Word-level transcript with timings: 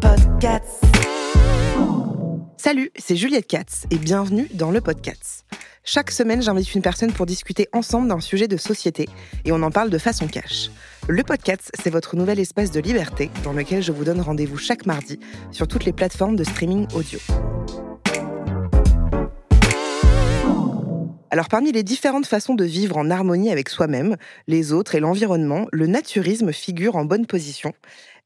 Podcast. 0.00 0.82
Salut, 2.56 2.90
c'est 2.96 3.16
Juliette 3.16 3.46
Katz 3.46 3.84
et 3.90 3.98
bienvenue 3.98 4.48
dans 4.54 4.70
le 4.70 4.80
podcast. 4.80 5.44
Chaque 5.90 6.10
semaine, 6.10 6.42
j'invite 6.42 6.74
une 6.74 6.82
personne 6.82 7.14
pour 7.14 7.24
discuter 7.24 7.66
ensemble 7.72 8.08
d'un 8.08 8.20
sujet 8.20 8.46
de 8.46 8.58
société 8.58 9.08
et 9.46 9.52
on 9.52 9.62
en 9.62 9.70
parle 9.70 9.88
de 9.88 9.96
façon 9.96 10.28
cash. 10.28 10.68
Le 11.08 11.22
podcast, 11.22 11.72
c'est 11.82 11.88
votre 11.88 12.14
nouvel 12.14 12.38
espace 12.38 12.70
de 12.70 12.78
liberté 12.78 13.30
dans 13.42 13.54
lequel 13.54 13.82
je 13.82 13.90
vous 13.90 14.04
donne 14.04 14.20
rendez-vous 14.20 14.58
chaque 14.58 14.84
mardi 14.84 15.18
sur 15.50 15.66
toutes 15.66 15.86
les 15.86 15.94
plateformes 15.94 16.36
de 16.36 16.44
streaming 16.44 16.86
audio. 16.94 17.18
Alors 21.30 21.48
parmi 21.48 21.72
les 21.72 21.82
différentes 21.82 22.26
façons 22.26 22.54
de 22.54 22.64
vivre 22.64 22.98
en 22.98 23.10
harmonie 23.10 23.50
avec 23.50 23.70
soi-même, 23.70 24.16
les 24.46 24.74
autres 24.74 24.94
et 24.94 25.00
l'environnement, 25.00 25.68
le 25.72 25.86
naturisme 25.86 26.52
figure 26.52 26.96
en 26.96 27.06
bonne 27.06 27.24
position. 27.24 27.72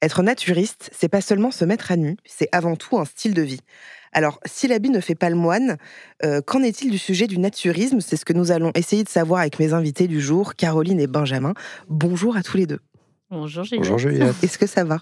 Être 0.02 0.24
naturiste, 0.24 0.90
c'est 0.92 1.08
pas 1.08 1.20
seulement 1.20 1.52
se 1.52 1.64
mettre 1.64 1.92
à 1.92 1.96
nu, 1.96 2.16
c'est 2.24 2.48
avant 2.50 2.74
tout 2.74 2.98
un 2.98 3.04
style 3.04 3.34
de 3.34 3.42
vie. 3.42 3.60
Alors, 4.12 4.40
si 4.44 4.68
l'habit 4.68 4.90
ne 4.90 5.00
fait 5.00 5.14
pas 5.14 5.30
le 5.30 5.36
moine, 5.36 5.78
euh, 6.24 6.40
qu'en 6.42 6.62
est-il 6.62 6.90
du 6.90 6.98
sujet 6.98 7.26
du 7.26 7.38
naturisme? 7.38 8.00
C'est 8.00 8.16
ce 8.16 8.24
que 8.24 8.32
nous 8.32 8.52
allons 8.52 8.70
essayer 8.74 9.04
de 9.04 9.08
savoir 9.08 9.40
avec 9.40 9.58
mes 9.58 9.72
invités 9.72 10.06
du 10.06 10.20
jour, 10.20 10.54
Caroline 10.54 11.00
et 11.00 11.06
Benjamin. 11.06 11.54
Bonjour 11.88 12.36
à 12.36 12.42
tous 12.42 12.58
les 12.58 12.66
deux. 12.66 12.80
Bonjour 13.30 13.64
Juliette. 13.64 13.80
Bonjour 13.80 13.98
Juliette. 13.98 14.44
Est-ce 14.44 14.58
que 14.58 14.66
ça 14.66 14.84
va? 14.84 14.98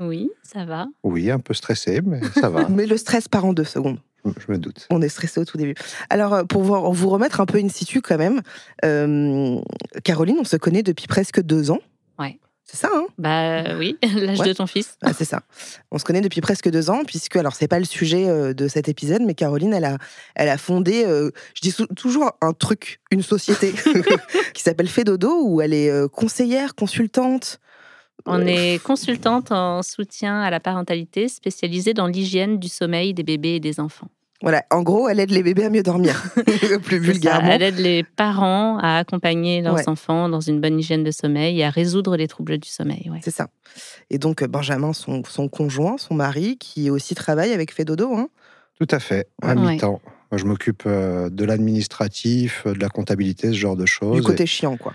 Oui, 0.00 0.30
ça 0.42 0.64
va. 0.64 0.86
Oui, 1.02 1.30
un 1.30 1.38
peu 1.38 1.54
stressé, 1.54 2.00
mais 2.04 2.20
ça 2.34 2.48
va. 2.48 2.68
Mais 2.70 2.86
le 2.86 2.96
stress 2.96 3.28
part 3.28 3.44
en 3.44 3.52
deux 3.52 3.64
secondes. 3.64 3.98
je, 4.24 4.52
me 4.52 4.58
doute. 4.58 4.86
On 4.90 5.00
est 5.02 5.08
stressé 5.08 5.40
au 5.40 5.44
tout 5.44 5.58
début. 5.58 5.74
Alors, 6.10 6.34
euh, 6.34 6.44
pour 6.44 6.62
vous, 6.62 6.92
vous 6.92 7.08
remettre 7.08 7.40
un 7.40 7.46
peu 7.46 7.58
in 7.58 7.68
situ 7.68 8.00
quand 8.00 8.18
même, 8.18 8.40
euh, 8.84 9.58
Caroline, 10.04 10.36
on 10.40 10.44
se 10.44 10.56
connaît 10.56 10.82
depuis 10.82 11.06
presque 11.06 11.42
deux 11.42 11.70
ans. 11.70 11.80
Ouais. 12.18 12.38
C'est 12.68 12.76
ça, 12.78 12.90
hein 12.92 13.06
Bah 13.16 13.76
oui, 13.78 13.96
l'âge 14.02 14.40
Ouais. 14.40 14.48
de 14.48 14.52
ton 14.52 14.66
fils. 14.66 14.98
Ah, 15.02 15.12
c'est 15.12 15.24
ça. 15.24 15.42
On 15.92 15.98
se 15.98 16.04
connaît 16.04 16.20
depuis 16.20 16.40
presque 16.40 16.68
deux 16.68 16.90
ans, 16.90 17.02
puisque, 17.06 17.36
alors, 17.36 17.54
c'est 17.54 17.68
pas 17.68 17.78
le 17.78 17.84
sujet 17.84 18.28
euh, 18.28 18.54
de 18.54 18.66
cet 18.66 18.88
épisode, 18.88 19.22
mais 19.22 19.34
Caroline, 19.34 19.72
elle 19.72 19.84
a, 19.84 19.98
elle 20.34 20.48
a 20.48 20.58
fondé, 20.58 21.04
euh, 21.06 21.30
je 21.54 21.60
dis 21.60 21.74
toujours 21.94 22.32
un 22.40 22.52
truc, 22.52 23.00
une 23.12 23.22
société 23.22 23.72
qui 24.54 24.62
s'appelle 24.64 24.88
Fedodo, 24.88 25.42
où 25.44 25.60
elle 25.60 25.72
est 25.74 25.90
euh, 25.90 26.08
conseillère, 26.08 26.74
consultante. 26.74 27.60
On 28.24 28.40
Euh, 28.40 28.46
est 28.46 28.82
consultante 28.82 29.52
en 29.52 29.82
soutien 29.84 30.40
à 30.40 30.50
la 30.50 30.58
parentalité 30.58 31.28
spécialisée 31.28 31.94
dans 31.94 32.08
l'hygiène 32.08 32.58
du 32.58 32.66
sommeil 32.68 33.14
des 33.14 33.22
bébés 33.22 33.56
et 33.56 33.60
des 33.60 33.78
enfants. 33.78 34.08
Voilà, 34.42 34.64
en 34.70 34.82
gros, 34.82 35.08
elle 35.08 35.18
aide 35.20 35.30
les 35.30 35.42
bébés 35.42 35.64
à 35.64 35.70
mieux 35.70 35.82
dormir, 35.82 36.22
plus 36.34 36.44
C'est 36.50 36.90
ça, 36.90 36.98
vulgairement. 36.98 37.48
Elle 37.50 37.62
aide 37.62 37.78
les 37.78 38.02
parents 38.04 38.78
à 38.78 38.98
accompagner 38.98 39.62
leurs 39.62 39.74
Ouais. 39.76 39.88
enfants 39.88 40.28
dans 40.28 40.40
une 40.40 40.60
bonne 40.60 40.78
hygiène 40.78 41.04
de 41.04 41.10
sommeil 41.10 41.60
et 41.60 41.64
à 41.64 41.70
résoudre 41.70 42.16
les 42.16 42.28
troubles 42.28 42.58
du 42.58 42.68
sommeil. 42.68 43.08
ouais. 43.10 43.20
C'est 43.22 43.30
ça. 43.34 43.48
Et 44.10 44.18
donc, 44.18 44.42
euh, 44.42 44.46
Benjamin, 44.46 44.92
son, 44.92 45.22
son 45.28 45.48
conjoint, 45.48 45.96
son 45.98 46.14
mari, 46.14 46.58
qui 46.58 46.90
aussi 46.90 47.14
travaille 47.14 47.52
avec 47.52 47.72
Fedodo, 47.72 48.14
hein. 48.14 48.28
Tout 48.78 48.88
à 48.90 48.98
fait, 48.98 49.28
à 49.42 49.54
Ouais. 49.54 49.72
mi-temps. 49.72 50.00
Moi, 50.30 50.38
je 50.38 50.44
m'occupe 50.44 50.82
euh, 50.86 51.30
de 51.30 51.44
l'administratif, 51.44 52.64
euh, 52.66 52.74
de 52.74 52.80
la 52.80 52.88
comptabilité, 52.88 53.48
ce 53.48 53.54
genre 53.54 53.76
de 53.76 53.86
choses. 53.86 54.16
du 54.16 54.22
côté 54.22 54.44
chiant, 54.46 54.76
quoi. 54.76 54.92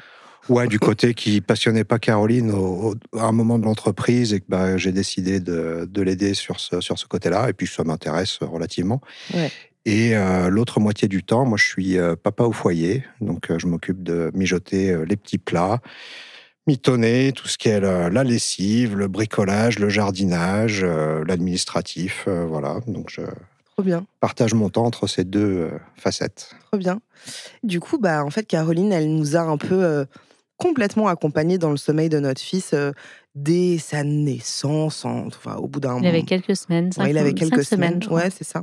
Ouais, 0.49 0.67
du 0.67 0.79
côté 0.79 1.13
qui 1.13 1.39
passionnait 1.41 1.83
pas 1.83 1.99
Caroline 1.99 2.51
au, 2.51 2.93
au- 3.13 3.17
à 3.19 3.25
un 3.25 3.31
moment 3.31 3.59
de 3.59 3.65
l'entreprise 3.65 4.33
et 4.33 4.39
que 4.39 4.45
bah, 4.49 4.75
j'ai 4.77 4.91
décidé 4.91 5.39
de, 5.39 5.87
de 5.89 6.01
l'aider 6.01 6.33
sur 6.33 6.59
ce, 6.59 6.81
sur 6.81 6.97
ce 6.97 7.05
côté-là. 7.05 7.49
Et 7.49 7.53
puis, 7.53 7.67
ça 7.67 7.83
m'intéresse 7.83 8.39
relativement. 8.41 9.01
Ouais. 9.33 9.51
Et 9.85 10.15
euh, 10.15 10.49
l'autre 10.49 10.79
moitié 10.79 11.07
du 11.07 11.23
temps, 11.23 11.45
moi, 11.45 11.57
je 11.57 11.65
suis 11.65 11.97
euh, 11.97 12.15
papa 12.15 12.43
au 12.43 12.51
foyer. 12.51 13.03
Donc, 13.21 13.49
euh, 13.51 13.59
je 13.59 13.67
m'occupe 13.67 14.03
de 14.03 14.31
mijoter 14.33 14.95
les 15.07 15.15
petits 15.15 15.37
plats, 15.39 15.79
mitonner 16.67 17.31
tout 17.33 17.47
ce 17.47 17.57
qui 17.57 17.69
est 17.69 17.79
la, 17.79 18.09
la 18.09 18.23
lessive, 18.23 18.95
le 18.97 19.07
bricolage, 19.07 19.79
le 19.79 19.89
jardinage, 19.89 20.83
l'administratif. 21.27 22.27
voilà. 22.27 22.79
Donc, 22.87 23.09
je 23.09 23.21
bien, 23.81 24.05
partage 24.19 24.53
mon 24.53 24.69
temps 24.69 24.85
entre 24.85 25.07
ces 25.07 25.23
deux 25.23 25.71
facettes. 25.95 26.51
trop 26.71 26.77
bien. 26.77 27.01
Du 27.63 27.79
coup, 27.79 27.97
bah, 27.97 28.23
en 28.23 28.29
fait, 28.29 28.43
Caroline, 28.43 28.91
elle 28.93 29.11
nous 29.15 29.35
a 29.35 29.39
un 29.41 29.57
peu 29.57 29.83
euh, 29.83 30.05
complètement 30.61 31.07
accompagnés 31.07 31.57
dans 31.57 31.71
le 31.71 31.77
sommeil 31.77 32.07
de 32.09 32.19
notre 32.19 32.39
fils 32.41 32.71
euh, 32.73 32.91
dès 33.33 33.77
sa 33.77 34.03
naissance, 34.03 35.05
en- 35.05 35.27
enfin, 35.27 35.55
au 35.55 35.67
bout 35.67 35.79
d'un 35.79 35.97
Il 35.99 36.05
avait 36.05 36.17
moment. 36.17 36.25
quelques 36.25 36.55
semaines. 36.55 36.91
cinq 36.91 37.03
Ouais, 37.03 37.09
il 37.11 37.17
avait 37.17 37.33
quelques 37.33 37.63
semaines, 37.63 37.99
je 38.01 38.07
crois. 38.07 38.21
ouais, 38.23 38.29
c'est 38.29 38.43
ça. 38.43 38.61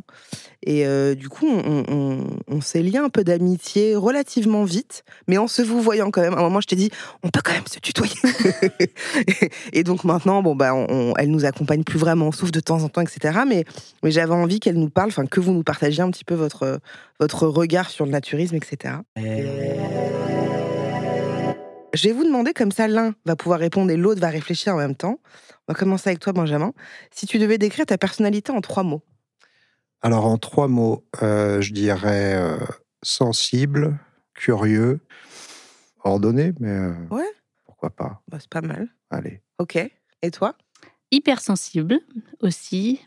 Et 0.62 0.86
euh, 0.86 1.14
du 1.14 1.28
coup, 1.30 1.46
on, 1.48 1.84
on- 1.88 2.26
on 2.48 2.60
s'est 2.60 2.82
lié 2.82 2.98
un 2.98 3.08
peu 3.08 3.24
d'amitié 3.24 3.96
relativement 3.96 4.64
vite, 4.64 5.04
mais 5.26 5.38
en 5.38 5.48
se 5.48 5.62
vous 5.62 5.80
voyant 5.80 6.10
quand 6.10 6.20
même. 6.20 6.34
À 6.34 6.38
un 6.38 6.42
moment, 6.42 6.60
je 6.60 6.66
t'ai 6.66 6.76
dit, 6.76 6.90
on 7.22 7.30
peut 7.30 7.40
quand 7.42 7.52
même 7.54 7.66
se 7.66 7.78
tutoyer. 7.80 8.12
et 9.72 9.82
donc 9.84 10.04
maintenant, 10.04 10.42
bon 10.42 10.54
bah, 10.54 10.74
on- 10.74 10.86
on- 10.90 11.14
elle 11.16 11.30
nous 11.30 11.46
accompagne 11.46 11.82
plus 11.82 11.98
vraiment, 11.98 12.30
sauf 12.30 12.50
de 12.52 12.60
temps 12.60 12.82
en 12.84 12.88
temps, 12.90 13.00
etc. 13.00 13.40
Mais, 13.48 13.64
mais 14.02 14.10
j'avais 14.10 14.34
envie 14.34 14.60
qu'elle 14.60 14.78
nous 14.78 14.90
parle, 14.90 15.08
enfin 15.08 15.26
que 15.26 15.40
vous 15.40 15.52
nous 15.52 15.62
partagiez 15.64 16.02
un 16.02 16.10
petit 16.10 16.24
peu 16.24 16.34
votre 16.34 16.78
votre 17.20 17.48
regard 17.48 17.90
sur 17.90 18.04
le 18.04 18.12
naturisme, 18.12 18.54
etc. 18.56 18.94
Je 21.98 22.04
vais 22.06 22.12
vous 22.14 22.22
demander 22.22 22.52
comme 22.52 22.70
ça, 22.70 22.86
l'un 22.86 23.16
va 23.26 23.34
pouvoir 23.34 23.58
répondre 23.58 23.90
et 23.90 23.96
l'autre 23.96 24.20
va 24.20 24.28
réfléchir 24.28 24.72
en 24.72 24.76
même 24.76 24.94
temps. 24.94 25.18
On 25.66 25.72
va 25.72 25.74
commencer 25.74 26.08
avec 26.10 26.20
toi, 26.20 26.32
Benjamin. 26.32 26.72
Si 27.10 27.26
tu 27.26 27.40
devais 27.40 27.58
décrire 27.58 27.86
ta 27.86 27.98
personnalité 27.98 28.52
en 28.52 28.60
trois 28.60 28.84
mots. 28.84 29.02
Alors, 30.00 30.26
en 30.26 30.38
trois 30.38 30.68
mots, 30.68 31.04
euh, 31.24 31.60
je 31.60 31.72
dirais 31.72 32.36
euh, 32.36 32.56
sensible, 33.02 33.98
curieux, 34.34 35.00
ordonné, 36.04 36.52
mais 36.60 36.68
euh, 36.70 36.94
Ouais. 37.10 37.26
pourquoi 37.66 37.90
pas. 37.90 38.22
Bah, 38.28 38.38
c'est 38.38 38.48
pas 38.48 38.60
mal. 38.60 38.94
Allez. 39.10 39.42
Ok. 39.58 39.76
Et 40.22 40.30
toi? 40.30 40.54
Hypersensible 41.10 41.98
aussi, 42.38 43.00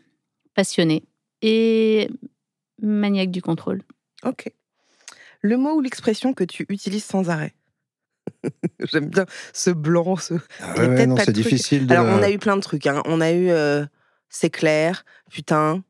passionné 0.54 1.02
et 1.40 2.10
maniaque 2.82 3.30
du 3.30 3.40
contrôle. 3.40 3.84
Ok. 4.22 4.52
Le 5.40 5.56
mot 5.56 5.76
ou 5.76 5.80
l'expression 5.80 6.34
que 6.34 6.44
tu 6.44 6.66
utilises 6.68 7.04
sans 7.04 7.30
arrêt? 7.30 7.54
J'aime 8.92 9.06
bien 9.08 9.26
ce 9.52 9.70
blanc, 9.70 10.16
ce. 10.16 10.34
Ah 10.60 10.74
ouais, 10.78 11.06
non, 11.06 11.16
c'est 11.16 11.32
difficile 11.32 11.86
de. 11.86 11.92
Alors, 11.94 12.06
on 12.06 12.22
a 12.22 12.30
eu 12.30 12.38
plein 12.38 12.56
de 12.56 12.62
trucs. 12.62 12.86
hein. 12.86 13.02
On 13.06 13.20
a 13.20 13.32
eu 13.32 13.50
euh, 13.50 13.84
c'est 14.28 14.50
clair, 14.50 15.04
putain. 15.30 15.82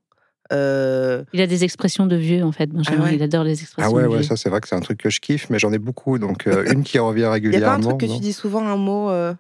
euh, 0.53 1.25
Il 1.33 1.41
a 1.41 1.47
des 1.47 1.65
expressions 1.65 2.07
de 2.07 2.17
vieux, 2.17 2.43
en 2.45 2.53
fait, 2.53 2.67
Benjamin. 2.67 3.01
Ah 3.01 3.05
ouais? 3.05 3.15
Il 3.17 3.23
adore 3.23 3.45
les 3.45 3.61
Ah 3.61 3.63
expressions 3.63 3.93
ouais, 3.97 4.03
de 4.03 4.09
ouais, 4.09 4.15
vieux. 4.19 4.23
ça 4.23 4.37
c'est 4.37 4.49
vrai 4.51 4.61
que 4.61 4.69
c'est 4.69 4.75
un 4.77 4.81
truc 4.81 4.99
que 4.99 5.11
je 5.11 5.21
kiffe, 5.21 5.49
mais 5.51 5.59
j'en 5.59 5.73
ai 5.73 5.79
beaucoup. 5.79 6.19
Donc, 6.19 6.47
euh, 6.47 6.65
une 6.73 6.83
qui 6.83 6.99
revient 6.99 7.21
Il 7.21 7.25
y 7.25 7.29
a 7.29 7.33
régulièrement. 7.33 7.67
pas 7.67 7.75
un 7.77 7.81
truc 7.97 8.01
que 8.11 8.15
tu 8.17 8.21
dis 8.21 8.33
souvent, 8.33 8.67
un 8.67 8.77
mot. 8.77 9.11
euh, 9.11 9.35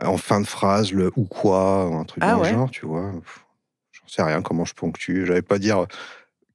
En 0.00 0.16
fin 0.16 0.40
de 0.40 0.46
phrase, 0.46 0.92
le 0.92 1.10
ou 1.16 1.24
quoi, 1.24 1.82
un 1.84 2.04
truc 2.04 2.22
Ah 2.24 2.34
dans 2.34 2.42
ouais? 2.42 2.50
le 2.52 2.56
genre, 2.58 2.70
tu 2.70 2.86
vois. 2.86 3.12
J'en 3.92 4.08
sais 4.08 4.22
rien 4.22 4.42
comment 4.42 4.64
je 4.64 4.74
ponctue. 4.74 5.24
J'allais 5.26 5.42
pas 5.42 5.58
dire. 5.58 5.86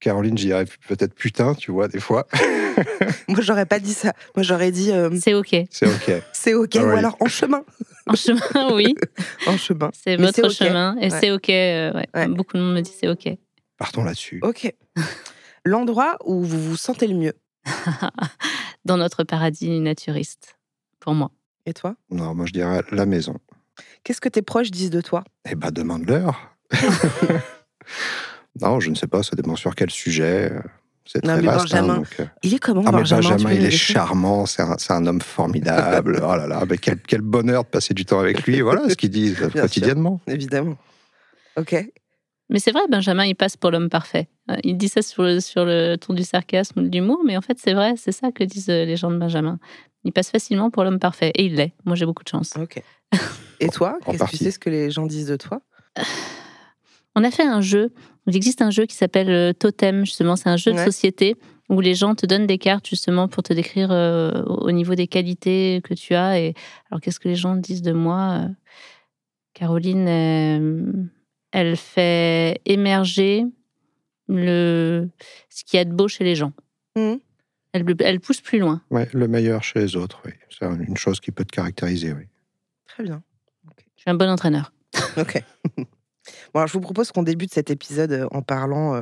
Caroline, 0.06 0.36
dirais 0.36 0.66
peut-être 0.88 1.16
putain, 1.16 1.56
tu 1.56 1.72
vois, 1.72 1.88
des 1.88 2.00
fois. 2.00 2.28
Moi, 3.28 3.42
j'aurais 3.42 3.66
pas 3.66 3.80
dit 3.80 3.96
ça. 3.96 4.14
Moi, 4.36 4.44
j'aurais 4.44 4.70
dit 4.70 4.92
euh, 4.92 5.10
C'est 5.20 5.34
OK. 5.34 5.56
C'est 5.72 5.88
ok. 5.88 6.22
c'est 6.32 6.54
ok 6.54 6.76
ou 6.76 6.90
alors 6.90 7.18
en 7.20 7.26
chemin. 7.28 7.64
En 8.06 8.14
chemin, 8.16 8.72
oui. 8.76 8.94
En 9.48 9.58
chemin. 9.58 9.90
C'est 9.94 10.16
votre 10.18 10.52
chemin. 10.52 10.96
Et 11.02 11.12
Ouais. 11.12 11.20
c'est 11.20 11.32
OK. 11.32 11.50
euh, 11.50 11.92
ouais. 11.94 12.06
Ouais. 12.14 12.28
Beaucoup 12.28 12.56
de 12.56 12.62
monde 12.62 12.76
me 12.76 12.82
dit 12.82 12.94
c'est 12.96 13.08
OK. 13.08 13.28
Partons 13.80 14.04
là-dessus. 14.04 14.40
Ok. 14.44 14.72
L'endroit 15.66 16.18
où 16.24 16.44
vous 16.44 16.62
vous 16.62 16.78
sentez 16.78 17.08
le 17.08 17.16
mieux. 17.16 17.34
Dans 18.86 18.98
notre 18.98 19.24
paradis 19.24 19.80
naturiste, 19.80 20.56
pour 21.00 21.16
moi. 21.16 21.32
Et 21.66 21.74
toi? 21.74 21.96
Non, 22.12 22.36
moi 22.36 22.46
je 22.46 22.54
dirais 22.54 22.84
la 22.92 23.08
maison. 23.08 23.40
Qu'est-ce 24.04 24.22
que 24.22 24.30
tes 24.30 24.44
proches 24.44 24.70
disent 24.70 24.92
de 24.92 25.02
toi? 25.02 25.24
Eh 25.50 25.56
ben, 25.56 25.72
demande-leur. 25.72 26.56
Non, 28.62 28.80
je 28.80 28.90
ne 28.90 28.96
sais 28.96 29.08
pas, 29.08 29.24
ça 29.24 29.36
dépend 29.36 29.56
sur 29.56 29.76
quel 29.76 29.90
sujet. 29.92 30.52
euh, 30.52 30.60
c'est 31.06 31.24
Non, 31.24 31.34
très 31.34 31.42
mais 31.42 31.48
vaste. 31.48 31.74
hein, 31.74 31.82
Benjamin, 31.82 31.96
donc, 31.98 32.08
euh, 32.20 32.26
Il 32.44 32.54
est 32.54 32.60
comment, 32.60 32.82
Ah, 32.86 32.92
mais 32.92 32.98
Benjamin, 33.00 33.30
Benjamin, 33.36 33.54
il 33.54 33.66
est 33.66 33.72
charmant, 33.72 34.46
c'est 34.46 34.62
un, 34.64 34.76
c'est 34.78 34.94
un 34.94 35.06
homme 35.06 35.22
formidable. 35.22 36.20
oh 36.24 36.36
là 36.36 36.48
là, 36.48 36.64
mais 36.70 36.78
quel, 36.78 37.00
quel 37.00 37.22
bonheur 37.22 37.64
de 37.64 37.70
passer 37.70 37.94
du 37.94 38.06
temps 38.06 38.20
avec 38.20 38.44
lui. 38.48 38.62
Voilà 38.62 38.90
ce 38.90 38.96
qu'il 38.96 39.10
dit 39.12 39.32
euh, 39.40 39.50
sûr. 39.50 39.52
quotidiennement. 39.62 40.20
Évidemment. 40.28 40.78
Ok. 41.58 41.76
Mais 42.50 42.60
c'est 42.60 42.72
vrai, 42.72 42.82
Benjamin, 42.90 43.26
il 43.26 43.36
passe 43.36 43.58
pour 43.58 43.72
l'homme 43.72 43.90
parfait. 43.90 44.30
Euh, 44.52 44.56
Il 44.64 44.78
dit 44.78 44.88
ça 44.90 45.02
sur 45.02 45.24
le, 45.24 45.40
sur 45.40 45.66
le 45.66 45.96
ton 45.96 46.14
du 46.14 46.24
sarcasme 46.24 46.80
ou 46.80 46.84
de 46.88 46.96
l'humour, 46.96 47.22
mais 47.26 47.38
en 47.38 47.42
fait, 47.42 47.58
c'est 47.60 47.74
vrai, 47.74 47.96
c'est 47.98 48.12
ça 48.12 48.32
que 48.32 48.44
disent 48.44 48.68
les 48.68 48.96
gens 48.96 49.10
de 49.12 49.18
Benjamin. 49.18 49.58
Il 50.04 50.12
passe 50.14 50.30
facilement 50.30 50.70
pour 50.70 50.84
l'homme 50.84 51.00
parfait. 51.00 51.32
Et 51.36 51.46
il 51.46 51.56
l'est. 51.56 51.74
Moi, 51.86 51.96
j'ai 51.96 52.06
beaucoup 52.06 52.24
de 52.24 52.30
chance. 52.30 52.54
Ok. 52.60 52.82
Et 53.60 53.70
toi, 53.70 53.98
qu'est-ce 54.06 54.24
que 54.24 54.30
tu 54.30 54.38
sais 54.38 54.52
ce 54.52 54.60
que 54.60 54.70
les 54.70 54.92
gens 54.92 55.06
disent 55.08 55.28
de 55.28 55.36
toi? 55.38 55.62
On 57.16 57.24
a 57.24 57.32
fait 57.32 57.44
un 57.46 57.62
jeu. 57.62 57.92
Il 58.28 58.36
existe 58.36 58.62
un 58.62 58.72
jeu 58.72 58.86
qui 58.86 58.96
s'appelle 58.96 59.30
euh, 59.30 59.54
Totem, 59.54 60.06
justement. 60.06 60.36
C'est 60.36 60.50
un 60.50 60.58
jeu 60.58 60.74
de 60.74 60.78
société 60.80 61.36
où 61.70 61.82
les 61.82 61.96
gens 61.96 62.16
te 62.16 62.26
donnent 62.26 62.48
des 62.48 62.58
cartes, 62.58 62.88
justement, 62.88 63.28
pour 63.28 63.44
te 63.44 63.54
décrire 63.54 63.92
euh, 63.92 64.44
au 64.44 64.72
niveau 64.72 64.96
des 64.96 65.08
qualités 65.08 65.82
que 65.84 65.94
tu 65.94 66.14
as. 66.14 66.40
Et 66.40 66.54
alors, 66.90 67.02
qu'est-ce 67.02 67.20
que 67.20 67.28
les 67.28 67.36
gens 67.36 67.56
disent 67.56 67.82
de 67.82 67.94
moi 67.94 68.42
Euh, 68.42 68.50
Caroline, 69.54 70.08
euh, 70.08 70.92
elle 71.52 71.78
fait 71.78 72.60
émerger 72.66 73.46
le... 74.28 75.08
ce 75.50 75.64
qu'il 75.64 75.78
y 75.78 75.80
a 75.80 75.86
de 75.86 75.94
beau 75.94 76.08
chez 76.08 76.24
les 76.24 76.36
gens. 76.36 76.52
Mhm. 76.98 77.20
Elle, 77.72 77.86
elle 78.00 78.20
pousse 78.20 78.42
plus 78.42 78.60
loin. 78.60 78.82
Ouais, 78.90 79.08
le 79.14 79.28
meilleur 79.28 79.64
chez 79.64 79.80
les 79.80 79.96
autres, 79.96 80.22
oui. 80.26 80.32
C'est 80.50 80.66
une 80.66 80.98
chose 80.98 81.20
qui 81.20 81.32
peut 81.32 81.46
te 81.46 81.52
caractériser, 81.52 82.14
oui. 82.14 82.24
Très 82.86 83.04
bien. 83.04 83.22
Je 83.96 84.02
suis 84.02 84.10
un 84.10 84.16
bon 84.16 84.30
entraîneur. 84.30 84.72
Ok. 85.18 85.42
bon, 86.56 86.62
alors, 86.62 86.68
je 86.68 86.74
vous 86.74 86.80
propose 86.80 87.12
qu'on 87.12 87.24
débute 87.24 87.54
cet 87.54 87.70
épisode 87.70 88.12
euh, 88.14 88.28
en 88.32 88.42
parlant 88.42 88.96
euh, 88.96 89.02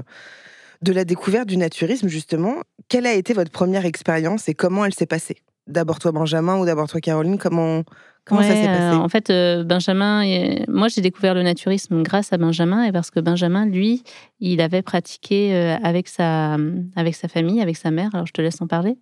de 0.81 0.91
la 0.91 1.05
découverte 1.05 1.47
du 1.47 1.55
naturisme, 1.55 2.07
justement. 2.07 2.55
Quelle 2.89 3.05
a 3.05 3.13
été 3.13 3.33
votre 3.33 3.51
première 3.51 3.85
expérience 3.85 4.49
et 4.49 4.55
comment 4.55 4.83
elle 4.83 4.93
s'est 4.93 5.05
passée? 5.05 5.37
D'abord 5.67 5.99
toi, 5.99 6.11
Benjamin, 6.11 6.57
ou 6.57 6.65
d'abord 6.65 6.89
toi, 6.89 6.99
Caroline 6.99 7.37
Comment, 7.37 7.83
comment 8.25 8.41
ça 8.41 8.55
s'est 8.55 8.67
euh, 8.67 8.89
passé? 8.89 8.95
En 8.97 9.07
fait, 9.07 9.29
euh, 9.29 9.63
Benjamin, 9.63 10.23
et- 10.23 10.65
moi 10.67 10.87
j'ai 10.87 11.01
découvert 11.01 11.35
le 11.35 11.43
naturisme 11.43 12.01
grâce 12.01 12.33
à 12.33 12.37
Benjamin 12.37 12.83
et 12.83 12.91
parce 12.91 13.11
que 13.11 13.19
Benjamin, 13.19 13.65
lui, 13.65 14.03
il 14.41 14.59
avait 14.59 14.81
pratiqué 14.81 15.53
euh, 15.53 15.77
avec 15.83 16.09
sa, 16.09 16.57
avec 16.95 17.15
sa 17.15 17.27
famille, 17.27 17.61
avec 17.61 17.77
sa 17.77 17.91
mère. 17.91 18.09
Alors 18.13 18.25
je 18.25 18.33
te 18.33 18.41
laisse 18.41 18.61
en 18.61 18.67
parler. 18.67 18.97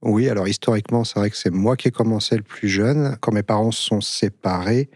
Oui, 0.00 0.28
alors 0.28 0.46
historiquement, 0.46 1.02
c'est 1.02 1.18
vrai 1.18 1.30
que 1.30 1.36
c'est 1.36 1.50
moi 1.50 1.76
qui 1.76 1.88
ai 1.88 1.90
commencé 1.90 2.36
le 2.36 2.42
plus 2.42 2.68
jeune. 2.68 3.16
Quand 3.20 3.32
mes 3.32 3.42
parents 3.42 3.70
se 3.70 3.82
sont 3.82 4.02
séparés, 4.02 4.90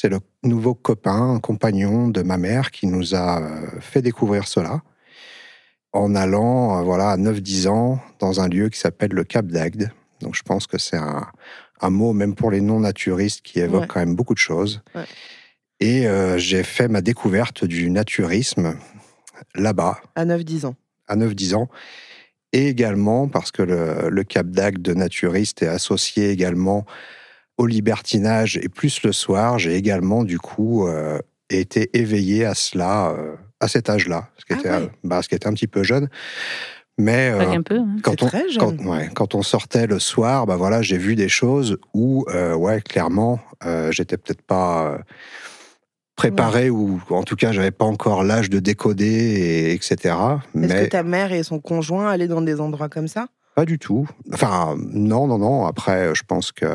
c'est 0.00 0.08
le 0.08 0.20
nouveau 0.44 0.74
copain, 0.74 1.34
un 1.34 1.40
compagnon 1.40 2.06
de 2.06 2.22
ma 2.22 2.36
mère 2.38 2.70
qui 2.70 2.86
nous 2.86 3.16
a 3.16 3.42
euh, 3.42 3.66
fait 3.80 4.00
découvrir 4.00 4.46
cela 4.46 4.80
en 5.92 6.14
allant 6.14 6.78
euh, 6.78 6.82
voilà, 6.84 7.10
à 7.10 7.16
9-10 7.16 7.66
ans 7.68 7.98
dans 8.20 8.40
un 8.40 8.46
lieu 8.48 8.68
qui 8.68 8.78
s'appelle 8.78 9.10
le 9.10 9.24
Cap 9.24 9.46
d'Agde. 9.46 9.90
Donc 10.20 10.36
je 10.36 10.42
pense 10.44 10.68
que 10.68 10.78
c'est 10.78 10.96
un, 10.96 11.26
un 11.80 11.90
mot, 11.90 12.12
même 12.12 12.36
pour 12.36 12.52
les 12.52 12.60
non-naturistes, 12.60 13.42
qui 13.42 13.58
évoque 13.58 13.80
Ouais. 13.82 13.86
quand 13.88 13.98
même 14.00 14.14
beaucoup 14.14 14.34
de 14.34 14.38
choses. 14.38 14.82
Ouais. 14.94 15.04
Et 15.80 16.06
euh, 16.06 16.38
j'ai 16.38 16.62
fait 16.62 16.86
ma 16.86 17.00
découverte 17.00 17.64
du 17.64 17.90
naturisme 17.90 18.76
là-bas, 19.56 20.00
À 20.14 20.24
9-10 20.24 20.66
ans. 20.66 20.76
à 21.08 21.16
9-10 21.16 21.54
ans. 21.56 21.68
Et 22.52 22.68
également 22.68 23.26
parce 23.28 23.50
que 23.50 23.62
le, 23.62 24.08
le 24.10 24.22
Cap 24.24 24.46
d'Agde 24.46 24.80
de 24.80 24.94
naturiste 24.94 25.62
est 25.62 25.68
associé 25.68 26.30
également 26.30 26.86
au 27.58 27.66
libertinage. 27.66 28.56
Et 28.62 28.68
plus 28.68 29.02
le 29.02 29.12
soir, 29.12 29.58
j'ai 29.58 29.74
également, 29.74 30.24
du 30.24 30.38
coup, 30.38 30.86
euh, 30.86 31.18
été 31.50 31.90
éveillé 31.98 32.44
à 32.44 32.54
cela 32.54 33.10
euh, 33.10 33.34
à 33.60 33.68
cet 33.68 33.90
âge-là, 33.90 34.28
ce, 34.38 34.44
qui 34.44 34.52
Ah 34.54 34.58
était, 34.60 34.70
ouais. 34.70 34.82
euh, 34.84 34.88
bah, 35.04 35.20
ce 35.22 35.28
qui 35.28 35.34
était 35.34 35.48
un 35.48 35.52
petit 35.52 35.66
peu 35.66 35.82
jeune. 35.82 36.08
Mais 37.00 37.30
euh, 37.32 37.60
peu. 37.62 37.78
hein. 37.78 37.96
quand 38.02 38.22
on, 38.22 38.26
très 38.26 38.48
jeune. 38.48 38.76
quand, 38.76 38.86
ouais, 38.86 39.08
quand 39.14 39.34
on 39.36 39.42
sortait 39.42 39.86
le 39.86 39.98
soir, 40.00 40.46
bah 40.46 40.56
voilà, 40.56 40.82
j'ai 40.82 40.98
vu 40.98 41.14
des 41.14 41.28
choses 41.28 41.78
où, 41.94 42.24
euh, 42.28 42.54
ouais, 42.54 42.80
clairement, 42.80 43.38
euh, 43.64 43.92
j'étais 43.92 44.16
peut-être 44.16 44.42
pas 44.42 44.98
préparé 46.16 46.70
ou 46.70 47.00
en 47.10 47.22
tout 47.22 47.36
cas, 47.36 47.52
j'avais 47.52 47.70
pas 47.70 47.84
encore 47.84 48.24
l'âge 48.24 48.50
de 48.50 48.58
décoder, 48.58 49.06
et, 49.06 49.72
etc. 49.72 49.96
Est-ce 50.04 50.44
Mais 50.54 50.84
que 50.86 50.90
ta 50.90 51.04
mère 51.04 51.32
et 51.32 51.44
son 51.44 51.60
conjoint 51.60 52.08
allaient 52.08 52.26
dans 52.26 52.42
des 52.42 52.60
endroits 52.60 52.88
comme 52.88 53.06
ça? 53.06 53.28
Pas 53.58 53.64
du 53.64 53.80
tout. 53.80 54.06
Enfin, 54.32 54.76
non, 54.78 55.26
non, 55.26 55.38
non. 55.38 55.66
Après, 55.66 56.14
je 56.14 56.22
pense 56.22 56.52
que 56.52 56.66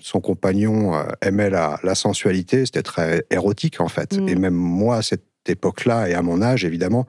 son 0.00 0.20
compagnon 0.20 0.94
euh, 0.94 1.04
aimait 1.22 1.48
la, 1.48 1.80
la 1.82 1.94
sensualité. 1.94 2.66
C'était 2.66 2.82
très 2.82 3.24
érotique, 3.30 3.80
en 3.80 3.88
fait. 3.88 4.18
Mm. 4.18 4.28
Et 4.28 4.34
même 4.34 4.52
moi, 4.52 4.96
à 4.96 5.02
cette 5.02 5.24
époque-là 5.48 6.10
et 6.10 6.14
à 6.14 6.20
mon 6.20 6.42
âge, 6.42 6.66
évidemment, 6.66 7.06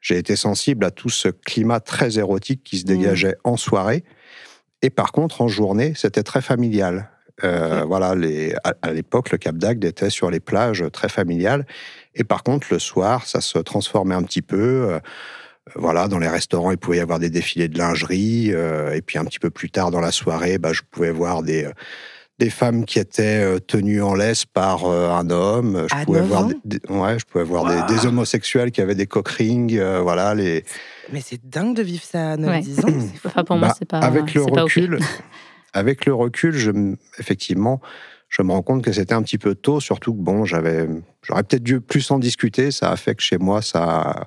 j'ai 0.00 0.18
été 0.18 0.36
sensible 0.36 0.84
à 0.84 0.92
tout 0.92 1.08
ce 1.08 1.26
climat 1.30 1.80
très 1.80 2.16
érotique 2.16 2.62
qui 2.62 2.78
se 2.78 2.84
dégageait 2.84 3.34
en 3.42 3.56
soirée. 3.56 4.04
Et 4.82 4.90
par 4.90 5.10
contre, 5.10 5.40
en 5.42 5.48
journée, 5.48 5.92
c'était 5.96 6.22
très 6.22 6.40
familial. 6.40 7.10
Euh. 7.42 7.82
Voilà, 7.88 8.14
les, 8.14 8.54
à, 8.62 8.74
à 8.82 8.92
l'époque, 8.92 9.32
le 9.32 9.38
Cap 9.38 9.56
d'Agde 9.56 9.84
était 9.84 10.10
sur 10.10 10.30
les 10.30 10.38
plages 10.38 10.84
très 10.92 11.08
familial. 11.08 11.66
Et 12.14 12.22
par 12.22 12.44
contre, 12.44 12.68
le 12.70 12.78
soir, 12.78 13.26
ça 13.26 13.40
se 13.40 13.58
transformait 13.58 14.14
un 14.14 14.22
petit 14.22 14.42
peu. 14.42 14.92
Euh, 14.92 15.00
voilà, 15.76 16.08
dans 16.08 16.18
les 16.18 16.28
restaurants, 16.28 16.70
il 16.70 16.76
pouvait 16.76 16.98
y 16.98 17.00
avoir 17.00 17.18
des 17.18 17.30
défilés 17.30 17.68
de 17.68 17.78
lingerie. 17.78 18.50
euh, 18.52 18.94
et 18.94 19.02
puis 19.02 19.18
un 19.18 19.24
petit 19.24 19.38
peu 19.38 19.50
plus 19.50 19.70
tard 19.70 19.90
dans 19.90 20.00
la 20.00 20.12
soirée, 20.12 20.58
bah, 20.58 20.72
je 20.72 20.82
pouvais 20.90 21.10
voir 21.10 21.42
des, 21.42 21.64
euh, 21.64 21.72
des 22.38 22.50
femmes 22.50 22.84
qui 22.84 22.98
étaient 22.98 23.40
euh, 23.42 23.58
tenues 23.60 24.02
en 24.02 24.14
laisse 24.14 24.44
par 24.44 24.84
euh, 24.86 25.10
un 25.10 25.30
homme. 25.30 25.86
Je 25.88 25.94
À 25.96 26.04
pouvais 26.04 26.20
9 26.20 26.28
voir, 26.28 26.40
ans 26.42 26.46
des, 26.48 26.56
des- 26.78 26.92
ouais, 26.92 27.18
je 27.18 27.24
pouvais 27.24 27.44
voir 27.44 27.64
des, 27.88 27.94
des 27.94 28.06
homosexuels 28.06 28.72
qui 28.72 28.80
avaient 28.82 28.94
des 28.94 29.06
cock 29.06 29.28
rings. 29.28 29.76
euh, 29.78 30.00
voilà, 30.00 30.34
les, 30.34 30.64
Mais 31.12 31.20
c'est 31.20 31.40
dingue 31.48 31.74
de 31.76 31.82
vivre 31.82 32.02
ça 32.04 32.32
à 32.32 32.36
9-10 32.36 32.46
Ouais. 32.46 32.84
ans. 32.84 32.98
Enfin, 33.24 33.44
pour 33.44 33.56
moi, 33.56 33.68
Bah, 33.68 33.74
c'est 33.78 33.88
pas. 33.88 33.98
avec 34.00 34.34
le 34.34 34.42
c'est 34.42 34.50
pas 34.52 34.64
ok. 34.64 34.72
recul, 34.74 34.98
avec 35.72 36.06
le 36.06 36.14
recul, 36.14 36.56
je, 36.56 36.70
effectivement, 37.18 37.80
je 38.36 38.42
me 38.42 38.50
rends 38.52 38.62
compte 38.62 38.82
que 38.82 38.92
c'était 38.92 39.14
un 39.14 39.22
petit 39.22 39.38
peu 39.38 39.54
tôt, 39.54 39.78
surtout 39.80 40.12
que 40.12 40.20
bon, 40.20 40.44
j'avais, 40.44 40.88
j'aurais 41.22 41.42
peut-être 41.44 41.62
dû 41.62 41.80
plus 41.80 42.10
en 42.10 42.18
discuter. 42.18 42.70
Ça 42.72 42.90
a 42.90 42.96
fait 42.96 43.14
que 43.14 43.22
chez 43.22 43.38
moi, 43.38 43.62
ça, 43.62 44.26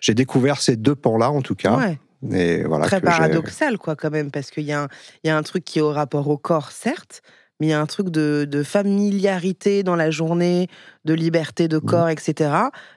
j'ai 0.00 0.14
découvert 0.14 0.58
ces 0.60 0.76
deux 0.76 0.94
pans-là 0.94 1.30
en 1.30 1.42
tout 1.42 1.54
cas. 1.54 1.76
Ouais. 1.76 1.98
Et 2.34 2.62
voilà 2.64 2.86
Très 2.86 3.00
que 3.00 3.06
paradoxal, 3.06 3.78
quoi, 3.78 3.96
quand 3.96 4.10
même, 4.10 4.30
parce 4.30 4.50
qu'il 4.50 4.62
y, 4.64 4.72
a 4.72 4.82
un- 4.84 4.88
il 5.24 5.28
y 5.28 5.30
a 5.30 5.36
un 5.36 5.42
truc 5.42 5.64
qui 5.64 5.80
est 5.80 5.82
au 5.82 5.90
rapport 5.90 6.28
au 6.28 6.38
corps, 6.38 6.70
certes, 6.70 7.20
mais 7.60 7.66
il 7.66 7.70
y 7.70 7.72
a 7.74 7.80
un 7.80 7.86
truc 7.86 8.10
de, 8.10 8.46
de 8.48 8.62
familiarité 8.62 9.82
dans 9.82 9.96
la 9.96 10.10
journée, 10.10 10.68
de 11.04 11.14
liberté 11.14 11.64
Mmh. 11.64 11.68
de 11.68 11.78
corps, 11.78 12.08
etc. 12.08 12.50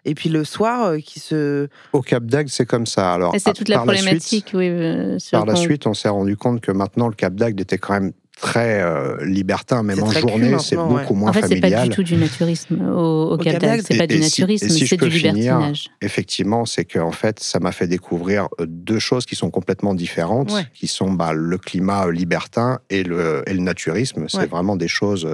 Et 0.05 0.15
puis 0.15 0.29
le 0.29 0.43
soir, 0.43 0.83
euh, 0.85 0.97
qui 0.99 1.19
se. 1.19 1.67
Au 1.91 2.01
Cap 2.01 2.23
d'Agde, 2.25 2.49
c'est 2.49 2.65
comme 2.65 2.85
ça. 2.85 3.13
Alors, 3.13 3.35
Et 3.35 3.39
c'est 3.39 3.49
à- 3.49 3.53
toute 3.53 3.67
la 3.69 3.77
suite- 3.77 3.85
problématique, 3.85 4.51
oui. 4.53 4.69
euh, 4.69 5.17
par 5.31 5.45
la 5.45 5.55
suite, 5.55 5.85
on 5.87 5.93
s'est 5.93 6.09
rendu 6.09 6.37
compte 6.37 6.61
que 6.61 6.71
maintenant, 6.71 7.07
le 7.09 7.15
Cap 7.15 7.33
d'Agde 7.35 7.59
était 7.59 7.77
quand 7.77 7.93
même 7.93 8.13
très 8.39 8.81
euh, 8.81 9.23
libertin, 9.25 9.81
même 9.83 10.01
en 10.03 10.11
journée, 10.11 10.57
c'est 10.59 10.75
beaucoup 10.75 10.93
ouais. 11.13 11.19
moins 11.19 11.29
En 11.29 11.33
fait, 11.33 11.41
c'est 11.47 11.55
pas 11.55 11.69
familial. 11.69 11.89
du 11.89 11.95
tout 11.95 12.03
du 12.03 12.15
naturisme 12.17 12.81
au, 12.89 13.31
au 13.31 13.37
d'Agde. 13.37 13.59
d'Agde. 13.61 13.83
C'est 13.87 13.97
pas 13.97 14.03
Et- 14.03 14.07
du 14.07 14.21
si- 14.23 14.41
naturisme, 14.41 14.69
si 14.69 14.87
c'est 14.87 14.97
du 14.97 15.09
finir, 15.11 15.33
libertinage. 15.33 15.87
Effectivement, 16.01 16.65
c'est 16.65 16.85
que 16.85 16.99
en 16.99 17.11
fait, 17.11 17.39
ça 17.39 17.59
m'a 17.59 17.71
fait 17.71 17.87
découvrir 17.87 18.47
euh, 18.59 18.65
deux 18.67 18.99
choses 18.99 19.25
qui 19.25 19.35
sont 19.35 19.49
complètement 19.51 19.93
différentes, 19.93 20.51
Ouais. 20.51 20.67
qui 20.73 20.87
sont 20.87 21.11
bah, 21.11 21.31
le 21.33 21.57
climat 21.57 22.07
euh, 22.07 22.11
libertin 22.11 22.79
et 22.89 23.03
le, 23.03 23.43
et 23.47 23.53
le 23.53 23.61
naturisme. 23.61 24.25
C'est 24.27 24.37
Ouais. 24.39 24.45
vraiment 24.47 24.75
des 24.75 24.87
choses 24.89 25.27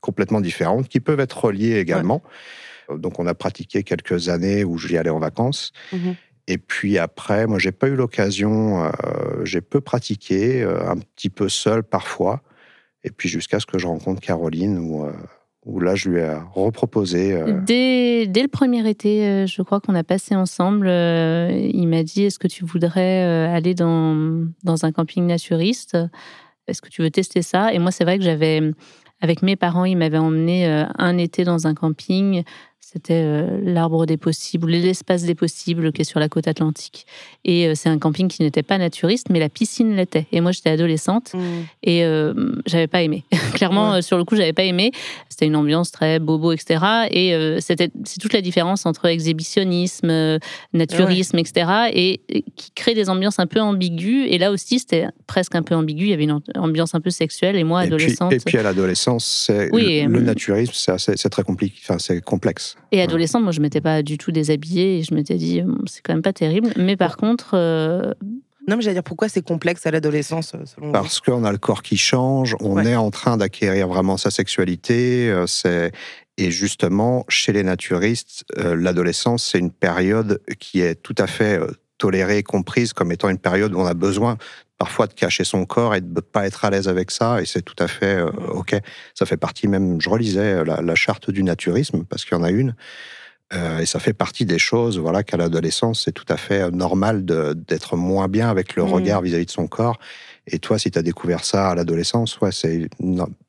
complètement 0.00 0.40
différentes 0.40 0.88
qui 0.88 0.98
peuvent 1.00 1.20
être 1.20 1.44
reliées 1.44 1.78
également. 1.78 2.22
Donc, 2.92 3.20
on 3.20 3.26
a 3.28 3.34
pratiqué 3.34 3.84
quelques 3.84 4.28
années 4.28 4.64
où 4.64 4.76
j'y 4.76 4.98
allais 4.98 5.10
en 5.10 5.20
vacances. 5.20 5.72
Mhm. 5.92 6.16
Et 6.48 6.58
puis 6.58 6.98
après, 6.98 7.46
moi, 7.46 7.58
j'ai 7.58 7.72
pas 7.72 7.88
eu 7.88 7.94
l'occasion. 7.94 8.84
euh, 8.84 8.90
j'ai 9.44 9.60
peu 9.60 9.80
pratiqué, 9.80 10.62
euh, 10.62 10.88
un 10.88 10.96
petit 10.96 11.30
peu 11.30 11.48
seul 11.48 11.82
parfois. 11.82 12.42
Et 13.04 13.10
puis 13.10 13.28
jusqu'à 13.28 13.60
ce 13.60 13.66
que 13.66 13.78
je 13.78 13.86
rencontre 13.86 14.20
Caroline, 14.20 14.78
où, 14.78 15.04
euh, 15.04 15.80
là, 15.80 15.94
je 15.94 16.08
lui 16.08 16.20
ai 16.20 16.34
reproposé. 16.52 17.40
Dès, 17.64 18.26
dès 18.26 18.42
le 18.42 18.48
premier 18.48 18.88
été, 18.88 19.46
je 19.46 19.62
crois 19.62 19.80
qu'on 19.80 19.94
a 19.94 20.04
passé 20.04 20.34
ensemble, 20.34 20.88
il 20.88 21.86
m'a 21.86 22.02
dit 22.02 22.24
Est-ce 22.24 22.38
que 22.38 22.48
tu 22.48 22.64
voudrais 22.64 23.22
aller 23.22 23.74
dans, 23.74 24.44
dans 24.64 24.84
un 24.84 24.92
camping 24.92 25.26
naturiste? 25.26 25.96
Est-ce 26.66 26.80
que 26.80 26.88
tu 26.88 27.02
veux 27.02 27.10
tester 27.10 27.42
ça? 27.42 27.72
Et 27.72 27.78
moi, 27.78 27.90
c'est 27.90 28.04
vrai 28.04 28.18
que 28.18 28.24
j'avais, 28.24 28.60
avec 29.20 29.42
mes 29.42 29.56
parents, 29.56 29.84
ils 29.84 29.96
m'avaient 29.96 30.18
emmené 30.18 30.66
un 30.66 31.18
été 31.18 31.42
dans 31.44 31.66
un 31.66 31.74
camping. 31.74 32.44
C'était 32.84 33.22
euh, 33.24 33.58
l'arbre 33.62 34.04
des 34.04 34.16
possibles, 34.18 34.70
l'espace 34.70 35.22
des 35.22 35.34
possibles 35.36 35.92
qui 35.92 36.02
est 36.02 36.04
sur 36.04 36.20
la 36.20 36.28
côte 36.28 36.46
atlantique. 36.46 37.06
Et 37.44 37.68
euh, 37.68 37.72
c'est 37.74 37.88
un 37.88 37.98
camping 37.98 38.28
qui 38.28 38.42
n'était 38.42 38.62
pas 38.64 38.76
naturiste, 38.76 39.28
mais 39.30 39.38
la 39.38 39.48
piscine 39.48 39.94
l'était. 39.96 40.26
Et 40.32 40.40
moi, 40.42 40.52
j'étais 40.52 40.68
adolescente. 40.70 41.32
Mm. 41.32 41.38
Et 41.84 42.04
euh, 42.04 42.34
j'avais 42.66 42.88
pas 42.88 43.00
aimé. 43.02 43.24
Clairement, 43.54 43.92
Ouais. 43.92 43.98
euh, 43.98 44.02
sur 44.02 44.18
le 44.18 44.24
coup, 44.24 44.36
j'avais 44.36 44.52
pas 44.52 44.64
aimé. 44.64 44.90
C'était 45.30 45.46
une 45.46 45.56
ambiance 45.56 45.90
très 45.90 46.18
bobo, 46.18 46.52
etc. 46.52 46.84
Et 47.10 47.34
euh, 47.34 47.60
c'était, 47.60 47.90
c'est 48.04 48.18
toute 48.20 48.34
la 48.34 48.42
différence 48.42 48.84
entre 48.84 49.06
exhibitionnisme, 49.06 50.10
euh, 50.10 50.38
naturisme, 50.74 51.38
etc. 51.38 51.70
Et, 51.94 52.20
et 52.28 52.42
qui 52.56 52.72
crée 52.72 52.94
des 52.94 53.08
ambiances 53.08 53.38
un 53.38 53.46
peu 53.46 53.60
ambiguës. 53.60 54.26
Et 54.28 54.36
là 54.38 54.50
aussi, 54.50 54.80
c'était 54.80 55.06
presque 55.26 55.54
un 55.54 55.62
peu 55.62 55.74
ambigu. 55.76 56.04
Il 56.06 56.10
y 56.10 56.14
avait 56.14 56.24
une 56.24 56.40
ambiance 56.56 56.94
un 56.94 57.00
peu 57.00 57.10
sexuelle. 57.10 57.56
Et 57.56 57.64
moi, 57.64 57.84
Et 57.84 57.86
puis, 57.86 57.94
adolescente. 57.94 58.32
et 58.34 58.38
puis 58.44 58.58
à 58.58 58.62
l'adolescence, 58.62 59.24
c'est 59.46 59.70
Oui, 59.72 60.02
le, 60.02 60.08
le 60.08 60.20
naturisme, 60.20 60.72
c'est 60.74 60.92
assez- 60.92 61.16
c'est 61.16 61.30
très 61.30 61.42
compliqué, 61.44 61.76
enfin 61.84 61.98
c'est 61.98 62.20
complexe. 62.20 62.71
Et 62.90 63.00
adolescente, 63.02 63.42
moi, 63.42 63.52
je 63.52 63.60
m'étais 63.60 63.80
pas 63.80 64.02
du 64.02 64.18
tout 64.18 64.32
déshabillée 64.32 64.98
et 64.98 65.02
je 65.02 65.14
m'étais 65.14 65.36
dit, 65.36 65.62
c'est 65.86 66.02
quand 66.02 66.12
même 66.12 66.22
pas 66.22 66.32
terrible. 66.32 66.72
Mais 66.76 66.96
par 66.96 67.16
contre. 67.16 67.50
Euh, 67.54 68.12
non, 68.68 68.76
mais 68.76 68.82
j'allais 68.82 68.94
dire 68.94 69.02
pourquoi 69.02 69.28
c'est 69.28 69.42
complexe 69.42 69.86
à 69.86 69.90
l'adolescence, 69.90 70.54
selon 70.66 70.92
Parce 70.92 71.20
qu'on 71.20 71.44
a 71.44 71.50
le 71.50 71.58
corps 71.58 71.82
qui 71.82 71.96
change, 71.96 72.54
on 72.60 72.78
est 72.78 72.94
en 72.94 73.10
train 73.10 73.36
d'acquérir 73.36 73.88
vraiment 73.88 74.16
sa 74.16 74.30
sexualité. 74.30 75.34
c'est 75.46 75.90
et 76.38 76.50
justement, 76.50 77.24
chez 77.28 77.52
les 77.52 77.62
naturistes, 77.64 78.44
l'adolescence, 78.56 79.50
c'est 79.50 79.58
une 79.58 79.72
période 79.72 80.40
qui 80.60 80.80
est 80.80 80.94
tout 80.94 81.14
à 81.18 81.26
fait 81.26 81.58
tolérée, 81.98 82.42
comprise 82.42 82.92
comme 82.92 83.12
étant 83.12 83.28
une 83.28 83.38
période 83.38 83.74
où 83.74 83.78
on 83.78 83.86
a 83.86 83.94
besoin 83.94 84.38
parfois 84.82 85.06
de 85.06 85.12
cacher 85.12 85.44
son 85.44 85.64
corps 85.64 85.94
et 85.94 86.00
de 86.00 86.12
ne 86.12 86.20
pas 86.20 86.44
être 86.44 86.64
à 86.64 86.70
l'aise 86.70 86.88
avec 86.88 87.12
ça, 87.12 87.40
et 87.40 87.46
c'est 87.46 87.62
tout 87.62 87.76
à 87.78 87.86
fait 87.86 88.16
euh, 88.16 88.32
OK. 88.48 88.74
Ça 89.14 89.26
fait 89.26 89.36
partie 89.36 89.68
même, 89.68 90.00
je 90.00 90.10
relisais 90.10 90.54
euh, 90.54 90.64
la, 90.64 90.94
charte 90.96 91.30
du 91.30 91.44
naturisme, 91.44 92.02
parce 92.02 92.24
qu'il 92.24 92.36
y 92.36 92.40
en 92.40 92.42
a 92.42 92.50
une, 92.50 92.74
euh, 93.54 93.78
et 93.78 93.86
ça 93.86 94.00
fait 94.00 94.12
partie 94.12 94.44
des 94.44 94.58
choses 94.58 94.98
voilà, 94.98 95.22
qu'à 95.22 95.36
l'adolescence, 95.36 96.02
c'est 96.04 96.10
tout 96.10 96.26
à 96.28 96.36
fait 96.36 96.68
normal 96.72 97.24
d'être 97.24 97.94
moins 97.94 98.26
bien 98.26 98.50
avec 98.50 98.74
le 98.74 98.82
mmh. 98.82 98.92
regard 98.92 99.22
vis-à-vis 99.22 99.46
de 99.46 99.52
son 99.52 99.68
corps. 99.68 100.00
Et 100.48 100.58
toi, 100.58 100.80
si 100.80 100.90
tu 100.90 100.98
as 100.98 101.02
découvert 101.02 101.44
ça 101.44 101.70
à 101.70 101.74
l'adolescence, 101.76 102.40
ouais, 102.40 102.50
c'est 102.50 102.88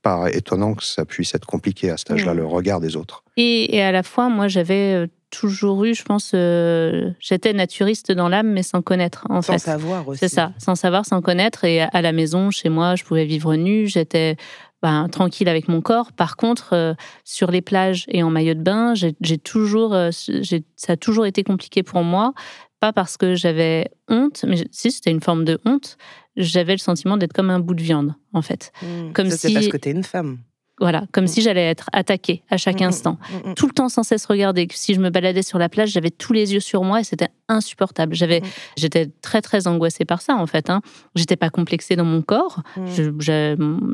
pas 0.04 0.28
étonnant 0.32 0.75
que 0.75 0.84
ça 0.84 1.04
puisse 1.04 1.34
être 1.34 1.48
compliqué 1.48 1.90
à 1.90 1.98
cet 1.98 2.12
âge-là, 2.12 2.36
mmh. 2.36 2.38
le 2.38 2.46
regard 2.46 2.80
des 2.80 2.96
autres. 2.96 3.24
Et, 3.38 3.75
et 3.75 3.82
à 3.82 3.92
la 3.92 4.04
fois, 4.04 4.30
moi, 4.30 4.48
j'avais 4.48 5.10
toujours 5.34 5.84
eu, 5.84 5.96
je 5.96 6.04
pense, 6.04 6.32
euh, 6.36 7.10
j'étais 7.20 7.54
naturiste 7.54 8.12
dans 8.12 8.30
l'âme, 8.30 8.52
mais 8.52 8.62
sans 8.62 8.82
connaître, 8.82 9.25
en 9.30 9.42
sans 9.42 9.58
savoir 9.58 10.08
aussi. 10.08 10.20
C'est 10.20 10.28
ça, 10.30 10.54
sans 10.60 10.75
savoir, 10.75 11.06
sans 11.06 11.22
connaître. 11.22 11.63
Et 11.63 11.82
à 11.82 12.02
la 12.02 12.12
maison, 12.12 12.52
chez 12.52 12.70
moi, 12.70 12.96
je 12.96 13.04
pouvais 13.04 13.25
vivre 13.25 13.56
nue, 13.56 13.88
j'étais 13.88 14.38
ben, 14.84 15.10
tranquille 15.10 15.50
avec 15.50 15.68
mon 15.68 15.82
corps. 15.82 16.12
Par 16.12 16.38
contre, 16.38 16.74
euh, 16.74 16.94
sur 17.24 17.50
les 17.50 17.62
plages 17.62 18.06
et 18.10 18.22
en 18.22 18.30
maillot 18.30 18.54
de 18.54 18.62
bain, 18.62 18.94
j'ai 18.94 19.38
toujours, 19.40 19.96
euh, 19.96 20.12
ça 20.12 20.94
a 20.94 20.98
toujours 20.98 21.25
été 21.25 21.44
compliqué 21.44 21.82
pour 21.82 22.04
moi. 22.04 22.34
Pas 22.80 22.94
parce 22.94 23.18
que 23.18 23.34
j'avais 23.34 23.90
honte, 24.10 24.46
mais 24.48 24.68
si 24.72 24.92
c'était 24.92 25.10
une 25.10 25.22
forme 25.22 25.46
de 25.46 25.60
honte, 25.66 25.98
j'avais 26.36 26.74
le 26.74 26.80
sentiment 26.80 27.18
d'être 27.18 27.34
comme 27.34 27.50
un 27.50 27.60
bout 27.60 27.75
de 27.75 27.82
viande, 27.82 28.13
en 28.34 28.42
fait. 28.42 28.72
Mmh. 28.82 29.13
comme 29.13 29.30
ça, 29.30 29.38
si... 29.38 29.48
c'est 29.48 29.54
parce 29.54 29.68
que 29.68 29.78
tu 29.78 29.90
es 29.90 29.94
une 29.94 30.04
femme. 30.04 30.40
Voilà, 30.80 31.03
comme 31.12 31.25
mm. 31.25 31.27
si 31.27 31.42
j'allais 31.42 31.70
être 31.70 31.89
attaquée 31.94 32.44
à 32.50 32.58
chaque 32.58 32.82
mm, 32.82 32.86
mm, 32.86 32.88
instant. 32.88 33.18
Tout 33.56 33.68
le 33.68 33.74
temps 33.74 33.89
sans 33.89 34.03
cesse 34.03 34.25
regarder. 34.25 34.68
Si 34.72 34.94
je 34.94 35.00
me 35.00 35.10
baladais 35.10 35.44
sur 35.44 35.60
la 35.60 35.70
plage, 35.70 35.89
j'avais 35.89 36.10
tous 36.10 36.34
les 36.34 36.53
yeux 36.53 36.60
sur 36.60 36.84
moi 36.84 37.00
et 37.00 37.03
c'était 37.03 37.30
insupportable. 37.48 38.15
J'avais, 38.15 38.42
j'étais 38.75 39.10
très 39.22 39.42
très 39.42 39.68
angoissée 39.68 40.06
par 40.06 40.22
ça 40.22 40.36
en 40.36 40.48
fait. 40.48 40.70
Hein. 40.70 40.82
J'étais 41.15 41.36
pas 41.36 41.50
complexée 41.50 41.96
dans 41.96 42.06
mon 42.06 42.22
corps. 42.22 42.63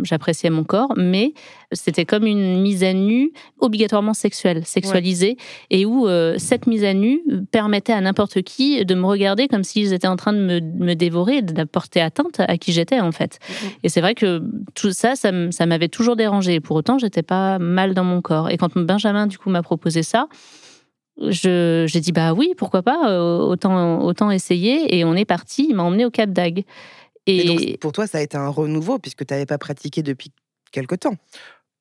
j'appréciais 0.04 0.50
mon 0.50 0.64
corps, 0.64 0.94
mais 0.96 1.34
c'était 1.72 2.06
comme 2.06 2.26
une 2.26 2.62
mise 2.62 2.84
à 2.84 2.94
nu 2.94 3.32
obligatoirement 3.60 4.14
sexuelle, 4.14 4.66
sexualisée, 4.66 5.38
et 5.70 5.86
où 5.86 6.08
euh, 6.08 6.36
cette 6.38 6.68
mise 6.68 6.84
à 6.84 6.94
nu 6.94 7.22
permettait 7.52 7.94
à 7.94 8.02
n'importe 8.02 8.42
qui 8.42 8.84
de 8.84 8.96
me 8.96 9.06
regarder 9.06 9.48
comme 9.48 9.64
s'ils 9.64 9.94
étaient 9.94 10.08
en 10.08 10.16
train 10.16 10.34
de 10.34 10.40
me, 10.40 10.60
me 10.60 10.94
dévorer, 10.96 11.42
d'apporter 11.42 12.02
atteinte 12.02 12.40
à 12.40 12.58
qui 12.58 12.72
j'étais 12.72 13.00
en 13.00 13.12
fait. 13.12 13.40
Et 13.84 13.90
c'est 13.90 14.02
vrai 14.02 14.16
que 14.16 14.42
tout 14.74 14.92
ça, 14.92 15.16
ça, 15.16 15.32
ça 15.52 15.66
m'avait 15.66 15.90
toujours 15.90 16.16
dérangé 16.16 16.60
pour 16.60 16.76
autant, 16.76 16.98
j'étais 16.98 17.24
pas 17.24 17.60
mal 17.60 17.94
dans 17.94 18.04
mon 18.04 18.22
corps. 18.22 18.50
Et 18.50 18.58
quand 18.58 18.76
Benjamin, 18.78 19.28
du 19.28 19.38
coup, 19.38 19.50
m'a 19.50 19.62
proposé 19.62 20.04
ça, 20.04 20.28
j'ai 21.28 22.00
dit 22.00 22.12
bah 22.12 22.34
oui, 22.34 22.54
pourquoi 22.58 22.82
pas, 22.82 23.12
euh, 23.12 23.40
autant, 23.40 24.02
autant 24.04 24.32
essayer. 24.32 24.98
Et 24.98 25.04
on 25.04 25.16
est 25.16 25.26
parti. 25.26 25.68
Il 25.70 25.76
m'a 25.76 25.84
emmené 25.84 26.06
au 26.06 26.12
Cap 26.12 26.32
d'Agde. 26.32 26.64
Et, 27.28 27.78
pour 27.78 27.92
toi, 27.92 28.08
ça 28.08 28.18
a 28.18 28.22
été 28.22 28.38
un 28.38 28.48
renouveau 28.48 28.98
puisque 28.98 29.26
tu 29.26 29.34
n'avais 29.34 29.46
pas 29.46 29.58
pratiqué 29.58 30.02
depuis 30.02 30.32
quelque 30.72 30.96
temps. 30.96 31.16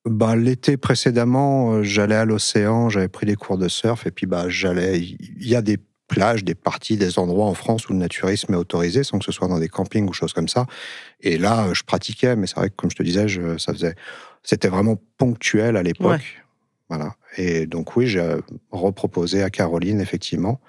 Bah, 0.05 0.35
l'été 0.35 0.77
précédemment, 0.77 1.73
euh, 1.73 1.83
j'allais 1.83 2.15
à 2.15 2.25
l'océan, 2.25 2.89
j'avais 2.89 3.09
pris 3.09 3.25
des 3.25 3.35
cours 3.35 3.57
de 3.57 3.67
surf 3.67 4.07
et 4.07 4.11
puis 4.11 4.25
bah 4.25 4.45
j'allais. 4.47 4.99
Il 4.99 5.47
y 5.47 5.55
a 5.55 5.61
des 5.61 5.77
plages, 6.07 6.43
des 6.43 6.55
parties, 6.55 6.97
des 6.97 7.19
endroits 7.19 7.45
en 7.45 7.53
France 7.53 7.87
où 7.89 7.93
le 7.93 7.99
naturisme 7.99 8.53
est 8.53 8.57
autorisé, 8.57 9.03
sans 9.03 9.19
que 9.19 9.25
ce 9.25 9.31
soit 9.31 9.47
dans 9.47 9.59
des 9.59 9.69
campings 9.69 10.07
ou 10.07 10.13
choses 10.13 10.33
comme 10.33 10.47
ça. 10.47 10.65
Et 11.19 11.37
là, 11.37 11.65
euh, 11.65 11.73
je 11.73 11.83
pratiquais, 11.83 12.35
mais 12.35 12.47
c'est 12.47 12.55
vrai 12.55 12.69
que 12.69 12.75
comme 12.75 12.89
je 12.89 12.95
te 12.95 13.03
disais, 13.03 13.27
je, 13.27 13.57
ça 13.57 13.73
faisait 13.73 13.95
c'était 14.43 14.69
vraiment 14.69 14.97
ponctuel 15.17 15.77
à 15.77 15.83
l'époque. 15.83 16.43
Voilà. 16.87 17.15
Et 17.37 17.67
donc 17.67 17.95
oui, 17.95 18.07
j'ai 18.07 18.37
reproposé 18.71 19.43
à 19.43 19.49
Caroline, 19.49 20.01
effectivement. 20.01 20.59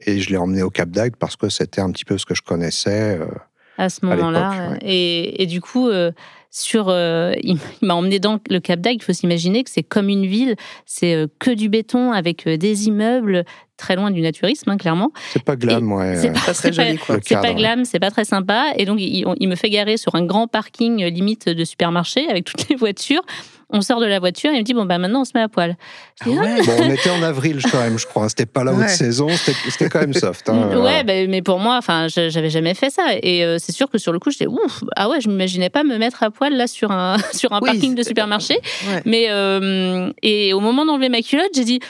Et 0.00 0.20
je 0.20 0.30
l'ai 0.30 0.36
emmené 0.36 0.62
au 0.62 0.70
Cap 0.70 0.90
d'Agde 0.90 1.16
parce 1.16 1.36
que 1.36 1.48
c'était 1.48 1.80
un 1.80 1.90
petit 1.90 2.04
peu 2.04 2.18
ce 2.18 2.26
que 2.26 2.34
je 2.34 2.42
connaissais. 2.42 3.18
Euh, 3.18 3.26
à 3.78 3.88
ce 3.88 4.04
moment-là. 4.06 4.76
Et, 4.82 5.42
et, 5.42 5.46
du 5.46 5.60
coup, 5.60 5.88
euh, 5.88 6.12
sur, 6.56 6.88
euh, 6.88 7.32
il, 7.42 7.58
m'a 7.82 7.94
emmené 7.94 8.20
dans 8.20 8.38
le 8.48 8.60
Cap 8.60 8.80
d'Agde. 8.80 9.00
Il 9.02 9.04
faut 9.04 9.12
s'imaginer 9.12 9.64
que 9.64 9.70
c'est 9.70 9.82
comme 9.82 10.08
une 10.08 10.24
ville, 10.24 10.54
c'est 10.86 11.26
que 11.40 11.50
du 11.50 11.68
béton 11.68 12.12
avec 12.12 12.48
des 12.48 12.86
immeubles, 12.86 13.44
très 13.76 13.96
loin 13.96 14.12
du 14.12 14.20
naturisme, 14.20 14.70
hein, 14.70 14.76
clairement. 14.76 15.10
C'est 15.32 15.42
pas 15.42 15.56
glam, 15.56 15.92
ouais. 15.92 16.16
C'est 16.16 16.32
pas 16.32 16.54
très 16.54 16.72
joli, 16.72 16.96
quoi. 16.96 17.16
C'est 17.22 17.40
pas 17.40 17.54
glam, 17.54 17.84
c'est 17.84 17.98
pas 17.98 18.12
très 18.12 18.24
sympa. 18.24 18.72
Et 18.76 18.84
donc, 18.84 19.00
il, 19.00 19.24
il, 19.40 19.48
me 19.48 19.56
fait 19.56 19.68
garer 19.68 19.96
sur 19.96 20.14
un 20.14 20.24
grand 20.24 20.46
parking 20.46 21.04
limite 21.04 21.48
de 21.48 21.64
supermarché 21.64 22.28
avec 22.28 22.44
toutes 22.44 22.68
les 22.68 22.76
voitures 22.76 23.22
on 23.74 23.80
sort 23.80 24.00
de 24.00 24.06
la 24.06 24.20
voiture 24.20 24.50
et 24.50 24.54
il 24.54 24.60
me 24.60 24.64
dit 24.64 24.72
bon 24.72 24.84
bah 24.84 24.98
maintenant 24.98 25.22
on 25.22 25.24
se 25.24 25.32
met 25.34 25.42
à 25.42 25.48
poil. 25.48 25.76
Ah 26.20 26.26
ah. 26.28 26.62
bon, 26.64 26.72
on 26.78 26.90
était 26.90 27.10
en 27.10 27.22
avril 27.22 27.60
quand 27.70 27.80
même, 27.80 27.98
je 27.98 28.06
crois. 28.06 28.28
C'était 28.28 28.46
pas 28.46 28.62
la 28.62 28.72
haute 28.72 28.88
saison, 28.88 29.26
c'était 29.68 29.88
quand 29.88 30.00
même 30.00 30.14
soft. 30.14 30.48
Hein. 30.48 30.70
Ouais, 30.84 31.02
bah, 31.02 31.12
mais 31.28 31.40
pour 31.40 31.58
moi, 31.58 31.76
enfin, 31.76 32.06
j'avais 32.08 32.50
jamais 32.50 32.74
fait 32.74 32.90
ça 32.90 33.14
et 33.22 33.44
euh, 33.44 33.56
c'est 33.58 33.72
sûr 33.72 33.90
que 33.90 33.98
sur 33.98 34.12
le 34.12 34.18
coup, 34.18 34.30
j'étais 34.30 34.46
ouf. 34.46 34.84
Ah 34.96 35.08
ouais, 35.08 35.20
je 35.20 35.28
m'imaginais 35.28 35.70
pas 35.70 35.82
me 35.82 35.98
mettre 35.98 36.22
à 36.22 36.30
poil 36.30 36.54
là 36.54 36.66
sur 36.66 36.90
un 36.90 37.16
sur 37.32 37.52
un 37.52 37.60
parking 37.60 37.94
de 37.94 38.02
supermarché. 38.02 38.60
Mais 39.04 39.26
euh, 39.30 40.12
et 40.22 40.52
au 40.52 40.60
moment 40.60 40.86
d'enlever 40.86 41.08
ma 41.08 41.20
culotte, 41.20 41.50
j'ai 41.54 41.64
dit 41.64 41.80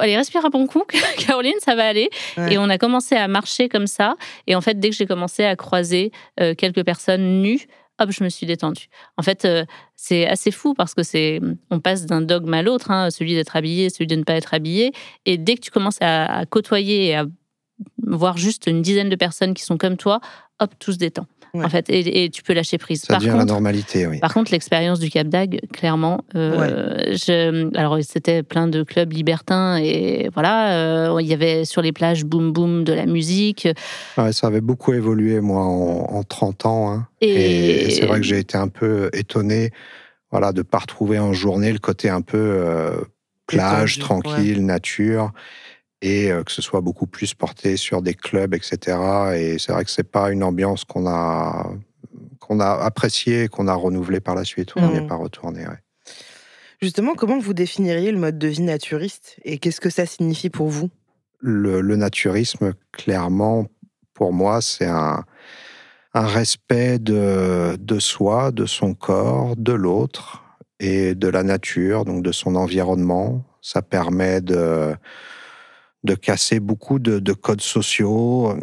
allez 0.00 0.16
respire 0.16 0.44
un 0.44 0.50
bon 0.50 0.66
coup, 0.66 0.82
Caroline, 1.18 1.54
ça 1.64 1.76
va 1.76 1.86
aller. 1.86 2.10
Et 2.50 2.58
on 2.58 2.68
a 2.68 2.78
commencé 2.78 3.14
à 3.14 3.28
marcher 3.28 3.68
comme 3.68 3.86
ça. 3.86 4.16
Et 4.46 4.56
en 4.56 4.60
fait, 4.60 4.80
dès 4.80 4.90
que 4.90 4.96
j'ai 4.96 5.06
commencé 5.06 5.44
à 5.44 5.54
croiser 5.54 6.10
euh, 6.40 6.54
quelques 6.54 6.84
personnes 6.84 7.42
nues 7.42 7.68
hop, 7.98 8.10
je 8.10 8.24
me 8.24 8.28
suis 8.28 8.46
détendue. 8.46 8.88
En 9.16 9.22
fait, 9.22 9.44
euh, 9.44 9.64
c'est 9.96 10.26
assez 10.26 10.50
fou 10.50 10.74
parce 10.74 10.94
que 10.94 11.02
c'est, 11.02 11.40
on 11.70 11.80
passe 11.80 12.06
d'un 12.06 12.20
dogme 12.20 12.54
à 12.54 12.62
l'autre, 12.62 12.90
hein, 12.90 13.10
celui 13.10 13.34
d'être 13.34 13.56
habillé, 13.56 13.90
celui 13.90 14.06
de 14.06 14.16
ne 14.16 14.24
pas 14.24 14.34
être 14.34 14.54
habillé. 14.54 14.92
Et 15.26 15.38
dès 15.38 15.54
que 15.54 15.60
tu 15.60 15.70
commences 15.70 15.98
à, 16.00 16.44
côtoyer 16.46 17.06
et 17.08 17.16
à 17.16 17.26
voir 18.06 18.36
juste 18.36 18.66
une 18.66 18.82
dizaine 18.82 19.08
de 19.08 19.16
personnes 19.16 19.54
qui 19.54 19.62
sont 19.62 19.78
comme 19.78 19.96
toi, 19.96 20.20
hop, 20.60 20.72
tout 20.78 20.92
se 20.92 20.98
détend 20.98 21.26
en 21.64 21.68
fait, 21.68 21.86
et, 21.88 22.30
tu 22.30 22.42
peux 22.42 22.52
lâcher 22.52 22.78
prise. 22.78 23.02
Ça 23.02 23.16
devient 23.16 23.34
la 23.36 23.44
normalité, 23.44 24.06
oui. 24.06 24.18
Par 24.18 24.34
contre, 24.34 24.52
l'expérience 24.52 24.98
du 24.98 25.10
Cap 25.10 25.28
d'Agde, 25.28 25.60
clairement, 25.72 26.24
euh, 26.34 27.12
je, 27.12 27.76
alors 27.76 27.98
c'était 28.02 28.42
plein 28.42 28.68
de 28.68 28.82
clubs 28.82 29.12
libertins 29.12 29.76
et 29.76 30.30
voilà, 30.32 30.72
euh, 30.72 31.20
il 31.20 31.26
y 31.26 31.34
avait 31.34 31.64
sur 31.64 31.82
les 31.82 31.92
plages 31.92 32.24
boum 32.24 32.52
boum 32.52 32.84
de 32.84 32.92
la 32.92 33.06
musique. 33.06 33.68
ça 34.16 34.46
avait 34.46 34.60
beaucoup 34.60 34.92
évolué, 34.92 35.40
moi, 35.40 35.64
en, 35.64 36.22
30 36.22 36.66
ans. 36.66 36.92
Hein. 36.92 37.08
Et, 37.20 37.90
c'est 37.90 38.06
vrai 38.06 38.20
que 38.20 38.26
j'ai 38.26 38.38
été 38.38 38.56
un 38.56 38.68
peu 38.68 39.10
étonné, 39.12 39.70
voilà, 40.30 40.52
de 40.52 40.62
pas 40.62 40.78
retrouver 40.78 41.18
en 41.18 41.32
journée 41.32 41.72
le 41.72 41.78
côté 41.78 42.08
un 42.08 42.20
peu 42.20 42.36
euh, 42.38 42.92
plage, 43.46 43.98
tranquille, 43.98 44.64
nature 44.64 45.32
et 46.02 46.30
euh, 46.30 46.42
que 46.42 46.52
ce 46.52 46.62
soit 46.62 46.80
beaucoup 46.80 47.06
plus 47.06 47.34
porté 47.34 47.76
sur 47.76 48.02
des 48.02 48.14
clubs, 48.14 48.54
etc. 48.54 48.98
Et 49.34 49.58
c'est 49.58 49.72
vrai 49.72 49.84
que 49.84 49.90
c'est 49.90 50.08
pas 50.08 50.30
une 50.30 50.42
ambiance 50.42 50.84
qu'on 50.84 51.06
a 51.06 51.70
qu'on 52.38 52.60
a 52.60 52.70
appréciée, 52.70 53.48
qu'on 53.48 53.68
a 53.68 53.74
renouvelée 53.74 54.20
par 54.20 54.34
la 54.34 54.44
suite. 54.44 54.72
On 54.76 54.88
n'y 54.88 54.96
est 54.96 55.00
mmh. 55.02 55.06
pas 55.06 55.16
retourné. 55.16 55.66
Justement, 56.80 57.14
comment 57.14 57.38
vous 57.38 57.52
définiriez 57.52 58.10
le 58.12 58.18
mode 58.18 58.38
de 58.38 58.48
vie 58.48 58.62
naturiste 58.62 59.36
et 59.44 59.58
qu'est-ce 59.58 59.80
que 59.80 59.90
ça 59.90 60.06
signifie 60.06 60.48
pour 60.48 60.68
vous? 60.68 60.88
Le, 61.40 61.80
naturisme, 61.96 62.72
clairement, 62.92 63.66
pour 64.14 64.32
moi, 64.32 64.60
c'est 64.60 64.86
un, 64.86 65.24
un 66.14 66.26
respect 66.26 66.98
de, 66.98 67.76
de 67.78 67.98
soi, 67.98 68.50
de 68.50 68.64
son 68.64 68.94
corps, 68.94 69.54
de 69.56 69.72
l'autre 69.72 70.42
et 70.80 71.14
de 71.14 71.28
la 71.28 71.42
nature, 71.42 72.04
donc 72.04 72.22
de 72.22 72.32
son 72.32 72.54
environnement. 72.54 73.44
Ça 73.60 73.82
permet 73.82 74.40
de 74.40 74.94
de 76.04 76.14
casser 76.14 76.60
beaucoup 76.60 76.98
de, 76.98 77.32
codes 77.32 77.60
sociaux, 77.60 78.56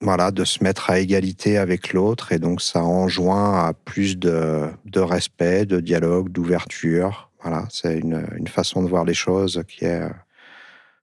voilà, 0.00 0.30
de 0.30 0.44
se 0.44 0.62
mettre 0.62 0.90
à 0.90 0.98
égalité 0.98 1.58
avec 1.58 1.92
l'autre. 1.92 2.32
Et 2.32 2.38
donc, 2.38 2.60
ça 2.60 2.84
enjoint 2.84 3.66
à 3.66 3.72
plus 3.72 4.18
de, 4.18 4.70
respect, 4.96 5.66
de 5.66 5.80
dialogue, 5.80 6.30
d'ouverture. 6.30 7.30
Voilà, 7.42 7.66
c'est 7.70 7.98
une, 7.98 8.48
façon 8.48 8.82
de 8.82 8.88
voir 8.88 9.04
les 9.04 9.14
choses 9.14 9.62
qui 9.68 9.84
est 9.84 10.08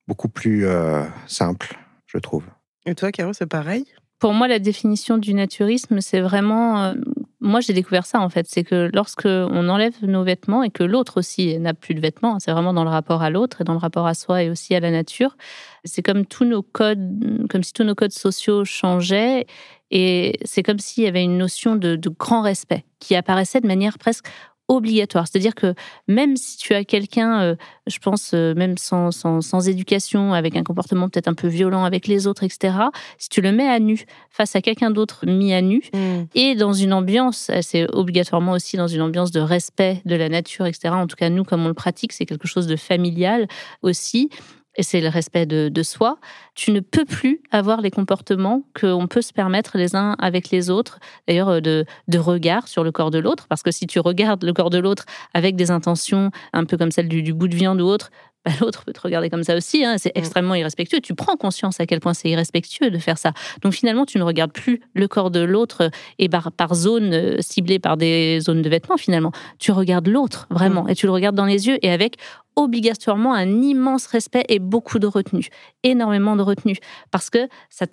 beaucoup 0.07 0.29
plus 0.29 0.65
euh, 0.65 1.03
simple, 1.27 1.77
je 2.07 2.17
trouve. 2.17 2.43
Et 2.85 2.95
toi, 2.95 3.11
Caro, 3.11 3.33
c'est 3.33 3.47
pareil? 3.47 3.85
Pour 4.19 4.33
moi, 4.33 4.47
la 4.47 4.59
définition 4.59 5.17
du 5.17 5.33
naturisme, 5.33 5.99
c'est 6.01 6.21
vraiment 6.21 6.83
euh, 6.83 6.93
moi, 7.41 7.59
j'ai 7.59 7.73
découvert 7.73 8.05
ça 8.05 8.21
en 8.21 8.29
fait. 8.29 8.45
C'est 8.47 8.63
que 8.63 8.89
lorsque 8.93 9.25
on 9.25 9.67
enlève 9.67 9.95
nos 10.03 10.23
vêtements 10.23 10.61
et 10.61 10.69
que 10.69 10.83
l'autre 10.83 11.17
aussi 11.17 11.57
n'a 11.59 11.73
plus 11.73 11.95
de 11.95 11.99
vêtements, 11.99 12.39
c'est 12.39 12.51
vraiment 12.51 12.73
dans 12.73 12.83
le 12.83 12.89
rapport 12.89 13.23
à 13.23 13.31
l'autre 13.31 13.61
et 13.61 13.63
dans 13.63 13.73
le 13.73 13.79
rapport 13.79 14.05
à 14.05 14.13
soi 14.13 14.43
et 14.43 14.49
aussi 14.49 14.75
à 14.75 14.79
la 14.79 14.91
nature. 14.91 15.35
C'est 15.83 16.03
comme 16.03 16.25
tous 16.25 16.45
nos 16.45 16.61
codes, 16.61 17.47
comme 17.49 17.63
si 17.63 17.73
tous 17.73 17.83
nos 17.83 17.95
codes 17.95 18.11
sociaux 18.11 18.63
changeaient 18.63 19.47
et 19.91 20.39
c'est 20.45 20.63
comme 20.63 20.79
s'il 20.79 21.03
y 21.03 21.07
avait 21.07 21.23
une 21.23 21.37
notion 21.37 21.75
de, 21.75 21.99
grand 22.17 22.41
respect 22.41 22.85
qui 22.99 23.15
apparaissait 23.15 23.59
de 23.59 23.67
manière 23.67 23.97
presque 23.97 24.27
obligatoire. 24.71 25.27
C'est-à-dire 25.27 25.53
que 25.53 25.73
même 26.07 26.37
si 26.37 26.57
tu 26.57 26.73
as 26.73 26.85
quelqu'un, 26.85 27.41
euh, 27.41 27.55
je 27.87 27.99
pense, 27.99 28.31
euh, 28.33 28.53
même 28.55 28.77
sans, 28.77 29.11
sans, 29.11 29.67
éducation, 29.67 30.33
avec 30.33 30.55
un 30.55 30.63
comportement 30.63 31.09
peut-être 31.09 31.27
un 31.27 31.33
peu 31.33 31.47
violent 31.47 31.83
avec 31.83 32.07
les 32.07 32.25
autres, 32.25 32.43
etc., 32.43 32.73
si 33.17 33.29
tu 33.29 33.41
le 33.41 33.51
mets 33.51 33.67
à 33.67 33.79
nu 33.79 34.05
face 34.29 34.55
à 34.55 34.61
quelqu'un 34.61 34.89
d'autre 34.89 35.25
mis 35.27 35.53
à 35.53 35.61
nu, 35.61 35.81
mm. 35.93 36.23
et 36.35 36.55
dans 36.55 36.73
une 36.73 36.93
ambiance, 36.93 37.51
c'est 37.61 37.85
obligatoirement 37.93 38.53
aussi 38.53 38.77
dans 38.77 38.87
une 38.87 39.01
ambiance 39.01 39.31
de 39.31 39.41
respect 39.41 40.01
de 40.05 40.15
la 40.15 40.29
nature, 40.29 40.65
etc., 40.65 40.89
en 40.93 41.07
tout 41.07 41.17
cas 41.17 41.29
nous, 41.29 41.43
comme 41.43 41.65
on 41.65 41.67
le 41.67 41.73
pratique, 41.73 42.13
c'est 42.13 42.25
quelque 42.25 42.47
chose 42.47 42.67
de 42.67 42.75
familial 42.75 43.47
aussi, 43.81 44.29
et 44.75 44.83
c'est 44.83 45.01
le 45.01 45.09
respect 45.09 45.45
de, 45.45 45.83
soi, 45.83 46.17
tu 46.55 46.71
ne 46.71 46.79
peux 46.79 47.05
plus 47.05 47.41
avoir 47.51 47.81
les 47.81 47.91
comportements 47.91 48.63
qu'on 48.79 49.07
peut 49.07 49.21
se 49.21 49.33
permettre 49.33 49.77
les 49.77 49.95
uns 49.95 50.15
avec 50.19 50.49
les 50.49 50.69
autres, 50.69 50.99
d'ailleurs 51.27 51.49
euh, 51.49 51.59
de, 51.59 51.85
de 52.07 52.17
regard 52.19 52.67
sur 52.67 52.83
le 52.83 52.91
corps 52.91 53.11
de 53.11 53.19
l'autre, 53.19 53.47
parce 53.47 53.63
que 53.63 53.71
si 53.71 53.87
tu 53.87 53.99
regardes 53.99 54.43
le 54.43 54.53
corps 54.53 54.69
de 54.69 54.77
l'autre 54.77 55.05
avec 55.33 55.55
des 55.55 55.71
intentions 55.71 56.31
un 56.53 56.65
peu 56.65 56.77
comme 56.77 56.91
celle 56.91 57.09
du 57.09 57.33
bout 57.33 57.47
de 57.47 57.55
viande 57.55 57.81
ou 57.81 57.85
autre, 57.85 58.11
bah, 58.43 58.51
l'autre 58.61 58.83
peut 58.85 58.93
te 58.93 59.01
regarder 59.01 59.29
comme 59.29 59.43
ça 59.43 59.55
aussi. 59.55 59.85
Hein. 59.85 59.95
C'est 59.97 60.15
mm. 60.15 60.19
extrêmement 60.19 60.55
irrespectueux. 60.55 60.99
Tu 61.01 61.13
prends 61.13 61.35
conscience 61.35 61.79
à 61.79 61.85
quel 61.85 61.99
point 61.99 62.13
c'est 62.13 62.29
irrespectueux 62.29 62.89
de 62.89 62.97
faire 62.97 63.17
ça. 63.17 63.33
Donc 63.61 63.73
finalement, 63.73 64.05
tu 64.05 64.17
ne 64.17 64.23
regardes 64.23 64.51
plus 64.51 64.81
le 64.93 65.07
corps 65.07 65.31
de 65.31 65.41
l'autre 65.41 65.89
et 66.19 66.29
par, 66.29 66.51
par 66.51 66.73
zone 66.73 67.13
euh, 67.13 67.37
ciblée 67.39 67.79
par 67.79 67.97
des 67.97 68.39
zones 68.39 68.61
de 68.61 68.69
vêtements. 68.69 68.97
Finalement, 68.97 69.31
tu 69.59 69.71
regardes 69.71 70.07
l'autre 70.07 70.47
vraiment 70.49 70.83
mm. 70.83 70.89
et 70.89 70.95
tu 70.95 71.05
le 71.05 71.11
regardes 71.11 71.35
dans 71.35 71.45
les 71.45 71.67
yeux 71.67 71.77
et 71.81 71.91
avec 71.91 72.17
obligatoirement 72.55 73.33
un 73.33 73.61
immense 73.61 74.07
respect 74.07 74.45
et 74.49 74.59
beaucoup 74.59 74.99
de 74.99 75.07
retenue, 75.07 75.47
énormément 75.83 76.35
de 76.35 76.41
retenue, 76.41 76.77
parce 77.09 77.29
que 77.29 77.47
ça, 77.69 77.87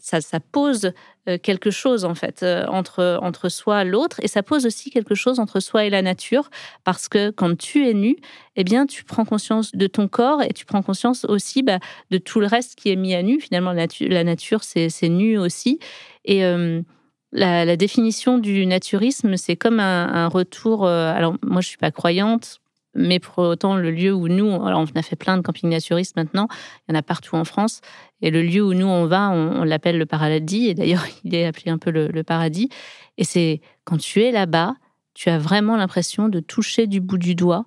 pose 0.53 0.93
euh, 1.29 1.39
quelque 1.39 1.71
chose 1.71 2.05
en 2.05 2.15
fait 2.15 2.43
euh, 2.43 2.67
entre, 2.67 3.19
entre 3.23 3.49
soi 3.49 3.83
et 3.83 3.85
l'autre, 3.85 4.19
et 4.23 4.29
ça 4.29 4.43
pose 4.43 4.67
aussi 4.67 4.91
quelque 4.91 5.15
chose 5.15 5.39
entre 5.39 5.61
soi 5.61 5.85
et 5.85 5.91
la 5.91 6.03
nature, 6.03 6.51
parce 6.85 7.09
que 7.09 7.31
quand 7.31 7.57
tu 7.57 7.89
es 7.89 7.95
nu, 7.95 8.17
eh 8.57 8.65
bien 8.65 8.87
tu 8.87 9.05
prends 9.05 9.25
conscience 9.25 9.73
de 9.73 9.87
ton 9.87 10.09
corps 10.09 10.43
et 10.43 10.53
tu 10.53 10.65
prends 10.65 10.83
conscience 10.83 11.25
aussi 11.25 11.63
bah, 11.63 11.79
de 12.11 12.19
tout 12.19 12.41
le 12.41 12.47
reste 12.47 12.75
qui 12.75 12.91
est 12.91 12.97
mis 12.97 13.15
à 13.15 13.23
nu. 13.23 13.41
Finalement, 13.41 13.73
la, 13.73 14.25
nature, 14.25 14.65
c'est 14.65 15.09
nu 15.09 15.39
aussi, 15.39 15.79
et 16.25 16.45
euh, 16.45 16.83
la, 17.31 17.77
définition 17.77 18.39
du 18.39 18.67
naturisme, 18.67 19.37
c'est 19.37 19.57
comme 19.57 19.79
un, 19.79 20.09
un 20.09 20.29
retour. 20.29 20.87
alors 20.87 21.37
moi, 21.43 21.61
je 21.61 21.69
suis 21.69 21.79
pas 21.79 21.93
croyante 21.93 22.61
mais 22.99 23.19
pour 23.19 23.39
autant, 23.39 23.77
le 23.77 23.91
lieu 23.91 24.13
où 24.13 24.29
nous, 24.29 24.53
alors 24.67 24.81
on 24.81 24.99
a 24.99 25.03
fait 25.03 25.17
plein 25.17 25.37
de 25.37 25.43
campings 25.43 25.71
naturistes 25.71 26.17
maintenant, 26.17 26.49
il 26.87 26.93
y 26.93 26.97
en 26.97 26.99
a 26.99 27.03
partout 27.03 27.37
en 27.37 27.45
France, 27.45 27.81
et 28.21 28.31
le 28.31 28.43
lieu 28.43 28.63
où 28.63 28.75
nous 28.75 28.87
on 28.87 29.07
va, 29.07 29.31
on, 29.31 29.65
l'appelle 29.65 29.99
le 29.99 30.07
paradis, 30.07 30.67
et 30.67 30.75
d'ailleurs 30.75 31.05
il 31.25 31.35
est 31.35 31.47
appelé 31.47 31.71
un 31.71 31.79
peu 31.79 31.91
le, 31.91 32.23
paradis. 32.23 32.69
Et 33.17 33.25
c'est 33.25 33.61
quand 33.85 33.99
tu 33.99 34.23
es 34.23 34.33
là-bas, 34.33 34.75
tu 35.15 35.31
as 35.31 35.39
vraiment 35.39 35.77
l'impression 35.77 36.29
de 36.29 36.41
toucher 36.41 36.87
du 36.87 37.01
bout 37.01 37.19
du 37.19 37.35
doigt 37.35 37.65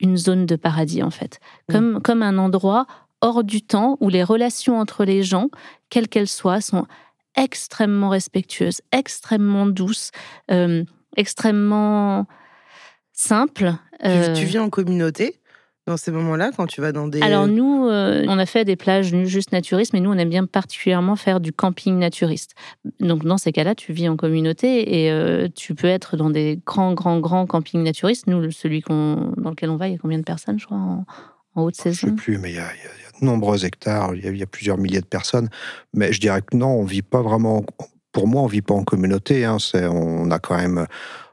une 0.00 0.16
zone 0.16 0.46
de 0.46 0.56
paradis 0.56 1.02
en 1.02 1.10
fait, 1.10 1.38
mm. 1.68 1.72
comme, 1.72 2.02
comme 2.02 2.22
un 2.22 2.38
endroit 2.38 2.86
hors 3.20 3.44
du 3.44 3.62
temps 3.62 3.96
où 4.00 4.08
les 4.08 4.24
relations 4.24 4.78
entre 4.80 5.04
les 5.04 5.22
gens, 5.22 5.48
quelles 5.90 6.08
qu'elles 6.08 6.28
soient, 6.28 6.60
sont 6.60 6.86
extrêmement 7.36 8.08
respectueuses, 8.08 8.82
extrêmement 8.90 9.66
douces, 9.66 10.10
euh, 10.50 10.84
extrêmement 11.16 12.26
simples 13.12 13.74
tu, 14.00 14.06
euh, 14.08 14.32
vis 14.34 14.58
en 14.58 14.70
communauté 14.70 15.38
dans 15.86 15.96
ces 15.96 16.12
moments-là, 16.12 16.52
quand 16.56 16.66
tu 16.66 16.80
vas 16.80 16.92
dans 16.92 17.08
des... 17.08 17.20
Alors 17.22 17.48
nous, 17.48 17.88
euh, 17.88 18.24
on 18.28 18.38
a 18.38 18.46
fait 18.46 18.64
des 18.64 18.76
plages 18.76 19.12
juste 19.24 19.50
naturistes, 19.50 19.92
mais 19.92 20.00
nous, 20.00 20.10
on 20.10 20.16
aime 20.16 20.28
bien 20.28 20.46
particulièrement 20.46 21.16
faire 21.16 21.40
du 21.40 21.52
camping 21.52 21.98
naturiste. 21.98 22.52
Donc 23.00 23.24
dans 23.24 23.36
ces 23.36 23.50
cas-là, 23.50 23.74
tu 23.74 23.92
vis 23.92 24.08
en 24.08 24.16
communauté 24.16 25.02
et 25.02 25.10
euh, 25.10 25.48
tu 25.52 25.74
peux 25.74 25.88
être 25.88 26.16
dans 26.16 26.30
des 26.30 26.60
grands, 26.64 26.94
grands, 26.94 27.18
grands 27.18 27.46
campings 27.46 27.82
naturistes. 27.82 28.28
Nous, 28.28 28.52
celui 28.52 28.82
dans 28.86 29.50
lequel 29.50 29.70
on 29.70 29.76
va, 29.76 29.88
il 29.88 29.92
y 29.92 29.94
a 29.96 29.98
combien 29.98 30.18
de 30.18 30.24
personnes, 30.24 30.60
je 30.60 30.66
crois, 30.66 30.78
en, 30.78 31.04
haute 31.56 31.74
saison 31.74 31.98
Je 32.00 32.06
ne 32.06 32.10
sais 32.10 32.16
plus, 32.16 32.38
mais 32.38 32.50
il 32.50 32.56
y, 32.56 32.60
a, 32.60 32.68
de 33.20 33.26
nombreux 33.26 33.64
hectares, 33.64 34.14
il 34.14 34.36
y, 34.36 34.42
a, 34.42 34.46
plusieurs 34.46 34.78
milliers 34.78 35.00
de 35.00 35.06
personnes. 35.06 35.48
Mais 35.94 36.12
je 36.12 36.20
dirais 36.20 36.42
que 36.42 36.56
non, 36.56 36.68
on 36.68 36.84
vit 36.84 37.02
pas 37.02 37.22
vraiment... 37.22 37.64
Pour 38.12 38.28
moi, 38.28 38.42
on 38.42 38.46
vit 38.46 38.60
pas 38.60 38.74
en 38.74 38.84
communauté. 38.84 39.46
Hein. 39.46 39.56
on 39.74 40.30
a 40.30 40.38
quand 40.38 40.58
même 40.58 40.86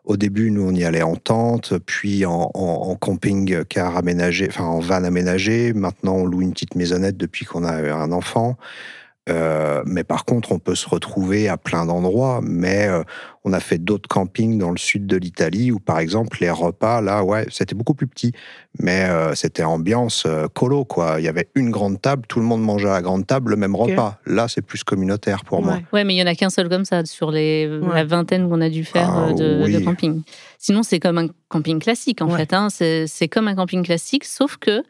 au 0.09 0.17
début, 0.17 0.49
nous, 0.49 0.63
on 0.63 0.73
y 0.73 0.83
allait 0.83 1.03
en 1.03 1.15
tente, 1.15 1.77
puis 1.85 2.25
en, 2.25 2.97
camping-car 2.99 3.95
aménagé, 3.95 4.47
enfin 4.49 4.63
en 4.63 4.79
van 4.79 5.03
aménagé. 5.03 5.71
Maintenant, 5.73 6.15
on 6.15 6.25
loue 6.25 6.41
une 6.41 6.51
petite 6.51 6.73
maisonnette 6.73 7.15
depuis 7.15 7.45
qu'on 7.45 7.63
a 7.63 7.93
un 7.93 8.11
enfant. 8.11 8.57
Euh, 9.29 9.83
mais 9.85 10.03
par 10.03 10.25
contre, 10.25 10.51
on 10.51 10.59
peut 10.59 10.75
se 10.75 10.87
retrouver 10.89 11.47
à 11.47 11.57
plein 11.57 11.85
d'endroits. 11.85 12.41
Mais 12.43 12.87
euh, 12.87 13.03
on 13.43 13.53
a 13.53 13.59
fait 13.59 13.77
d'autres 13.77 14.09
campings 14.09 14.57
dans 14.57 14.71
le 14.71 14.77
sud 14.77 15.07
de 15.07 15.17
l'Italie 15.17 15.71
où, 15.71 15.79
par 15.79 15.99
exemple, 15.99 16.37
les 16.41 16.49
repas, 16.49 17.01
là, 17.01 17.23
ouais, 17.23 17.45
c'était 17.49 17.75
beaucoup 17.75 17.93
plus 17.93 18.07
petit. 18.07 18.31
Mais 18.79 19.05
euh, 19.05 19.35
c'était 19.35 19.63
ambiance 19.63 20.25
colo, 20.53 20.85
quoi. 20.85 21.15
Il 21.19 21.25
y 21.25 21.27
avait 21.27 21.49
une 21.55 21.69
grande 21.69 22.01
table, 22.01 22.25
tout 22.27 22.39
le 22.39 22.45
monde 22.45 22.63
mangeait 22.63 22.89
à 22.89 22.93
la 22.93 23.01
grande 23.01 23.27
table 23.27 23.51
le 23.51 23.57
même 23.57 23.75
repas. 23.75 24.19
Là, 24.25 24.47
c'est 24.47 24.61
plus 24.61 24.83
communautaire 24.83 25.43
pour 25.45 25.61
moi. 25.61 25.79
Ouais, 25.93 26.03
mais 26.03 26.15
il 26.15 26.17
y 26.17 26.23
en 26.23 26.27
a 26.27 26.35
qu'un 26.35 26.49
seul 26.49 26.69
comme 26.69 26.85
ça 26.85 27.05
sur 27.05 27.31
les, 27.31 27.67
la 27.67 28.03
vingtaine 28.03 28.49
qu'on 28.49 28.61
a 28.61 28.69
dû 28.69 28.83
faire 28.83 29.09
ah 29.09 29.33
de, 29.33 29.79
camping. 29.83 30.23
Sinon, 30.57 30.83
c'est 30.83 30.99
comme 30.99 31.17
un 31.17 31.27
camping 31.47 31.79
classique, 31.79 32.21
en 32.21 32.29
fait. 32.29 32.53
Hein. 32.53 32.69
C'est 32.69 33.27
comme 33.27 33.47
un 33.47 33.55
camping 33.55 33.83
classique, 33.83 34.25
sauf 34.25 34.57
que 34.57 34.83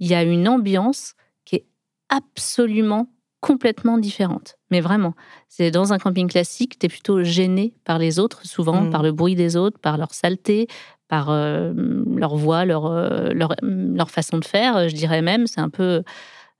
il 0.00 0.06
y 0.06 0.14
a 0.14 0.22
une 0.22 0.46
ambiance 0.48 1.14
qui 1.44 1.56
est 1.56 1.66
absolument 2.08 3.08
complètement 3.40 3.98
différente. 3.98 4.56
Mais 4.70 4.80
vraiment, 4.80 5.14
c'est 5.48 5.70
dans 5.70 5.92
un 5.92 5.98
camping 5.98 6.28
classique, 6.28 6.78
tu 6.78 6.86
es 6.86 6.88
plutôt 6.88 7.22
gêné 7.22 7.74
par 7.84 7.98
les 7.98 8.18
autres, 8.18 8.44
souvent 8.44 8.82
mm. 8.82 8.90
par 8.90 9.02
le 9.02 9.12
bruit 9.12 9.34
des 9.34 9.56
autres, 9.56 9.78
par 9.78 9.96
leur 9.96 10.12
saleté, 10.12 10.66
par 11.08 11.30
euh, 11.30 11.72
leur 12.16 12.36
voix, 12.36 12.64
leur, 12.64 12.86
euh, 12.86 13.30
leur, 13.32 13.54
leur, 13.62 14.10
façon 14.10 14.38
de 14.38 14.44
faire, 14.44 14.88
je 14.88 14.94
dirais 14.94 15.22
même. 15.22 15.46
C'est 15.46 15.60
un 15.60 15.70
peu. 15.70 16.02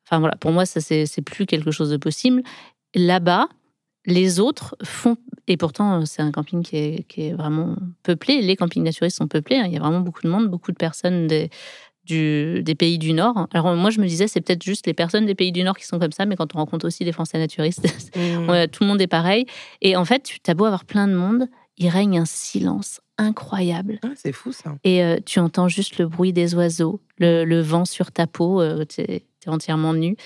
Enfin 0.06 0.20
voilà, 0.20 0.36
pour 0.36 0.52
moi, 0.52 0.64
ça, 0.64 0.80
c'est 0.80 1.22
plus 1.22 1.44
quelque 1.44 1.70
chose 1.70 1.90
de 1.90 1.98
possible. 1.98 2.42
Là-bas, 2.94 3.48
les 4.06 4.40
autres 4.40 4.74
font. 4.82 5.16
Et 5.48 5.58
pourtant, 5.58 6.06
c'est 6.06 6.22
un 6.22 6.30
camping 6.30 6.62
qui 6.62 6.76
est, 6.76 7.02
qui 7.08 7.26
est, 7.26 7.32
vraiment 7.34 7.76
peuplé. 8.02 8.40
Les 8.40 8.56
campings 8.56 8.82
naturistes 8.82 9.18
sont 9.18 9.28
peuplés. 9.28 9.56
Hein. 9.56 9.64
Il 9.66 9.74
y 9.74 9.76
a 9.76 9.80
vraiment 9.80 10.00
beaucoup 10.00 10.22
de 10.22 10.28
monde, 10.28 10.48
beaucoup 10.48 10.72
de 10.72 10.76
personnes 10.76 11.26
des, 11.26 11.50
des 12.14 12.74
pays 12.74 12.98
du 12.98 13.12
Nord. 13.12 13.48
Alors 13.52 13.74
moi, 13.74 13.90
je 13.90 14.00
me 14.00 14.06
disais, 14.06 14.28
c'est 14.28 14.40
peut-être 14.40 14.62
juste 14.62 14.86
les 14.86 14.94
personnes 14.94 15.26
des 15.26 15.34
pays 15.34 15.52
du 15.52 15.62
Nord 15.62 15.76
qui 15.76 15.86
sont 15.86 15.98
comme 15.98 16.12
ça, 16.12 16.26
mais 16.26 16.36
quand 16.36 16.54
on 16.54 16.58
rencontre 16.58 16.86
aussi 16.86 17.04
des 17.04 17.12
Français 17.12 17.38
naturistes, 17.38 17.86
mmh. 18.16 18.68
tout 18.72 18.82
le 18.82 18.86
monde 18.86 19.00
est 19.00 19.06
pareil. 19.06 19.46
Et 19.82 19.96
en 19.96 20.04
fait, 20.04 20.22
tu 20.22 20.38
as 20.50 20.54
beau 20.54 20.64
avoir 20.64 20.84
plein 20.84 21.08
de 21.08 21.14
monde, 21.14 21.48
il 21.78 21.88
règne 21.88 22.18
un 22.18 22.24
silence 22.24 23.00
incroyable. 23.18 23.98
Ah, 24.02 24.12
c'est 24.14 24.32
fou 24.32 24.52
ça. 24.52 24.76
Et 24.84 25.02
euh, 25.02 25.18
tu 25.24 25.40
entends 25.40 25.68
juste 25.68 25.98
le 25.98 26.06
bruit 26.06 26.32
des 26.32 26.54
oiseaux, 26.54 27.00
le, 27.18 27.60
vent 27.60 27.84
sur 27.84 28.12
ta 28.12 28.26
peau, 28.26 28.60
euh, 28.60 28.84
tu 28.84 29.02
es, 29.02 29.24
entièrement 29.46 29.94
nu. 29.94 30.16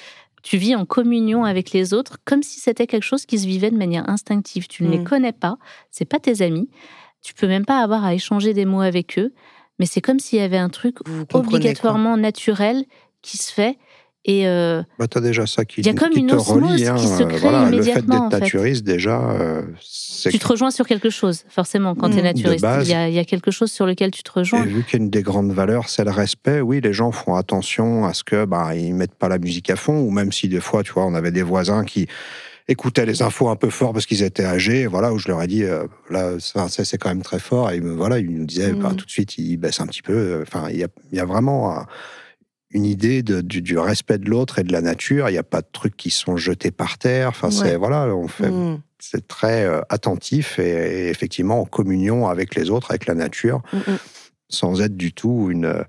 Tu 0.43 0.57
vis 0.57 0.75
en 0.75 0.85
communion 0.85 1.45
avec 1.45 1.71
les 1.71 1.95
autres 1.95 2.19
comme 2.25 2.43
si 2.43 2.59
c'était 2.59 2.87
quelque 2.87 3.05
chose 3.05 3.27
qui 3.27 3.39
se 3.39 3.47
vivait 3.47 3.71
de 3.71 3.77
manière 3.77 4.09
instinctive. 4.09 4.67
Tu 4.67 4.83
ne 4.83 4.91
les 4.91 4.99
mmh. 4.99 5.05
connais 5.05 5.33
pas, 5.33 5.57
c'est 5.91 6.05
pas 6.05 6.19
tes 6.19 6.43
amis. 6.43 6.69
Tu 7.23 7.35
peux 7.35 7.47
même 7.47 7.65
pas 7.65 7.81
avoir 7.81 8.05
à 8.05 8.15
échanger 8.15 8.53
des 8.53 8.65
mots 8.65 8.81
avec 8.81 9.19
eux 9.19 9.33
mais 9.79 9.87
c'est 9.87 10.01
comme 10.01 10.19
s'il 10.19 10.39
y 10.39 10.43
avait 10.43 10.59
un 10.59 10.69
truc 10.69 10.99
obligatoirement 11.33 12.17
naturel 12.17 12.85
qui 13.23 13.39
se 13.39 13.53
fait. 13.53 13.79
Et 14.25 14.47
euh, 14.47 14.85
bah, 15.01 15.07
as 15.13 15.21
déjà 15.21 15.47
ça 15.49 15.65
qui, 15.65 15.81
il 15.81 15.87
y 15.87 15.91
a 15.91 15.95
comme 15.95 16.13
une 16.15 16.29
te 16.29 16.37
relie. 16.37 16.87
Hein, 16.87 16.95
qui 16.95 17.09
se 17.09 17.25
crée 17.25 17.39
voilà, 17.39 17.69
le 17.69 17.83
fait 17.83 18.03
d'être 18.03 18.31
naturiste, 18.31 18.85
déjà. 18.85 19.21
Euh, 19.33 19.63
tu 20.31 20.39
te 20.39 20.47
rejoins 20.47 20.71
sur 20.71 20.87
quelque 20.87 21.11
chose, 21.11 21.43
forcément, 21.49 21.97
quand 21.97 22.09
tu 22.11 22.19
es 22.19 22.21
mmh. 22.21 22.25
naturiste. 22.25 22.65
Il 22.83 22.89
y, 22.89 22.95
a, 22.95 23.09
il 23.09 23.15
y, 23.15 23.19
a, 23.19 23.25
quelque 23.25 23.51
chose 23.51 23.73
sur 23.73 23.85
lequel 23.85 24.13
tu 24.13 24.23
te 24.23 24.31
rejoins. 24.31 24.63
Et 24.63 24.69
vu 24.69 24.85
qu'une 24.85 25.11
des 25.11 25.23
grandes 25.23 25.51
valeurs, 25.51 25.89
c'est 25.89 26.05
le 26.05 26.13
respect, 26.13 26.61
oui, 26.61 26.81
les 26.81 26.93
gens 26.93 27.11
font 27.11 27.35
attention 27.35 28.05
à 28.05 28.15
ce 28.15 28.23
que 28.23 28.45
bah, 28.45 28.77
ils 28.77 28.95
mettent 28.95 29.17
pas 29.17 29.29
la 29.29 29.39
musique 29.39 29.71
à 29.71 29.77
fond, 29.77 29.99
ou 29.99 30.13
même 30.13 30.31
si 30.31 30.49
des 30.49 30.61
fois, 30.61 30.85
tu 30.85 30.93
vois, 30.93 31.05
on 31.05 31.15
avait 31.15 31.33
des 31.33 31.43
voisins 31.43 31.85
qui 31.85 32.07
écoutaient 32.69 33.07
les 33.07 33.23
infos 33.23 33.49
un 33.49 33.57
peu 33.57 33.71
fort 33.71 33.93
parce 33.93 34.07
qu'ils 34.07 34.23
étaient 34.23 34.45
âgés, 34.45 34.87
voilà, 34.87 35.13
où 35.13 35.19
je 35.19 35.29
leur 35.29 35.43
ai 35.43 35.47
dit, 35.47 35.65
euh, 35.65 35.87
là, 36.11 36.39
ça, 36.39 36.69
c'est 36.69 36.99
quand 36.99 37.09
même 37.09 37.23
très 37.23 37.39
fort. 37.39 37.71
Et 37.71 37.81
voilà, 37.81 38.19
ils 38.19 38.31
nous 38.31 38.45
disaient, 38.45 38.73
bah, 38.73 38.91
mmh. 38.91 38.97
tout 38.97 39.07
de 39.07 39.11
suite, 39.11 39.39
ils 39.39 39.57
baissent 39.57 39.81
un 39.81 39.87
petit 39.87 40.03
peu. 40.03 40.43
Enfin, 40.43 40.69
il 40.71 40.79
y 40.79 40.85
a, 40.85 40.89
y 41.13 41.21
a, 41.21 41.25
vraiment 41.25 41.85
une 42.71 42.85
idée 42.85 43.23
de, 43.23 43.41
du, 43.41 43.79
respect 43.79 44.19
de 44.19 44.31
l'autre 44.31 44.59
et 44.59 44.63
de 44.63 44.73
la 44.73 44.81
nature. 44.81 45.29
Il 45.29 45.33
n'y 45.33 45.39
a 45.39 45.43
pas 45.43 45.61
de 45.61 45.69
trucs 45.73 45.97
qui 45.97 46.11
sont 46.11 46.37
jetés 46.37 46.71
par 46.71 46.99
terre. 46.99 47.29
Enfin, 47.29 47.51
c'est, 47.51 47.77
voilà, 47.77 48.15
on 48.15 48.29
fait. 48.29 48.51
Mmh. 48.51 48.81
C'est 48.99 49.27
très 49.27 49.65
euh, 49.65 49.81
attentif 49.89 50.61
et, 50.61 51.09
effectivement 51.09 51.61
en 51.61 51.65
communion 51.65 52.29
avec 52.29 52.55
les 52.55 52.71
autres, 52.71 52.93
avec 52.93 53.07
la 53.07 53.15
nature. 53.15 53.61
Mmh, 53.73 53.79
sans 54.53 54.81
être 54.81 54.97
du 54.97 55.13
tout 55.13 55.49
une, 55.51 55.85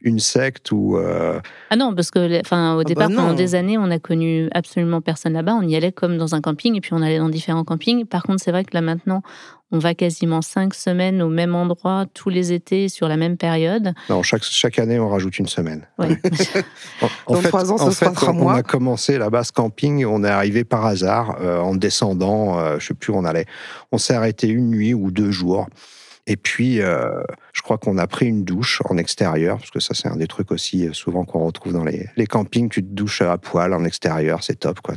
une 0.00 0.18
secte 0.18 0.72
ou. 0.72 0.96
Euh, 0.96 1.40
ah 1.70 1.76
non, 1.76 1.94
parce 1.94 2.10
que 2.10 2.40
enfin, 2.40 2.76
au 2.76 2.80
ah 2.80 2.84
départ, 2.84 3.08
bah 3.08 3.16
pendant 3.16 3.34
des 3.34 3.54
années, 3.54 3.78
on 3.78 3.90
a 3.90 3.98
connu 3.98 4.48
absolument 4.52 5.00
personne 5.00 5.32
là-bas. 5.32 5.54
On 5.54 5.66
y 5.66 5.76
allait 5.76 5.92
comme 5.92 6.18
dans 6.18 6.34
un 6.34 6.40
camping 6.40 6.76
et 6.76 6.80
puis 6.80 6.92
on 6.92 7.02
allait 7.02 7.18
dans 7.18 7.28
différents 7.28 7.64
campings. 7.64 8.04
Par 8.06 8.22
contre, 8.22 8.42
c'est 8.42 8.50
vrai 8.50 8.64
que 8.64 8.74
là 8.74 8.80
maintenant, 8.80 9.22
on 9.70 9.78
va 9.78 9.94
quasiment 9.94 10.40
cinq 10.40 10.72
semaines 10.72 11.20
au 11.20 11.28
même 11.28 11.54
endroit 11.54 12.06
tous 12.14 12.30
les 12.30 12.52
étés 12.52 12.88
sur 12.88 13.06
la 13.06 13.16
même 13.16 13.36
période. 13.36 13.92
Non, 14.08 14.22
chaque, 14.22 14.42
chaque 14.44 14.78
année, 14.78 14.98
on 14.98 15.08
rajoute 15.08 15.38
une 15.38 15.46
semaine. 15.46 15.86
en, 15.98 17.34
dans 17.34 17.42
trois 17.42 17.70
ans, 17.70 17.78
ce 17.78 17.90
sera 17.90 18.12
trois 18.12 18.32
mois. 18.32 18.54
On 18.54 18.56
a 18.56 18.62
commencé 18.62 19.18
la 19.18 19.28
base 19.28 19.50
camping, 19.50 20.06
on 20.06 20.24
est 20.24 20.28
arrivé 20.28 20.64
par 20.64 20.86
hasard 20.86 21.36
euh, 21.40 21.60
en 21.60 21.74
descendant, 21.74 22.58
euh, 22.58 22.78
je 22.78 22.86
sais 22.86 22.94
plus 22.94 23.12
où 23.12 23.16
on 23.16 23.24
allait. 23.24 23.46
On 23.92 23.98
s'est 23.98 24.14
arrêté 24.14 24.48
une 24.48 24.70
nuit 24.70 24.94
ou 24.94 25.10
deux 25.10 25.30
jours. 25.30 25.68
Et 26.30 26.36
puis, 26.36 26.82
euh, 26.82 27.22
je 27.54 27.62
crois 27.62 27.78
qu'on 27.78 27.96
a 27.96 28.06
pris 28.06 28.26
une 28.26 28.44
douche 28.44 28.82
en 28.84 28.98
extérieur, 28.98 29.56
parce 29.56 29.70
que 29.70 29.80
ça, 29.80 29.94
c'est 29.94 30.08
un 30.08 30.16
des 30.16 30.26
trucs 30.26 30.52
aussi 30.52 30.86
euh, 30.86 30.92
souvent 30.92 31.24
qu'on 31.24 31.46
retrouve 31.46 31.72
dans 31.72 31.84
les, 31.84 32.06
les 32.16 32.26
campings. 32.26 32.68
Tu 32.68 32.82
te 32.82 32.88
douches 32.88 33.22
à 33.22 33.38
poil 33.38 33.72
en 33.72 33.82
extérieur, 33.84 34.44
c'est 34.44 34.60
top, 34.60 34.80
quoi. 34.82 34.94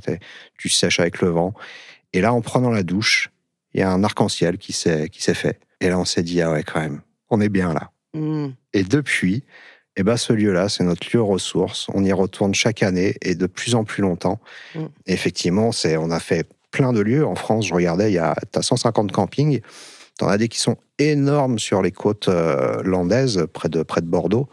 Tu 0.58 0.68
sèches 0.68 1.00
avec 1.00 1.22
le 1.22 1.30
vent. 1.30 1.54
Et 2.12 2.20
là, 2.20 2.34
en 2.34 2.42
prenant 2.42 2.70
la 2.70 2.84
douche, 2.84 3.30
il 3.74 3.80
y 3.80 3.84
a 3.84 3.90
un 3.90 4.04
arc-en-ciel 4.04 4.58
qui 4.58 4.74
s'est 4.74 5.08
qui 5.08 5.24
s'est 5.24 5.34
fait. 5.34 5.62
Et 5.80 5.88
là, 5.88 5.98
on 5.98 6.04
s'est 6.04 6.22
dit, 6.22 6.42
ah 6.42 6.52
ouais, 6.52 6.64
quand 6.64 6.82
même, 6.82 7.02
on 7.30 7.40
est 7.40 7.50
bien 7.50 7.74
là. 7.74 7.92
Hmm. 8.14 8.50
Et 8.74 8.84
depuis, 8.84 9.46
eh 9.96 10.04
ben, 10.04 10.18
ce 10.18 10.34
lieu-là, 10.34 10.68
c'est 10.68 10.84
notre 10.84 11.08
lieu 11.14 11.22
ressource. 11.22 11.88
On 11.94 12.04
y 12.04 12.12
retourne 12.12 12.54
chaque 12.54 12.84
année 12.84 13.16
et 13.22 13.36
de 13.36 13.48
plus 13.48 13.74
en 13.74 13.86
plus 13.86 14.02
longtemps. 14.02 14.40
Mm. 14.76 14.86
Et 15.06 15.14
effectivement, 15.14 15.72
c'est, 15.72 15.98
on 15.98 16.12
a 16.12 16.20
fait 16.20 16.50
plein 16.72 16.94
de 16.94 17.02
lieux. 17.02 17.26
En 17.26 17.36
France, 17.36 17.68
je 17.68 17.74
regardais, 17.74 18.12
il 18.12 18.16
y 18.16 18.20
a 18.20 18.36
t'as 18.52 18.62
150 18.62 19.12
campings. 19.12 19.62
T'en 20.22 20.28
as 20.28 20.38
des 20.38 20.50
qui 20.50 20.60
sont 20.60 20.78
énormes 21.00 21.58
sur 21.58 21.82
les 21.82 21.92
côtes 21.92 22.28
euh, 22.28 22.84
landaises, 22.84 23.48
près 23.54 23.70
de, 23.70 23.82
près 23.82 24.02
de 24.02 24.06
Bordeaux. 24.06 24.48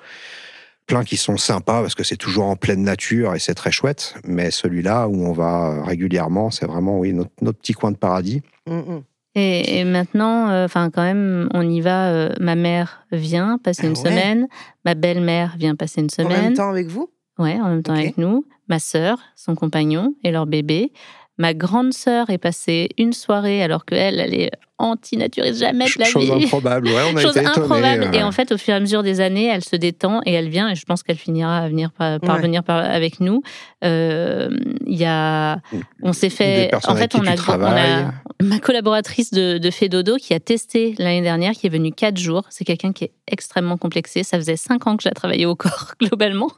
Plein 0.87 1.05
qui 1.05 1.19
sont 1.19 1.37
sympas 1.37 1.83
parce 1.83 1.95
que 1.95 2.03
c'est 2.05 2.17
toujours 2.17 2.47
en 2.47 2.57
pleine 2.57 2.83
nature 2.83 3.35
et 3.35 3.39
c'est 3.39 3.53
très 3.53 3.71
chouette. 3.71 4.15
Mais 4.25 4.51
celui-là 4.51 5.09
où 5.09 5.27
on 5.27 5.33
va 5.33 5.67
euh, 5.73 5.83
régulièrement, 5.83 6.51
c'est 6.51 6.65
vraiment 6.65 6.99
oui, 6.99 7.13
notre, 7.13 7.33
notre 7.43 7.59
petit 7.59 7.75
coin 7.75 7.91
de 7.91 7.99
paradis. 7.99 8.41
Hmm, 8.67 8.79
hmm. 8.79 9.03
Et, 9.35 9.81
et 9.81 9.85
maintenant, 9.85 10.49
euh, 10.49 10.65
enfin 10.65 10.89
quand 10.89 11.03
même, 11.03 11.51
on 11.53 11.69
y 11.69 11.83
va. 11.83 12.09
euh, 12.09 12.33
ma 12.41 12.55
mère 12.55 13.05
vient 13.13 13.59
passer 13.63 13.83
Ah 13.85 13.89
une 13.89 13.93
ouais. 13.99 14.03
semaine. 14.03 14.49
Ma 14.87 14.95
belle-mère 14.95 15.55
vient 15.59 15.77
passer 15.77 16.01
une 16.01 16.09
En 16.19 16.29
même 16.31 16.39
semaine. 16.39 16.55
temps 16.55 16.71
avec 16.71 16.87
vous? 16.87 17.11
Ouais, 17.39 17.61
en 17.61 17.69
même 17.69 17.83
temps 17.83 17.93
avec 17.93 18.17
nous. 18.17 18.47
Ma 18.69 18.79
sœur, 18.79 19.19
son 19.37 19.55
compagnon 19.55 20.15
et 20.25 20.31
leur 20.31 20.47
bébé. 20.47 20.93
Ma 21.37 21.53
grande 21.53 21.93
sœur 21.93 22.31
est 22.31 22.39
passée 22.39 22.89
une 22.97 23.13
soirée 23.13 23.63
alors 23.63 23.85
qu'elle, 23.85 24.19
elle 24.19 24.33
est 24.35 24.51
anti-naturiste, 24.79 25.59
jamais 25.61 25.87
de 25.87 25.93
la 25.99 26.05
Chose 26.07 26.25
vie. 26.33 26.45
improbable. 26.45 26.88
Ouais, 26.88 27.03
on 27.12 27.17
a 27.17 27.21
Chose 27.21 27.37
été 27.37 27.41
étonnés. 27.47 27.64
improbable. 27.64 28.05
euh. 28.14 28.19
Et 28.19 28.23
en 28.23 28.33
fait, 28.33 28.53
au 28.53 28.59
fur 28.59 28.75
et 28.75 28.77
à 28.77 28.81
mesure 28.81 29.03
des 29.03 29.21
années, 29.21 29.47
elle 29.47 29.64
se 29.64 29.77
détend 29.77 30.21
et 30.25 30.33
elle 30.33 30.49
vient. 30.49 30.69
Et 30.71 30.75
je 30.75 30.85
pense 30.85 31.03
qu'elle 31.03 31.17
finira 31.19 31.59
à 31.59 31.69
venir 31.69 31.91
par, 31.93 32.21
par 32.21 32.37
Ouais. 32.37 32.43
venir 32.43 32.62
par- 32.62 32.79
avec 32.85 33.21
nous. 33.21 33.43
Euh, 33.85 34.49
Il 34.87 34.97
y 34.97 35.05
a, 35.05 35.61
on 36.03 36.12
s'est 36.12 36.31
fait. 36.31 36.71
En 36.87 36.95
fait, 36.97 37.14
on 37.14 37.27
a, 37.27 37.33
on 37.33 37.35
travailles. 37.35 37.91
a 37.91 38.12
ma 38.43 38.59
collaboratrice 38.59 39.31
de, 39.33 39.59
de 39.59 39.71
Fait 39.71 39.88
Dodo 39.88 40.17
qui 40.17 40.33
a 40.33 40.41
testé 40.41 40.95
l'année 40.99 41.21
dernière, 41.23 41.53
qui 41.53 41.67
est 41.67 41.71
venue 41.71 41.93
quatre 41.93 42.17
jours. 42.19 42.45
C'est 42.49 42.64
quelqu'un 42.64 42.93
qui 42.93 43.05
est 43.05 43.12
extrêmement 43.31 43.77
complexé. 43.77 44.23
Ça 44.23 44.38
faisait 44.38 44.57
cinq 44.57 44.87
ans 44.87 44.97
que 44.97 45.03
j'ai 45.03 45.11
travaillé 45.11 45.45
au 45.47 45.55
corps 45.57 45.93
globalement, 46.01 46.51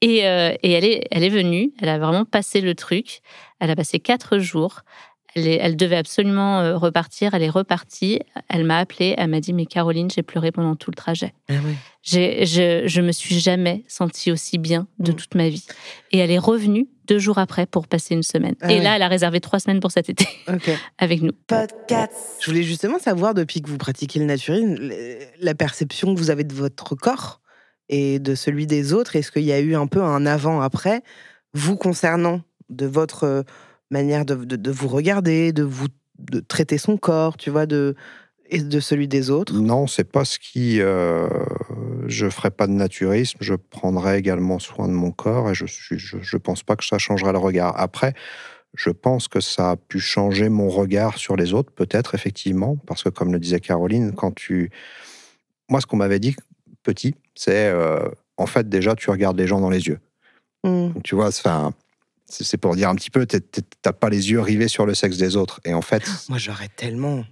et, 0.00 0.26
euh, 0.26 0.52
et 0.62 0.72
elle 0.72 0.84
est, 0.84 1.06
elle 1.10 1.22
est 1.24 1.28
venue. 1.28 1.70
Elle 1.80 1.88
a 1.90 1.98
vraiment 1.98 2.24
passé 2.24 2.60
le 2.60 2.74
truc. 2.74 3.20
Elle 3.60 3.70
a 3.70 3.76
passé 3.76 3.98
quatre 3.98 4.38
jours. 4.38 4.80
Elle, 5.38 5.46
est- 5.48 5.58
elle 5.60 5.76
devait 5.76 5.96
absolument 5.96 6.60
euh, 6.60 6.76
repartir. 6.76 7.34
Elle 7.34 7.42
est 7.42 7.48
repartie. 7.50 8.20
Elle 8.48 8.64
m'a 8.64 8.78
appelée. 8.78 9.14
Elle 9.18 9.28
m'a 9.30 9.40
dit 9.40 9.52
Mais 9.52 9.66
Caroline, 9.66 10.10
j'ai 10.10 10.22
pleuré 10.22 10.52
pendant 10.52 10.74
tout 10.76 10.90
le 10.90 10.96
trajet. 10.96 11.32
Ah 11.48 11.54
je, 12.02 12.82
je 12.86 13.00
me 13.00 13.12
suis 13.12 13.38
jamais 13.38 13.84
sentie 13.88 14.30
aussi 14.32 14.58
bien 14.58 14.86
de 14.98 15.12
Mm. 15.12 15.14
toute 15.16 15.34
ma 15.34 15.48
vie. 15.48 15.64
Et 16.12 16.18
elle 16.18 16.30
est 16.30 16.38
revenue 16.38 16.88
deux 17.06 17.18
jours 17.18 17.38
après 17.38 17.66
pour 17.66 17.86
passer 17.88 18.14
une 18.14 18.22
semaine. 18.22 18.54
Ah 18.60 18.70
et 18.72 18.80
là, 18.80 18.96
elle 18.96 19.02
a 19.02 19.08
réservé 19.08 19.40
trois 19.40 19.58
semaines 19.60 19.80
pour 19.80 19.90
cet 19.90 20.08
été 20.10 20.26
avec 20.98 21.22
nous. 21.22 21.32
Je 21.50 22.46
voulais 22.46 22.62
justement 22.62 22.98
savoir, 22.98 23.34
depuis 23.34 23.60
que 23.62 23.68
vous 23.68 23.78
pratiquez 23.78 24.18
le 24.18 24.24
naturisme, 24.26 24.76
la 25.40 25.54
perception 25.54 26.14
que 26.14 26.18
vous 26.18 26.30
avez 26.30 26.44
de 26.44 26.54
votre 26.54 26.94
corps 26.94 27.40
et 27.88 28.18
de 28.18 28.34
celui 28.34 28.66
des 28.66 28.92
autres. 28.92 29.16
Est-ce 29.16 29.32
qu'il 29.32 29.44
y 29.44 29.52
a 29.52 29.60
eu 29.60 29.74
un 29.74 29.86
peu 29.86 30.02
un 30.02 30.26
avant-après, 30.26 31.02
vous 31.54 31.76
concernant, 31.76 32.42
de 32.68 32.84
votre 32.86 33.24
euh, 33.24 33.42
manière 33.90 34.24
de, 34.24 34.34
de- 34.34 34.56
de 34.56 34.70
vous 34.70 34.88
regarder, 34.88 35.52
de 35.52 35.62
vous 35.62 35.86
de 36.18 36.40
traiter 36.40 36.78
son 36.78 36.96
corps, 36.96 37.36
tu 37.36 37.48
vois, 37.50 37.66
de, 37.66 37.94
et 38.50 38.60
de 38.62 38.80
celui 38.80 39.06
des 39.06 39.30
autres? 39.30 39.54
Non, 39.54 39.86
c'est 39.86 40.10
pas 40.10 40.24
ce 40.24 40.38
qui. 40.38 40.80
euh, 40.80 41.28
je 42.06 42.28
ferai 42.28 42.50
pas 42.50 42.66
de 42.66 42.72
naturisme. 42.72 43.38
Je 43.40 43.54
prendrai 43.54 44.18
également 44.18 44.58
soin 44.58 44.88
de 44.88 44.92
mon 44.92 45.12
corps 45.12 45.50
et 45.50 45.54
je 45.54 45.66
suis. 45.66 45.98
Je, 45.98 46.16
je 46.20 46.36
pense 46.36 46.62
pas 46.62 46.74
que 46.76 46.84
ça 46.84 46.98
changerait 46.98 47.32
le 47.32 47.38
regard. 47.38 47.78
Après, 47.78 48.14
je 48.74 48.90
pense 48.90 49.28
que 49.28 49.40
ça 49.40 49.70
a 49.70 49.76
pu 49.76 50.00
changer 50.00 50.48
mon 50.48 50.68
regard 50.68 51.18
sur 51.18 51.36
les 51.36 51.54
autres, 51.54 51.72
peut-être 51.72 52.14
effectivement, 52.14 52.76
parce 52.86 53.02
que 53.02 53.08
comme 53.10 53.32
le 53.32 53.38
disait 53.38 53.60
Caroline, 53.60 54.12
quand 54.12 54.34
tu. 54.34 54.70
Moi, 55.68 55.80
ce 55.80 55.86
qu'on 55.86 55.98
m'avait 55.98 56.18
dit 56.20 56.34
petit, 56.82 57.14
c'est 57.34 57.68
euh, 57.68 58.08
en 58.38 58.46
fait 58.46 58.68
déjà 58.68 58.94
tu 58.94 59.10
regardes 59.10 59.38
les 59.38 59.46
gens 59.46 59.60
dans 59.60 59.70
les 59.70 59.86
yeux. 59.86 60.00
Hmm. 60.64 60.90
Tu 61.04 61.14
vois, 61.14 61.28
enfin, 61.28 61.72
c'est 62.28 62.44
c'est 62.44 62.56
pour 62.58 62.74
dire 62.76 62.88
un 62.88 62.94
petit 62.94 63.10
peu, 63.10 63.26
t'as 63.26 63.92
pas 63.92 64.10
les 64.10 64.30
yeux 64.30 64.40
rivés 64.40 64.68
sur 64.68 64.86
le 64.86 64.94
sexe 64.94 65.16
des 65.16 65.36
autres. 65.36 65.60
Et 65.64 65.74
en 65.74 65.82
fait, 65.82 66.02
Moi, 66.28 66.38
j'aurais 66.38 66.68
tellement 66.76 67.24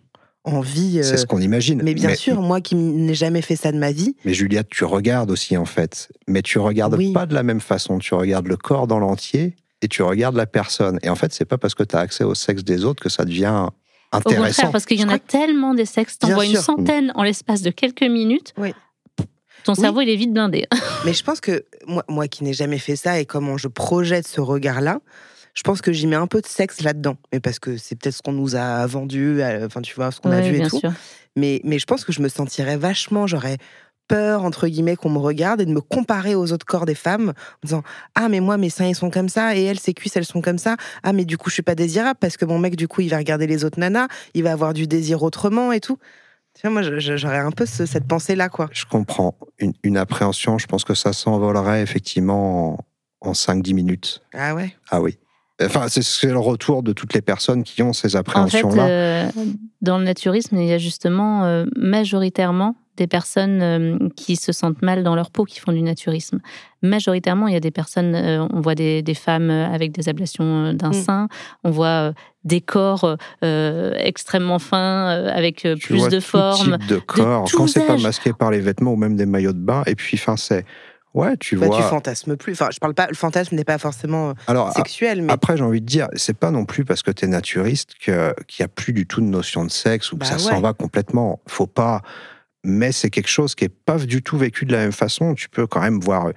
envie. 0.45 1.01
c'est 1.03 1.15
euh, 1.15 1.17
ce 1.17 1.27
qu'on 1.27 1.41
imagine. 1.41 1.83
mais 1.83 1.95
bien 1.95 2.15
sûr, 2.15 2.41
moi 2.41 2.61
qui 2.61 2.75
n'ai 2.77 3.15
jamais 3.15 3.43
fait 3.43 3.57
ça 3.57 3.73
de 3.73 3.79
ma 3.79 3.91
vie, 3.93 4.15
Mais 4.25 4.33
Juliette, 4.35 4.69
tu 4.71 4.85
regardes 4.85 5.31
aussi 5.31 5.57
en 5.57 5.65
fait. 5.65 6.09
Mais 6.29 6.43
tu 6.43 6.59
regardes 6.59 6.95
Oui. 6.95 7.13
pas 7.13 7.27
de 7.27 7.35
la 7.35 7.43
même 7.43 7.61
façon. 7.61 7.99
Tu 7.99 8.15
regardes 8.15 8.47
le 8.47 8.57
corps 8.57 8.87
dans 8.87 8.99
l'entier 8.99 9.57
et 9.83 9.89
tu 9.89 10.03
regardes 10.03 10.37
la 10.37 10.47
personne. 10.47 10.99
Et 11.03 11.09
en 11.11 11.17
fait, 11.17 11.33
c'est 11.33 11.45
pas 11.45 11.59
parce 11.59 11.75
que 11.75 11.83
tu 11.83 11.97
as 11.97 12.01
accès 12.01 12.25
au 12.25 12.35
sexe 12.35 12.65
des 12.65 12.85
autres 12.85 13.03
que 13.03 13.09
ça 13.09 13.25
devient 13.25 13.67
Au 14.13 14.17
intéressant. 14.17 14.47
contraire, 14.47 14.71
parce 14.71 14.87
qu'il 14.87 15.01
y 15.01 15.05
en 15.05 15.09
a 15.09 15.19
tellement 15.19 15.75
des 15.75 15.85
sexes, 15.85 16.19
t'en 16.19 16.29
vois 16.29 16.47
une 16.47 16.57
centaine 16.57 17.13
en 17.17 17.23
l'espace 17.25 17.63
de 17.63 17.71
quelques 17.71 18.03
minutes. 18.05 18.55
Oui. 18.57 18.73
Ton 19.67 19.73
Oui. 19.75 19.81
cerveau, 19.81 20.01
il 20.01 20.09
est 20.09 20.17
vite 20.17 20.33
blindé. 20.33 20.67
Mais 21.05 21.13
je 21.13 21.23
pense 21.23 21.41
que 21.41 21.65
moi, 21.87 22.05
moi 22.09 22.29
qui 22.29 22.45
n'ai 22.45 22.53
jamais 22.55 22.79
fait 22.79 22.97
ça 22.97 23.19
et 23.21 23.27
comment 23.27 23.57
je 23.59 23.69
projette 23.69 24.27
ce 24.27 24.41
regard-là, 24.41 25.01
je 25.55 25.63
pense 25.63 25.83
que 25.83 25.93
j'y 25.93 26.07
mets 26.07 26.17
un 26.17 26.27
peu 26.27 26.41
de 26.41 26.47
sexe 26.47 26.83
là-dedans. 26.83 27.17
Mais 27.33 27.41
parce 27.41 27.59
que 27.59 27.77
c'est 27.77 27.97
peut-être 27.97 28.15
ce 28.15 28.23
qu'on 28.23 28.33
nous 28.33 28.55
a 28.57 28.87
vendu, 28.87 29.43
euh, 29.43 29.67
enfin 29.67 29.83
tu 29.83 29.95
vois, 29.95 30.11
ce 30.13 30.21
qu'on 30.21 30.31
a 30.31 30.41
vu 30.41 30.57
et 30.59 30.69
tout. 30.69 30.79
sûr. 30.79 30.93
Mais, 31.35 31.61
mais 31.65 31.79
je 31.79 31.85
pense 31.85 32.05
que 32.05 32.13
je 32.13 32.23
me 32.23 32.29
sentirais 32.29 32.77
vachement, 32.77 33.27
j'aurais 33.27 33.59
peur, 34.09 34.45
entre 34.45 34.69
guillemets, 34.69 34.95
qu'on 34.95 35.11
me 35.11 35.19
regarde 35.19 35.61
et 35.61 35.65
de 35.67 35.73
me 35.73 35.81
comparer 35.81 36.37
aux 36.37 36.53
autres 36.53 36.65
corps 36.65 36.87
des 36.87 36.95
femmes 36.95 37.31
en 37.31 37.67
disant 37.67 37.83
Ah, 38.15 38.29
mais 38.29 38.39
moi, 38.41 38.57
mes 38.57 38.71
seins, 38.71 38.87
ils 38.87 38.95
sont 38.95 39.11
comme 39.11 39.29
ça, 39.29 39.57
et 39.57 39.65
elles, 39.65 39.81
ses 39.81 39.95
cuisses, 39.95 40.17
elles 40.17 40.25
sont 40.25 40.41
comme 40.41 40.59
ça. 40.59 40.77
Ah, 41.03 41.13
mais 41.13 41.25
du 41.25 41.37
coup, 41.39 41.51
je 41.51 41.55
suis 41.55 41.63
pas 41.63 41.75
désirable 41.75 42.19
parce 42.21 42.37
que 42.37 42.45
mon 42.45 42.59
mec, 42.61 42.77
du 42.77 42.87
coup, 42.87 43.01
il 43.01 43.09
va 43.09 43.17
regarder 43.19 43.47
les 43.49 43.65
autres 43.65 43.81
nanas, 43.81 44.07
il 44.35 44.45
va 44.45 44.53
avoir 44.53 44.75
du 44.75 44.87
désir 44.87 45.23
autrement 45.25 45.73
et 45.73 45.81
tout. 45.81 45.99
Tu 46.57 46.63
vois, 46.63 46.71
moi, 46.71 46.83
j'aurais 46.83 47.39
un 47.39 47.51
peu 47.51 47.67
ce- 47.67 47.85
cette 47.87 48.07
pensée-là, 48.09 48.49
quoi. 48.49 48.69
Je 48.73 48.85
comprends. 48.87 49.35
Une, 49.59 49.75
une 49.83 49.97
appréhension, 49.99 50.57
je 50.59 50.67
pense 50.67 50.85
que 50.85 50.95
ça 50.95 51.13
s'envolerait 51.13 51.83
effectivement 51.83 52.79
en, 53.21 53.29
en 53.31 53.33
5-10 53.33 53.75
minutes. 53.75 54.23
Ah 54.35 54.55
ouais? 54.55 54.75
Ah 54.91 55.01
oui. 55.03 55.19
Enfin, 55.63 55.89
c'est- 55.89 56.27
le 56.27 56.39
retour 56.39 56.83
de 56.83 56.93
toutes 56.93 57.13
les 57.15 57.23
personnes 57.23 57.63
qui 57.63 57.83
ont 57.83 57.93
ces 57.93 58.09
En 58.09 58.11
fait, 58.11 58.19
appréhensions-là. 58.19 58.87
euh, 58.89 59.29
dans 59.83 59.99
le 59.99 60.05
naturisme, 60.05 60.57
il 60.57 60.67
y 60.67 60.73
a 60.73 60.79
justement 60.79 61.45
euh, 61.45 61.65
majoritairement 61.77 62.75
des 62.97 63.07
personnes 63.07 63.61
euh, 63.63 63.99
qui 64.17 64.37
se 64.37 64.53
sentent 64.53 64.83
mal 64.83 65.03
dans 65.03 65.15
leur 65.15 65.31
peau 65.31 65.45
qui 65.45 65.61
font 65.61 65.73
du 65.73 65.83
naturisme. 65.83 66.41
Majoritairement, 66.83 67.49
il 67.49 67.55
y 67.55 67.57
a 67.57 67.61
des 67.61 67.71
personnes, 67.71 68.15
euh, 68.15 68.47
on 68.53 68.61
voit 68.61 68.75
des, 68.75 69.03
des 69.03 69.15
femmes 69.15 69.51
euh, 69.51 69.67
avec 69.73 69.93
des 69.93 70.09
ablations 70.09 70.73
d'un 70.73 70.91
Mm. 70.91 70.93
sein, 70.93 71.29
on 71.65 71.71
voit 71.71 72.13
des 72.45 72.61
corps 72.61 73.17
euh, 73.43 73.93
extrêmement 73.99 74.59
fins, 74.59 75.09
avec 75.27 75.57
Tu 75.57 75.77
plus 75.79 75.97
vois 75.99 76.09
de 76.09 76.17
tout 76.21 76.27
formes. 76.27 76.79
type 76.79 76.89
de 76.89 76.99
corps, 76.99 77.49
tous 77.49 77.57
quand 77.57 77.67
c'est 77.67 77.87
pas 77.87 77.97
masqué 77.97 78.33
par 78.33 78.51
les 78.51 78.61
vêtements 78.61 78.93
ou 78.93 78.97
même 78.97 79.17
des 79.17 79.27
maillots 79.27 79.53
de 79.53 79.59
bain. 79.59 79.83
Et 79.87 79.95
puis, 79.95 80.17
enfin, 80.21 80.37
c'est. 80.37 80.65
Ouais, 81.15 81.35
tu 81.39 81.57
Bah, 81.57 81.69
vois. 81.69 81.77
tu 81.79 81.83
fantasmes 81.83 82.37
plus. 82.37 82.53
Enfin, 82.53 82.69
je 82.71 82.79
parle 82.79 82.93
pas, 82.93 83.07
le 83.09 83.15
fantasme 83.15 83.57
n'est 83.57 83.65
pas 83.65 83.79
forcément 83.79 84.35
Alors, 84.49 84.71
sexuel, 84.75 85.23
mais 85.23 85.33
Après, 85.33 85.57
j'ai 85.57 85.65
envie 85.65 85.81
de 85.81 85.87
dire, 85.87 86.09
c'est 86.15 86.37
pas 86.37 86.51
non 86.51 86.67
plus 86.67 86.85
parce 86.85 87.03
que 87.03 87.11
tu 87.11 87.25
es 87.25 87.29
naturiste 87.29 87.93
que- 87.99 88.35
qu'il 88.47 88.63
n'y 88.63 88.67
a 88.67 88.69
plus 88.69 88.93
du 88.93 89.07
tout 89.07 89.23
de 89.23 89.27
notion 89.27 89.65
de 89.65 89.71
sexe 89.71 90.13
ou 90.13 90.17
que 90.17 90.21
Bah 90.21 90.27
ça 90.27 90.35
ouais. 90.35 90.41
s'en 90.55 90.61
va 90.61 90.75
complètement. 90.75 91.41
Faut 91.49 91.67
pas. 91.67 92.03
Mais 92.67 92.93
c'est 92.93 93.11
quelque 93.11 93.29
chose 93.29 93.55
qui 93.55 93.65
est 93.65 93.69
pas 93.69 93.99
du 93.99 94.23
tout 94.23 94.37
vécu 94.37 94.67
de 94.67 94.73
la 94.73 94.79
même 94.79 94.93
façon. 94.93 95.35
Tu 95.35 95.49
peux 95.49 95.67
quand 95.67 95.81
même 95.81 96.01
voir, 96.01 96.27
euh, 96.27 96.33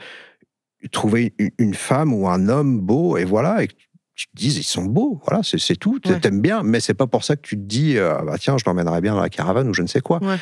trouver 0.91 1.33
une, 1.57 1.73
femme 1.73 2.13
ou 2.13 2.27
un 2.27 2.47
homme 2.47 2.79
beau 2.79 3.17
et 3.17 3.25
voilà, 3.25 3.63
et 3.63 3.67
que 3.67 3.73
tu 4.15 4.27
te 4.27 4.35
dises, 4.35 4.57
ils 4.57 4.63
sont 4.63 4.85
beaux, 4.85 5.21
voilà, 5.25 5.43
c'est 5.43 5.59
c'est 5.59 5.75
tout. 5.75 5.99
Ouais. 6.05 6.19
T'aimes 6.19 6.41
bien, 6.41 6.63
mais 6.63 6.79
c'est 6.79 6.93
pas 6.93 7.07
pour 7.07 7.23
ça 7.23 7.35
que 7.35 7.41
tu 7.41 7.55
te 7.55 7.61
dis, 7.61 7.97
euh, 7.97 8.15
bah 8.23 8.35
tiens, 8.39 8.57
je 8.57 8.63
l'emmènerai 8.65 9.01
bien 9.01 9.13
dans 9.13 9.21
la 9.21 9.29
caravane 9.29 9.69
ou 9.69 9.73
je 9.73 9.81
ne 9.81 9.87
sais 9.87 10.01
quoi. 10.01 10.19
Ouais. 10.21 10.37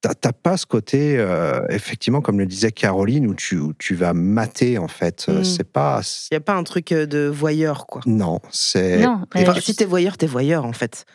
T'as 0.00 0.32
pas 0.32 0.56
ce 0.56 0.66
côté, 0.66 1.16
euh, 1.16 1.64
effectivement, 1.68 2.20
comme 2.20 2.40
le 2.40 2.46
disait 2.46 2.72
Caroline, 2.72 3.24
où 3.28 3.36
tu, 3.36 3.58
où 3.58 3.72
tu 3.72 3.94
vas 3.94 4.14
mater, 4.14 4.76
en 4.76 4.88
fait. 4.88 5.28
Mm. 5.28 5.44
C'est 5.44 5.70
pas. 5.70 6.00
il 6.30 6.34
n'y 6.34 6.38
a 6.38 6.40
pas 6.40 6.54
un 6.54 6.64
truc 6.64 6.88
de 6.92 7.28
voyeur, 7.28 7.86
quoi. 7.86 8.00
Non, 8.04 8.40
c'est. 8.50 8.98
Non, 8.98 9.22
Enfin, 9.32 9.54
si 9.60 9.76
t'es 9.76 9.84
voyeur, 9.84 10.18
t'es 10.18 10.26
voyeur, 10.26 10.64
en 10.64 10.72
fait. 10.72 11.06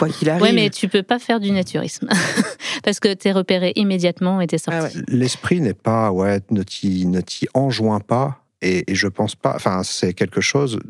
Quoi 0.00 0.08
qu'il 0.08 0.28
arrive. 0.30 0.42
Ouais, 0.42 0.52
mais 0.52 0.70
tu 0.70 0.88
peux 0.88 1.02
pas 1.02 1.18
faire 1.18 1.40
du 1.40 1.52
naturisme 1.52 2.08
parce 2.82 3.00
que 3.00 3.12
t'es 3.14 3.32
repéré 3.32 3.72
immédiatement 3.76 4.40
et 4.40 4.46
t'es 4.46 4.58
sorti. 4.58 4.80
Ah 4.80 4.84
ouais. 4.84 5.04
L'esprit 5.08 5.60
n'est 5.60 5.74
pas, 5.74 6.10
ouais, 6.10 6.40
ne 6.50 6.62
t'y 6.62 7.06
ne 7.06 7.20
t'y 7.20 7.46
enjoint 7.54 8.00
pas. 8.00 8.42
Et, 8.62 8.90
et 8.90 8.94
je 8.94 9.08
pense 9.08 9.36
pas, 9.36 9.54
enfin, 9.54 9.82
c'est 9.84 10.12
quelque 10.12 10.40
chose, 10.40 10.80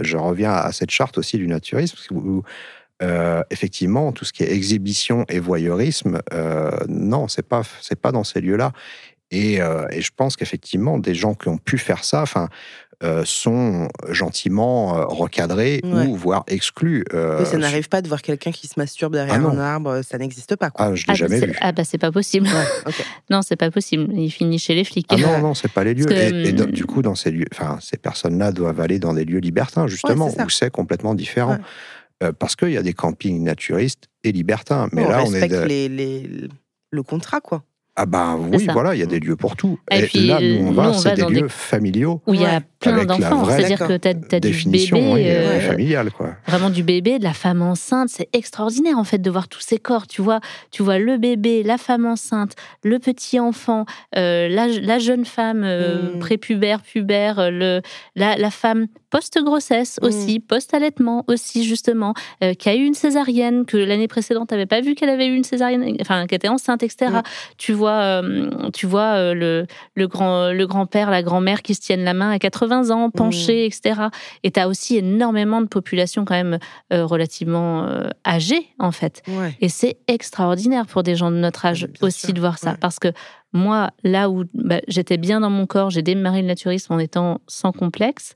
je 0.00 0.16
reviens 0.16 0.52
à 0.52 0.72
cette 0.72 0.90
charte 0.90 1.16
aussi 1.16 1.38
du 1.38 1.46
naturisme, 1.46 1.96
où, 2.14 2.42
euh, 3.02 3.42
effectivement, 3.50 4.12
tout 4.12 4.24
ce 4.24 4.32
qui 4.32 4.42
est 4.42 4.52
exhibition 4.52 5.24
et 5.28 5.38
voyeurisme, 5.38 6.20
euh, 6.32 6.70
non, 6.88 7.28
c'est 7.28 7.46
pas, 7.46 7.62
c'est 7.80 8.00
pas 8.00 8.12
dans 8.12 8.24
ces 8.24 8.40
lieux-là. 8.40 8.72
Et, 9.30 9.60
euh, 9.60 9.86
et 9.90 10.00
je 10.00 10.10
pense 10.14 10.36
qu'effectivement, 10.36 10.98
des 10.98 11.14
gens 11.14 11.34
qui 11.34 11.48
ont 11.48 11.58
pu 11.58 11.78
faire 11.78 12.04
ça, 12.04 12.22
enfin, 12.22 12.48
euh, 13.02 13.22
sont 13.26 13.88
gentiment 14.08 14.96
euh, 14.98 15.04
recadrés 15.06 15.80
Ouais. 15.84 16.06
ou 16.06 16.16
voire 16.16 16.44
exclus. 16.46 17.04
euh, 17.12 17.44
ça 17.44 17.58
n'arrive 17.58 17.88
pas 17.90 18.00
de 18.00 18.08
voir 18.08 18.22
quelqu'un 18.22 18.50
qui 18.52 18.66
se 18.68 18.74
masturbe 18.78 19.12
derrière 19.12 19.34
Ah 19.34 19.50
un 19.50 19.58
arbre, 19.58 20.00
ça 20.02 20.16
n'existe 20.18 20.56
pas. 20.56 20.70
Quoi. 20.70 20.86
Ah, 20.86 20.94
je 20.94 21.02
l'ai 21.06 21.12
Ah, 21.12 21.14
jamais 21.14 21.38
c'est- 21.40 21.46
vu. 21.46 21.56
ah 21.60 21.72
bah 21.72 21.84
c'est 21.84 21.98
pas 21.98 22.10
possible. 22.10 22.46
Ouais, 22.46 22.92
non, 23.30 23.42
c'est 23.42 23.56
pas 23.56 23.70
possible. 23.70 24.08
Il 24.18 24.30
finit 24.30 24.58
chez 24.58 24.74
les 24.74 24.84
flics. 24.84 25.06
Ah 25.10 25.16
non, 25.18 25.38
non, 25.40 25.54
c'est 25.54 25.70
pas 25.70 25.84
les 25.84 25.92
lieux. 25.94 26.06
Que, 26.06 26.14
et 26.14 26.58
hum, 26.60 26.70
du 26.70 26.86
coup, 26.86 27.02
dans 27.02 27.14
ces 27.14 27.30
lieux, 27.30 27.44
enfin, 27.52 27.78
ces 27.82 27.98
personnes-là 27.98 28.50
doivent 28.52 28.80
aller 28.80 28.98
dans 28.98 29.12
des 29.12 29.24
lieux 29.26 29.40
libertins, 29.40 29.86
justement, 29.86 30.30
c'est 30.30 30.36
ça. 30.36 30.44
où 30.44 30.48
c'est 30.50 30.70
complètement 30.70 31.14
différent. 31.14 31.52
Ouais. 31.52 31.58
Euh, 32.22 32.32
parce 32.32 32.56
qu'il 32.56 32.70
y 32.70 32.78
a 32.78 32.82
des 32.82 32.94
campings 32.94 33.42
naturistes 33.42 34.04
et 34.24 34.32
libertins. 34.32 34.88
Mais 34.92 35.04
on 35.04 35.08
là, 35.10 35.22
on 35.26 35.30
est. 35.34 35.40
respecte 35.40 35.54
de- 35.54 35.66
les, 35.68 35.88
les- 35.90 36.48
le 36.90 37.02
contrat, 37.02 37.40
quoi. 37.42 37.62
Ah 37.98 38.04
ben 38.04 38.38
oui, 38.52 38.66
voilà, 38.72 38.94
il 38.94 39.00
y 39.00 39.02
a 39.02 39.06
des 39.06 39.20
lieux 39.20 39.36
pour 39.36 39.56
tout. 39.56 39.78
Et 39.90 40.00
Et, 40.00 40.02
puis, 40.06 40.26
là, 40.26 40.38
nous, 40.38 40.66
on 40.66 40.72
va, 40.72 40.92
c'est 40.92 41.14
des 41.14 41.22
dans 41.22 41.30
des- 41.30 41.40
lieux 41.40 41.48
familiaux. 41.48 42.20
Où 42.26 42.34
il 42.34 42.42
y 42.42 42.44
a 42.44 42.56
Ouais. 42.56 42.60
Plein 42.92 43.06
Avec 43.06 43.08
la 43.08 43.28
d'enfants. 43.30 43.42
vraie 43.42 43.56
C'est-à-dire 43.56 43.78
que 43.86 43.96
tu 43.96 44.08
as, 44.08 44.14
du 44.14 44.38
Définition 44.40 44.96
bébé. 44.96 45.12
oui, 45.14 45.24
euh, 45.28 45.60
familiale, 45.60 46.10
quoi. 46.10 46.30
vraiment 46.46 46.70
du 46.70 46.82
bébé, 46.82 47.18
de 47.18 47.24
la 47.24 47.32
femme 47.32 47.62
enceinte. 47.62 48.08
C'est 48.10 48.28
extraordinaire 48.32 48.98
en 48.98 49.04
fait 49.04 49.18
de 49.18 49.30
voir 49.30 49.48
tous 49.48 49.60
ces 49.60 49.78
corps. 49.78 50.06
Tu 50.06 50.22
vois, 50.22 50.40
tu 50.70 50.82
vois 50.82 50.98
le 50.98 51.16
bébé, 51.18 51.62
la 51.62 51.78
femme 51.78 52.06
enceinte, 52.06 52.52
le 52.84 52.98
petit 52.98 53.38
enfant, 53.40 53.84
euh, 54.16 54.48
la, 54.48 54.66
la 54.68 54.98
jeune 54.98 55.24
femme 55.24 55.62
euh, 55.64 56.14
Mm. 56.16 56.18
prépubère, 56.18 56.80
pubère, 56.82 57.38
euh, 57.38 57.50
le, 57.50 57.80
la, 58.16 58.36
la 58.36 58.50
femme 58.50 58.86
post-grossesse 59.10 59.98
Mm. 60.02 60.06
aussi, 60.06 60.40
post-allaitement 60.40 61.24
aussi 61.28 61.64
justement, 61.64 62.14
euh, 62.42 62.54
qui 62.54 62.68
a 62.68 62.74
eu 62.74 62.84
une 62.84 62.94
césarienne, 62.94 63.64
que 63.64 63.76
l'année 63.76 64.08
précédente 64.08 64.50
n'avait 64.50 64.66
pas 64.66 64.80
vu 64.80 64.94
qu'elle 64.94 65.08
avait 65.08 65.26
eu 65.26 65.34
une 65.34 65.44
césarienne, 65.44 65.96
enfin 66.00 66.26
qu'elle 66.26 66.36
était 66.36 66.48
enceinte, 66.48 66.82
etc. 66.82 67.10
Mm. 67.12 67.22
Tu 67.58 67.72
vois, 67.72 67.92
euh, 68.22 68.50
tu 68.74 68.86
vois 68.86 69.14
euh, 69.16 69.34
le, 69.34 69.66
le 69.94 70.06
grand 70.08 70.50
le 70.52 70.66
grand-père, 70.66 71.10
la 71.10 71.22
grand-mère 71.22 71.62
qui 71.62 71.74
se 71.74 71.80
tiennent 71.80 72.04
la 72.04 72.14
main 72.14 72.30
à 72.30 72.38
80 72.38 72.75
ans, 72.90 73.10
penchés, 73.10 73.66
etc. 73.66 74.08
Et 74.42 74.50
tu 74.50 74.60
as 74.60 74.68
aussi 74.68 74.96
énormément 74.96 75.60
de 75.60 75.66
populations 75.66 76.24
quand 76.24 76.34
même 76.34 76.58
euh, 76.92 77.04
relativement 77.06 77.84
euh, 77.84 78.08
âgées, 78.26 78.66
en 78.78 78.92
fait. 78.92 79.22
Ouais. 79.28 79.56
Et 79.60 79.68
c'est 79.68 79.98
extraordinaire 80.08 80.86
pour 80.86 81.02
des 81.02 81.16
gens 81.16 81.30
de 81.30 81.36
notre 81.36 81.64
âge 81.66 81.86
bien 81.86 82.06
aussi 82.08 82.26
sûr, 82.26 82.32
de 82.34 82.40
voir 82.40 82.58
ça. 82.58 82.72
ouais. 82.72 82.76
Parce 82.80 82.98
que 82.98 83.08
moi, 83.52 83.90
là 84.04 84.28
où 84.30 84.44
bah, 84.54 84.80
j'étais 84.88 85.16
bien 85.16 85.40
dans 85.40 85.50
mon 85.50 85.66
corps, 85.66 85.90
j'ai 85.90 86.02
démarré 86.02 86.42
le 86.42 86.48
naturisme 86.48 86.92
en 86.92 86.98
étant 86.98 87.40
sans 87.46 87.72
complexe. 87.72 88.34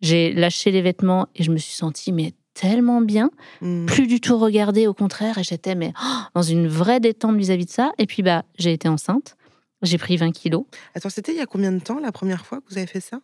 J'ai 0.00 0.32
lâché 0.32 0.70
les 0.70 0.82
vêtements 0.82 1.26
et 1.34 1.42
je 1.42 1.50
me 1.50 1.56
suis 1.58 1.72
sentie 1.74 2.12
mais 2.12 2.32
tellement 2.54 3.00
bien, 3.00 3.30
Mm. 3.60 3.86
plus 3.86 4.06
du 4.08 4.20
tout 4.20 4.36
regardée, 4.36 4.86
au 4.88 4.94
contraire, 4.94 5.38
et 5.38 5.44
j'étais 5.44 5.76
mais 5.76 5.92
oh, 6.02 6.16
dans 6.34 6.42
une 6.42 6.66
vraie 6.66 6.98
détente 7.00 7.36
vis-à-vis 7.36 7.66
de 7.66 7.70
ça. 7.70 7.92
Et 7.98 8.06
puis 8.06 8.22
bah 8.22 8.42
j'ai 8.58 8.72
été 8.72 8.88
enceinte, 8.88 9.36
j'ai 9.82 9.96
pris 9.96 10.16
20 10.16 10.32
kilos, 10.32 10.64
Attends, 10.96 11.08
c'était 11.08 11.30
il 11.32 11.38
y 11.38 11.40
a 11.40 11.46
combien 11.46 11.70
de 11.70 11.78
temps 11.78 12.00
la 12.00 12.10
première 12.10 12.44
fois 12.44 12.58
que 12.58 12.64
vous 12.70 12.76
avez 12.78 12.88
fait 12.88 13.00
ça? 13.00 13.20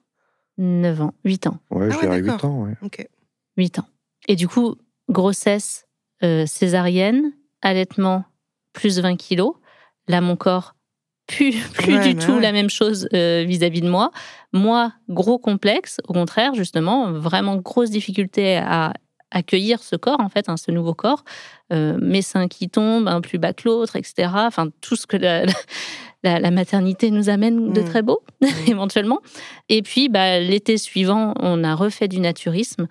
9 0.58 1.00
ans, 1.00 1.14
8 1.24 1.46
ans. 1.46 1.58
Ouais, 1.70 1.86
Ah 1.86 1.90
je 1.90 1.96
ouais, 1.96 2.02
dirais 2.02 2.18
8 2.20 2.26
d'accord. 2.26 2.50
ans. 2.50 2.62
ouais. 2.64 2.74
Ok. 2.82 3.06
8 3.56 3.78
ans. 3.80 3.86
Et 4.28 4.36
du 4.36 4.48
coup, 4.48 4.76
grossesse 5.08 5.86
euh, 6.22 6.46
césarienne, 6.46 7.32
allaitement, 7.62 8.24
plus 8.72 8.98
20 9.00 9.16
kilos. 9.16 9.54
Là, 10.08 10.20
mon 10.20 10.36
corps, 10.36 10.74
plus, 11.26 11.52
plus 11.72 11.94
Ouais, 11.96 12.02
du 12.08 12.14
mais 12.14 12.24
tout 12.24 12.32
ouais. 12.34 12.40
la 12.40 12.52
même 12.52 12.70
chose 12.70 13.08
euh, 13.14 13.44
vis-à-vis 13.46 13.80
de 13.80 13.88
moi. 13.88 14.10
Moi, 14.52 14.92
gros 15.08 15.38
complexe, 15.38 15.98
au 16.08 16.12
contraire, 16.12 16.54
justement, 16.54 17.12
vraiment 17.12 17.56
grosse 17.56 17.90
difficulté 17.90 18.56
à 18.56 18.92
accueillir 19.30 19.82
ce 19.82 19.96
corps, 19.96 20.20
en 20.20 20.28
fait, 20.28 20.48
hein, 20.48 20.56
ce 20.56 20.70
nouveau 20.70 20.94
corps. 20.94 21.24
Euh, 21.72 21.98
mes 22.00 22.22
seins 22.22 22.48
qui 22.48 22.68
tombent, 22.68 23.08
un 23.08 23.20
plus 23.20 23.38
bas 23.38 23.52
que 23.52 23.62
l'autre, 23.68 23.96
etc. 23.96 24.28
Enfin, 24.34 24.68
tout 24.80 24.96
ce 24.96 25.06
que 25.06 25.16
la, 25.16 25.44
la- 26.22 26.38
la 26.38 26.50
maternité 26.50 27.10
nous 27.10 27.28
amène 27.28 27.72
de 27.72 27.80
Mm. 27.80 27.84
très 27.84 28.02
beau, 28.02 28.22
éventuellement. 28.68 29.20
Et 29.68 29.82
puis, 29.82 30.08
bah, 30.08 30.38
l'été 30.40 30.78
suivant, 30.78 31.34
on 31.40 31.64
a 31.64 31.74
refait 31.74 32.08
du 32.08 32.20
naturisme. 32.20 32.86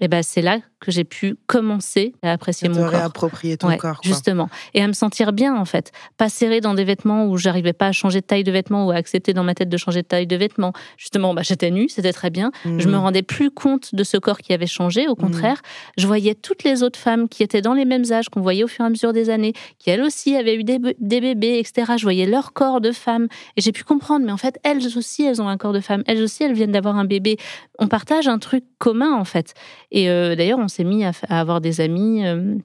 Et 0.00 0.08
bah, 0.08 0.22
c'est 0.22 0.42
là 0.42 0.58
que 0.84 0.92
j'ai 0.92 1.04
pu 1.04 1.36
commencer 1.46 2.12
à 2.22 2.32
apprécier 2.32 2.68
De 2.68 2.74
mon 2.74 2.80
corps. 2.82 2.90
réapproprier 2.90 3.56
ton 3.56 3.68
Ouais, 3.68 3.76
corps. 3.76 4.00
Quoi. 4.00 4.08
justement. 4.08 4.48
Et 4.74 4.82
à 4.82 4.86
me 4.86 4.92
sentir 4.92 5.32
bien, 5.32 5.56
en 5.56 5.64
fait. 5.64 5.92
Pas 6.16 6.28
serré 6.28 6.60
dans 6.60 6.74
des 6.74 6.84
vêtements 6.84 7.26
où 7.26 7.36
j'arrivais 7.36 7.72
pas 7.72 7.86
à 7.88 7.92
changer 7.92 8.20
de 8.20 8.26
taille 8.26 8.44
de 8.44 8.52
vêtements 8.52 8.86
ou 8.86 8.90
à 8.90 8.94
accepter 8.96 9.32
dans 9.32 9.44
ma 9.44 9.54
tête 9.54 9.68
de 9.68 9.76
changer 9.76 10.02
de 10.02 10.06
taille 10.06 10.26
de 10.26 10.36
vêtements. 10.36 10.72
Justement, 10.96 11.34
bah, 11.34 11.42
j'étais 11.42 11.70
nue, 11.70 11.88
c'était 11.88 12.12
très 12.12 12.30
bien. 12.30 12.50
Je 12.64 12.70
me 12.88 12.92
Mm. 12.92 12.94
rendais 12.96 13.22
plus 13.22 13.50
compte 13.50 13.94
de 13.94 14.04
ce 14.04 14.16
corps 14.16 14.38
qui 14.38 14.52
avait 14.52 14.66
changé. 14.66 15.08
Au 15.08 15.14
contraire, 15.14 15.60
je 15.96 16.06
voyais 16.06 16.34
toutes 16.34 16.64
les 16.64 16.82
autres 16.82 16.98
femmes 16.98 17.28
qui 17.28 17.42
étaient 17.42 17.62
dans 17.62 17.74
les 17.74 17.84
mêmes 17.84 18.04
âges, 18.12 18.28
qu'on 18.28 18.40
voyait 18.42 18.64
au 18.64 18.68
fur 18.68 18.84
et 18.84 18.86
à 18.86 18.90
mesure 18.90 19.12
des 19.12 19.30
années, 19.30 19.52
qui 19.78 19.90
elles 19.90 20.02
aussi 20.02 20.36
avaient 20.36 20.54
eu 20.56 20.64
des 20.64 20.78
bébés, 21.00 21.58
etc. 21.58 21.92
Je 21.98 22.02
voyais 22.02 22.26
leur 22.26 22.52
corps 22.52 22.80
de 22.80 22.92
femme. 22.92 23.28
Et 23.56 23.60
j'ai 23.60 23.72
pu 23.72 23.84
comprendre, 23.84 24.24
mais 24.26 24.32
en 24.32 24.36
fait, 24.36 24.58
elles 24.64 24.84
aussi, 24.98 25.24
elles 25.24 25.40
ont 25.40 25.48
un 25.48 25.56
corps 25.56 25.72
de 25.72 25.80
femme. 25.80 26.02
Elles 26.06 26.22
aussi, 26.22 26.42
elles 26.42 26.52
viennent 26.52 26.72
d'avoir 26.72 26.96
un 26.96 27.04
bébé. 27.04 27.36
On 27.78 27.88
partage 27.88 28.28
un 28.28 28.38
truc 28.38 28.64
commun, 28.78 29.12
en 29.14 29.24
fait. 29.24 29.54
Et 29.90 30.08
euh, 30.10 30.34
d'ailleurs, 30.36 30.58
on 30.58 30.68
s'est 30.74 30.84
mis 30.84 31.04
à, 31.04 31.12
avoir 31.28 31.60
des 31.60 31.80
amis. 31.80 32.26
euh, 32.26 32.56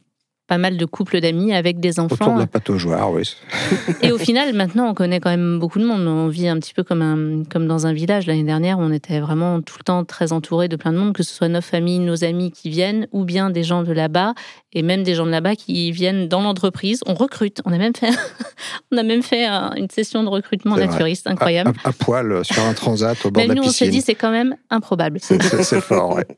pas 0.47 0.57
mal 0.57 0.77
de 0.77 0.85
couples 0.85 1.21
d'amis 1.21 1.53
avec 1.53 1.79
des 1.79 1.99
Autour 1.99 2.13
enfants. 2.23 2.33
de 2.33 2.39
la 2.39 2.47
pataugeoire, 2.47 3.11
oui. 3.11 3.21
Et 4.01 4.11
au 4.11 4.17
final, 4.17 4.51
maintenant, 4.55 4.89
on 4.89 4.95
connaît 4.95 5.19
quand 5.19 5.29
même 5.29 5.59
beaucoup 5.59 5.77
de 5.77 5.85
monde. 5.85 6.01
On 6.07 6.27
vit 6.27 6.47
un 6.47 6.57
petit 6.57 6.73
peu 6.73 6.81
comme, 6.81 7.03
un, 7.03 7.43
comme 7.47 7.67
dans 7.67 7.85
un 7.85 7.93
village. 7.93 8.25
L'année 8.25 8.41
dernière, 8.43 8.79
on 8.79 8.91
était 8.91 9.19
vraiment 9.19 9.61
tout 9.61 9.75
le 9.77 9.83
temps 9.83 10.03
très 10.05 10.31
entouré 10.33 10.67
de 10.67 10.75
plein 10.75 10.91
de 10.91 10.97
monde, 10.97 11.13
que 11.13 11.21
ce 11.21 11.31
soit 11.35 11.49
nos 11.49 11.61
familles, 11.61 11.99
nos 11.99 12.23
amis 12.23 12.51
qui 12.51 12.71
viennent, 12.71 13.05
ou 13.11 13.25
bien 13.25 13.51
des 13.51 13.61
gens 13.61 13.83
de 13.83 13.91
là-bas, 13.91 14.33
et 14.73 14.81
même 14.81 15.03
des 15.03 15.13
gens 15.13 15.27
de 15.27 15.31
là-bas 15.31 15.55
qui 15.55 15.91
viennent 15.91 16.27
dans 16.27 16.41
l'entreprise. 16.41 17.01
On 17.05 17.13
recrute. 17.13 17.61
On 17.65 17.71
a 17.71 17.77
même 17.77 17.93
fait, 17.95 18.09
on 18.91 18.97
a 18.97 19.03
même 19.03 19.21
fait 19.21 19.45
un- 19.45 19.73
une 19.77 19.91
session 19.91 20.23
de 20.23 20.29
recrutement 20.29 20.73
vrai. 20.73 20.87
naturiste 20.87 21.27
À, 21.27 21.33
incroyable. 21.33 21.73
à- 21.83 21.89
à 21.89 21.91
poil 21.93 22.31
euh, 22.31 22.43
sur 22.43 22.63
un 22.63 22.73
transat 22.73 23.23
au 23.23 23.29
bord 23.29 23.39
Même 23.43 23.49
de 23.51 23.55
nous, 23.57 23.61
la 23.61 23.67
on 23.67 23.71
s'est 23.71 23.85
piscine. 23.85 23.99
dit, 23.99 24.01
c'est 24.03 24.15
quand 24.15 24.31
même 24.31 24.55
improbable. 24.71 25.19
C'est 25.21 25.79
fort, 25.79 26.15
ouais. 26.15 26.25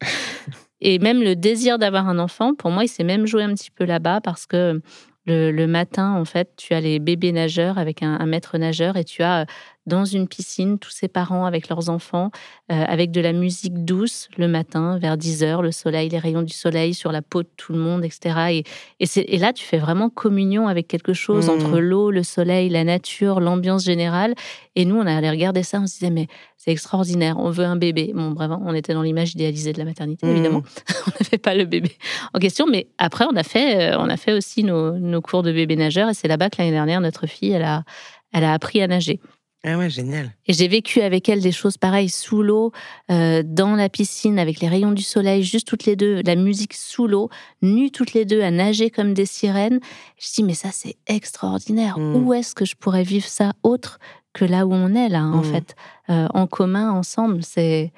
Et 0.81 0.99
même 0.99 1.21
le 1.21 1.35
désir 1.35 1.77
d'avoir 1.77 2.07
un 2.09 2.19
enfant, 2.19 2.53
pour 2.55 2.71
moi, 2.71 2.83
il 2.83 2.87
s'est 2.89 3.03
même 3.03 3.25
joué 3.25 3.43
un 3.43 3.53
petit 3.53 3.71
peu 3.71 3.85
là-bas 3.85 4.21
parce 4.21 4.45
que 4.45 4.81
le, 5.27 5.51
le 5.51 5.67
matin, 5.67 6.13
en 6.15 6.25
fait, 6.25 6.49
tu 6.57 6.73
as 6.73 6.81
les 6.81 6.97
bébés 6.97 7.31
nageurs 7.31 7.77
avec 7.77 8.01
un, 8.01 8.17
un 8.19 8.25
maître 8.25 8.57
nageur 8.57 8.97
et 8.97 9.03
tu 9.03 9.21
as 9.21 9.41
euh, 9.41 9.45
dans 9.85 10.03
une 10.03 10.27
piscine 10.27 10.79
tous 10.79 10.89
ces 10.89 11.07
parents 11.07 11.45
avec 11.45 11.69
leurs 11.69 11.89
enfants, 11.89 12.31
euh, 12.71 12.83
avec 12.87 13.11
de 13.11 13.21
la 13.21 13.31
musique 13.31 13.85
douce 13.85 14.29
le 14.37 14.47
matin 14.47 14.97
vers 14.97 15.17
10 15.17 15.43
heures, 15.43 15.61
le 15.61 15.71
soleil, 15.71 16.09
les 16.09 16.17
rayons 16.17 16.41
du 16.41 16.53
soleil 16.53 16.95
sur 16.95 17.11
la 17.11 17.21
peau 17.21 17.43
de 17.43 17.49
tout 17.55 17.71
le 17.73 17.77
monde, 17.79 18.03
etc. 18.03 18.51
Et, 18.51 18.63
et, 18.99 19.05
c'est- 19.05 19.25
et 19.27 19.37
là, 19.37 19.53
tu 19.53 19.63
fais 19.63 19.77
vraiment 19.77 20.09
communion 20.09 20.67
avec 20.67 20.87
quelque 20.87 21.13
chose 21.13 21.49
Mmh. 21.49 21.51
entre 21.51 21.79
l'eau, 21.79 22.09
le 22.09 22.23
soleil, 22.23 22.69
la 22.69 22.83
nature, 22.83 23.39
l'ambiance 23.41 23.83
générale. 23.83 24.33
Et 24.75 24.85
nous, 24.85 24.95
on 24.95 25.05
allait 25.05 25.29
regarder 25.29 25.61
ça, 25.61 25.79
on 25.79 25.85
se 25.85 25.99
disait, 25.99 26.09
mais 26.11 26.27
c'est 26.63 26.69
extraordinaire, 26.69 27.38
on 27.39 27.50
veut 27.50 27.65
un 27.65 27.76
bébé. 27.76 28.12
Bon, 28.13 28.36
vraiment, 28.36 28.62
on 28.63 28.76
était 28.76 28.93
dans 28.93 29.02
l'image 29.02 29.34
idéalisée 29.34 29.74
de 29.74 29.80
la 29.80 29.86
maternité, 29.86 30.28
Mmh. 30.28 30.30
évidemment. 30.30 30.62
on 31.08 31.12
n'avait 31.19 31.39
pas 31.39 31.56
le 31.56 31.65
bébé 31.65 31.91
en 32.36 32.39
question, 32.39 32.67
mais 32.67 32.86
après, 33.00 33.26
on 33.26 33.36
a 33.36 33.41
fait, 33.41 33.93
euh, 33.93 33.97
on 33.97 34.08
a 34.10 34.15
fait 34.15 34.32
aussi 34.32 34.63
nos, 34.63 34.91
nos 34.91 35.21
cours 35.21 35.41
de 35.41 35.52
bébé 35.52 35.76
nageur, 35.76 36.08
et 36.10 36.13
c'est 36.13 36.28
là-bas 36.28 36.52
que 36.52 36.58
l'année 36.60 36.69
dernière, 36.69 37.02
notre 37.02 37.26
fille, 37.26 37.50
elle 37.50 37.63
a, 37.63 37.84
elle 38.32 38.43
a 38.43 38.54
appris 38.54 38.80
à 38.80 38.88
nager. 38.88 39.19
Ah 39.63 39.78
ouais, 39.78 39.89
génial. 39.89 40.32
Et 40.47 40.54
j'ai 40.54 40.67
vécu 40.67 41.02
avec 41.02 41.30
elle 41.30 41.41
des 41.41 41.52
choses 41.52 41.78
pareilles 41.78 42.10
sous 42.10 42.43
l'eau, 42.43 42.71
euh, 43.10 43.41
dans 43.43 43.76
la 43.76 43.89
piscine, 43.89 44.38
avec 44.38 44.60
les 44.60 44.67
rayons 44.67 44.91
du 44.91 45.04
soleil, 45.04 45.43
juste 45.43 45.67
toutes 45.67 45.86
les 45.86 45.95
deux, 45.95 46.21
la 46.24 46.36
musique 46.36 46.76
sous 46.76 47.08
l'eau, 47.08 47.30
nues 47.63 47.91
toutes 47.91 48.13
les 48.13 48.26
deux 48.26 48.41
à 48.41 48.52
nager 48.52 48.91
comme 48.91 49.13
des 49.15 49.28
sirènes. 49.28 49.80
Je 50.19 50.34
dis, 50.34 50.43
mais 50.43 50.56
ça, 50.56 50.69
c'est 50.71 50.95
extraordinaire. 51.08 51.97
Mm. 51.97 52.15
Où 52.15 52.34
est-ce 52.34 52.54
que 52.54 52.65
je 52.65 52.76
pourrais 52.76 53.04
vivre 53.04 53.28
ça 53.28 53.54
autre 53.62 54.00
que 54.33 54.45
là 54.45 54.65
où 54.65 54.73
on 54.73 54.93
est, 54.95 55.09
là, 55.09 55.23
en 55.25 55.41
Mm. 55.41 55.43
fait, 55.43 55.75
euh, 56.09 56.27
en 56.33 56.47
commun, 56.47 56.91
ensemble 56.91 57.43
C'est, 57.43 57.91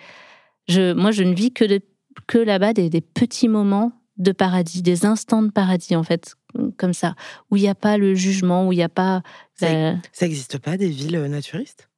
je, 0.68 0.94
moi, 0.94 1.12
je 1.12 1.24
ne 1.24 1.34
vis 1.34 1.52
que, 1.52 1.66
de- 1.66 1.82
que 2.28 2.38
là-bas 2.38 2.74
des, 2.74 2.90
des 2.90 3.02
petits 3.02 3.48
moments 3.48 3.92
de 4.18 4.32
paradis, 4.32 4.82
des 4.82 5.06
instants 5.06 5.42
de 5.44 5.50
paradis, 5.52 5.96
en 5.96 6.04
fait, 6.04 6.36
comme 6.78 6.94
ça, 6.94 7.16
où 7.52 7.58
il 7.58 7.62
n'y 7.62 7.68
a 7.68 7.76
pas 7.76 7.98
le 7.98 8.14
jugement, 8.16 8.68
où 8.68 8.72
il 8.72 8.78
n'y 8.78 8.84
a 8.84 8.90
pas. 8.90 9.22
Ça 9.56 9.72
la- 9.74 9.96
Ça 10.12 10.26
n'existe 10.26 10.58
pas 10.60 10.78
des 10.78 10.88
villes 10.90 11.16
euh, 11.16 11.28
naturistes? 11.28 11.90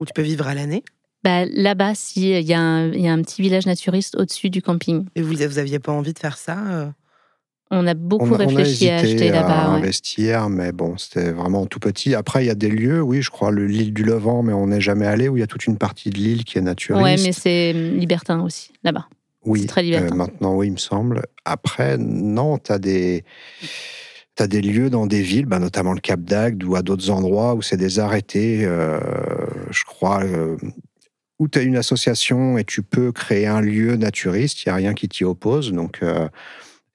Où 0.00 0.04
tu 0.06 0.12
peux 0.14 0.22
vivre 0.22 0.46
à 0.46 0.54
l'année? 0.54 0.82
Bah, 1.24 1.44
là-bas, 1.46 1.94
si, 1.94 2.30
il 2.30 2.46
y, 2.46 2.54
a 2.54 2.60
un- 2.60 2.92
il 2.92 3.00
y 3.00 3.08
a 3.08 3.12
un 3.12 3.20
petit 3.22 3.42
village 3.42 3.66
naturiste 3.66 4.16
au-dessus 4.16 4.48
du 4.50 4.62
camping. 4.62 5.06
Et 5.16 5.22
vous, 5.22 5.34
vous 5.34 5.58
aviez 5.58 5.78
pas 5.80 5.92
envie 5.92 6.12
de 6.14 6.18
faire 6.18 6.38
ça 6.38 6.58
euh? 6.68 6.90
On 7.70 7.86
a 7.86 7.92
beaucoup 7.94 8.24
On, 8.24 8.32
a- 8.32 8.36
on 8.36 8.40
a 8.40 8.46
réfléchi 8.46 8.88
à 8.88 8.96
acheter 8.96 9.28
à 9.30 9.42
là-bas. 9.42 9.70
ouais. 9.72 9.76
investir, 9.78 10.48
mais 10.48 10.72
bon, 10.72 10.96
c'était 10.96 11.32
vraiment 11.32 11.66
tout 11.66 11.78
petit. 11.80 12.14
Après, 12.14 12.42
il 12.44 12.46
y 12.46 12.50
a 12.50 12.54
des 12.54 12.70
lieux, 12.70 13.02
oui, 13.02 13.20
je 13.20 13.30
crois, 13.30 13.50
le- 13.50 13.66
l'île 13.66 13.92
du 13.92 14.04
Levant, 14.04 14.42
mais 14.42 14.54
on 14.54 14.68
n'est 14.68 14.80
jamais 14.80 15.06
allé, 15.06 15.28
où 15.28 15.36
il 15.36 15.40
y 15.40 15.42
a 15.42 15.46
toute 15.46 15.66
une 15.66 15.76
partie 15.76 16.08
de 16.10 16.16
l'île 16.18 16.44
qui 16.44 16.56
est 16.56 16.62
naturiste. 16.62 17.02
Ouais, 17.04 17.16
mais 17.22 17.32
c'est 17.32 17.72
hum, 17.74 17.98
libertin 17.98 18.40
aussi, 18.42 18.72
là-bas. 18.84 19.06
Oui, 19.44 19.60
C'est 19.62 19.66
très 19.68 19.82
libertin. 19.82 20.12
euh, 20.14 20.16
maintenant, 20.16 20.56
oui, 20.56 20.68
il 20.68 20.72
me 20.72 20.76
semble. 20.78 21.22
Après, 21.44 21.96
non, 21.98 22.58
tu 22.58 22.72
as 22.72 22.78
des. 22.78 23.24
T'as 24.34 24.46
des 24.46 24.60
lieux 24.62 24.88
dans 24.88 25.06
des 25.06 25.20
villes, 25.20 25.46
bah, 25.46 25.58
notamment 25.58 25.92
le 25.92 26.00
Cap 26.00 26.20
d'Agde 26.20 26.62
ou 26.62 26.76
à 26.76 26.82
d'autres 26.82 27.10
endroits 27.10 27.54
où 27.54 27.62
c'est 27.62 27.76
des 27.76 27.98
arrêtés, 27.98 28.60
euh, 28.64 29.00
je 29.70 29.82
crois, 29.84 30.22
euh, 30.22 30.56
où 31.40 31.48
tu 31.48 31.58
as 31.58 31.62
une 31.62 31.76
association 31.76 32.56
et 32.56 32.62
tu 32.64 32.82
peux 32.82 33.10
créer 33.10 33.46
un 33.48 33.60
lieu 33.60 33.96
naturiste, 33.96 34.64
il 34.64 34.68
n'y 34.68 34.72
a 34.72 34.76
rien 34.76 34.94
qui 34.94 35.08
t'y 35.08 35.24
oppose. 35.24 35.72
Donc, 35.72 36.00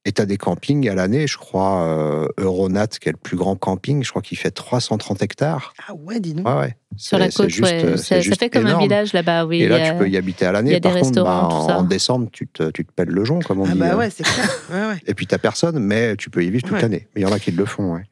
Et 0.06 0.12
tu 0.12 0.22
as 0.22 0.26
des 0.26 0.36
campings 0.38 0.90
à 0.90 0.96
l'année, 0.96 1.28
je 1.28 1.38
crois, 1.38 1.82
euh, 1.84 2.28
Euronat, 2.38 2.88
qui 2.88 3.08
est 3.08 3.14
le 3.14 3.18
plus 3.18 3.38
grand 3.38 3.56
camping, 3.56 4.04
je 4.04 4.10
crois 4.10 4.22
qu'il 4.22 4.38
fait 4.38 4.52
330 4.52 5.22
hectares. 5.24 5.74
Ah 5.88 5.94
ouais, 5.94 6.20
dis 6.20 6.34
donc. 6.34 6.46
Ouais, 6.46 6.56
ouais. 6.60 6.78
Sur 6.98 7.18
la 7.18 7.30
côte, 7.30 7.50
juste, 7.50 7.72
ouais. 7.72 7.96
ça, 7.96 8.22
fait 8.22 8.50
comme 8.50 8.66
un 8.66 8.78
village 8.80 9.14
là-bas, 9.14 9.46
oui. 9.46 9.62
Et 9.62 9.68
là, 9.70 9.92
tu 9.92 9.98
peux 9.98 10.10
y 10.10 10.18
habiter 10.18 10.46
à 10.46 10.50
il 10.50 10.52
y 10.52 10.54
l'année. 10.56 10.76
a 10.76 10.80
des 10.82 10.90
Par 10.90 11.00
contre, 11.00 11.24
bah, 11.24 11.48
ça. 11.68 11.78
en 11.80 11.84
décembre, 11.84 12.28
tu 12.34 12.48
te, 12.48 12.70
tu 12.72 12.84
te 12.86 12.92
pèles 12.92 13.08
le 13.10 13.24
jonc, 13.24 13.40
comme 13.40 13.62
on 13.62 13.66
Ah 13.66 13.72
dit. 13.72 13.80
bah 13.80 13.94
euh. 13.94 13.98
ouais, 13.98 14.10
c'est 14.10 14.24
clair. 14.24 14.50
Ouais, 14.72 14.88
ouais. 14.94 15.02
Et 15.08 15.14
puis, 15.14 15.26
tu 15.26 15.38
personne, 15.40 15.80
mais 15.80 16.18
tu 16.18 16.30
peux 16.30 16.44
y 16.44 16.50
vivre 16.52 16.64
toute 16.64 16.74
Ouais. 16.74 16.82
l'année. 16.82 17.08
Mais 17.16 17.22
il 17.22 17.24
y 17.24 17.28
en 17.28 17.32
a 17.32 17.40
qui 17.40 17.52
le 17.52 17.66
font, 17.66 17.94
ouais. 17.94 18.04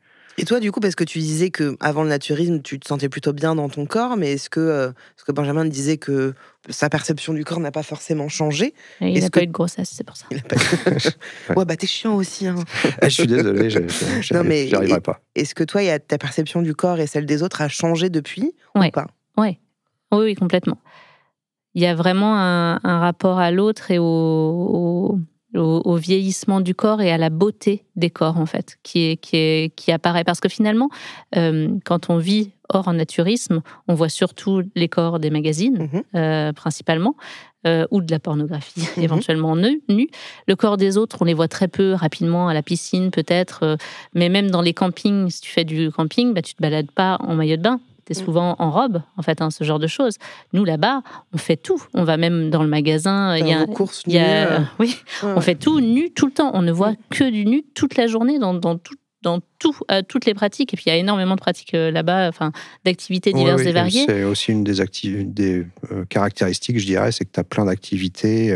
Et 0.41 0.45
toi, 0.45 0.60
du 0.60 0.71
coup, 0.71 0.80
parce 0.80 0.95
que 0.95 1.04
tu 1.04 1.19
disais 1.19 1.51
que 1.51 1.77
avant 1.80 2.01
le 2.01 2.10
naturisme, 2.10 2.62
tu 2.63 2.80
te 2.80 2.88
sentais 2.88 3.10
plutôt 3.10 3.32
bien 3.32 3.54
dans 3.54 3.69
ton 3.69 3.86
corps, 3.86 4.17
mais 4.17 4.32
est-ce 4.34 4.49
que, 4.49 4.60
euh, 4.60 4.91
parce 5.15 5.23
que 5.23 5.32
Benjamin 5.32 5.65
disait 5.65 5.97
que 5.97 6.34
sa 6.67 6.89
perception 6.89 7.34
du 7.34 7.45
corps 7.45 7.60
n'a 7.60 7.71
pas 7.71 7.84
forcément 7.84 8.27
changé 8.27 8.73
Il 9.01 9.13
n'a 9.19 9.30
que- 9.30 9.39
pas 9.39 9.43
eu 9.43 9.47
de 9.47 9.51
grossesse, 9.51 9.91
c'est 9.93 10.04
pour 10.04 10.17
ça. 10.17 10.25
Il 10.32 10.39
a 10.39 10.41
pas... 10.41 10.56
ouais, 11.56 11.65
bah 11.65 11.75
t'es 11.75 11.86
chiant 11.86 12.15
aussi. 12.15 12.47
Hein. 12.47 12.56
Eh, 13.04 13.10
je 13.10 13.10
suis 13.13 13.27
désolé, 13.27 13.69
je- 13.69 13.88
je- 13.88 14.21
j'y 14.21 14.34
Non, 14.34 14.43
mais- 14.43 14.67
j'y 14.67 14.75
arriverai 14.75 14.99
pas. 15.01 15.21
Est-ce 15.36 15.54
que 15.54 15.63
toi, 15.63 15.84
il 15.84 15.86
y 15.86 15.91
a 15.91 15.99
ta 15.99 16.17
perception 16.17 16.63
du 16.63 16.73
corps 16.73 16.99
et 16.99 17.06
celle 17.06 17.27
des 17.27 17.43
autres 17.43 17.62
a 17.62 17.67
changé 17.67 18.10
depuis 18.10 18.51
Ouais. 18.75 18.88
ou 18.88 18.91
pas 18.91 19.08
Oui, 19.38 19.60
oui, 20.12 20.34
complètement. 20.36 20.80
Il 21.75 21.84
y 21.84 21.86
a 21.86 21.93
vraiment 21.95 22.36
un, 22.36 22.80
un 22.84 22.99
rapport 22.99 23.38
à 23.39 23.51
l'autre 23.51 23.91
et 23.91 23.99
au, 23.99 24.04
au, 24.04 25.19
au- 25.55 25.81
au 25.85 25.95
vieillissement 25.95 26.61
du 26.61 26.73
corps 26.75 27.01
et 27.01 27.11
à 27.11 27.17
la 27.17 27.29
beauté 27.29 27.83
des 27.95 28.09
corps, 28.09 28.37
en 28.37 28.45
fait, 28.45 28.77
qui, 28.83 29.01
est, 29.11 29.17
qui, 29.17 29.35
est, 29.37 29.75
qui 29.75 29.91
apparaît. 29.91 30.23
Parce 30.23 30.39
que 30.39 30.49
finalement, 30.49 30.89
euh, 31.35 31.69
quand 31.85 32.09
on 32.09 32.17
vit 32.17 32.51
hors 32.69 32.91
naturisme, 32.93 33.61
on 33.87 33.93
voit 33.95 34.07
surtout 34.09 34.61
les 34.75 34.87
corps 34.87 35.19
des 35.19 35.29
magazines, 35.29 35.89
Mhm. 35.91 36.03
euh, 36.15 36.53
principalement, 36.53 37.15
euh, 37.67 37.85
ou 37.91 38.01
de 38.01 38.09
la 38.11 38.19
pornographie, 38.19 38.81
Mhm. 38.97 39.03
éventuellement 39.03 39.55
nu, 39.55 39.81
nu. 39.89 40.07
Le 40.47 40.55
corps 40.55 40.77
des 40.77 40.97
autres, 40.97 41.17
on 41.19 41.25
les 41.25 41.33
voit 41.33 41.49
très 41.49 41.67
peu, 41.67 41.93
rapidement, 41.93 42.47
à 42.47 42.53
la 42.53 42.63
piscine 42.63 43.11
peut-être, 43.11 43.77
mais 44.15 44.29
même 44.29 44.49
dans 44.49 44.61
les 44.61 44.73
campings, 44.73 45.29
si 45.29 45.41
tu 45.41 45.51
fais 45.51 45.65
du 45.65 45.91
camping, 45.91 46.33
bah, 46.33 46.41
tu 46.41 46.55
te 46.55 46.61
balades 46.61 46.89
pas 46.91 47.17
en 47.19 47.35
maillot 47.35 47.57
de 47.57 47.61
bain. 47.61 47.79
Mm. 48.12 48.26
souvent 48.26 48.56
en 48.60 48.71
robe, 48.71 49.02
en 49.17 49.21
fait, 49.21 49.41
hein, 49.41 49.50
ce 49.50 49.63
genre 49.63 49.80
de 49.80 49.88
choses. 49.88 50.17
Nous, 50.54 50.65
là-bas, 50.65 51.02
on 51.34 51.38
fait 51.38 51.58
tout. 51.58 51.82
On 51.93 52.04
va 52.04 52.17
même 52.17 52.50
dans 52.50 52.63
le 52.63 52.69
magasin. 52.69 53.38
Il 53.38 53.47
y 53.47 53.54
a, 53.54 53.65
courses 53.65 54.04
il 54.08 54.13
y 54.13 54.17
a- 54.17 54.45
nues, 54.45 54.52
euh, 54.52 54.60
oui, 54.80 54.97
ouais, 55.24 55.34
on 55.36 55.41
fait 55.41 55.56
tout 55.56 55.80
nu 55.80 56.12
tout 56.12 56.26
le 56.26 56.32
temps. 56.34 56.52
On 56.54 56.62
ne 56.62 56.71
voit 56.71 56.93
que 57.10 57.30
du 57.30 57.45
nu 57.45 57.63
toute 57.76 57.95
la 57.95 58.08
journée 58.08 58.39
dans, 58.39 58.54
dans 58.54 58.78
tout 58.78 58.95
dans 59.24 59.39
tout, 59.60 59.76
euh, 59.91 60.02
toutes 60.08 60.26
les 60.26 60.34
pratiques. 60.34 60.74
Et 60.74 60.78
puis, 60.78 60.86
il 60.88 60.89
y 60.89 60.93
a 60.93 60.97
énormément 60.97 61.36
de 61.36 61.39
pratiques 61.39 61.76
euh, 61.76 61.91
là-bas, 61.91 62.28
enfin, 62.28 62.52
d'activités 62.86 63.34
diverses 63.34 63.62
oui, 63.62 63.67
et 63.67 63.71
variées. 63.71 64.06
C'est 64.08 64.24
aussi 64.24 64.52
une 64.52 64.63
des, 64.63 65.67
euh, 65.91 66.06
caractéristiques, 66.10 66.80
je 66.80 66.86
dirais, 66.86 67.12
c'est 67.12 67.26
que 67.26 67.32
tu 67.32 67.39
as 67.39 67.43
plein 67.43 67.65
d'activités 67.65 68.52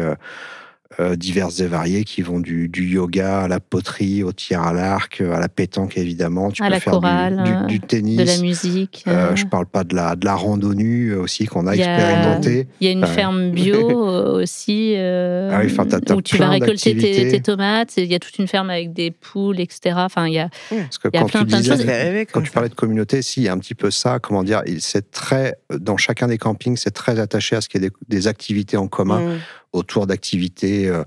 euh, 0.99 1.15
diverses 1.15 1.59
et 1.59 1.67
variées 1.67 2.03
qui 2.03 2.21
vont 2.21 2.39
du, 2.39 2.67
du 2.69 2.85
yoga 2.87 3.41
à 3.43 3.47
la 3.47 3.59
poterie, 3.59 4.23
au 4.23 4.31
tir 4.31 4.61
à 4.61 4.73
l'arc, 4.73 5.19
euh, 5.21 5.33
à 5.35 5.39
la 5.39 5.49
pétanque 5.49 5.97
évidemment. 5.97 6.51
Tu 6.51 6.61
À 6.63 6.67
peux 6.67 6.71
la 6.73 6.79
faire 6.79 6.93
du- 6.93 6.99
chorale, 6.99 7.43
du, 7.43 7.51
euh, 7.51 7.65
du 7.65 7.79
tennis. 7.79 8.17
De 8.17 8.23
la 8.23 8.37
musique. 8.37 9.03
Euh, 9.07 9.31
euh, 9.31 9.35
je 9.35 9.45
parle 9.45 9.65
pas 9.65 9.83
de 9.83 9.95
la, 9.95 10.15
de 10.15 10.25
la 10.25 10.35
randonnée 10.35 11.11
aussi 11.13 11.45
qu'on 11.45 11.67
a 11.67 11.75
Il 11.75 11.79
y 11.79 11.83
a- 11.83 11.95
expérimenté. 11.95 12.67
Il 12.81 12.87
y 12.87 12.89
a 12.89 12.93
une 12.93 13.05
ferme 13.05 13.51
bio 13.51 13.89
aussi 14.35 14.93
euh, 14.95 15.49
Ah 15.53 15.59
oui, 15.63 15.75
où 16.15 16.21
tu 16.21 16.37
vas 16.37 16.49
récolter 16.49 16.95
tes, 16.95 17.41
tomates. 17.41 17.93
Il 17.97 18.05
y 18.05 18.15
a 18.15 18.19
toute 18.19 18.37
une 18.37 18.47
ferme 18.47 18.69
avec 18.69 18.93
des 18.93 19.11
poules, 19.11 19.59
etc. 19.59 19.95
Enfin, 19.97 20.27
il 20.27 20.33
y 20.33 20.39
a, 20.39 20.49
Parce 20.69 20.97
que 20.97 21.09
Il 21.13 21.15
y 21.15 21.17
a 21.17 21.21
quand 21.21 21.27
plein, 21.29 21.39
tu 21.41 21.45
plein 21.47 21.59
de 21.61 21.65
choses. 21.65 21.85
Quand 22.31 22.41
tu 22.41 22.51
parlais 22.51 22.69
de 22.69 22.75
communauté, 22.75 23.21
si, 23.21 23.41
il 23.41 23.43
y 23.43 23.49
a 23.49 23.53
un 23.53 23.57
petit 23.59 23.75
peu 23.75 23.91
ça, 23.91 24.19
comment 24.19 24.43
dire, 24.43 24.61
il- 24.65 24.81
c'est 24.81 25.11
très, 25.11 25.55
dans 25.77 25.97
chacun 25.97 26.27
des 26.27 26.37
campings, 26.37 26.77
c'est 26.77 26.91
très 26.91 27.19
attaché 27.19 27.55
à 27.55 27.61
ce 27.61 27.69
qu'il 27.69 27.81
y 27.81 27.85
ait 27.85 27.89
des, 27.89 27.95
des 28.07 28.27
activités 28.27 28.77
en 28.77 28.87
commun 28.87 29.19
Mm. 29.19 29.37
Autour 29.75 30.07
d'activités 30.07 30.87
euh, 30.87 31.03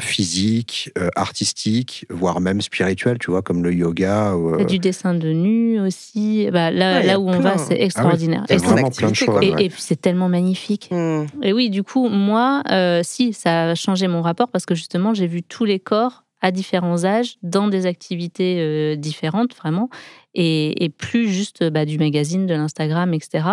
physiques, 0.00 0.90
euh, 0.98 1.08
artistiques, 1.16 2.06
voire 2.08 2.40
même 2.40 2.60
spirituelles, 2.60 3.18
tu 3.18 3.30
vois, 3.30 3.42
comme 3.42 3.62
le 3.62 3.72
yoga. 3.72 4.34
ou, 4.36 4.54
il 4.54 4.58
y 4.58 4.60
a 4.60 4.64
euh, 4.64 4.64
du 4.64 4.78
dessin 4.78 5.14
de 5.14 5.32
nu 5.32 5.80
aussi. 5.80 6.48
Bah, 6.50 6.70
là, 6.70 7.00
Ouais, 7.00 7.06
là 7.06 7.20
où 7.20 7.28
on 7.28 7.40
va, 7.40 7.58
c'est 7.58 7.80
extraordinaire. 7.80 8.44
il 8.48 8.52
y 8.52 8.54
a 8.54 8.56
Et 8.56 8.58
c'est 8.58 8.66
vraiment 8.66 8.90
plein 8.90 9.10
de 9.10 9.14
choses. 9.14 9.38
Et, 9.42 9.52
ouais. 9.52 9.64
et 9.64 9.68
puis 9.68 9.80
c'est 9.80 10.00
tellement 10.00 10.28
magnifique. 10.28 10.88
Mm. 10.90 11.24
Et 11.42 11.52
oui, 11.52 11.70
du 11.70 11.82
coup, 11.82 12.08
moi, 12.08 12.62
euh, 12.70 13.00
si, 13.02 13.32
ça 13.32 13.70
a 13.70 13.74
changé 13.74 14.08
mon 14.08 14.22
rapport 14.22 14.48
parce 14.48 14.66
que 14.66 14.74
justement, 14.74 15.14
j'ai 15.14 15.26
vu 15.26 15.42
tous 15.42 15.64
les 15.64 15.78
corps 15.78 16.24
à 16.40 16.50
différents 16.50 17.04
âges 17.04 17.36
dans 17.42 17.68
des 17.68 17.86
activités 17.86 18.56
euh, 18.60 18.96
différentes, 18.96 19.54
vraiment, 19.54 19.88
et, 20.34 20.84
et 20.84 20.88
plus 20.88 21.28
juste 21.30 21.68
bah, 21.70 21.84
du 21.84 21.98
magazine, 21.98 22.46
de 22.46 22.54
l'Instagram, 22.54 23.12
etc. 23.14 23.44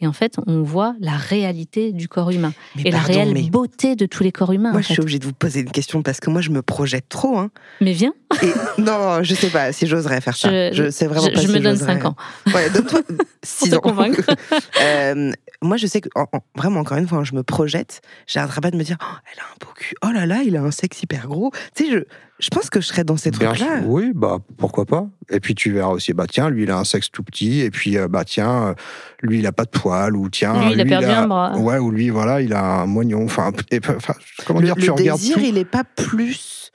Et 0.00 0.06
en 0.06 0.12
fait, 0.12 0.36
on 0.46 0.62
voit 0.62 0.94
la 1.00 1.16
réalité 1.16 1.92
du 1.92 2.08
corps 2.08 2.30
humain 2.30 2.52
Mais 2.76 2.82
et 2.86 2.90
la 2.90 2.98
réelle 3.00 3.34
beauté 3.50 3.96
de 3.96 4.06
tous 4.06 4.22
les 4.22 4.32
corps 4.32 4.52
humains. 4.52 4.70
moi, 4.70 4.78
en 4.80 4.82
je 4.82 4.92
suis 4.92 5.00
obligée 5.00 5.18
de 5.18 5.24
vous 5.26 5.32
poser 5.32 5.60
une 5.60 5.70
question 5.70 6.02
parce 6.02 6.20
que 6.20 6.30
moi, 6.30 6.40
je 6.40 6.50
me 6.50 6.62
projette 6.62 7.08
trop. 7.08 7.38
Hein. 7.38 7.50
Mais 7.80 7.92
viens, 7.92 8.12
Et 8.42 8.46
non, 8.80 9.22
je 9.22 9.34
sais 9.34 9.50
pas 9.50 9.72
si 9.72 9.86
j'oserais 9.86 10.20
faire 10.20 10.36
ça. 10.36 10.48
Je- 10.72 10.74
Je, 10.84 10.90
sais 10.90 11.06
vraiment 11.06 11.26
je, 11.26 11.32
pas 11.32 11.40
je 11.40 11.46
si 11.46 11.52
me 11.52 11.58
donne 11.60 11.76
j'oserais. 11.76 11.94
5 12.00 12.04
ans. 12.04 12.16
Ouais, 12.54 12.70
donne-toi 12.70 13.00
6 13.42 13.70
te 13.70 13.76
ans. 13.76 13.80
convaincre. 13.80 14.22
Euh, 14.80 15.32
moi, 15.60 15.76
je 15.76 15.86
sais 15.86 16.00
que, 16.00 16.08
en- 16.14 16.26
en- 16.32 16.40
vraiment, 16.54 16.80
encore 16.80 16.98
une 16.98 17.08
fois, 17.08 17.18
hein, 17.18 17.24
je 17.24 17.34
me 17.34 17.42
projette. 17.42 18.00
J'arrêterai 18.26 18.60
pas 18.60 18.70
de 18.70 18.76
me 18.76 18.84
dire, 18.84 18.96
oh, 19.02 19.16
elle 19.32 19.40
a 19.40 19.44
un 19.44 19.56
beau 19.60 19.72
cul. 19.74 19.94
Oh 20.04 20.10
là 20.12 20.24
là, 20.26 20.42
il 20.44 20.56
a 20.56 20.62
un 20.62 20.70
sexe 20.70 21.02
hyper 21.02 21.26
gros. 21.26 21.50
Tu 21.74 21.84
sais, 21.86 21.90
je, 21.92 21.98
je 22.38 22.48
pense 22.50 22.70
que 22.70 22.80
je 22.80 22.86
serais 22.86 23.04
dans 23.04 23.16
ces 23.16 23.30
trucs-là. 23.32 23.80
oui, 23.84 24.12
bah 24.14 24.38
pourquoi 24.56 24.84
pas. 24.86 25.08
Et 25.30 25.40
puis 25.40 25.54
tu 25.54 25.72
verras 25.72 25.90
aussi, 25.90 26.12
bah 26.12 26.26
tiens, 26.28 26.50
lui 26.50 26.62
il 26.64 26.70
a 26.70 26.78
un 26.78 26.84
sexe 26.84 27.10
tout 27.10 27.22
petit, 27.24 27.60
et 27.60 27.70
puis 27.70 27.96
euh, 27.98 28.06
bah 28.08 28.24
tiens, 28.24 28.68
euh, 28.68 28.74
lui 29.22 29.40
il 29.40 29.46
a 29.46 29.52
pas 29.52 29.64
de 29.64 29.70
poil, 29.70 30.16
ou 30.16 30.28
tiens, 30.30 30.66
Lui, 30.66 30.72
il 30.74 30.80
a 30.80 30.84
perdu 30.84 31.06
un 31.06 31.26
bras. 31.26 31.56
Ouais, 31.58 31.78
ou 31.78 31.90
lui 31.90 32.10
voilà, 32.10 32.40
il 32.40 32.52
a 32.52 32.62
un 32.82 32.86
moignon. 32.86 33.24
Enfin, 33.24 33.50
et- 33.70 33.80
enfin, 33.88 34.14
comment 34.46 34.60
Le, 34.60 34.66
dire, 34.66 34.76
le 34.76 34.82
tu 34.82 34.90
regardes 34.90 35.18
désir, 35.20 35.36
tout. 35.36 35.42
il 35.44 35.58
est 35.58 35.64
pas 35.64 35.84
plus. 35.84 36.70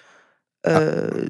euh, 0.67 1.27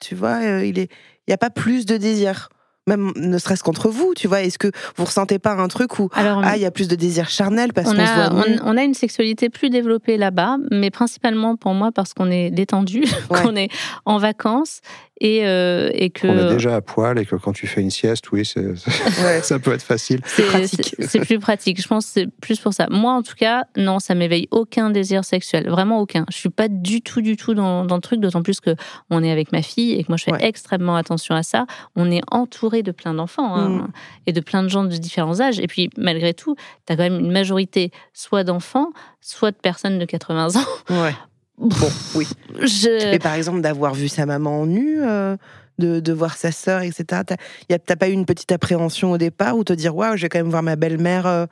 Tu 0.00 0.14
vois, 0.14 0.42
euh, 0.42 0.64
il 0.64 0.78
est. 0.78 0.90
Il 1.26 1.30
y 1.30 1.34
a 1.34 1.38
pas 1.38 1.50
plus 1.50 1.86
de 1.86 1.96
désir. 1.96 2.48
Même 2.88 3.10
ne 3.16 3.36
serait-ce 3.38 3.64
qu'entre 3.64 3.88
vous, 3.88 4.14
tu 4.14 4.28
vois. 4.28 4.42
Est-ce 4.42 4.58
que 4.58 4.70
vous 4.96 5.04
ressentez 5.04 5.40
pas 5.40 5.54
un 5.54 5.66
truc 5.66 5.98
où 5.98 6.08
Alors, 6.12 6.40
ah 6.44 6.56
il 6.56 6.62
y 6.62 6.66
a 6.66 6.70
plus 6.70 6.86
de 6.86 6.94
désir 6.94 7.28
charnel 7.28 7.72
parce 7.72 7.88
on 7.88 7.96
qu'on 7.96 7.96
se 8.06 8.10
a, 8.10 8.28
voit 8.30 8.44
on, 8.62 8.74
on 8.74 8.76
a 8.76 8.84
une 8.84 8.94
sexualité 8.94 9.48
plus 9.50 9.70
développée 9.70 10.16
là-bas, 10.16 10.58
mais 10.70 10.90
principalement 10.90 11.56
pour 11.56 11.74
moi 11.74 11.90
parce 11.92 12.14
qu'on 12.14 12.30
est 12.30 12.50
détendu, 12.50 13.02
Ouais. 13.30 13.42
qu'on 13.42 13.56
est 13.56 13.70
en 14.04 14.18
vacances 14.18 14.82
et, 15.20 15.46
euh, 15.46 15.90
et 15.94 16.10
que 16.10 16.26
On 16.26 16.50
est 16.50 16.52
déjà 16.54 16.76
à 16.76 16.80
poil 16.80 17.18
et 17.18 17.24
que 17.24 17.36
quand 17.36 17.52
tu 17.52 17.66
fais 17.66 17.80
une 17.80 17.90
sieste, 17.90 18.30
oui, 18.32 18.44
c'est- 18.44 18.60
Ouais. 19.24 19.40
ça 19.42 19.58
peut 19.58 19.72
être 19.72 19.82
facile. 19.82 20.20
c'est 20.26 20.42
pratique. 20.44 20.94
c'est- 20.98 21.06
c'est 21.06 21.20
plus 21.20 21.38
pratique. 21.38 21.80
Je 21.80 21.88
pense 21.88 22.06
que 22.06 22.12
c'est 22.12 22.26
plus 22.40 22.58
pour 22.60 22.74
ça. 22.74 22.86
Moi, 22.90 23.12
en 23.12 23.22
tout 23.22 23.34
cas, 23.34 23.64
non, 23.76 23.98
ça 23.98 24.14
m'éveille 24.14 24.46
aucun 24.50 24.90
désir 24.90 25.24
sexuel, 25.24 25.68
vraiment 25.70 26.00
aucun. 26.00 26.26
Je 26.30 26.36
suis 26.36 26.50
pas 26.50 26.68
du 26.68 27.00
tout, 27.00 27.22
du 27.22 27.36
tout 27.36 27.54
dans, 27.54 27.84
dans 27.84 27.94
le 27.96 28.00
truc, 28.02 28.20
d'autant 28.20 28.42
plus 28.42 28.60
que 28.60 28.76
on 29.10 29.22
est 29.22 29.30
avec 29.30 29.52
ma 29.52 29.62
fille 29.62 29.92
et 29.92 30.02
que 30.02 30.08
moi 30.10 30.16
je 30.18 30.24
fais 30.24 30.32
Ouais. 30.32 30.44
extrêmement 30.46 30.96
attention 30.96 31.34
à 31.34 31.42
ça. 31.42 31.66
On 31.94 32.10
est 32.10 32.22
entouré 32.30 32.82
de 32.82 32.92
plein 32.92 33.14
d'enfants 33.14 33.54
hein, 33.56 33.68
Mm. 33.68 33.88
et 34.26 34.32
de 34.32 34.40
plein 34.40 34.62
de 34.62 34.68
gens 34.68 34.84
de 34.84 34.96
différents 34.96 35.40
âges. 35.40 35.58
Et 35.60 35.66
puis 35.66 35.88
malgré 35.96 36.34
tout, 36.34 36.56
tu 36.86 36.92
as 36.92 36.96
quand 36.96 37.02
même 37.04 37.18
une 37.20 37.32
majorité 37.32 37.90
soit 38.12 38.44
d'enfants, 38.44 38.90
soit 39.20 39.50
de 39.50 39.56
personnes 39.56 39.98
de 39.98 40.04
80 40.04 40.56
ans. 40.56 40.64
Ouais. 40.90 41.14
Bon, 41.58 41.90
oui. 42.14 42.26
Je... 42.62 43.14
Et 43.14 43.18
par 43.18 43.34
exemple, 43.34 43.60
d'avoir 43.60 43.94
vu 43.94 44.08
sa 44.08 44.26
maman 44.26 44.66
nue, 44.66 45.02
euh, 45.02 45.36
de, 45.78 46.00
de 46.00 46.12
voir 46.12 46.36
sa 46.36 46.52
sœur, 46.52 46.82
etc. 46.82 47.22
T'as 47.68 47.96
pas 47.96 48.08
eu 48.08 48.12
une 48.12 48.26
petite 48.26 48.52
appréhension 48.52 49.12
au 49.12 49.18
départ 49.18 49.56
ou 49.56 49.64
te 49.64 49.72
dire, 49.72 49.94
waouh, 49.96 50.16
je 50.16 50.22
vais 50.22 50.28
quand 50.28 50.38
même 50.38 50.50
voir 50.50 50.62
ma 50.62 50.76
belle-mère 50.76 51.26
euh, 51.26 51.46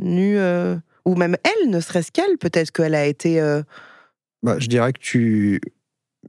nue 0.00 0.38
euh, 0.38 0.76
Ou 1.04 1.16
même 1.16 1.36
elle, 1.44 1.70
ne 1.70 1.80
serait-ce 1.80 2.12
qu'elle, 2.12 2.38
peut-être 2.38 2.70
qu'elle 2.70 2.94
a 2.94 3.06
été. 3.06 3.40
euh, 3.40 3.62
Bah, 4.42 4.56
je 4.58 4.68
dirais 4.68 4.92
que 4.92 5.00
tu, 5.00 5.60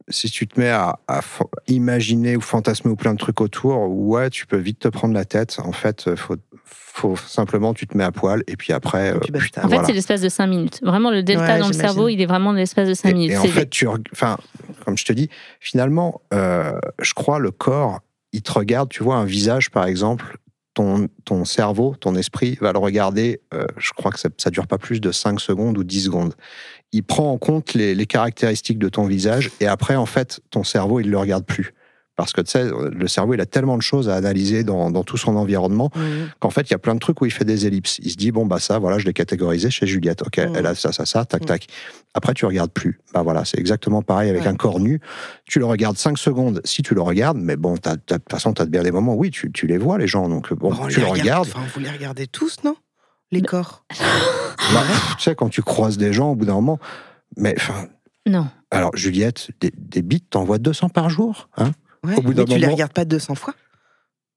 si 0.09 0.29
tu 0.29 0.47
te 0.47 0.59
mets 0.59 0.69
à, 0.69 0.99
à 1.07 1.21
imaginer 1.67 2.35
ou 2.35 2.41
fantasmer 2.41 2.91
ou 2.91 2.95
plein 2.95 3.13
de 3.13 3.19
trucs 3.19 3.39
autour, 3.41 3.87
ouais, 3.89 4.29
tu 4.29 4.45
peux 4.47 4.57
vite 4.57 4.79
te 4.79 4.87
prendre 4.87 5.13
la 5.13 5.25
tête. 5.25 5.57
En 5.63 5.71
fait, 5.71 6.15
faut, 6.15 6.37
faut 6.65 7.15
simplement, 7.15 7.73
tu 7.73 7.87
te 7.87 7.97
mets 7.97 8.03
à 8.03 8.11
poil 8.11 8.43
et 8.47 8.57
puis 8.57 8.73
après. 8.73 9.09
Et 9.09 9.31
puis 9.31 9.51
euh. 9.57 9.61
En 9.63 9.69
fait, 9.69 9.85
c'est 9.85 9.93
l'espace 9.93 10.21
de 10.21 10.29
5 10.29 10.47
minutes. 10.47 10.79
Vraiment, 10.83 11.11
le 11.11 11.23
delta 11.23 11.53
Ouais, 11.53 11.59
dans 11.59 11.67
le 11.67 11.73
cerveau, 11.73 12.09
il 12.09 12.19
est 12.21 12.25
vraiment 12.25 12.51
l'espace 12.51 12.87
de 12.87 12.93
5 12.93 13.09
Et, 13.09 13.13
minutes. 13.13 13.31
et 13.31 13.37
en 13.37 13.43
fait, 13.43 13.69
tu, 13.69 13.87
enfin, 14.11 14.37
comme 14.83 14.97
je 14.97 15.05
te 15.05 15.13
dis, 15.13 15.29
finalement, 15.59 16.21
euh, 16.33 16.73
je 17.01 17.13
crois 17.13 17.39
le 17.39 17.51
corps, 17.51 17.99
il 18.33 18.41
te 18.41 18.51
regarde. 18.51 18.89
Tu 18.89 19.03
vois 19.03 19.15
un 19.17 19.25
visage, 19.25 19.69
par 19.69 19.85
exemple, 19.85 20.37
ton, 20.73 21.07
ton 21.23 21.45
cerveau, 21.45 21.95
ton 21.99 22.15
esprit 22.15 22.57
va 22.59 22.73
le 22.73 22.79
regarder. 22.79 23.39
euh, 23.53 23.65
je 23.77 23.91
crois 23.93 24.11
que 24.11 24.19
ça, 24.19 24.29
ça 24.37 24.49
dure 24.49 24.67
pas 24.67 24.77
plus 24.77 24.99
de 24.99 25.11
5 25.11 25.39
secondes 25.39 25.77
ou 25.77 25.83
10 25.83 26.05
secondes. 26.05 26.33
Il 26.91 27.03
prend 27.03 27.31
en 27.31 27.37
compte 27.37 27.73
les, 27.75 27.93
les 27.93 28.05
caractéristiques 28.07 28.79
de 28.79 28.89
ton 28.89 29.05
visage 29.05 29.51
et 29.59 29.67
après, 29.67 29.95
en 29.95 30.05
fait, 30.07 30.39
ton 30.49 30.63
cerveau, 30.63 30.99
il 30.99 31.09
le 31.11 31.17
regarde 31.17 31.45
plus. 31.45 31.73
Parce 32.15 32.31
que 32.31 32.39
tu 32.41 32.51
sais, 32.51 32.63
le 32.69 33.07
cerveau, 33.09 33.33
il 33.33 33.41
a 33.41 33.45
tellement 33.45 33.75
de 33.75 33.81
choses 33.81 34.07
à 34.07 34.15
analyser 34.15 34.63
dans, 34.63 34.89
dans 34.89 35.03
tout 35.03 35.17
son 35.17 35.35
environnement 35.35 35.91
qu'en 36.39 36.49
fait, 36.49 36.61
il 36.69 36.71
y 36.71 36.73
a 36.73 36.77
plein 36.77 36.93
de 36.95 36.99
trucs 36.99 37.19
où 37.21 37.25
il 37.25 37.31
fait 37.31 37.43
des 37.43 37.67
ellipses. 37.67 37.99
Il 38.03 38.09
se 38.11 38.15
dit, 38.15 38.31
bon, 38.31 38.45
bah 38.45 38.59
ça, 38.59 38.79
voilà, 38.79 38.97
je 38.99 39.05
l'ai 39.05 39.11
catégorisé 39.13 39.69
chez 39.69 39.85
Juliette. 39.85 40.21
Ok, 40.21 40.37
Mm. 40.37 40.53
elle 40.55 40.65
a 40.65 40.75
ça, 40.75 40.93
ça, 40.93 41.05
ça, 41.05 41.25
tac, 41.25 41.41
Mm. 41.41 41.45
tac. 41.45 41.67
Après, 42.13 42.33
tu 42.33 42.45
regardes 42.45 42.71
plus. 42.71 43.01
Bah 43.13 43.21
voilà, 43.21 43.43
c'est 43.43 43.59
exactement 43.59 44.01
pareil 44.01 44.29
avec 44.29 44.43
Ouais. 44.43 44.47
un 44.47 44.55
corps 44.55 44.79
nu. 44.79 45.01
Tu 45.45 45.59
le 45.59 45.65
regardes 45.65 45.97
5 45.97 46.17
secondes 46.17 46.61
si 46.63 46.81
tu 46.83 46.95
le 46.95 47.01
regardes, 47.01 47.37
mais 47.37 47.57
bon, 47.57 47.73
de 47.73 47.79
toute 47.79 48.31
façon, 48.31 48.53
tu 48.53 48.61
as 48.61 48.65
bien 48.65 48.83
des 48.83 48.91
moments, 48.91 49.15
oui, 49.15 49.29
tu, 49.29 49.51
tu 49.51 49.67
les 49.67 49.77
vois, 49.77 49.97
les 49.97 50.07
gens. 50.07 50.29
Donc, 50.29 50.53
bon, 50.53 50.69
Bon, 50.71 50.77
on 50.83 50.87
tu 50.87 50.99
les 50.99 51.05
le 51.05 51.11
regarde- 51.11 51.19
regardes. 51.45 51.47
Enfin, 51.53 51.67
vous 51.73 51.79
les 51.81 51.89
regardez 51.91 52.27
tous, 52.27 52.57
non? 52.63 52.75
Les 53.31 53.41
corps. 53.41 53.85
Bah, 54.73 54.83
tu 55.17 55.23
sais, 55.23 55.35
quand 55.35 55.49
tu 55.49 55.61
croises 55.61 55.97
des 55.97 56.11
gens, 56.13 56.31
au 56.31 56.35
bout 56.35 56.45
d'un 56.45 56.53
moment, 56.55 56.79
mais 57.37 57.53
enfin, 57.57 57.87
Non. 58.25 58.47
Alors, 58.71 58.95
Juliette, 58.95 59.49
des, 59.61 59.71
des 59.77 60.01
bites, 60.01 60.29
t'en 60.31 60.43
vois 60.43 60.57
200 60.57 60.89
par 60.89 61.09
jour 61.11 61.49
hein? 61.57 61.71
Ouais, 62.05 62.15
Au 62.17 62.21
bout 62.21 62.33
mais 62.33 62.45
tu 62.45 62.51
les 62.51 62.59
moment- 62.61 62.73
regardes 62.73 62.93
pas 62.93 63.05
200 63.05 63.35
fois? 63.35 63.53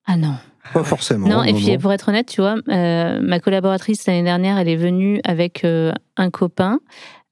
Ah 0.07 0.17
non. 0.17 0.35
Pas 0.73 0.85
forcément. 0.85 1.27
Non, 1.29 1.43
et 1.45 1.53
puis 1.55 1.77
pour 1.79 1.93
être 1.93 2.09
honnête, 2.09 2.27
tu 2.29 2.41
vois, 2.41 2.57
euh, 2.69 3.21
ma 3.21 3.41
collaboratrice 3.41 4.07
l'année 4.07 4.23
dernière, 4.23 4.59
elle 4.59 4.69
est 4.69 4.77
venue 4.77 5.21
avec 5.25 5.65
euh, 5.65 5.93
un 6.17 6.31
copain. 6.31 6.81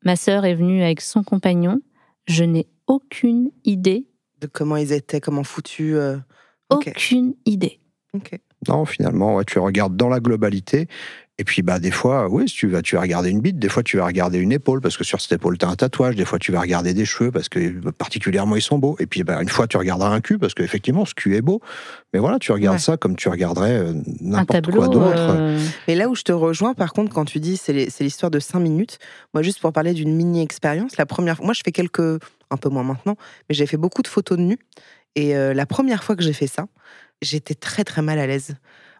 Ma 0.05 0.17
sœur 0.17 0.45
est 0.45 0.55
venue 0.55 0.83
avec 0.83 1.01
son 1.01 1.23
compagnon. 1.23 1.81
Je 2.27 2.45
n'ai 2.45 2.67
aucune 2.87 3.51
idée, 3.65 4.07
de 4.41 4.47
comment 4.47 4.77
ils 4.77 4.93
étaient, 4.93 5.21
comment 5.21 5.43
foutus. 5.45 5.95
euh, 5.97 6.17
Ok. 6.71 6.89
aucune 6.89 7.35
idée. 7.47 7.81
ok. 8.15 8.39
Non, 8.69 8.85
finalement, 8.85 9.37
ouais, 9.37 9.45
tu 9.45 9.59
regardes 9.59 9.97
dans 9.97 10.09
la 10.09 10.19
globalité. 10.21 10.89
Et 11.39 11.45
puis, 11.45 11.61
bah, 11.61 11.79
des 11.79 11.91
fois, 11.91 12.29
oui, 12.31 12.49
si 12.49 12.55
tu 12.57 12.67
vas, 12.69 12.81
tu 12.81 12.95
vas 12.97 13.03
regarder 13.03 13.29
une 13.29 13.41
bite, 13.41 13.59
des 13.59 13.69
fois, 13.69 13.83
tu 13.83 13.99
vas 13.99 14.07
regarder 14.07 14.39
une 14.39 14.53
épaule, 14.53 14.81
parce 14.81 14.97
que 14.97 15.05
sur 15.05 15.21
cette 15.21 15.33
épaule, 15.33 15.59
tu 15.59 15.67
as 15.67 15.69
un 15.69 15.77
tatouage, 15.77 16.17
des 16.17 16.25
fois, 16.25 16.39
tu 16.39 16.51
vas 16.51 16.61
regarder 16.63 16.95
des 16.95 17.05
cheveux, 17.05 17.31
parce 17.31 17.51
que 17.51 17.59
euh, 17.59 17.93
particulièrement, 17.99 18.57
ils 18.57 18.63
sont 18.63 18.79
beaux. 18.79 18.97
Et 19.01 19.07
puis, 19.07 19.23
bah, 19.23 19.43
une 19.43 19.49
fois, 19.51 19.67
tu 19.67 19.77
regarderas 19.77 20.09
un 20.15 20.23
cul, 20.23 20.39
parce 20.39 20.55
qu'effectivement, 20.55 21.05
ce 21.05 21.13
cul 21.13 21.37
est 21.37 21.43
beau. 21.43 21.61
Mais 22.15 22.21
voilà, 22.21 22.39
tu 22.39 22.53
regardes 22.53 22.77
Ouais. 22.77 22.83
ça 22.83 22.97
comme 22.97 23.17
tu 23.17 23.29
regarderais 23.29 23.73
euh, 23.79 23.93
n'importe 24.23 24.71
quoi 24.71 24.89
d'autre. 24.89 25.15
euh, 25.15 25.61
Mais 25.89 25.95
là 25.95 26.09
où 26.09 26.15
je 26.15 26.23
te 26.23 26.33
rejoins, 26.33 26.73
par 26.73 26.95
contre, 26.95 27.13
quand 27.13 27.27
tu 27.27 27.39
dis 27.39 27.59
c'est 27.59 27.75
l'histoire 28.01 28.31
de 28.31 28.39
5 28.41 28.59
minutes, 28.61 28.99
moi, 29.35 29.43
juste 29.43 29.61
pour 29.61 29.75
parler 29.75 29.93
d'une 29.93 30.15
mini-expérience, 30.17 30.97
la 30.97 31.05
première 31.05 31.37
fois, 31.37 31.45
moi, 31.45 31.53
je 31.55 31.61
fais 31.63 31.73
quelques, 31.73 32.01
un 32.51 32.57
peu 32.57 32.71
moins 32.71 32.83
maintenant, 32.85 33.17
mais 33.51 33.55
j'ai 33.55 33.67
fait 33.67 33.77
beaucoup 33.77 34.01
de 34.01 34.09
photos 34.09 34.39
de 34.39 34.43
nu. 34.43 34.59
Et 35.17 35.37
euh, 35.37 35.53
la 35.53 35.67
première 35.67 36.03
fois 36.03 36.17
que 36.17 36.23
j'ai 36.23 36.33
fait 36.33 36.47
ça, 36.47 36.67
j'étais 37.21 37.55
très, 37.55 37.85
très 37.85 38.01
mal 38.01 38.19
à 38.19 38.27
l'aise. 38.27 38.57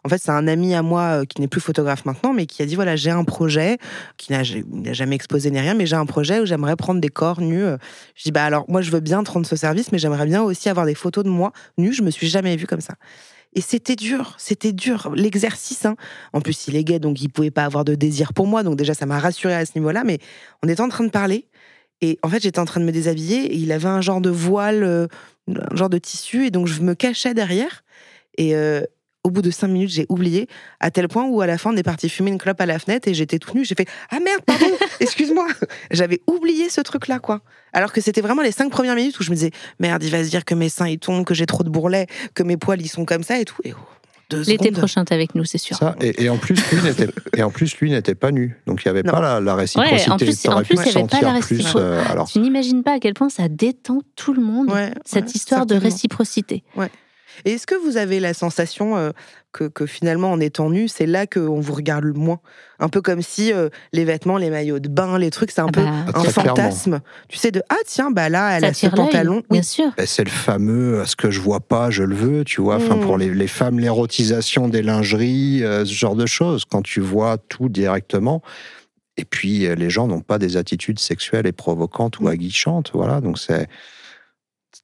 En 0.07 0.09
fait, 0.09 0.19
c'est 0.19 0.31
un 0.31 0.47
ami 0.47 0.73
à 0.73 0.81
moi 0.81 1.01
euh, 1.01 1.25
qui 1.25 1.41
n'est 1.41 1.49
plus 1.49 1.59
photographe 1.59 2.05
maintenant, 2.05 2.31
mais 2.31 2.45
qui 2.45 2.61
a 2.61 2.65
dit 2.65 2.75
voilà, 2.75 2.95
j'ai 2.95 3.09
un 3.09 3.25
projet, 3.25 3.77
qui 4.15 4.31
n'a 4.31 4.41
jamais 4.41 5.15
exposé 5.15 5.51
ni 5.51 5.59
rien, 5.59 5.73
mais 5.73 5.85
j'ai 5.85 5.97
un 5.97 6.05
projet 6.05 6.39
où 6.39 6.45
j'aimerais 6.45 6.77
prendre 6.77 7.01
des 7.01 7.09
corps 7.09 7.41
nus. 7.41 7.65
euh. 7.65 7.77
Je 8.15 8.23
dis 8.23 8.31
bah 8.31 8.45
alors, 8.45 8.63
moi, 8.69 8.79
je 8.79 8.89
veux 8.89 9.01
bien 9.01 9.21
te 9.23 9.31
rendre 9.31 9.45
ce 9.45 9.57
service, 9.57 9.91
mais 9.91 9.97
j'aimerais 9.97 10.25
bien 10.25 10.43
aussi 10.43 10.69
avoir 10.69 10.85
des 10.85 10.95
photos 10.95 11.25
de 11.25 11.29
moi 11.29 11.51
nue. 11.77 11.91
Je 11.91 12.03
me 12.03 12.09
suis 12.09 12.27
jamais 12.27 12.55
vue 12.55 12.67
comme 12.67 12.79
ça. 12.79 12.93
Et 13.53 13.59
c'était 13.59 13.97
dur, 13.97 14.33
c'était 14.37 14.71
dur. 14.71 15.11
L'exercice, 15.13 15.83
hein. 15.83 15.97
En 16.31 16.39
plus, 16.39 16.69
il 16.69 16.77
est 16.77 16.85
gay, 16.85 16.99
donc 16.99 17.21
il 17.21 17.27
pouvait 17.27 17.51
pas 17.51 17.65
avoir 17.65 17.83
de 17.83 17.93
désir 17.93 18.31
pour 18.31 18.47
moi. 18.47 18.63
Donc 18.63 18.77
déjà, 18.77 18.93
ça 18.93 19.05
m'a 19.05 19.19
rassuré 19.19 19.55
à 19.55 19.65
ce 19.65 19.73
niveau-là. 19.75 20.05
Mais 20.05 20.19
on 20.63 20.69
était 20.69 20.79
en 20.79 20.87
train 20.87 21.03
de 21.03 21.11
parler. 21.11 21.49
Et 21.99 22.17
en 22.23 22.29
fait, 22.29 22.41
j'étais 22.41 22.59
en 22.59 22.65
train 22.65 22.79
de 22.79 22.85
me 22.85 22.93
déshabiller. 22.93 23.53
Et 23.53 23.57
il 23.57 23.73
avait 23.73 23.89
un 23.89 23.99
genre 23.99 24.21
de 24.21 24.29
voile, 24.29 24.85
euh, 24.85 25.07
un 25.49 25.75
genre 25.75 25.89
de 25.89 25.97
tissu. 25.97 26.45
Et 26.45 26.49
donc, 26.49 26.67
je 26.67 26.79
me 26.79 26.95
cachais 26.95 27.33
derrière. 27.33 27.83
Et 28.37 28.55
au 29.27 29.29
bout 29.29 29.41
de 29.41 29.51
cinq 29.51 29.67
minutes, 29.67 29.89
j'ai 29.89 30.05
oublié. 30.09 30.47
À 30.79 30.89
tel 30.89 31.07
point 31.09 31.25
où, 31.25 31.41
à 31.41 31.47
la 31.47 31.57
fin, 31.57 31.71
on 31.73 31.77
est 31.77 31.83
parti 31.83 32.07
fumer 32.07 32.31
une 32.31 32.37
clope 32.37 32.59
à 32.61 32.65
la 32.65 32.79
fenêtre. 32.79 33.07
Et 33.09 33.13
j'étais 33.13 33.39
toute 33.39 33.53
nue. 33.55 33.65
J'ai 33.65 33.75
fait 33.75 33.87
Ah 34.09 34.19
merde, 34.19 34.41
pardon, 34.45 34.65
excuse-moi. 35.01 35.47
J'avais 35.91 36.21
oublié 36.27 36.69
ce 36.69 36.79
truc-là, 36.81 37.19
quoi. 37.19 37.41
Alors 37.73 37.91
que 37.91 37.99
c'était 38.01 38.21
vraiment 38.21 38.41
les 38.41 38.51
cinq 38.53 38.69
premières 38.71 38.95
minutes 38.95 39.19
où 39.19 39.23
je 39.23 39.29
me 39.29 39.35
disais 39.35 39.51
Merde, 39.79 40.01
il 40.03 40.09
va 40.11 40.23
se 40.23 40.29
dire 40.29 40.45
que 40.45 40.55
mes 40.55 40.69
seins, 40.69 40.87
ils 40.87 40.97
tombent, 40.99 41.25
que 41.25 41.33
j'ai 41.33 41.45
trop 41.45 41.63
de 41.63 41.69
bourrelets, 41.69 42.07
que 42.33 42.41
mes 42.43 42.55
poils, 42.57 42.81
ils 42.81 42.87
sont 42.87 43.03
comme 43.05 43.23
ça 43.23 43.39
et 43.39 43.45
tout. 43.45 43.57
Et 43.65 43.73
oh, 43.73 44.35
L'été 44.45 44.71
prochain, 44.71 45.05
t'es 45.05 45.15
avec 45.15 45.35
nous, 45.35 45.45
c'est 45.45 45.57
sûr. 45.57 45.77
Ça, 45.77 45.95
et, 46.01 46.23
et 46.25 46.29
en 46.29 46.37
plus, 46.37 46.55
lui 46.71 46.81
n'était, 46.81 47.07
et 47.37 47.43
en 47.43 47.49
plus, 47.49 47.77
lui 47.77 47.91
n'était 47.91 48.13
pas 48.15 48.31
nu, 48.31 48.57
donc 48.67 48.81
il 48.83 48.87
n'y 48.87 48.89
avait 48.89 49.03
pas 49.03 49.21
la, 49.21 49.39
la 49.39 49.55
réciprocité. 49.55 49.95
Ouais, 49.95 50.09
en 50.11 50.17
plus- 50.17 50.43
il 50.43 50.47
y 50.47 50.49
avait 50.97 51.07
pas 51.07 51.21
la 51.21 51.39
plus, 51.39 51.55
réciprocité. 51.55 51.79
euh, 51.79 52.03
alors, 52.09 52.27
Tu 52.29 52.39
n'imagines 52.39 52.83
pas 52.83 52.93
à 52.95 52.99
quel 52.99 53.13
point 53.13 53.29
ça 53.29 53.47
détend 53.47 54.01
tout 54.17 54.33
le 54.33 54.41
monde, 54.41 54.69
Ouais, 54.69 54.91
cette 55.05 55.25
ouais, 55.27 55.31
histoire 55.33 55.65
de 55.65 55.75
réciprocité. 55.75 56.63
Et 57.45 57.53
est-ce 57.53 57.67
que 57.67 57.75
vous 57.75 57.97
avez 57.97 58.19
la 58.19 58.33
sensation 58.33 58.97
euh, 58.97 59.11
que, 59.53 59.65
que 59.65 59.85
finalement, 59.85 60.31
en 60.31 60.39
étant 60.39 60.69
nu, 60.69 60.87
c'est 60.87 61.05
là 61.05 61.25
qu'on 61.27 61.59
vous 61.59 61.73
regarde 61.73 62.03
le 62.03 62.13
moins? 62.13 62.39
Un 62.79 62.89
peu 62.89 63.01
comme 63.01 63.21
si 63.21 63.51
euh, 63.53 63.69
les 63.93 64.05
vêtements, 64.05 64.37
les 64.37 64.49
maillots 64.49 64.79
de 64.79 64.87
bain, 64.89 65.17
les 65.17 65.29
trucs, 65.31 65.51
c'est 65.51 65.61
un 65.61 65.67
Ah 65.69 65.71
peu 65.71 65.81
bah, 65.83 65.91
Ah, 65.93 66.09
un 66.09 66.11
clairement. 66.23 66.31
fantasme. 66.55 66.99
Tu 67.27 67.37
sais, 67.37 67.51
de 67.51 67.61
Ah, 67.69 67.75
tiens, 67.85 68.11
bah 68.11 68.29
là, 68.29 68.55
elle 68.57 68.61
ça 68.63 68.67
a 68.67 68.73
ce 68.73 68.87
pantalon. 68.87 69.37
Oui. 69.37 69.57
bien 69.57 69.61
sûr. 69.63 69.91
ben, 69.97 70.05
c'est 70.05 70.23
le 70.23 70.29
fameux 70.29 70.99
euh, 70.99 71.05
ce 71.05 71.15
que 71.15 71.31
je 71.31 71.39
vois 71.39 71.59
pas, 71.59 71.89
je 71.89 72.03
le 72.03 72.15
veux, 72.15 72.43
tu 72.43 72.61
vois. 72.61 72.75
Enfin, 72.75 72.95
Mm. 72.97 73.01
pour 73.01 73.17
les, 73.17 73.33
les 73.33 73.47
femmes, 73.47 73.79
l'érotisation 73.79 74.67
des 74.67 74.81
lingeries, 74.83 75.63
euh, 75.63 75.85
ce 75.85 75.93
genre 75.93 76.15
de 76.15 76.25
choses, 76.25 76.65
quand 76.65 76.81
tu 76.83 76.99
vois 77.01 77.37
tout 77.37 77.69
directement. 77.69 78.41
Et 79.19 79.25
puis, 79.25 79.67
les 79.75 79.89
gens 79.89 80.07
n'ont 80.07 80.21
pas 80.21 80.37
des 80.37 80.57
attitudes 80.57 80.99
sexuelles 80.99 81.47
et 81.47 81.51
provocantes 81.51 82.19
ou 82.19 82.25
Mm. 82.25 82.27
aguichantes, 82.27 82.91
voilà. 82.93 83.21
Donc, 83.21 83.39
c'est. 83.39 83.67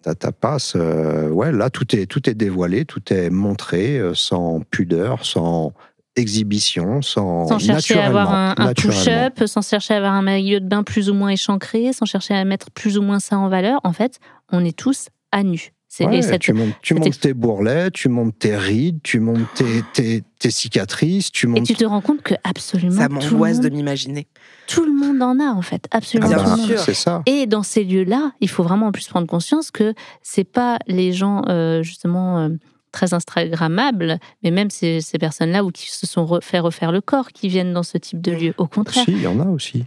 Ça 0.03 0.15
ta 0.15 0.31
passe. 0.31 0.73
euh, 0.75 1.29
ouais, 1.29 1.51
là, 1.51 1.69
tout 1.69 1.95
est, 1.95 2.05
tout 2.05 2.29
est 2.29 2.33
dévoilé, 2.33 2.85
tout 2.85 3.01
est 3.13 3.29
montré, 3.29 3.97
euh, 3.99 4.13
sans 4.13 4.59
pudeur, 4.69 5.25
sans 5.25 5.73
exhibition, 6.15 7.01
sans. 7.01 7.47
Sans 7.47 7.59
chercher 7.59 7.99
à 7.99 8.07
avoir 8.07 8.33
un, 8.33 8.53
un 8.57 8.73
push-up, 8.73 9.43
sans 9.45 9.67
chercher 9.67 9.93
à 9.93 9.97
avoir 9.97 10.13
un 10.13 10.21
maillot 10.21 10.59
de 10.59 10.67
bain 10.67 10.83
plus 10.83 11.09
ou 11.09 11.13
moins 11.13 11.29
échancré, 11.29 11.93
sans 11.93 12.05
chercher 12.05 12.33
à 12.33 12.43
mettre 12.45 12.69
plus 12.71 12.97
ou 12.97 13.01
moins 13.01 13.19
ça 13.19 13.37
en 13.37 13.47
valeur. 13.47 13.79
En 13.83 13.93
fait, 13.93 14.19
on 14.51 14.63
est 14.63 14.77
tous 14.77 15.07
à 15.31 15.43
nu. 15.43 15.71
C'est 15.95 16.07
Ouais, 16.07 16.17
et 16.17 16.21
cette- 16.23 16.41
tu 16.41 16.53
montes, 16.53 16.73
tu 16.81 16.95
cette 16.95 17.03
montes 17.05 17.19
tes 17.19 17.33
bourrelets, 17.35 17.91
tu 17.91 18.09
montes 18.09 18.39
tes 18.39 18.57
rides, 18.57 18.99
tu 19.03 19.19
montes 19.19 19.47
tes, 19.53 19.83
tes, 19.93 20.23
tes 20.39 20.49
cicatrices, 20.49 21.31
tu 21.31 21.45
Et 21.45 21.49
montes. 21.49 21.67
tu 21.67 21.75
te 21.75 21.85
rends 21.85 22.01
compte 22.01 22.23
que 22.23 22.33
absolument 22.43 22.97
Ça 22.99 23.09
m'angoisse 23.09 23.59
de 23.59 23.69
m'imaginer. 23.69 24.27
tout 24.65 24.83
le 24.85 24.91
monde 24.91 25.21
en 25.21 25.39
a 25.39 25.51
en 25.51 25.61
fait, 25.61 25.87
Ah 25.91 25.97
absolument 25.97 26.29
le 26.31 26.35
bah, 26.75 26.77
c'est 26.83 26.95
ça. 26.95 27.21
Et 27.27 27.45
dans 27.45 27.61
ces 27.61 27.83
lieux-là, 27.83 28.31
il 28.41 28.49
faut 28.49 28.63
vraiment 28.63 28.87
en 28.87 28.91
plus 28.91 29.07
prendre 29.07 29.27
conscience 29.27 29.69
que 29.69 29.93
c'est 30.23 30.45
pas 30.45 30.79
les 30.87 31.11
gens 31.13 31.43
euh, 31.47 31.83
justement 31.83 32.39
euh, 32.39 32.49
très 32.91 33.13
instagrammables, 33.13 34.17
mais 34.41 34.49
même 34.49 34.71
ces, 34.71 34.99
ces 34.99 35.19
personnes-là 35.19 35.63
ou 35.63 35.69
qui 35.69 35.91
se 35.91 36.07
sont 36.07 36.39
fait 36.41 36.57
refaire 36.57 36.91
le 36.91 37.01
corps 37.01 37.27
qui 37.29 37.49
viennent 37.49 37.71
dans 37.73 37.83
ce 37.83 37.99
type 37.99 38.19
de 38.19 38.31
lieu. 38.31 38.53
Au 38.57 38.65
contraire, 38.65 39.03
Si, 39.05 39.11
il 39.11 39.21
y 39.21 39.27
en 39.27 39.39
a 39.39 39.45
aussi. 39.45 39.85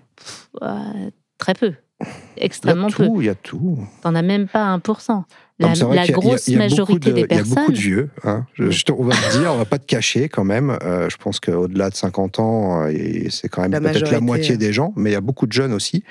euh, 0.62 1.10
très 1.38 1.54
peu, 1.54 1.72
Il 2.00 2.06
y 2.06 2.42
a 2.42 2.44
extrêmement 2.44 2.90
peu. 2.90 3.06
tout, 3.08 3.20
il 3.20 3.26
y 3.26 3.28
a 3.28 3.34
tout. 3.34 3.78
T'en 4.02 4.14
as 4.14 4.22
même 4.22 4.46
pas 4.46 4.64
1%. 4.78 5.24
La, 5.58 5.68
grosse 6.12 6.48
a 6.48 6.58
majorité 6.58 7.08
de- 7.10 7.14
des 7.14 7.26
Il 7.30 7.36
y 7.36 7.38
a 7.38 7.42
beaucoup 7.42 7.54
personnes. 7.54 7.74
de 7.74 7.78
vieux. 7.80 8.10
hein. 8.24 8.44
Je- 8.54 8.70
je 8.70 8.84
te- 8.84 8.92
on 8.92 9.04
va 9.04 9.14
te 9.14 9.38
dire, 9.38 9.52
on 9.52 9.56
va 9.56 9.64
pas 9.64 9.78
te 9.78 9.86
cacher 9.86 10.28
quand 10.28 10.44
même. 10.44 10.76
Euh, 10.82 11.08
je 11.08 11.16
pense 11.16 11.40
qu'au-delà 11.40 11.88
de 11.90 11.94
50 11.94 12.38
ans, 12.40 12.84
euh, 12.86 12.92
c'est 13.30 13.48
quand 13.48 13.62
même 13.62 13.70
peut-être 13.94 14.10
la 14.12 14.20
moitié 14.26 14.56
des 14.58 14.72
gens, 14.74 14.92
mais 14.96 15.10
il 15.10 15.12
y 15.14 15.16
a 15.16 15.20
beaucoup 15.22 15.46
de 15.46 15.52
jeunes 15.52 15.72
aussi. 15.72 16.04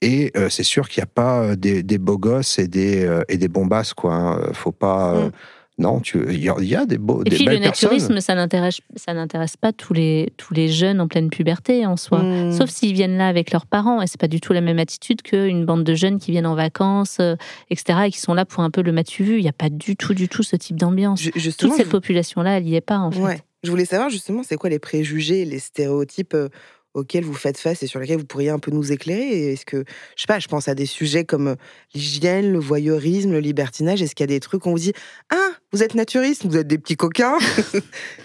Et 0.00 0.32
euh, 0.36 0.48
c'est 0.48 0.62
sûr 0.64 0.88
qu'il 0.88 1.00
n'y 1.00 1.04
a 1.04 1.12
pas 1.14 1.54
des, 1.54 1.82
des 1.82 1.98
beaux 1.98 2.18
gosses 2.18 2.58
et 2.58 2.66
des, 2.66 3.04
euh, 3.04 3.22
et 3.28 3.36
des 3.36 3.48
bombasses, 3.48 3.92
quoi. 3.94 4.14
hein. 4.14 4.40
Faut 4.52 4.72
pas. 4.72 5.14
euh, 5.14 5.26
Mm. 5.28 5.32
Non, 5.78 6.00
tu- 6.00 6.22
il 6.28 6.44
y, 6.44 6.48
a- 6.50 6.54
il 6.58 6.66
y 6.66 6.76
a 6.76 6.84
des 6.84 6.98
beaux. 6.98 7.22
Et 7.24 7.30
des 7.30 7.36
puis 7.36 7.44
le 7.46 7.52
belles 7.52 7.62
naturisme, 7.62 8.20
ça 8.20 8.34
n'intéresse, 8.34 8.80
ça 8.94 9.14
n'intéresse 9.14 9.56
pas 9.56 9.72
tous 9.72 9.94
les, 9.94 10.32
tous 10.36 10.52
les 10.52 10.68
jeunes 10.68 11.00
en 11.00 11.08
pleine 11.08 11.30
puberté 11.30 11.86
en 11.86 11.96
soi. 11.96 12.22
Mm. 12.22 12.52
Sauf 12.52 12.68
s'ils 12.68 12.92
viennent 12.92 13.16
là 13.16 13.26
avec 13.26 13.50
leurs 13.52 13.64
parents, 13.66 14.02
et 14.02 14.06
c'est 14.06 14.20
pas 14.20 14.28
du 14.28 14.40
tout 14.40 14.52
la 14.52 14.60
même 14.60 14.78
attitude 14.78 15.22
qu'une 15.22 15.64
bande 15.64 15.82
de 15.84 15.94
jeunes 15.94 16.18
qui 16.18 16.30
viennent 16.30 16.46
en 16.46 16.54
vacances, 16.54 17.16
euh, 17.20 17.36
etc., 17.70 18.00
et 18.06 18.10
qui 18.10 18.20
sont 18.20 18.34
là 18.34 18.44
pour 18.44 18.62
un 18.62 18.70
peu 18.70 18.82
le 18.82 18.92
matu 18.92 19.24
vu. 19.24 19.38
Il 19.38 19.42
n'y 19.42 19.48
a 19.48 19.52
pas 19.54 19.70
du 19.70 19.96
tout, 19.96 20.12
du 20.12 20.28
tout 20.28 20.42
ce 20.42 20.56
type 20.56 20.76
d'ambiance. 20.76 21.22
Toute 21.22 21.72
cette 21.74 21.86
je- 21.86 21.90
population-là, 21.90 22.58
elle 22.58 22.64
n'y 22.64 22.74
est 22.74 22.80
pas, 22.82 22.98
en 22.98 23.10
fait. 23.10 23.20
Ouais. 23.20 23.40
Je 23.64 23.70
voulais 23.70 23.84
savoir 23.86 24.10
justement, 24.10 24.42
c'est 24.42 24.56
quoi 24.56 24.68
les 24.70 24.78
préjugés, 24.80 25.44
les 25.46 25.58
stéréotypes 25.60 26.34
euh, 26.34 26.48
auxquels 26.94 27.24
vous 27.24 27.34
faites 27.34 27.58
face 27.58 27.82
et 27.82 27.86
sur 27.86 28.00
lesquels 28.00 28.18
vous 28.18 28.24
pourriez 28.26 28.50
un 28.50 28.58
peu 28.58 28.70
nous 28.70 28.92
éclairer? 28.92 29.52
Est-ce 29.52 29.64
que, 29.64 29.84
je 30.16 30.22
sais 30.22 30.26
pas, 30.26 30.38
je 30.38 30.48
pense 30.48 30.68
à 30.68 30.74
des 30.74 30.86
sujets 30.86 31.24
comme 31.24 31.48
euh, 31.48 31.54
l'hygiène, 31.94 32.52
le 32.52 32.58
voyeurisme, 32.58 33.32
le 33.32 33.40
libertinage. 33.40 34.02
Est-ce 34.02 34.14
qu'il 34.14 34.24
y 34.24 34.28
a 34.30 34.34
des 34.34 34.40
trucs 34.40 34.66
où 34.66 34.68
on 34.68 34.72
vous 34.72 34.78
dit 34.78 34.92
Ah, 35.30 35.50
vous 35.72 35.82
êtes 35.82 35.94
naturiste, 35.94 36.44
vous 36.46 36.56
êtes 36.56 36.66
des 36.66 36.78
petits 36.78 36.96
coquins? 36.96 37.38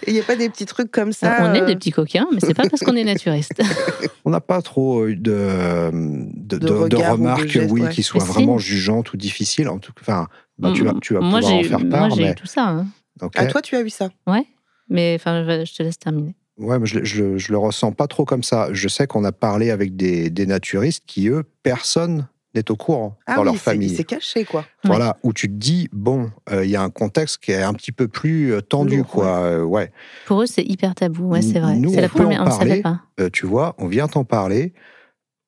Et 0.06 0.08
il 0.08 0.12
n'y 0.14 0.20
a 0.20 0.22
pas 0.24 0.36
des 0.36 0.48
petits 0.50 0.66
trucs 0.66 0.90
comme 0.90 1.12
ça 1.12 1.38
on 1.40 1.54
est 1.54 1.62
euh, 1.62 1.66
des 1.66 1.76
petits 1.76 1.92
coquins, 1.92 2.26
mais 2.32 2.40
c'est 2.40 2.54
pas 2.54 2.68
parce 2.68 2.82
qu'on 2.82 2.96
est 2.96 3.04
naturiste. 3.04 3.62
On 4.24 4.30
n'a 4.30 4.40
pas 4.42 4.60
trop 4.60 5.06
eu 5.06 5.16
de, 5.16 5.90
de, 5.90 6.58
De 6.58 6.58
de- 6.58 6.66
de 6.66 6.72
regards 6.72 7.14
ou 7.14 7.16
de 7.16 7.22
remarques 7.22 7.48
gestes, 7.48 7.72
oui, 7.72 7.80
ouais. 7.82 7.88
qui 7.88 8.02
soient 8.02 8.20
Mais 8.22 8.26
vraiment 8.28 8.58
jugeantes 8.58 9.12
ou 9.14 9.16
difficiles. 9.16 9.68
En 9.68 9.78
tout 9.78 9.92
cas, 9.94 10.00
enfin, 10.02 10.28
bah, 10.58 10.72
tu 10.74 10.84
vas, 10.84 10.92
tu 11.00 11.14
vas 11.14 11.20
moi, 11.20 11.38
pouvoir 11.40 11.54
en 11.56 11.62
j'ai, 11.62 11.68
faire 11.68 11.80
moi, 11.80 11.88
part. 11.90 12.10
j'ai 12.10 12.22
mais, 12.22 12.30
eu 12.32 12.34
tout 12.34 12.46
ça. 12.46 12.64
hein. 12.68 12.86
Ah, 13.36 13.46
toi, 13.46 13.62
tu 13.62 13.74
as 13.76 13.80
eu 13.80 13.88
ça? 13.90 14.10
Ouais. 14.26 14.44
Mais 14.90 15.16
enfin, 15.18 15.44
je 15.64 15.74
te 15.74 15.82
laisse 15.82 15.98
terminer. 15.98 16.34
Ouais, 16.58 16.78
mais 16.78 16.86
je, 16.86 17.04
je, 17.04 17.38
je 17.38 17.52
le 17.52 17.58
ressens 17.58 17.92
pas 17.92 18.06
trop 18.06 18.24
comme 18.24 18.42
ça. 18.42 18.68
Je 18.72 18.88
sais 18.88 19.06
qu'on 19.06 19.24
a 19.24 19.32
parlé 19.32 19.70
avec 19.70 19.96
des, 19.96 20.28
des 20.30 20.46
naturistes 20.46 21.04
qui, 21.06 21.28
eux, 21.28 21.44
personne 21.62 22.26
n'est 22.54 22.70
au 22.70 22.76
courant 22.76 23.16
Ah 23.26 23.34
dans 23.36 23.42
oui, 23.42 23.44
leur 23.46 23.56
famille. 23.56 23.94
c'est 23.94 24.04
caché, 24.04 24.44
quoi. 24.44 24.64
Voilà, 24.84 25.16
où 25.22 25.32
tu 25.32 25.48
te 25.48 25.52
dis, 25.54 25.88
bon, 25.92 26.30
euh, 26.50 26.64
il 26.64 26.70
y 26.70 26.76
a 26.76 26.82
un 26.82 26.90
contexte 26.90 27.38
qui 27.38 27.52
est 27.52 27.62
un 27.62 27.74
petit 27.74 27.92
peu 27.92 28.08
plus 28.08 28.52
euh, 28.54 28.60
tendu, 28.60 28.98
Lourd, 28.98 29.06
quoi. 29.06 29.26
Euh, 29.40 29.62
ouais. 29.62 29.92
Pour 30.26 30.42
eux, 30.42 30.46
c'est 30.46 30.64
hyper 30.64 30.94
tabou. 30.94 31.28
Ouais, 31.28 31.42
c'est 31.42 31.60
vrai. 31.60 31.76
Nous, 31.76 31.90
c'est 31.90 31.98
on 31.98 32.00
la 32.00 32.08
peut 32.08 32.18
en 32.20 32.22
première. 32.22 32.42
On 32.42 32.46
ne 32.46 32.50
savait 32.50 32.80
pas. 32.80 33.02
Euh, 33.20 33.28
tu 33.32 33.46
vois, 33.46 33.74
on 33.78 33.86
vient 33.86 34.08
t'en 34.08 34.24
parler. 34.24 34.72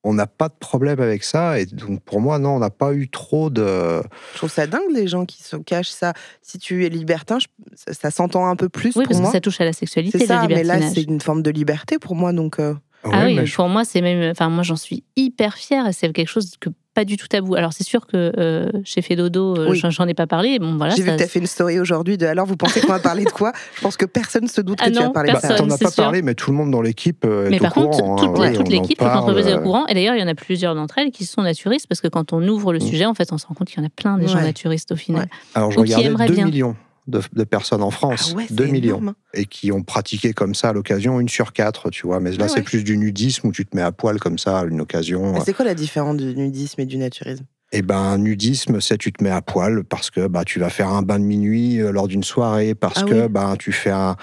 On 0.03 0.14
n'a 0.14 0.26
pas 0.26 0.48
de 0.48 0.55
problème 0.59 0.98
avec 1.01 1.22
ça. 1.24 1.59
Et 1.61 1.66
donc, 1.66 2.03
pour 2.03 2.20
moi, 2.22 2.38
non, 2.38 2.57
on 2.57 2.59
n'a 2.59 2.70
pas 2.70 2.94
eu 2.94 3.09
trop 3.11 3.51
de. 3.51 4.01
Je 4.32 4.38
trouve 4.38 4.51
ça 4.51 4.66
dingue, 4.66 4.90
les 4.94 5.07
gens 5.07 5.26
qui 5.26 5.42
se 5.42 5.57
cachent 5.57 5.90
ça. 5.90 6.14
Si 6.40 6.59
tu 6.59 6.86
es 6.86 6.88
libertin, 6.88 7.38
je- 7.38 7.46
ça, 7.74 7.92
ça 7.92 8.11
s'entend 8.11 8.46
un 8.46 8.57
peu 8.57 8.68
plus 8.70 8.96
Oui, 8.96 9.05
pour 9.05 9.09
parce 9.09 9.18
moi. 9.20 9.28
que 9.28 9.32
ça 9.36 9.40
touche 9.42 9.61
à 9.61 9.64
la 9.66 9.74
sexualité, 9.74 10.18
C'est 10.18 10.24
le 10.24 10.28
ça, 10.28 10.46
mais 10.48 10.64
là, 10.64 10.80
c'est 10.80 11.03
une 11.03 11.20
forme 11.20 11.42
de 11.42 11.51
liberté 11.51 11.98
pour 11.98 12.14
moi, 12.14 12.32
donc... 12.32 12.59
euh, 12.59 12.74
Ah 13.05 13.09
Ouais, 13.11 13.24
oui, 13.26 13.34
mais 13.36 13.46
je- 13.46 13.55
pour 13.55 13.68
moi, 13.68 13.84
c'est 13.84 14.01
même. 14.01 14.30
Enfin, 14.30 14.48
moi, 14.48 14.62
j'en 14.62 14.76
suis 14.76 15.05
hyper 15.16 15.55
fière 15.57 15.86
et 15.86 15.92
c'est 15.92 16.11
quelque 16.12 16.28
chose 16.28 16.53
que 16.61 16.70
pas 16.95 17.05
du 17.05 17.16
tout 17.16 17.28
tabou. 17.28 17.55
Alors 17.55 17.72
c'est 17.72 17.84
sûr 17.84 18.07
que 18.07 18.32
euh, 18.36 18.68
chez 18.84 19.01
Fedodo, 19.01 19.57
euh, 19.57 19.70
Oui. 19.70 19.80
j'en- 19.88 20.07
ai 20.09 20.14
pas 20.14 20.26
parlé. 20.26 20.59
Bon 20.59 20.76
voilà. 20.76 20.95
J'ai 20.95 21.03
vu 21.03 21.11
que 21.12 21.16
tu 21.16 21.22
as 21.22 21.28
fait 21.28 21.38
une 21.38 21.47
story 21.47 21.78
aujourd'hui 21.78 22.18
de 22.18 22.26
alors 22.26 22.47
vous 22.47 22.57
pensez 22.57 22.80
qu'on 22.80 22.93
va 22.93 22.99
parler 22.99 23.24
de 23.24 23.30
quoi? 23.30 23.53
Je 23.76 23.80
pense 23.80 23.97
que 23.97 24.07
personne 24.07 24.49
se 24.49 24.61
doute 24.61 24.78
que 24.80 24.84
Ah 24.86 24.91
tu 24.91 24.97
vas 24.97 25.05
non, 25.05 25.12
parler 25.12 25.28
de 25.30 25.34
Bah, 25.34 25.41
ça. 25.41 25.49
personne. 25.49 25.68
T'en 25.68 25.74
as 25.74 25.78
pas 25.78 25.91
sûr. 25.91 26.03
parlé, 26.03 26.22
mais 26.22 26.34
tout 26.34 26.51
le 26.51 26.57
monde 26.57 26.70
dans 26.72 26.82
l'équipe 26.82 27.24
euh, 27.24 27.47
est 27.47 27.51
Mais 27.51 27.59
au 27.61 27.62
par 27.62 27.74
contre, 27.74 27.99
courant. 27.99 28.16
hein. 28.20 28.26
toute, 28.34 28.55
toute 28.57 28.68
l'équipe, 28.70 28.99
toute 28.99 29.07
l'entreprise 29.07 29.47
est 29.47 29.53
euh, 29.55 29.59
au 29.61 29.62
courant. 29.62 29.86
Et 29.86 29.95
d'ailleurs, 29.95 30.16
il 30.16 30.20
y 30.20 30.24
en 30.24 30.28
a 30.28 30.34
plusieurs 30.34 30.74
d'entre 30.74 30.99
elles 30.99 31.11
qui 31.12 31.24
sont 31.26 31.43
naturistes 31.43 31.86
parce 31.86 32.01
que 32.01 32.09
quand 32.09 32.32
on 32.32 32.47
ouvre 32.49 32.72
le 32.72 32.78
Mm. 32.80 32.82
sujet, 32.82 33.07
en 33.07 33.14
fait, 33.14 33.32
on 33.32 33.38
se 33.38 33.47
rend 33.47 33.55
compte 33.55 33.68
qu'il 33.68 33.78
y 33.80 33.82
en 33.82 33.86
a 33.86 33.91
plein 33.91 34.18
des 34.18 34.26
gens 34.26 34.41
naturistes 34.41 34.93
au 34.93 34.97
final. 34.97 35.22
Ouais. 35.22 35.28
Alors, 35.55 35.70
je 35.70 35.78
regardais 35.78 36.07
aimeraient 36.07 36.26
2 36.26 36.34
bien. 36.34 36.45
millions 36.47 36.76
de, 37.07 37.20
de 37.32 37.44
personnes 37.44 37.82
en 37.82 37.90
France. 37.90 38.30
Ah 38.32 38.36
ouais, 38.36 38.44
c'est 38.48 38.55
2 38.55 38.66
millions. 38.66 38.96
énorme. 38.98 39.14
Et 39.34 39.46
qui 39.46 39.72
ont 39.72 39.82
pratiqué 39.82 40.32
comme 40.32 40.55
ça 40.55 40.70
à 40.70 40.72
l'occasion, 40.72 41.20
une 41.20 41.28
sur 41.28 41.53
quatre, 41.53 41.90
tu 41.90 42.07
vois. 42.07 42.20
Mais 42.20 42.32
là, 42.32 42.46
Ah 42.46 42.48
c'est 42.48 42.62
plus 42.62 42.84
du 42.84 42.96
nudisme 42.98 43.48
où 43.48 43.53
tu 43.53 43.64
te 43.66 43.74
mets 43.76 43.82
à 43.82 43.92
poil 43.92 44.18
comme 44.18 44.38
ça 44.38 44.61
à 44.61 44.64
une 44.64 44.80
occasion. 44.80 45.32
Mais 45.32 45.40
C'est 45.44 45.55
quoi 45.55 45.64
la 45.64 45.74
différence 45.74 46.16
du 46.16 46.34
nudisme 46.36 46.80
et 46.80 46.86
du 46.86 46.96
naturisme? 46.98 47.44
Eh 47.72 47.82
ben, 47.82 48.18
nudisme, 48.18 48.80
c'est 48.80 48.98
tu 48.98 49.12
te 49.12 49.22
mets 49.22 49.30
à 49.30 49.42
poil 49.42 49.84
parce 49.84 50.11
que 50.11 50.26
bah, 50.26 50.44
tu 50.44 50.59
vas 50.59 50.70
faire 50.70 50.88
un 50.88 51.03
bain 51.03 51.18
de 51.20 51.24
minuit 51.24 51.80
euh, 51.80 51.92
lors 51.92 52.09
d'une 52.09 52.24
soirée, 52.24 52.74
parce 52.74 53.03
Ah 53.05 53.09
que 53.09 53.22
oui. 53.22 53.28
bah, 53.28 53.55
tu 53.59 53.70
fais 53.72 53.90
un. 53.90 54.16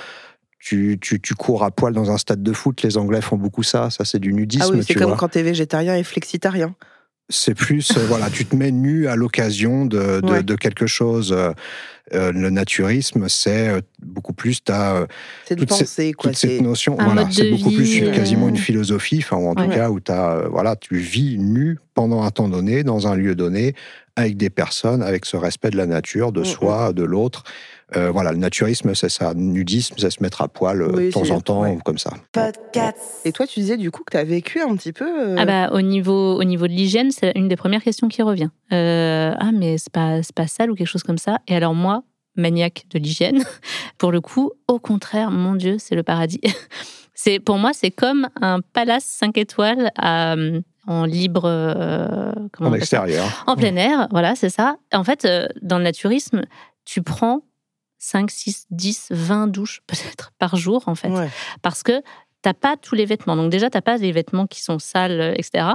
Tu, 0.59 0.97
tu, 0.99 1.21
tu 1.21 1.33
cours 1.33 1.63
à 1.63 1.71
poil 1.71 1.93
dans 1.93 2.11
un 2.11 2.17
stade 2.17 2.43
de 2.43 2.51
foot, 2.51 2.81
les 2.83 2.97
Anglais 2.97 3.21
font 3.21 3.37
beaucoup 3.37 3.63
ça, 3.63 3.89
ça 3.89 4.03
c'est 4.03 4.19
du 4.19 4.33
nudisme, 4.33 4.65
Ah 4.67 4.75
oui, 4.75 4.83
c'est 4.85 4.95
comme 4.95 5.07
vois. 5.09 5.15
quand 5.15 5.29
t'es 5.29 5.43
végétarien 5.43 5.95
et 5.95 6.03
flexitarien. 6.03 6.75
C'est 7.29 7.53
plus, 7.55 7.95
euh, 7.95 8.05
voilà, 8.07 8.29
tu 8.29 8.43
te 8.45 8.55
mets 8.55 8.71
nu 8.71 9.07
à 9.07 9.15
l'occasion 9.15 9.85
de, 9.85 10.19
de, 10.21 10.29
Ouais. 10.29 10.43
de 10.43 10.55
quelque 10.55 10.87
chose. 10.87 11.33
Euh, 12.13 12.27
euh, 12.27 12.31
le 12.31 12.49
naturisme, 12.49 13.27
c'est 13.29 13.69
euh, 13.69 13.81
beaucoup 14.01 14.33
plus, 14.33 14.63
tu 14.63 14.71
as 14.71 15.07
C'est 15.45 15.55
de 15.55 15.65
Toute 15.65 15.71
quoi. 16.13 16.31
toute 16.31 16.35
cette 16.37 16.61
notion, 16.61 16.95
voilà, 16.99 17.27
c'est 17.31 17.49
beaucoup 17.49 17.69
vie, 17.69 17.75
plus 17.75 18.03
euh, 18.03 18.11
quasiment 18.11 18.49
une 18.49 18.57
philosophie, 18.57 19.19
enfin, 19.19 19.37
ou 19.37 19.47
en 19.47 19.55
tout 19.55 19.67
cas 19.67 19.89
où 19.89 19.99
as, 20.09 20.47
voilà, 20.49 20.75
tu 20.75 20.97
vis 20.97 21.37
nu 21.37 21.79
pendant 21.93 22.23
un 22.23 22.31
temps 22.31 22.49
donné, 22.49 22.83
dans 22.83 23.07
un 23.07 23.15
lieu 23.15 23.35
donné, 23.35 23.73
avec 24.15 24.37
des 24.37 24.49
personnes, 24.49 25.03
avec 25.03 25.25
ce 25.25 25.37
respect 25.37 25.69
de 25.69 25.77
la 25.77 25.85
nature, 25.85 26.31
de 26.31 26.41
Mm, 26.41 26.45
soi, 26.45 26.93
de 26.93 27.03
l'autre. 27.03 27.43
Euh, 27.95 28.11
voilà, 28.11 28.31
le 28.33 28.37
naturisme, 28.37 28.93
c'est 28.95 29.07
ça. 29.09 29.33
Nudisme, 29.33 29.95
c'est 29.97 30.09
se 30.09 30.21
mettre 30.21 30.41
à 30.41 30.49
poil 30.49 30.81
euh, 30.81 30.91
Oui, 30.93 31.05
de 31.07 31.11
temps 31.11 31.29
en 31.31 31.39
temps, 31.39 31.61
ouais. 31.61 31.77
comme 31.85 31.97
ça. 31.97 32.11
Et 33.23 33.31
toi, 33.31 33.47
tu 33.47 33.61
disais 33.61 33.77
du 33.77 33.91
coup 33.91 34.03
que 34.03 34.11
tu 34.11 34.17
as 34.17 34.23
vécu 34.25 34.59
un 34.61 34.75
petit 34.75 34.91
peu. 34.91 35.05
euh, 35.05 35.35
Ah 35.37 35.45
bah, 35.45 35.69
au, 35.71 35.81
niveau, 35.81 36.35
au 36.37 36.43
niveau 36.43 36.67
de 36.67 36.73
l'hygiène, 36.73 37.11
c'est 37.11 37.31
une 37.35 37.47
des 37.47 37.55
premières 37.55 37.81
questions 37.83 38.09
qui 38.09 38.21
revient. 38.21 38.49
Euh, 38.73 39.33
ah, 39.39 39.51
mais 39.53 39.77
c'est 39.77 39.91
pas, 39.91 40.21
c'est 40.21 40.35
pas 40.35 40.47
sale 40.47 40.69
ou 40.69 40.75
quelque 40.75 40.87
chose 40.87 41.03
comme 41.03 41.17
ça. 41.17 41.37
Et 41.47 41.55
alors, 41.55 41.73
moi, 41.73 42.03
maniaque 42.35 42.83
de 42.89 42.99
l'hygiène, 42.99 43.43
pour 43.97 44.11
le 44.11 44.19
coup, 44.19 44.51
au 44.67 44.79
contraire, 44.79 45.31
mon 45.31 45.55
Dieu, 45.55 45.77
c'est 45.79 45.95
le 45.95 46.03
paradis. 46.03 46.41
c'est 47.13 47.39
Pour 47.39 47.57
moi, 47.57 47.71
c'est 47.73 47.91
comme 47.91 48.27
un 48.41 48.59
palace 48.73 49.05
5 49.05 49.37
étoiles 49.37 49.91
à, 49.97 50.35
en 50.87 51.05
libre. 51.05 51.43
euh, 51.45 52.33
En 52.59 52.73
extérieur. 52.73 53.45
En 53.47 53.55
plein 53.55 53.75
air, 53.77 54.07
voilà, 54.11 54.35
c'est 54.35 54.49
ça. 54.49 54.75
En 54.93 55.05
fait, 55.05 55.23
euh, 55.23 55.47
dans 55.61 55.77
le 55.77 55.85
naturisme, 55.85 56.41
tu 56.83 57.01
prends 57.01 57.43
5, 57.99 58.29
6, 58.31 58.67
10, 58.69 59.07
20 59.11 59.47
douches 59.47 59.81
peut-être 59.87 60.31
par 60.39 60.55
jour, 60.55 60.83
en 60.87 60.95
fait 60.95 61.09
ouais. 61.09 61.29
parce 61.61 61.83
que 61.83 62.01
t'as 62.41 62.53
pas 62.53 62.77
tous 62.77 62.95
les 62.95 63.05
vêtements. 63.05 63.35
Donc 63.35 63.51
déjà, 63.51 63.69
t'as 63.69 63.81
pas 63.81 63.97
des 63.97 64.11
vêtements 64.11 64.47
qui 64.47 64.61
sont 64.61 64.79
sales, 64.79 65.19
euh, 65.19 65.33
etc. 65.35 65.65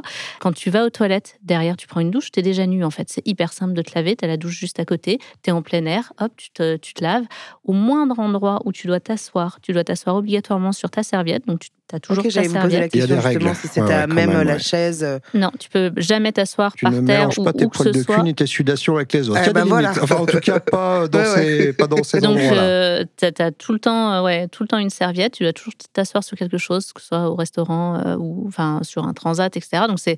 Quand 0.40 0.52
tu 0.52 0.70
vas 0.70 0.84
aux 0.84 0.90
toilettes, 0.90 1.38
derrière, 1.42 1.76
tu 1.76 1.86
prends 1.86 2.00
une 2.00 2.10
douche, 2.10 2.30
t'es 2.30 2.42
déjà 2.42 2.66
nu 2.66 2.84
en 2.84 2.90
fait. 2.90 3.08
C'est 3.10 3.26
hyper 3.26 3.52
simple 3.52 3.74
de 3.74 3.82
te 3.82 3.92
laver, 3.94 4.16
t'as 4.16 4.26
la 4.26 4.36
douche 4.36 4.58
juste 4.58 4.80
à 4.80 4.84
côté, 4.84 5.18
t'es 5.42 5.50
en 5.50 5.62
plein 5.62 5.84
air, 5.86 6.12
hop, 6.18 6.32
tu 6.36 6.50
te, 6.50 6.76
tu 6.76 6.94
te 6.94 7.02
laves. 7.02 7.26
Au 7.64 7.72
moindre 7.72 8.18
endroit 8.18 8.62
où 8.64 8.72
tu 8.72 8.86
dois 8.86 9.00
t'asseoir, 9.00 9.60
tu 9.60 9.72
dois 9.72 9.84
t'asseoir 9.84 10.16
obligatoirement 10.16 10.72
sur 10.72 10.90
ta 10.90 11.02
serviette, 11.02 11.46
donc 11.46 11.60
tu 11.60 11.70
as 11.94 12.00
toujours 12.00 12.24
Ok, 12.24 12.30
ta 12.32 12.40
j'allais 12.42 12.48
me 12.48 12.54
poser 12.54 12.62
la 12.62 12.70
serviette. 12.70 12.94
Il 12.94 13.00
y 13.00 13.02
a 13.02 13.06
des 13.06 13.18
règles. 13.18 13.54
si 13.54 13.68
c'était 13.68 13.80
Ouais, 13.82 13.92
à 13.92 14.00
ouais, 14.02 14.06
quand 14.08 14.14
même, 14.14 14.30
même, 14.30 14.42
la 14.46 14.52
ouais. 14.54 14.58
chaise. 14.58 15.02
euh, 15.04 15.18
Non, 15.34 15.50
tu 15.58 15.68
peux 15.70 15.92
jamais 15.96 16.32
t'asseoir 16.32 16.72
Tu 16.74 16.84
par 16.84 16.92
ne 16.92 17.06
terre 17.06 17.28
ou 17.38 17.44
pas 17.44 17.52
tes 17.52 17.64
où 17.66 17.68
que 17.68 17.78
ce 17.78 17.88
de 17.90 18.02
cul 18.02 18.22
ni 18.22 18.34
tes 18.34 18.46
sudations 18.46 18.96
avec 18.96 19.12
les 19.12 19.28
autres. 19.28 19.40
Eh 19.46 19.52
ben 19.52 19.64
voilà. 19.64 19.90
Enfin, 20.00 20.16
en 20.16 20.26
tout 20.26 20.40
cas, 20.40 20.60
pas 20.72 21.08
dans 21.08 21.24
ces, 21.24 21.72
pas 21.72 21.86
dans 21.86 22.02
ces 22.02 22.20
Donc, 22.20 22.36
endroits-là. 22.38 22.62
euh, 22.62 23.04
t'as 23.16 23.30
as 23.46 23.50
tout 23.52 23.72
le 23.72 23.78
temps, 23.78 24.12
euh, 24.14 24.22
ouais, 24.22 24.48
tout 24.48 24.62
le 24.62 24.68
temps 24.68 24.78
une 24.78 24.90
serviette. 24.90 25.34
Tu 25.34 25.42
dois 25.42 25.52
toujours 25.52 25.74
t'asseoir 25.92 26.22
sur 26.24 26.36
quelque 26.36 26.58
chose, 26.58 26.92
que 26.92 27.00
ce 27.00 27.08
soit 27.08 27.28
au 27.28 27.34
restaurant 27.34 28.00
euh, 28.04 28.16
ou 28.18 28.44
enfin 28.48 28.80
sur 28.82 29.04
un 29.06 29.12
transat, 29.12 29.56
etc. 29.56 29.84
Donc 29.88 29.98
c'est 29.98 30.16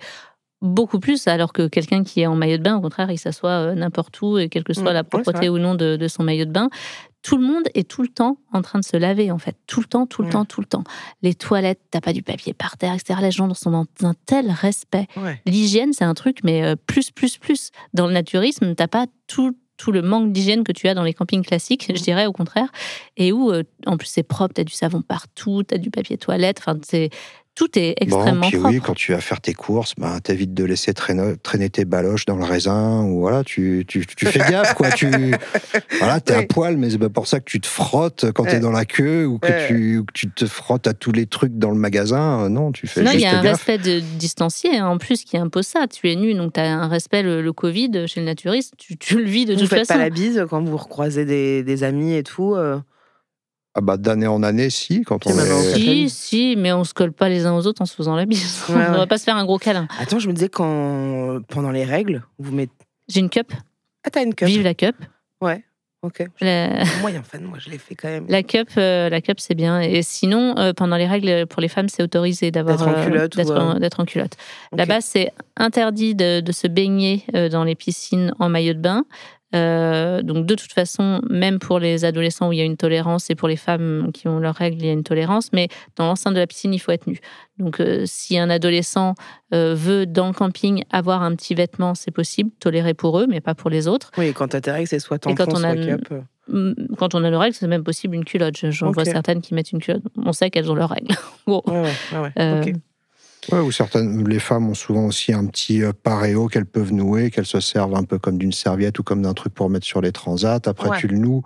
beaucoup 0.63 0.99
plus, 0.99 1.27
alors 1.27 1.53
que 1.53 1.67
quelqu'un 1.69 2.05
qui 2.05 2.23
est 2.23 2.27
en 2.27 2.37
maillot 2.37 2.57
de 2.57 2.63
bain, 2.63 2.77
au 2.77 2.81
contraire, 2.81 3.11
il 3.11 3.19
s'assoit 3.19 3.51
euh, 3.51 3.75
n'importe 3.75 4.19
où 4.23 4.39
et 4.39 4.49
quelle 4.49 4.65
que 4.65 4.73
soit 4.73 4.93
Mm, 4.93 4.95
la 4.95 5.05
propreté 5.05 5.49
ou 5.51 5.59
non 5.59 5.75
de, 5.75 5.97
de 5.97 6.09
son 6.09 6.23
maillot 6.23 6.47
de 6.47 6.53
bain. 6.53 6.71
Tout 7.25 7.39
le 7.39 7.47
monde 7.47 7.65
est 7.75 7.89
tout 7.89 8.03
le 8.03 8.09
temps 8.09 8.37
en 8.53 8.61
train 8.61 8.79
de 8.79 8.85
se 8.85 8.97
laver, 8.99 9.31
en 9.31 9.39
fait. 9.39 9.57
Tout 9.67 9.81
le 9.81 9.87
temps, 9.87 10.07
tout 10.07 10.21
le 10.23 10.27
Ouais. 10.27 10.33
temps, 10.33 10.45
tout 10.45 10.61
le 10.61 10.67
temps. 10.67 10.85
Les 11.23 11.35
toilettes, 11.35 11.81
t'as 11.91 12.03
pas 12.03 12.13
du 12.13 12.23
papier 12.23 12.53
par 12.53 12.77
terre, 12.77 12.93
etc. 12.95 13.19
Les 13.23 13.31
gens 13.31 13.53
sont 13.55 13.71
dans 13.71 13.87
un 14.03 14.15
tel 14.27 14.51
respect. 14.51 15.07
Ouais. 15.17 15.41
L'hygiène, 15.47 15.95
c'est 15.95 16.05
un 16.05 16.13
truc, 16.13 16.41
mais 16.45 16.63
euh, 16.63 16.77
plus, 16.77 17.11
plus, 17.11 17.39
plus. 17.39 17.71
Dans 17.95 18.07
le 18.07 18.13
naturisme, 18.13 18.75
t'as 18.75 18.89
pas 18.89 19.07
tout, 19.27 19.57
tout 19.79 19.91
le 19.91 20.03
manque 20.03 20.33
d'hygiène 20.33 20.65
que 20.65 20.73
tu 20.73 20.87
as 20.87 20.93
dans 20.95 21.03
les 21.03 21.15
campings 21.15 21.43
classiques, 21.45 21.87
je 21.89 22.03
dirais 22.03 22.27
au 22.27 22.33
contraire, 22.33 22.69
et 23.17 23.33
où, 23.33 23.51
euh, 23.51 23.63
en 23.87 23.97
plus, 23.97 24.07
c'est 24.09 24.23
propre, 24.23 24.53
t'as 24.55 24.65
du 24.65 24.75
savon 24.75 25.01
partout, 25.01 25.63
t'as 25.63 25.79
du 25.79 25.91
papier 25.91 26.19
toilette, 26.19 26.59
enfin, 26.61 26.79
c'est 26.85 27.09
tout 27.55 27.79
est 27.79 27.95
extrêmement 28.01 28.41
Bon, 28.43 28.49
puis 28.49 28.59
propre. 28.59 28.75
oui, 28.75 28.81
quand 28.85 28.95
tu 28.95 29.13
vas 29.13 29.21
faire 29.21 29.41
tes 29.41 29.55
courses, 29.55 29.95
ben, 29.97 30.19
t'évites 30.21 30.55
de 30.55 30.65
laisser 30.65 30.93
traîner, 30.93 31.35
traîner 31.43 31.71
tes 31.71 31.85
baloches 31.85 32.25
dans 32.25 32.37
le 32.37 32.45
raisin, 32.45 33.05
ou 33.05 33.21
voilà, 33.21 33.45
tu, 33.45 33.85
tu, 33.87 34.05
tu 34.07 34.27
fais 34.27 34.41
gaffe, 34.51 34.75
quoi. 34.75 34.91
Tu, 34.91 35.07
voilà, 35.99 36.21
t'es 36.21 36.35
Oui. 36.37 36.43
à 36.43 36.47
poil, 36.47 36.77
mais 36.77 36.91
c'est 36.91 36.99
pas 36.99 37.09
pour 37.11 37.27
ça 37.27 37.39
que 37.41 37.45
tu 37.45 37.61
te 37.61 37.67
frottes 37.67 38.33
quand 38.33 38.45
t'es 38.45 38.61
dans 38.61 38.73
la 38.73 38.85
queue, 38.85 39.27
ou 39.27 39.39
que, 39.39 39.47
Ouais. 39.49 39.67
tu, 39.69 39.99
ou 39.99 40.05
que 40.05 40.13
tu 40.13 40.29
te 40.31 40.47
frottes 40.47 40.87
à 40.87 40.95
tous 40.95 41.13
les 41.13 41.27
trucs 41.27 41.57
dans 41.59 41.71
le 41.71 41.77
magasin. 41.79 42.45
Euh, 42.45 42.49
Non, 42.49 42.73
tu 42.73 42.87
fais 42.87 43.03
Non, 43.03 43.11
il 43.13 43.21
juste 43.21 43.25
y 43.25 43.29
a 43.29 43.39
un 43.39 43.43
gaffe. 43.43 43.65
respect 43.65 43.79
de 43.79 44.01
distancié, 44.01 44.77
hein, 44.79 44.89
en 44.89 44.99
plus, 44.99 45.23
qui 45.25 45.37
impose 45.37 45.67
ça. 45.67 45.87
Tu 45.87 46.11
es 46.11 46.17
nu, 46.17 46.35
donc 46.35 46.55
tu 46.55 46.61
as 46.61 46.65
un 46.65 46.89
respect, 46.89 47.23
le, 47.23 47.41
le 47.43 47.53
Covid, 47.53 48.07
chez 48.09 48.21
le 48.21 48.27
naturiste, 48.27 48.75
tu, 48.79 48.97
tu 48.97 49.19
le 49.19 49.25
vis 49.25 49.45
de 49.45 49.55
Vous 49.55 49.61
toute 49.61 49.69
faites 49.71 49.87
façon. 49.87 49.95
pas 49.99 50.05
la 50.05 50.11
bise 50.11 50.45
quand 50.51 50.63
vous 50.65 50.77
recroisez 50.77 51.25
des, 51.25 51.63
des 51.63 51.85
amis 51.85 52.15
et 52.15 52.23
tout 52.25 52.55
euh, 52.55 52.79
Ah 53.77 53.81
bah, 53.81 53.97
d'année 53.97 54.29
en 54.29 54.43
année, 54.43 54.71
si, 54.71 55.03
quand 55.03 55.27
on 55.27 55.31
est... 55.31 55.75
Si, 55.75 56.09
si, 56.09 56.55
mais 56.57 56.73
on 56.73 56.85
se 56.85 56.95
colle 56.95 57.13
pas 57.13 57.29
les 57.29 57.45
uns 57.45 57.55
aux 57.57 57.67
autres 57.67 57.83
en 57.83 57.87
se 57.87 57.95
faisant 57.95 58.15
la 58.15 58.25
bise. 58.25 58.63
Ouais, 58.69 58.75
on 58.89 58.93
va 58.93 59.01
ouais. 59.01 59.07
pas 59.07 59.19
se 59.19 59.25
faire 59.25 59.37
un 59.37 59.45
gros 59.45 59.59
câlin. 59.59 59.89
Attends, 59.99 60.21
je 60.21 60.29
me 60.29 60.33
disais 60.33 60.49
quand 60.49 61.41
pendant 61.49 61.73
les 61.73 61.85
règles, 61.85 62.23
vous 62.39 62.53
mettez. 62.53 62.73
J'ai 63.09 63.21
une 63.21 63.31
cup, 63.31 63.53
Ah, 64.05 64.11
t'as 64.11 64.23
une 64.23 64.35
cup 64.35 64.47
vive 64.47 64.63
la 64.63 64.75
cup. 64.75 64.97
Ok. 66.05 66.23
La, 66.43 66.85
Moyen 67.01 67.23
fan, 67.23 67.43
moi 67.45 67.57
je 67.59 67.71
l'ai 67.71 67.79
fait 67.79 67.95
quand 67.95 68.09
même. 68.09 68.27
la 68.29 68.43
cup, 68.43 68.69
euh, 68.77 69.09
la 69.09 69.23
cup 69.23 69.41
c'est 69.41 69.55
bien. 69.55 69.81
Et 69.81 70.03
sinon, 70.03 70.55
euh, 70.59 70.75
pendant 70.75 70.97
les 70.97 71.07
règles, 71.07 71.47
pour 71.47 71.63
les 71.63 71.69
femmes, 71.69 71.89
c'est 71.89 72.03
autorisé 72.03 72.51
d'avoir 72.51 72.77
D'être 72.77 72.89
en 72.89 72.93
euh, 72.93 73.05
culotte 73.07 73.37
d'être 73.37 74.01
en, 74.01 74.03
euh, 74.03 74.07
culotte. 74.07 74.37
Là-bas, 74.73 75.01
c'est 75.01 75.33
interdit 75.57 76.15
de, 76.15 76.41
de 76.41 76.53
se 76.53 76.67
baigner 76.67 77.25
dans 77.51 77.65
les 77.65 77.75
piscines 77.75 78.35
en 78.39 78.51
maillot 78.51 78.75
de 78.75 78.81
bain. 78.81 79.07
Euh, 79.55 80.23
donc, 80.23 80.47
de 80.47 80.55
toute 80.55 80.73
façon, 80.73 81.21
même 81.31 81.59
pour 81.59 81.79
les 81.79 82.05
adolescents 82.05 82.49
où 82.49 82.53
il 82.53 82.59
y 82.59 82.63
a 82.63 82.65
une 82.65 82.77
tolérance 82.77 83.31
et 83.31 83.35
pour 83.35 83.47
les 83.49 83.57
femmes 83.57 84.11
qui 84.13 84.27
ont 84.29 84.39
leurs 84.41 84.55
règles, 84.57 84.79
il 84.81 84.87
y 84.87 84.89
a 84.89 84.93
une 84.93 85.05
tolérance. 85.05 85.53
Mais 85.53 85.69
dans 85.97 86.07
l'enceinte 86.07 86.35
de 86.35 86.41
la 86.41 86.47
piscine, 86.47 86.75
il 86.75 86.79
faut 86.81 86.91
être 86.93 87.07
nu. 87.07 87.19
Donc, 87.59 87.81
euh, 87.81 88.03
si 88.05 88.37
un 88.39 88.51
adolescent 88.51 89.15
euh, 89.53 89.75
veut, 89.77 90.07
dans 90.07 90.27
le 90.27 90.33
camping, 90.33 90.83
avoir 90.91 91.23
un 91.23 91.35
petit 91.37 91.55
vêtement, 91.55 91.95
c'est 91.95 92.11
possible, 92.11 92.51
toléré 92.59 92.95
pour 92.95 93.19
eux, 93.21 93.27
mais 93.29 93.41
pas 93.41 93.55
pour 93.55 93.71
les 93.71 93.87
autres. 93.87 94.11
Oui, 94.19 94.33
quand 94.33 94.49
t'as 94.49 94.61
tes 94.61 94.71
règles, 94.73 94.89
c'est 94.89 94.99
soit 94.99 95.17
Et 95.27 95.35
quand 95.35 95.47
tampon, 95.47 95.53
on 95.61 95.65
a 95.65 95.75
soit 95.75 95.97
cup. 95.97 96.09
euh. 96.13 96.21
Hum, 96.53 96.75
Quand 96.99 97.15
on 97.15 97.25
a 97.25 97.31
nos 97.31 97.39
règles, 97.39 97.55
c'est 97.55 97.67
même 97.67 97.85
possible 97.85 98.15
une 98.17 98.25
culotte. 98.25 98.57
Je- 98.59 98.71
J'en 98.71 98.91
vois 98.93 99.05
certaines 99.13 99.41
qui 99.41 99.55
mettent 99.55 99.73
une 99.73 99.81
culotte. 99.81 100.03
On 100.17 100.33
sait 100.33 100.51
qu'elles 100.51 100.71
ont 100.71 100.75
leurs 100.75 100.91
règles. 100.91 101.15
Gros. 101.47 101.63
Ouais, 101.67 101.81
ouais, 101.83 102.19
ouais. 102.19 102.33
ouais. 102.37 102.73
Ouais, 103.53 103.61
ou 103.61 103.71
certaines, 103.73 104.27
les 104.29 104.39
femmes 104.39 104.69
ont 104.69 104.75
souvent 104.75 105.07
aussi 105.07 105.33
un 105.33 105.47
petit 105.47 105.83
euh, 105.83 105.93
paréo 105.93 106.49
qu'elles 106.49 106.67
peuvent 106.67 106.93
nouer, 106.93 107.31
qu'elles 107.31 107.47
se 107.47 107.61
servent 107.61 107.95
un 107.95 108.05
peu 108.05 108.19
comme 108.19 108.39
d'une 108.39 108.53
serviette 108.53 108.99
ou 108.99 109.03
comme 109.03 109.23
d'un 109.23 109.35
truc 109.35 109.53
pour 109.55 109.69
mettre 109.71 109.87
sur 109.87 110.01
les 110.01 110.13
transats. 110.13 110.61
Après, 110.67 110.89
Ouais. 110.91 110.99
tu 110.99 111.09
le 111.09 111.19
noues, 111.19 111.43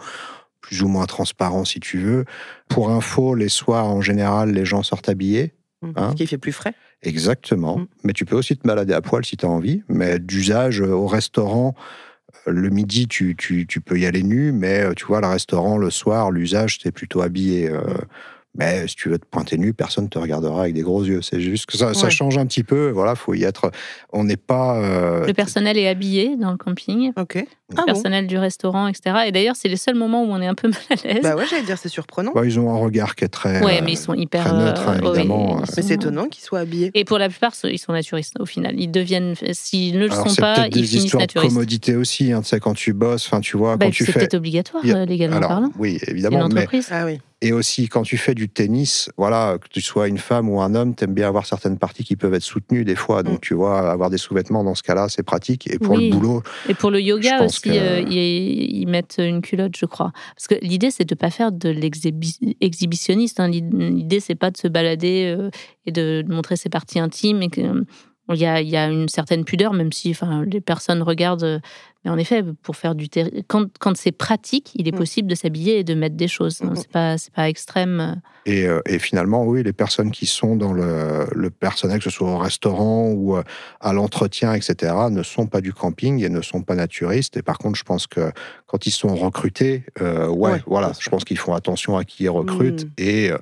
plus 0.61 0.83
ou 0.83 0.89
moins 0.89 1.07
transparent 1.07 1.65
si 1.65 1.81
tu 1.81 1.99
veux. 1.99 2.25
Pour 2.69 2.91
info, 2.91 3.35
les 3.35 3.49
soirs, 3.49 3.87
en 3.87 4.01
général, 4.01 4.51
les 4.53 4.65
gens 4.65 4.83
sortent 4.83 5.09
habillés. 5.09 5.55
Mhm. 5.83 5.93
hein. 5.97 6.11
Ce 6.11 6.17
qui 6.17 6.27
fait 6.27 6.39
plus 6.39 6.53
frais. 6.53 6.75
Exactement. 7.03 7.79
Mm. 7.79 7.87
Mais 8.05 8.13
tu 8.13 8.25
peux 8.25 8.35
aussi 8.37 8.57
te 8.57 8.67
balader 8.67 8.93
à 8.93 9.01
poil 9.01 9.25
si 9.25 9.37
tu 9.37 9.47
as 9.47 9.49
envie. 9.49 9.83
Mais 9.89 10.19
d'usage, 10.19 10.83
euh, 10.83 10.89
au 10.91 11.07
restaurant, 11.07 11.75
euh, 12.49 12.51
le 12.51 12.69
midi, 12.71 13.07
tu, 13.07 13.37
tu, 13.37 13.67
tu 13.69 13.81
peux 13.81 13.99
y 13.99 14.05
aller 14.05 14.25
nu, 14.25 14.51
mais 14.51 14.93
tu 14.97 15.05
vois, 15.07 15.21
le 15.21 15.29
restaurant, 15.29 15.79
le 15.79 15.91
soir, 15.91 16.31
l'usage, 16.33 16.79
c'est 16.83 16.91
plutôt 16.93 17.23
habillé. 17.23 17.69
euh, 17.71 17.81
Mais 18.57 18.89
si 18.89 18.97
tu 18.97 19.09
veux 19.11 19.19
te 19.19 19.27
pointer 19.27 19.57
nu, 19.57 19.73
personne 19.73 20.05
ne 20.05 20.09
te 20.09 20.19
regardera 20.19 20.63
avec 20.63 20.75
des 20.75 20.81
gros 20.81 21.05
yeux. 21.05 21.23
C'est 21.23 21.41
juste 21.41 21.67
que 21.67 21.77
ça, 21.77 21.93
change 22.11 22.39
un 22.39 22.47
petit 22.47 22.65
peu. 22.65 22.91
Voilà, 22.91 23.15
faut 23.15 23.35
y 23.35 23.45
être. 23.45 23.71
On 24.13 24.25
n'est 24.25 24.37
pas. 24.39 24.79
euh, 24.79 25.27
Le 25.27 25.33
personnel 25.35 25.79
est 25.79 25.87
habillé 25.87 26.35
dans 26.37 26.51
le 26.51 26.57
camping. 26.57 27.13
Ok. 27.17 27.35
Le 27.37 27.45
Ah 27.77 27.83
bon 27.83 27.85
personnel 27.85 28.27
du 28.27 28.37
restaurant, 28.39 28.89
etc. 28.89 29.17
Et 29.27 29.33
d'ailleurs, 29.33 29.55
c'est 29.55 29.69
les 29.69 29.77
seuls 29.77 29.95
moments 29.95 30.25
où 30.25 30.29
on 30.33 30.41
est 30.41 30.47
un 30.47 30.55
peu 30.55 30.69
mal 30.69 30.77
à 30.91 30.95
l'aise. 31.07 31.23
Bah 31.23 31.37
ouais, 31.37 31.45
j'allais 31.49 31.63
dire, 31.63 31.77
c'est 31.79 31.91
surprenant. 31.91 32.33
bah, 32.35 32.41
ils 32.47 32.59
ont 32.59 32.75
un 32.75 32.79
regard 32.79 33.15
qui 33.15 33.25
est 33.25 33.29
très. 33.29 33.63
ouais, 33.63 33.81
euh, 33.81 33.85
mais 33.85 33.93
ils 33.93 33.97
sont 33.99 34.15
hyper. 34.15 34.43
très 34.43 34.53
neutre, 34.57 34.89
hein, 34.89 34.97
euh, 34.97 35.03
ouais, 35.03 35.09
évidemment. 35.19 35.61
Mais 35.77 35.83
c'est 35.83 35.95
étonnant 35.95 36.27
qu'ils 36.29 36.43
soient 36.43 36.61
habillés. 36.61 36.91
Et 36.95 37.05
pour 37.05 37.19
la 37.19 37.29
plupart, 37.29 37.53
ils 37.65 37.79
sont 37.79 37.93
naturistes 37.93 38.41
au 38.41 38.47
final. 38.47 38.75
Ils 38.81 38.91
deviennent, 38.91 39.35
s'ils 39.53 39.95
ne 39.95 40.07
le 40.07 40.11
Alors, 40.11 40.27
sont 40.27 40.35
c'est 40.35 40.41
pas, 40.41 40.67
ils 40.67 40.71
des 40.73 40.83
finissent 40.83 41.05
histoires 41.05 41.21
de 41.21 41.25
naturistes. 41.25 41.55
commodité 41.55 41.95
aussi. 41.97 42.33
Hein, 42.33 42.41
tu 42.41 42.49
sais, 42.49 42.59
quand 42.61 42.75
tu 42.75 42.95
bosses, 42.95 43.27
enfin, 43.27 43.41
tu 43.41 43.57
vois, 43.59 43.77
Bah, 43.77 43.87
quand 43.87 43.93
tu 43.93 44.05
c'est 44.07 44.13
fais. 44.13 44.19
peut-être 44.21 44.35
obligatoire, 44.35 44.83
a- 44.85 44.89
euh, 44.89 45.05
légalement 45.05 45.37
Alors, 45.37 45.49
parlant. 45.51 45.71
oui, 45.79 45.99
Une 46.07 46.13
évidemment, 46.15 46.49
mais 46.49 46.63
entreprise. 46.63 46.89
Ah 46.91 47.05
oui. 47.05 47.21
Et 47.41 47.53
aussi, 47.53 47.89
quand 47.89 48.03
tu 48.03 48.17
fais 48.17 48.35
du 48.35 48.49
tennis, 48.49 49.11
voilà, 49.17 49.59
que 49.61 49.69
tu 49.69 49.81
sois 49.81 50.09
une 50.09 50.19
femme 50.19 50.49
ou 50.49 50.61
un 50.61 50.75
homme, 50.75 50.97
t'aimes 50.97 51.15
bien 51.15 51.29
avoir 51.29 51.47
certaines 51.47 51.79
parties 51.79 52.03
qui 52.03 52.17
peuvent 52.17 52.35
être 52.35 52.43
soutenues 52.43 52.85
des 52.85 52.97
fois. 52.97 53.23
Donc, 53.23 53.37
Mm. 53.37 53.41
tu 53.43 53.55
vois, 53.55 53.93
avoir 53.93 54.11
des 54.11 54.19
sous-vêtements 54.19 54.65
dans 54.65 54.75
ce 54.75 54.83
cas-là, 54.83 55.09
c'est 55.09 55.23
pratique. 55.23 55.71
Et 55.73 55.79
pour 55.79 55.95
Oui. 55.95 56.11
le 56.11 56.17
boulot, 56.17 56.43
Et 56.69 56.75
pour 56.75 56.91
le 56.91 57.01
yoga 57.01 57.45
aussi, 57.45 57.61
que- 57.63 57.69
euh, 57.71 58.01
ils, 58.01 58.81
ils 58.81 58.87
mettent 58.89 59.19
une 59.23 59.41
culotte, 59.41 59.77
je 59.77 59.87
crois. 59.87 60.11
Parce 60.35 60.49
que 60.49 60.57
l'idée, 60.63 60.91
c'est 60.91 61.05
de 61.05 61.15
ne 61.15 61.19
pas 61.19 61.31
faire 61.31 61.53
de 61.53 61.69
l'exhibitionniste. 62.61 63.41
hein. 63.41 63.49
L'idée, 63.49 64.21
c'est 64.21 64.35
pas 64.35 64.51
de 64.51 64.57
se 64.57 64.67
balader 64.69 65.35
euh, 65.39 65.51
et 65.87 65.93
de, 65.93 66.23
de 66.27 66.35
montrer 66.35 66.57
ses 66.57 66.69
parties 66.69 66.99
intimes. 66.99 67.43
Et 67.43 67.49
que, 67.51 67.61
euh, 67.61 67.85
il, 68.31 68.41
y 68.41 68.47
a, 68.47 68.61
il 68.61 68.69
y 68.69 68.77
a 68.77 68.89
une 68.89 69.09
certaine 69.09 69.45
pudeur, 69.45 69.73
même 69.73 69.93
si 69.93 70.11
enfin, 70.11 70.45
les 70.45 70.61
personnes 70.61 71.03
regardent. 71.03 71.61
Euh, 72.09 72.15
Mais 72.15 72.15
en 72.15 72.19
effet, 72.19 72.43
pour 72.63 72.77
faire 72.77 72.95
du 72.95 73.07
terri- 73.09 73.45
quand, 73.47 73.67
quand 73.79 73.97
c'est 73.97 74.13
pratique, 74.13 74.73
il 74.75 74.89
est 74.89 74.93
Mm. 74.93 74.99
possible 74.99 75.29
de 75.29 75.35
s'habiller 75.35 75.79
et 75.81 75.85
de 75.85 75.95
mettre 75.95 76.17
des 76.17 76.29
choses. 76.29 76.61
C'est 76.75 76.89
pas, 76.91 77.19
c'est 77.19 77.33
pas 77.33 77.49
extrême. 77.49 78.21
Et, 78.47 78.67
euh, 78.67 78.81
et 78.87 78.99
finalement, 78.99 79.45
oui, 79.45 79.63
les 79.63 79.73
personnes 79.75 80.11
qui 80.11 80.25
sont 80.27 80.57
dans 80.57 80.73
le, 80.73 81.27
le 81.35 81.51
personnel, 81.51 81.99
que 81.99 82.05
ce 82.05 82.11
soit 82.11 82.31
au 82.33 82.39
restaurant 82.39 83.11
ou 83.11 83.37
euh, 83.37 83.43
à 83.81 83.93
l'entretien, 83.93 84.55
etc., 84.55 84.95
ne 85.11 85.23
sont 85.23 85.47
pas 85.47 85.61
du 85.61 85.73
camping 85.73 86.23
et 86.25 86.29
ne 86.31 86.41
sont 86.41 86.63
pas 86.63 86.75
naturistes. 86.75 87.37
Et 87.37 87.43
par 87.43 87.59
contre, 87.59 87.77
je 87.79 87.85
pense 87.85 88.07
que 88.07 88.33
quand 88.67 88.87
ils 88.87 88.91
sont 88.91 89.15
recrutés, 89.15 89.85
euh, 90.01 90.29
ouais, 90.29 90.53
Ouais, 90.53 90.63
voilà, 90.67 90.93
je 90.99 91.11
pense 91.11 91.25
qu'ils 91.25 91.39
font 91.39 91.53
attention 91.55 91.97
à 91.99 92.05
qui 92.05 92.25
ils 92.25 92.29
recrutent. 92.31 92.85
Mm. 92.87 92.91
Et 92.99 93.31
euh, 93.31 93.39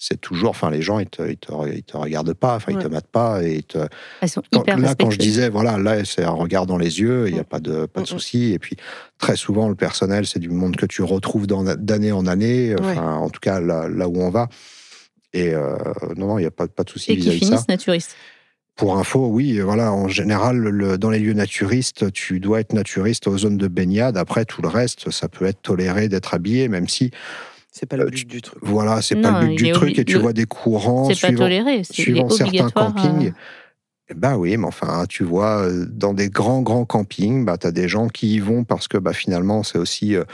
c'est 0.00 0.20
toujours, 0.20 0.50
enfin, 0.50 0.70
les 0.70 0.80
gens, 0.80 1.00
ils 1.00 1.08
te, 1.08 1.28
ils 1.28 1.36
te, 1.36 1.50
ils 1.74 1.82
te 1.82 1.96
regardent 1.96 2.32
pas, 2.32 2.54
enfin, 2.54 2.70
ils 2.70 2.76
Ouais. 2.76 2.84
te 2.84 2.88
matent 2.88 3.08
pas. 3.10 3.42
Et 3.42 3.56
ils 3.56 3.62
te, 3.64 3.78
Elles 4.20 4.28
sont 4.28 4.42
quand- 4.52 4.60
hyper 4.60 4.78
là, 4.78 4.94
quand 4.94 5.10
je 5.10 5.18
disais, 5.18 5.48
voilà, 5.48 5.76
là, 5.76 6.04
c'est 6.04 6.22
un 6.22 6.30
regard 6.30 6.66
dans 6.66 6.78
les 6.78 7.00
yeux, 7.00 7.26
il 7.26 7.34
n'y 7.34 7.40
a 7.40 7.44
pas 7.44 7.58
de, 7.58 7.84
pas 7.86 8.00
de 8.02 8.06
Mm, 8.10 8.14
mm. 8.14 8.18
souci. 8.18 8.52
Et 8.52 8.60
puis, 8.60 8.76
très 9.18 9.34
souvent, 9.34 9.68
le 9.68 9.74
personnel, 9.74 10.24
c'est 10.24 10.38
du 10.38 10.50
monde 10.50 10.76
que 10.76 10.86
tu 10.86 11.02
retrouves 11.02 11.48
d'année 11.48 12.12
en 12.12 12.26
année, 12.26 12.74
Ouais. 12.76 12.80
enfin, 12.80 13.14
en 13.16 13.28
tout 13.28 13.40
cas, 13.40 13.60
là, 13.60 13.88
là 13.88 14.08
où 14.08 14.20
on 14.20 14.30
va. 14.30 14.48
Et 15.34 15.52
euh, 15.52 15.76
non, 16.16 16.28
non, 16.28 16.38
il 16.38 16.42
n'y 16.42 16.46
a 16.46 16.52
pas, 16.52 16.68
pas 16.68 16.84
de 16.84 16.90
souci 16.90 17.10
Et 17.12 17.16
qui 17.16 17.22
vis-à-vis 17.22 17.40
de 17.40 17.44
ça. 17.46 17.50
finissent 17.50 17.68
naturistes. 17.68 18.14
Pour 18.76 18.96
info, 18.96 19.26
oui, 19.26 19.58
voilà, 19.58 19.92
en 19.92 20.06
général, 20.06 20.58
le- 20.58 20.96
dans 20.96 21.10
les 21.10 21.18
lieux 21.18 21.32
naturistes, 21.32 22.12
tu 22.12 22.38
dois 22.38 22.60
être 22.60 22.72
naturiste 22.72 23.26
aux 23.26 23.36
zones 23.36 23.56
de 23.58 23.66
baignade. 23.66 24.16
Après, 24.16 24.44
tout 24.44 24.62
le 24.62 24.68
reste, 24.68 25.10
ça 25.10 25.28
peut 25.28 25.46
être 25.46 25.60
toléré 25.60 26.08
d'être 26.08 26.32
habillé, 26.34 26.68
même 26.68 26.86
si, 26.86 27.10
C'est 27.78 27.86
pas 27.86 27.96
le 27.96 28.04
Euh, 28.06 28.10
but 28.10 28.26
du 28.28 28.42
truc. 28.42 28.58
voilà, 28.62 29.00
c'est 29.02 29.16
pas 29.16 29.40
le 29.40 29.46
but 29.48 29.54
du 29.56 29.70
truc. 29.72 29.98
Et 29.98 30.04
tu 30.04 30.14
le- 30.14 30.20
vois 30.20 30.32
des 30.32 30.46
courants 30.46 31.04
C'est 31.04 31.20
pas 31.20 31.28
suivant, 31.28 31.44
toléré. 31.44 31.84
suivant 31.84 32.28
certains 32.28 32.46
obligatoire. 32.46 32.94
campings. 32.94 33.28
euh, 33.28 33.32
Eh 34.10 34.14
Ben 34.14 34.36
oui, 34.38 34.56
mais 34.56 34.66
enfin, 34.66 35.04
tu 35.06 35.22
vois, 35.22 35.64
euh, 35.64 35.84
dans 35.86 36.14
des 36.14 36.30
grands, 36.30 36.62
grands 36.62 36.86
campings, 36.86 37.44
bah, 37.44 37.58
tu 37.58 37.66
as 37.66 37.72
des 37.72 37.88
gens 37.88 38.08
qui 38.08 38.34
y 38.34 38.38
vont 38.40 38.64
parce 38.64 38.88
que 38.88 38.96
bah, 38.96 39.12
finalement, 39.12 39.62
c'est 39.62 39.76
aussi, 39.78 40.16
euh, 40.16 40.24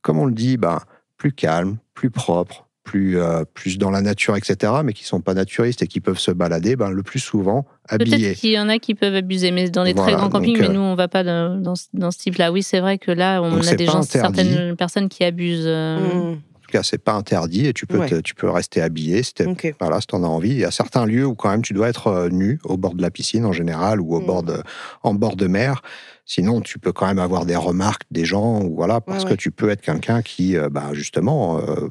comme 0.00 0.18
on 0.20 0.26
le 0.26 0.32
dit, 0.32 0.56
bah, 0.56 0.82
plus 1.16 1.32
calme, 1.32 1.78
plus 1.92 2.10
propre, 2.10 2.68
plus, 2.84 3.18
euh, 3.18 3.42
plus 3.52 3.78
dans 3.78 3.90
la 3.90 4.00
nature, 4.00 4.36
etc., 4.36 4.74
mais 4.84 4.92
qui 4.92 5.02
sont 5.02 5.20
pas 5.20 5.34
naturistes 5.34 5.82
et 5.82 5.88
qui 5.88 5.98
peuvent 6.00 6.20
se 6.20 6.30
balader 6.30 6.76
ben, 6.76 6.90
le 6.90 7.02
plus 7.02 7.18
souvent 7.18 7.66
habillés. 7.88 8.16
Peut-être 8.28 8.38
qu'il 8.38 8.52
y 8.52 8.58
en 8.60 8.68
a 8.68 8.78
qui 8.78 8.94
peuvent 8.94 9.16
abuser, 9.16 9.50
mais 9.50 9.68
dans 9.70 9.82
les 9.82 9.92
très 9.92 10.02
Voilà, 10.12 10.18
grands 10.18 10.28
campings, 10.30 10.52
donc, 10.54 10.62
mais 10.62 10.68
euh, 10.68 10.72
nous, 10.74 10.80
on 10.80 10.94
va 10.94 11.08
pas 11.08 11.24
dans, 11.24 11.56
dans 11.60 11.74
ce- 11.74 11.88
dans 11.94 12.12
ce 12.12 12.18
type-là. 12.18 12.52
Oui, 12.52 12.62
c'est 12.62 12.78
vrai 12.78 12.96
que 12.98 13.10
là, 13.10 13.42
on 13.42 13.60
a 13.60 13.74
des 13.74 13.86
gens, 13.86 14.02
interdit. 14.02 14.36
certaines 14.44 14.76
personnes 14.76 15.08
qui 15.08 15.24
abusent. 15.24 15.64
euh, 15.66 16.30
Mm. 16.34 16.38
En 16.66 16.68
tout 16.68 16.78
cas, 16.78 16.82
c'est 16.82 16.98
pas 16.98 17.12
interdit 17.12 17.66
et 17.68 17.72
tu 17.72 17.86
peux, 17.86 17.98
Ouais. 17.98 18.08
te- 18.08 18.20
tu 18.20 18.34
peux 18.34 18.50
rester 18.50 18.82
habillé 18.82 19.22
si, 19.22 19.32
voilà, 19.78 20.00
si 20.00 20.08
t'en 20.08 20.24
as 20.24 20.26
envie. 20.26 20.50
Il 20.50 20.58
y 20.58 20.64
a 20.64 20.72
certains 20.72 21.06
lieux 21.06 21.24
où 21.24 21.36
quand 21.36 21.48
même 21.48 21.62
tu 21.62 21.74
dois 21.74 21.88
être 21.88 22.08
euh, 22.08 22.28
nu, 22.28 22.58
au 22.64 22.76
bord 22.76 22.94
de 22.94 23.02
la 23.02 23.10
piscine 23.12 23.44
en 23.46 23.52
général 23.52 24.00
ou 24.00 24.16
au 24.16 24.20
Mm. 24.20 24.26
bord 24.26 24.42
de, 24.42 24.60
en 25.04 25.14
bord 25.14 25.36
de 25.36 25.46
mer. 25.46 25.80
Sinon, 26.24 26.60
tu 26.60 26.80
peux 26.80 26.90
quand 26.92 27.06
même 27.06 27.20
avoir 27.20 27.46
des 27.46 27.54
remarques 27.54 28.02
des 28.10 28.24
gens, 28.24 28.60
ou 28.64 28.74
voilà, 28.74 29.00
parce 29.00 29.22
Ouais, 29.22 29.30
que 29.30 29.34
tu 29.36 29.52
peux 29.52 29.70
être 29.70 29.80
quelqu'un 29.80 30.22
qui, 30.22 30.56
euh, 30.56 30.68
bah, 30.68 30.88
justement, 30.92 31.58
euh, 31.60 31.86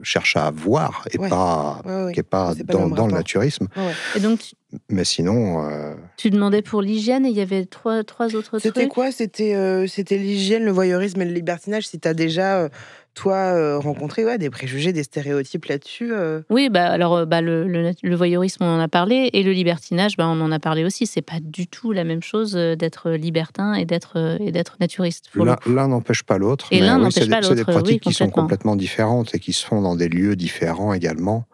cherche 0.00 0.36
à 0.36 0.52
voir 0.52 1.08
et 1.12 1.18
Ouais. 1.18 1.28
pas, 1.28 1.82
Ouais, 1.84 2.04
ouais. 2.04 2.12
qui 2.12 2.20
est 2.20 2.22
pas 2.22 2.54
pas 2.54 2.54
le 2.54 2.64
dans, 2.64 2.88
dans 2.88 3.06
le 3.08 3.12
naturisme. 3.14 3.66
Et 4.14 4.20
donc, 4.20 4.38
tu, 4.38 4.54
Mais 4.88 5.04
sinon, 5.04 5.64
euh, 5.68 5.94
tu 6.16 6.30
demandais 6.30 6.62
pour 6.62 6.80
l'hygiène 6.80 7.26
et 7.26 7.28
il 7.30 7.36
y 7.36 7.40
avait 7.40 7.64
trois, 7.64 8.04
trois 8.04 8.36
autres 8.36 8.58
C'était 8.60 8.80
trucs. 8.82 8.92
quoi 8.92 9.10
C'était 9.10 9.54
euh, 9.54 9.86
c'était 9.88 10.16
l'hygiène, 10.16 10.64
le 10.64 10.70
voyeurisme 10.70 11.20
et 11.22 11.24
le 11.24 11.32
libertinage. 11.32 11.88
Si 11.88 11.98
tu 11.98 12.06
as 12.06 12.14
déjà, 12.14 12.58
euh, 12.60 12.68
toi, 13.14 13.34
euh, 13.34 13.78
rencontré 13.80 14.24
ouais, 14.24 14.38
des 14.38 14.48
préjugés, 14.48 14.92
des 14.92 15.02
stéréotypes 15.02 15.64
là-dessus. 15.64 16.12
euh, 16.12 16.42
Oui, 16.50 16.68
bah, 16.70 16.86
alors 16.86 17.26
bah, 17.26 17.40
le, 17.40 17.66
le, 17.66 17.90
le 18.00 18.14
voyeurisme, 18.14 18.62
on 18.62 18.76
en 18.76 18.78
a 18.78 18.86
parlé, 18.86 19.30
et 19.32 19.42
le 19.42 19.50
libertinage, 19.50 20.16
bah, 20.16 20.28
on 20.28 20.40
en 20.40 20.52
a 20.52 20.60
parlé 20.60 20.84
aussi. 20.84 21.04
C'est 21.06 21.20
pas 21.20 21.40
du 21.42 21.66
tout 21.66 21.90
la 21.90 22.04
même 22.04 22.22
chose 22.22 22.52
d'être 22.52 23.10
libertin 23.10 23.74
et 23.74 23.84
d'être 23.86 24.38
et 24.40 24.52
d'être 24.52 24.76
naturiste. 24.78 25.30
l'un 25.66 25.88
n'empêche 25.88 26.22
pas 26.22 26.38
l'autre. 26.38 26.68
Et 26.70 26.78
l'un 26.78 26.96
oui, 26.98 27.02
n'empêche 27.02 27.28
pas 27.28 27.42
C'est 27.42 27.54
des 27.54 27.60
l'autre, 27.62 27.72
pratiques 27.72 28.02
oui, 28.06 28.10
qui 28.12 28.14
sont 28.14 28.26
complètement. 28.26 28.42
complètement 28.44 28.76
différentes 28.76 29.34
et 29.34 29.40
qui 29.40 29.52
se 29.52 29.66
font 29.66 29.82
dans 29.82 29.96
des 29.96 30.08
lieux 30.08 30.36
différents 30.36 30.92
également. 30.92 31.46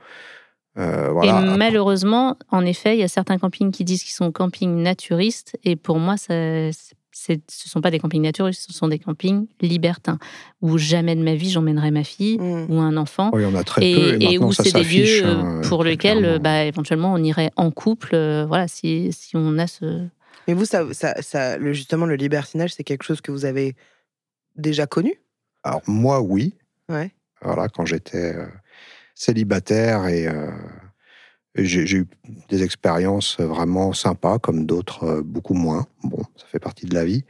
Euh, 0.78 1.10
voilà. 1.10 1.40
Et 1.40 1.56
malheureusement, 1.56 2.36
en 2.50 2.64
effet, 2.66 2.96
il 2.96 3.00
y 3.00 3.02
a 3.02 3.08
certains 3.08 3.38
campings 3.38 3.70
qui 3.70 3.84
disent 3.84 4.02
qu'ils 4.02 4.14
sont 4.14 4.30
campings 4.32 4.82
naturistes, 4.82 5.56
et 5.64 5.76
pour 5.76 5.98
moi, 5.98 6.16
ça, 6.16 6.34
c'est, 7.12 7.40
ce 7.50 7.66
ne 7.66 7.70
sont 7.70 7.80
pas 7.80 7.90
des 7.90 7.98
campings 7.98 8.22
naturistes, 8.22 8.66
ce 8.70 8.74
sont 8.74 8.88
des 8.88 8.98
campings 8.98 9.46
libertins, 9.62 10.18
où 10.60 10.76
jamais 10.76 11.16
de 11.16 11.22
ma 11.22 11.34
vie 11.34 11.50
j'emmènerai 11.50 11.90
ma 11.90 12.04
fille 12.04 12.38
mm. 12.38 12.66
ou 12.68 12.78
un 12.80 12.98
enfant. 12.98 13.30
Oh, 13.32 13.38
il 13.38 13.42
y 13.42 13.46
en 13.46 13.54
a 13.54 13.64
très 13.64 13.80
peu 13.80 13.86
Et, 13.86 13.90
et, 13.90 14.24
et 14.24 14.28
maintenant 14.32 14.48
où 14.48 14.52
ça 14.52 14.64
c'est 14.64 14.72
des 14.72 14.84
lieux 14.84 15.24
hein, 15.24 15.62
pour 15.64 15.82
lesquels, 15.82 16.38
bah, 16.40 16.64
éventuellement, 16.64 17.14
on 17.14 17.22
irait 17.22 17.50
en 17.56 17.70
couple. 17.70 18.10
euh, 18.14 18.44
voilà, 18.46 18.68
si, 18.68 19.10
si 19.12 19.34
on 19.34 19.58
a 19.58 19.66
ce. 19.66 20.06
Mais 20.46 20.54
vous, 20.54 20.66
ça, 20.66 20.84
ça, 20.92 21.14
ça- 21.22 21.56
le, 21.56 21.72
justement, 21.72 22.04
le 22.06 22.16
libertinage, 22.16 22.74
c'est 22.74 22.84
quelque 22.84 23.02
chose 23.02 23.20
que 23.22 23.32
vous 23.32 23.46
avez 23.46 23.74
déjà 24.56 24.86
connu? 24.86 25.14
Alors 25.64 25.82
moi, 25.86 26.20
oui. 26.20 26.54
Ouais. 26.88 27.12
Voilà, 27.42 27.68
quand 27.68 27.84
j'étais 27.86 28.34
euh, 28.36 28.46
célibataire 29.16 30.06
et, 30.06 30.28
euh, 30.28 30.50
j'ai 31.56 31.96
eu 31.96 32.06
des 32.50 32.62
expériences 32.62 33.40
vraiment 33.40 33.94
sympas, 33.94 34.38
comme 34.38 34.66
d'autres 34.66 35.04
euh, 35.04 35.22
beaucoup 35.22 35.54
moins. 35.54 35.86
Bon, 36.04 36.22
ça 36.36 36.44
fait 36.52 36.58
partie 36.58 36.84
de 36.84 36.94
la 36.94 37.06
vie. 37.06 37.24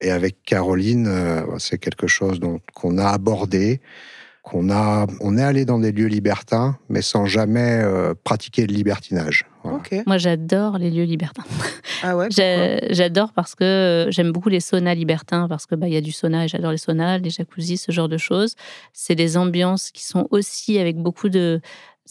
Et 0.00 0.10
avec 0.10 0.42
Caroline, 0.44 1.06
euh, 1.06 1.58
c'est 1.58 1.76
quelque 1.76 2.06
chose 2.06 2.40
qu'on 2.74 2.96
a 2.96 3.06
abordé, 3.06 3.82
qu'on 4.42 4.70
a, 4.70 5.06
on 5.20 5.36
est 5.36 5.42
allé 5.42 5.64
dans 5.64 5.78
des 5.78 5.92
lieux 5.92 6.06
libertins, 6.06 6.78
mais 6.88 7.02
sans 7.02 7.26
jamais 7.26 7.80
euh, 7.82 8.14
pratiquer 8.24 8.66
le 8.66 8.74
libertinage. 8.74 9.46
Voilà. 9.62 9.78
Moi, 10.06 10.16
j'adore 10.16 10.78
les 10.78 10.90
lieux 10.90 11.04
libertins. 11.04 11.44
Ah 12.02 12.16
ouais 12.16 12.28
J'adore 12.30 13.32
parce 13.34 13.54
que 13.54 13.64
euh, 13.64 14.10
j'aime 14.10 14.32
beaucoup 14.32 14.48
les 14.48 14.60
saunas 14.60 14.94
libertins 14.94 15.48
parce 15.48 15.66
que 15.66 15.74
bah 15.74 15.86
il 15.86 15.92
y 15.92 15.98
a 15.98 16.00
du 16.00 16.12
sauna 16.12 16.44
et 16.44 16.48
j'adore 16.48 16.70
les 16.70 16.78
saunas, 16.78 17.18
les 17.18 17.28
jacuzzis, 17.28 17.76
ce 17.76 17.92
genre 17.92 18.08
de 18.08 18.16
choses. 18.16 18.54
C'est 18.94 19.14
des 19.14 19.36
ambiances 19.36 19.90
qui 19.90 20.04
sont 20.04 20.26
aussi 20.30 20.78
avec 20.78 20.96
beaucoup 20.96 21.28
de 21.28 21.60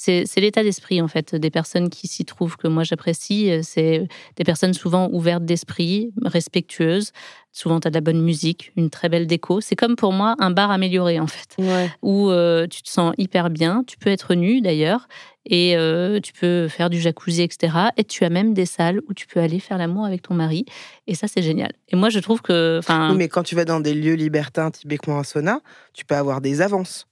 c'est 0.02 0.40
l'état 0.40 0.64
d'esprit 0.64 1.02
en 1.02 1.08
fait 1.08 1.36
des 1.36 1.50
personnes 1.52 1.90
qui 1.90 2.08
s'y 2.08 2.24
trouvent 2.24 2.56
que 2.58 2.68
moi 2.68 2.84
j'apprécie. 2.84 3.52
C'est 3.64 4.08
des 4.38 4.44
personnes 4.44 4.74
souvent 4.74 5.10
ouvertes 5.12 5.44
d'esprit, 5.46 6.12
respectueuses. 6.24 7.12
Souvent, 7.52 7.80
tu 7.80 7.88
as 7.88 7.92
de 7.92 7.96
la 7.96 8.02
bonne 8.02 8.22
musique, 8.22 8.72
une 8.78 8.90
très 8.90 9.10
belle 9.10 9.28
déco. 9.28 9.60
C'est 9.60 9.76
comme 9.76 9.96
pour 9.96 10.14
moi 10.14 10.36
un 10.40 10.52
bar 10.52 10.72
amélioré 10.72 11.20
en 11.20 11.28
fait 11.28 11.50
Ouais. 11.58 11.90
où 12.02 12.30
euh, 12.30 12.68
tu 12.68 12.82
te 12.84 12.90
sens 12.90 13.14
hyper 13.18 13.50
bien. 13.50 13.84
Tu 13.88 13.98
peux 13.98 14.10
être 14.10 14.36
nu 14.36 14.62
d'ailleurs 14.62 15.08
et 15.46 15.76
euh, 15.76 16.20
tu 16.22 16.32
peux 16.32 16.68
faire 16.68 16.90
du 16.90 17.00
jacuzzi, 17.02 17.42
etc. 17.42 17.74
Et 17.98 18.04
tu 18.04 18.24
as 18.24 18.30
même 18.30 18.54
des 18.54 18.66
salles 18.68 19.02
où 19.10 19.14
tu 19.14 19.26
peux 19.28 19.40
aller 19.40 19.60
faire 19.60 19.78
l'amour 19.80 20.06
avec 20.06 20.22
ton 20.22 20.34
mari. 20.36 20.64
Et 21.08 21.16
ça, 21.16 21.28
c'est 21.28 21.42
génial. 21.42 21.72
Et 21.90 21.96
moi, 21.96 22.10
je 22.10 22.20
trouve 22.20 22.42
que, 22.42 22.80
Oui, 22.88 23.18
mais 23.18 23.28
quand 23.28 23.44
tu 23.44 23.56
vas 23.56 23.66
dans 23.66 23.80
des 23.80 23.96
lieux 23.96 24.14
libertins, 24.14 24.70
typiquement 24.72 25.18
un 25.20 25.24
sauna, 25.24 25.60
tu 25.94 26.06
peux 26.06 26.16
avoir 26.16 26.40
des 26.42 26.62
avances. 26.62 27.06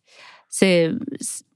c'est- 0.50 0.92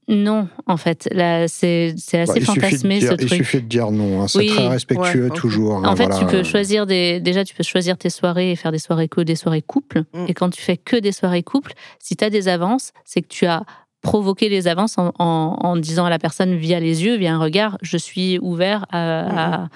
non, 0.08 0.48
en 0.66 0.76
fait, 0.76 1.08
là, 1.12 1.46
c'est 1.48 1.94
c'est 1.96 2.20
assez 2.20 2.32
Bah, 2.32 2.38
il, 2.40 2.44
fantasmé 2.44 2.98
dire, 2.98 3.08
ce 3.10 3.14
il 3.14 3.26
truc. 3.26 3.38
suffit 3.38 3.62
de 3.62 3.68
dire 3.68 3.90
non. 3.90 4.22
hein. 4.22 4.28
C'est 4.28 4.38
Oui, 4.38 4.46
très 4.48 4.68
respectueux 4.68 5.24
ouais, 5.28 5.30
toujours. 5.30 5.76
hein, 5.76 5.84
En 5.84 5.94
fait, 5.96 6.06
voilà. 6.06 6.18
tu 6.18 6.26
peux 6.26 6.42
choisir 6.42 6.86
des. 6.86 7.20
Déjà, 7.20 7.44
tu 7.44 7.54
peux 7.54 7.62
choisir 7.62 7.96
tes 7.96 8.10
soirées 8.10 8.50
et 8.52 8.56
faire 8.56 8.72
des 8.72 8.78
soirées 8.80 9.08
que 9.08 9.20
des 9.20 9.36
soirées 9.36 9.62
couples. 9.62 10.02
Mm. 10.12 10.24
Et 10.28 10.34
quand 10.34 10.50
tu 10.50 10.60
fais 10.60 10.76
que 10.76 10.96
des 10.96 11.12
soirées 11.12 11.42
couples, 11.44 11.72
si 12.00 12.16
tu 12.16 12.24
as 12.24 12.30
des 12.30 12.48
avances, 12.48 12.92
c'est 13.04 13.22
que 13.22 13.28
tu 13.28 13.46
as 13.46 13.64
provoqué 14.02 14.48
les 14.48 14.66
avances 14.66 14.98
en, 14.98 15.12
en- 15.20 15.56
en 15.60 15.76
disant 15.76 16.04
à 16.04 16.10
la 16.10 16.18
personne 16.18 16.56
via 16.56 16.80
les 16.80 17.04
yeux, 17.04 17.16
via 17.16 17.32
un 17.34 17.38
regard, 17.38 17.78
je 17.82 17.96
suis 17.96 18.40
ouvert 18.40 18.84
à, 18.90 19.62
à- 19.62 19.68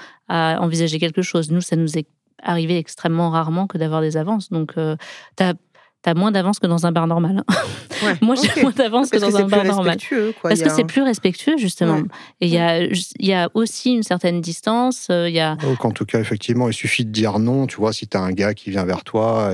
à 0.57 0.61
envisager 0.61 0.99
quelque 0.99 1.23
chose. 1.23 1.53
Nous, 1.53 1.61
ça 1.61 1.77
nous 1.77 1.97
est 1.97 2.07
arrivé 2.43 2.77
extrêmement 2.77 3.31
rarement 3.31 3.67
que 3.69 3.79
d'avoir 3.79 4.01
des 4.03 4.17
avances. 4.17 4.51
Donc, 4.51 4.73
tu 4.75 5.43
as, 5.43 5.55
moins 6.15 6.31
d'avances 6.31 6.59
que 6.59 6.67
dans 6.67 6.87
un 6.87 6.93
bar 6.93 7.07
normal. 7.07 7.43
hein. 7.49 7.55
Ouais. 8.05 8.13
Moi, 8.21 8.35
j'ai 8.35 8.61
moins 8.61 8.73
d'avances 8.73 9.09
que 9.09 9.17
dans 9.17 9.35
un 9.39 9.47
bar 9.47 9.65
normal. 9.65 9.97
Quoi. 10.41 10.51
Parce 10.51 10.61
que 10.61 10.69
a 10.69 10.75
c'est 10.75 10.85
plus 10.85 11.01
respectueux, 11.03 11.57
justement. 11.57 11.95
Ouais. 11.97 12.03
Et 12.43 12.47
il 12.47 12.53
y 12.53 12.59
a, 12.59 12.83
il 12.83 12.97
y 13.27 13.33
a 13.33 13.49
aussi 13.55 13.93
une 13.95 14.03
certaine 14.03 14.43
distance. 14.43 15.07
euh, 15.11 15.31
Il 15.31 15.35
y 15.35 15.41
a, 15.41 15.55
Donc, 15.57 15.83
en 15.85 15.91
tout 15.93 16.05
cas, 16.05 16.21
effectivement, 16.21 16.69
il 16.69 16.75
suffit 16.75 17.07
de 17.07 17.11
dire 17.11 17.39
non. 17.39 17.67
Tu 17.67 17.77
vois, 17.77 17.95
si 17.95 18.07
tu 18.07 18.17
as 18.19 18.21
un 18.21 18.33
gars 18.33 18.53
qui 18.53 18.71
vient 18.71 18.85
vers 18.85 19.03
toi, 19.03 19.53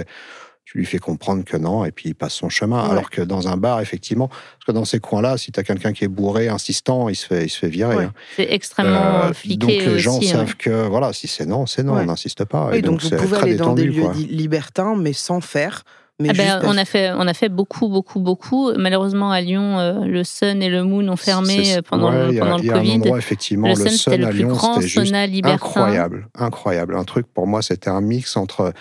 tu 0.65 0.79
lui 0.79 0.87
fais 0.87 0.99
comprendre 0.99 1.45
que 1.45 1.57
non, 1.57 1.85
et 1.85 1.93
puis 1.93 2.09
il 2.09 2.15
passe 2.15 2.33
son 2.35 2.49
chemin. 2.49 2.83
Ouais. 2.85 2.91
Alors 2.91 3.11
que 3.11 3.23
dans 3.23 3.47
un 3.47 3.57
bar, 3.57 3.81
effectivement, 3.81 4.27
parce 4.27 4.65
que 4.67 4.73
dans 4.73 4.85
ces 4.85 4.99
coins-là, 4.99 5.37
si 5.39 5.53
tu 5.53 5.61
as 5.61 5.63
quelqu'un 5.63 5.93
qui 5.93 6.03
est 6.05 6.09
bourré, 6.09 6.49
insistant, 6.49 7.09
il 7.09 7.15
se 7.15 7.27
fait, 7.27 7.45
il 7.45 7.49
se 7.49 7.59
fait 7.61 7.69
virer. 7.69 7.95
Ouais. 7.95 8.05
hein. 8.07 8.13
c'est 8.37 8.49
extrêmement 8.51 9.23
Euh, 9.27 9.33
fliqué 9.33 9.57
donc 9.59 9.71
les 9.71 9.99
gens 10.01 10.17
aussi, 10.19 10.27
ouais. 10.27 10.33
savent 10.33 10.57
que, 10.57 10.89
voilà, 10.89 11.13
si 11.13 11.29
c'est 11.29 11.47
non, 11.47 11.67
c'est 11.67 11.85
non, 11.85 11.95
Ouais. 11.95 12.03
on 12.03 12.07
n'insiste 12.07 12.45
pas. 12.45 12.71
Et 12.75 12.83
donc, 12.83 13.01
donc, 13.03 13.13
vous 13.13 13.17
pouvez 13.23 13.37
aller 13.39 13.55
dans 13.57 13.75
des 13.75 13.85
lieux 13.85 14.03
quoi. 14.03 14.15
libertins, 14.15 14.97
mais 14.97 15.13
sans 15.13 15.41
faire, 15.41 15.85
Mais 16.23 16.31
Ah 16.31 16.61
ben, 16.61 16.61
on, 16.65 16.77
a 16.77 16.85
fait, 16.85 17.11
on 17.15 17.27
a 17.27 17.35
fait 17.35 17.49
beaucoup, 17.49 17.89
beaucoup, 17.89 18.21
beaucoup. 18.21 18.73
Malheureusement, 18.77 19.31
à 19.31 19.41
Lyon, 19.41 19.79
euh, 19.79 20.05
le 20.05 20.25
Sun 20.25 20.63
et 20.63 20.69
le 20.71 20.85
Moon 20.85 21.07
ont 21.09 21.17
fermé 21.17 21.77
euh, 21.77 21.83
pendant, 21.83 22.11
ouais, 22.13 22.29
le, 22.29 22.33
y 22.35 22.39
a- 22.39 22.43
pendant 22.43 22.57
il 22.59 22.65
y 22.65 22.69
le 22.69 22.73
a 22.73 22.77
un 22.77 22.79
Covid. 22.81 22.93
endroit, 22.95 23.19
effectivement, 23.19 23.69
Le 23.69 23.75
le 23.75 23.81
Sun, 23.81 23.91
c'était 23.91 24.17
le 24.19 24.27
à 24.27 24.31
plus 24.31 24.39
Lyon, 24.39 24.49
grand 24.49 24.81
juste 24.81 25.13
libertin. 25.29 25.55
incroyable, 25.55 26.29
incroyable. 26.39 26.97
Un 26.97 27.05
truc 27.05 27.27
pour 27.33 27.47
moi, 27.47 27.61
c'était 27.63 27.91
un 27.91 28.01
mix 28.01 28.37
entre 28.37 28.73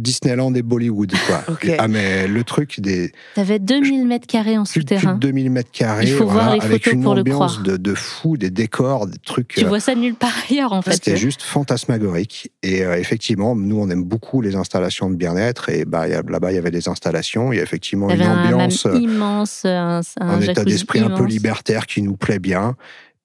Disneyland 0.00 0.54
et 0.54 0.62
Bollywood, 0.62 1.12
quoi. 1.26 1.44
Ah 1.78 1.88
mais 1.88 2.26
le 2.26 2.42
truc 2.44 2.80
des 2.80 3.12
T'avais 3.34 3.58
2000 3.58 4.06
mètres 4.06 4.26
carrés 4.26 4.58
en 4.58 4.64
souterrain. 4.64 5.14
2000 5.14 5.50
mètres 5.50 5.70
carrés, 5.70 6.04
Il 6.04 6.12
faut 6.12 6.26
voir 6.26 6.54
les 6.54 6.60
avec 6.60 6.84
photos 6.84 6.94
une 6.94 7.02
pour 7.02 7.14
le 7.14 7.20
ambiance 7.20 7.52
croire. 7.52 7.62
de, 7.62 7.76
de 7.76 7.94
fou, 7.94 8.36
des 8.36 8.50
décors, 8.50 9.06
des 9.06 9.18
trucs. 9.18 9.48
Tu 9.48 9.64
euh, 9.64 9.68
vois 9.68 9.80
ça 9.80 9.94
nulle 9.94 10.14
part 10.14 10.32
ailleurs, 10.48 10.72
en 10.72 10.82
fait. 10.82 10.92
C'était 10.92 11.16
juste 11.16 11.42
fantasmagorique. 11.42 12.50
Et 12.62 12.84
euh, 12.84 12.98
effectivement, 12.98 13.54
nous, 13.54 13.78
on 13.78 13.88
aime 13.90 14.04
beaucoup 14.04 14.40
les 14.40 14.56
installations 14.56 15.10
de 15.10 15.16
bien-être. 15.16 15.68
Et 15.68 15.84
bah, 15.84 16.06
là-bas, 16.08 16.52
il 16.52 16.54
y 16.54 16.58
avait 16.58 16.70
des 16.70 16.88
installations. 16.88 17.52
Il 17.52 17.56
y 17.56 17.60
a 17.60 17.62
effectivement 17.62 18.08
une 18.08 18.20
avait 18.20 18.24
un 18.24 18.44
ambiance, 18.44 18.86
euh, 18.86 18.98
immense, 18.98 19.64
un, 19.64 20.00
un 20.20 20.28
un 20.28 20.40
état 20.40 20.64
d'esprit 20.64 21.00
un 21.00 21.10
peu 21.10 21.24
libertaire 21.24 21.86
qui 21.86 22.02
nous 22.02 22.16
plaît 22.16 22.38
bien. 22.38 22.76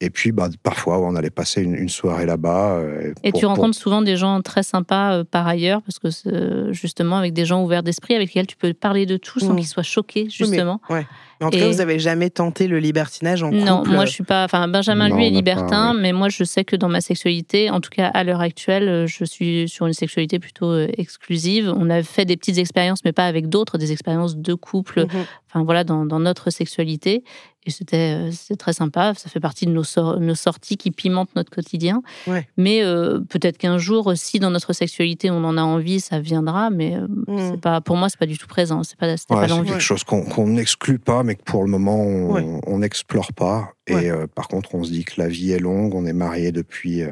Et 0.02 0.10
puis, 0.10 0.30
bah, 0.30 0.48
parfois, 0.62 0.98
on 1.00 1.16
allait 1.16 1.30
passer 1.30 1.62
une, 1.62 1.74
une 1.74 1.88
soirée 1.88 2.26
là-bas. 2.26 2.72
euh, 2.74 3.14
Et 3.22 3.30
pour- 3.30 3.40
tu 3.40 3.46
pour- 3.46 3.54
rencontres 3.56 3.78
souvent 3.78 4.02
des 4.02 4.16
gens 4.18 4.42
très 4.42 4.62
sympas 4.62 5.14
euh, 5.20 5.24
par 5.24 5.46
ailleurs, 5.46 5.80
parce 5.80 5.98
que 5.98 6.10
c'est, 6.10 6.72
justement, 6.72 7.16
avec 7.16 7.32
des 7.32 7.46
gens 7.46 7.62
ouverts 7.64 7.82
d'esprit, 7.82 8.14
avec 8.14 8.28
lesquels 8.28 8.46
tu 8.46 8.56
peux 8.56 8.74
parler 8.74 9.06
de 9.06 9.16
tout 9.16 9.40
sans 9.40 9.54
Mm. 9.54 9.56
qu'ils 9.56 9.66
soient 9.66 9.82
choqués, 9.82 10.20
Oui, 10.24 10.26
mais- 10.40 10.46
justement. 10.46 10.80
ouais. 10.90 11.06
Mais 11.40 11.46
en 11.46 11.50
tout 11.50 11.58
cas, 11.58 11.68
vous 11.68 11.80
avez 11.80 11.98
jamais 11.98 12.30
tenté 12.30 12.66
le 12.66 12.78
libertinage 12.78 13.42
en 13.42 13.50
Non, 13.50 13.78
couple 13.78 13.90
moi 13.90 14.04
je 14.06 14.10
suis 14.12 14.24
pas. 14.24 14.44
Enfin, 14.44 14.66
Benjamin 14.68 15.08
Non, 15.08 15.16
lui 15.16 15.26
est 15.26 15.30
pas, 15.30 15.34
libertin, 15.36 15.94
ouais. 15.94 16.00
mais 16.00 16.12
moi 16.12 16.28
je 16.28 16.44
sais 16.44 16.64
que 16.64 16.76
dans 16.76 16.88
ma 16.88 17.00
sexualité, 17.00 17.70
en 17.70 17.80
tout 17.80 17.90
cas 17.90 18.06
à 18.08 18.24
l'heure 18.24 18.40
actuelle, 18.40 18.88
euh, 18.88 19.06
je 19.06 19.24
suis 19.24 19.68
sur 19.68 19.86
une 19.86 19.92
sexualité 19.92 20.38
plutôt 20.38 20.70
euh, 20.70 20.88
exclusive. 20.96 21.72
On 21.76 21.90
a 21.90 22.02
fait 22.02 22.24
des 22.24 22.36
petites 22.36 22.58
expériences, 22.58 23.00
mais 23.04 23.12
pas 23.12 23.26
avec 23.26 23.48
d'autres, 23.48 23.78
des 23.78 23.92
expériences 23.92 24.36
de 24.36 24.54
couple. 24.54 25.00
Mhm. 25.00 25.24
Enfin 25.50 25.64
voilà, 25.64 25.84
dans, 25.84 26.04
dans 26.04 26.18
notre 26.20 26.50
sexualité, 26.50 27.22
et 27.64 27.70
c'était 27.70 28.14
euh, 28.30 28.56
très 28.58 28.72
sympa. 28.72 29.12
Ça 29.16 29.28
fait 29.28 29.40
partie 29.40 29.66
de 29.66 29.70
nos, 29.72 29.82
sor- 29.84 30.20
nos 30.20 30.34
sorties 30.36 30.76
qui 30.76 30.90
pimentent 30.90 31.34
notre 31.34 31.50
quotidien. 31.50 32.02
Ouais. 32.26 32.46
Mais 32.56 32.82
euh, 32.82 33.20
peut-être 33.28 33.58
qu'un 33.58 33.78
jour, 33.78 34.12
si 34.14 34.38
dans 34.38 34.50
notre 34.50 34.72
sexualité 34.72 35.30
on 35.30 35.42
en 35.44 35.56
a 35.56 35.62
envie, 35.62 35.98
ça 36.00 36.20
viendra. 36.20 36.70
Mais 36.70 36.94
euh, 36.96 37.06
Mhm. 37.26 37.50
c'est 37.52 37.60
pas 37.60 37.80
pour 37.80 37.96
moi, 37.96 38.08
c'est 38.08 38.18
pas 38.18 38.26
du 38.26 38.38
tout 38.38 38.46
présent. 38.46 38.82
C'est 38.84 38.96
pas 38.98 39.06
Ouais, 39.06 39.14
pas 39.28 39.42
c'est 39.42 39.48
l'envie. 39.48 39.70
quelque 39.70 39.80
chose 39.80 40.04
qu'on 40.04 40.22
qu'on 40.24 40.46
n'exclut 40.48 40.98
pas, 40.98 41.22
mais 41.26 41.34
que 41.34 41.42
pour 41.42 41.62
le 41.64 41.68
moment, 41.70 42.00
on 42.00 42.32
Ouais. 42.32 42.78
n'explore 42.78 43.32
pas. 43.34 43.72
Et 43.86 43.94
Ouais. 43.94 44.10
euh, 44.10 44.26
par 44.26 44.48
contre, 44.48 44.74
on 44.74 44.82
se 44.84 44.90
dit 44.90 45.04
que 45.04 45.20
la 45.20 45.28
vie 45.28 45.52
est 45.52 45.58
longue. 45.58 45.94
On 45.94 46.06
est 46.06 46.12
mariés 46.14 46.52
depuis 46.52 47.02
euh, 47.02 47.10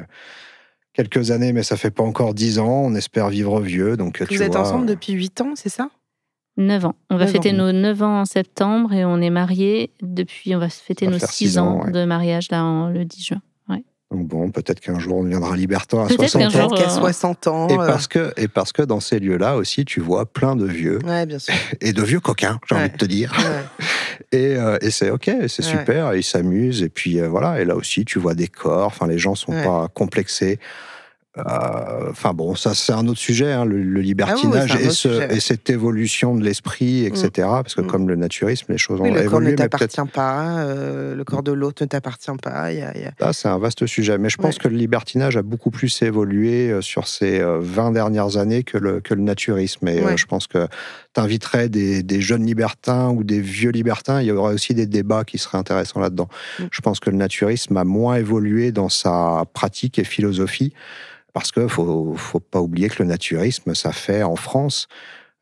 quelques 0.94 1.30
années, 1.30 1.52
mais 1.52 1.62
ça 1.62 1.76
fait 1.76 1.90
pas 1.90 2.02
encore 2.02 2.32
dix 2.34 2.58
ans. 2.58 2.82
On 2.84 2.94
espère 2.94 3.28
vivre 3.28 3.60
vieux. 3.60 3.96
Donc, 3.96 4.24
tu 4.26 4.34
Vous 4.36 4.42
êtes 4.42 4.52
vois, 4.52 4.62
ensemble 4.62 4.86
depuis 4.86 5.12
8 5.12 5.40
ans, 5.42 5.52
c'est 5.56 5.68
ça? 5.68 5.90
9 6.56 6.84
ans. 6.84 6.94
On 7.10 7.16
va 7.16 7.24
9 7.24 7.32
fêter 7.32 7.50
ans. 7.50 7.56
nos 7.56 7.72
9 7.72 8.02
ans 8.02 8.20
en 8.20 8.24
septembre 8.24 8.92
et 8.92 9.04
on 9.04 9.20
est 9.20 9.30
mariés 9.30 9.90
depuis, 10.02 10.54
on 10.54 10.60
va 10.60 10.68
fêter 10.68 11.06
va 11.06 11.12
nos 11.12 11.18
faire 11.18 11.28
6 11.30 11.48
six 11.50 11.58
ans 11.58 11.80
ans, 11.80 11.84
ouais. 11.84 11.90
de 11.90 12.04
mariage 12.04 12.48
là 12.50 12.64
en- 12.64 12.88
le 12.90 13.04
10 13.04 13.24
juin. 13.26 13.42
Donc 14.14 14.28
bon, 14.28 14.50
peut-être 14.50 14.78
qu'un 14.80 14.98
jour 15.00 15.16
on 15.18 15.24
deviendra 15.24 15.56
libertin 15.56 16.04
à 16.04 16.06
Peut-être 16.06 16.28
60 16.28 16.40
qu'un 16.40 16.46
ans. 16.48 16.50
jour, 16.50 16.68
Peut-être 16.70 16.86
qu'à 16.86 16.92
euh, 16.92 17.00
60 17.00 17.46
ans. 17.48 17.68
Et 17.68 17.74
euh, 17.74 17.86
parce, 17.86 18.06
que, 18.06 18.32
et 18.36 18.46
parce 18.46 18.72
que 18.72 18.82
dans 18.82 19.00
ces 19.00 19.18
lieux-là 19.18 19.56
aussi, 19.56 19.84
tu 19.84 20.00
vois 20.00 20.24
plein 20.24 20.54
de 20.54 20.66
vieux, 20.66 21.00
Ouais, 21.04 21.26
bien 21.26 21.38
sûr. 21.40 21.52
et 21.80 21.92
de 21.92 22.02
vieux 22.02 22.20
coquins, 22.20 22.60
j'ai 22.68 22.74
Ouais. 22.76 22.80
envie 22.82 22.90
de 22.90 22.96
te 22.96 23.04
dire. 23.04 23.32
Ouais. 23.36 23.86
Et, 24.30 24.56
euh, 24.56 24.78
et 24.80 24.90
c'est 24.90 25.10
ok, 25.10 25.24
c'est 25.48 25.64
Ouais. 25.64 25.70
super, 25.78 26.12
et 26.12 26.18
ils 26.18 26.22
s'amusent, 26.24 26.82
et 26.82 26.88
puis 26.88 27.20
euh, 27.20 27.28
voilà, 27.28 27.60
et 27.60 27.64
là 27.64 27.74
aussi, 27.74 28.04
tu 28.04 28.18
vois 28.20 28.34
des 28.34 28.46
corps, 28.46 28.86
enfin, 28.86 29.06
les 29.08 29.18
gens 29.18 29.34
sont 29.34 29.52
Ouais. 29.52 29.64
pas 29.64 29.88
complexés. 29.92 30.58
Euh, 31.36 32.10
Enfin 32.10 32.32
bon, 32.32 32.54
ça 32.54 32.74
c'est 32.74 32.92
un 32.92 33.06
autre 33.08 33.18
sujet, 33.18 33.50
hein, 33.52 33.64
le, 33.64 33.82
le 33.82 34.00
libertinage 34.00 34.70
Ah 34.72 34.76
oui, 34.78 34.86
et, 34.86 34.90
ce- 34.90 34.94
sujet, 35.08 35.28
et 35.34 35.40
cette 35.40 35.68
évolution 35.68 36.36
de 36.36 36.44
l'esprit, 36.44 37.04
etc. 37.06 37.30
Parce 37.36 37.74
que 37.74 37.80
Mm. 37.80 37.86
comme 37.88 38.08
le 38.08 38.14
naturisme, 38.14 38.66
les 38.70 38.78
choses 38.78 39.00
Oui, 39.00 39.10
ont 39.10 39.14
le 39.14 39.22
corps 39.22 39.40
ne 39.40 39.46
évolué, 39.48 39.50
mais 39.50 39.56
peut-être 39.68 39.70
t'appartient 39.90 40.12
pas, 40.14 40.58
euh, 40.60 41.14
le 41.16 41.24
corps 41.24 41.42
de 41.42 41.50
l'autre 41.52 41.82
ne 41.82 41.88
t'appartient 41.88 42.30
pas. 42.40 42.72
y 42.72 42.82
a- 42.82 42.96
y 42.96 43.04
a- 43.04 43.12
Là, 43.18 43.32
c'est 43.32 43.48
un 43.48 43.58
vaste 43.58 43.84
sujet. 43.86 44.16
Mais 44.18 44.28
je 44.30 44.36
pense 44.36 44.54
Ouais. 44.56 44.62
que 44.62 44.68
le 44.68 44.76
libertinage 44.76 45.36
a 45.36 45.42
beaucoup 45.42 45.70
plus 45.72 46.02
évolué 46.02 46.70
euh, 46.70 46.80
sur 46.80 47.08
ces 47.08 47.40
euh, 47.40 47.58
20 47.60 47.90
dernières 47.90 48.36
années 48.36 48.62
que 48.62 48.78
le, 48.78 49.00
que 49.00 49.14
le 49.14 49.22
naturisme. 49.22 49.88
Et 49.88 49.98
euh, 50.00 50.04
Ouais. 50.04 50.16
je 50.16 50.26
pense 50.26 50.46
que 50.46 50.68
tu 51.14 51.20
inviterais 51.20 51.68
des, 51.68 52.02
des 52.02 52.20
jeunes 52.20 52.44
libertins 52.44 53.10
ou 53.10 53.24
des 53.24 53.40
vieux 53.40 53.70
libertins. 53.70 54.20
Il 54.20 54.26
y 54.26 54.32
aurait 54.32 54.54
aussi 54.54 54.74
des 54.74 54.86
débats 54.86 55.24
qui 55.24 55.38
seraient 55.38 55.58
intéressants 55.58 56.00
là-dedans. 56.00 56.28
Mm. 56.58 56.64
Je 56.70 56.80
pense 56.80 57.00
que 57.00 57.10
le 57.10 57.16
naturisme 57.16 57.76
a 57.76 57.84
moins 57.84 58.16
évolué 58.16 58.72
dans 58.72 58.88
sa 58.88 59.44
pratique 59.52 59.98
et 59.98 60.04
philosophie. 60.04 60.72
Parce 61.32 61.50
qu'il 61.50 61.64
ne 61.64 61.68
faut, 61.68 62.14
faut 62.16 62.40
pas 62.40 62.60
oublier 62.60 62.88
que 62.88 63.02
le 63.02 63.08
naturisme, 63.08 63.74
ça 63.74 63.90
fait 63.90 64.22
en 64.22 64.36
France, 64.36 64.86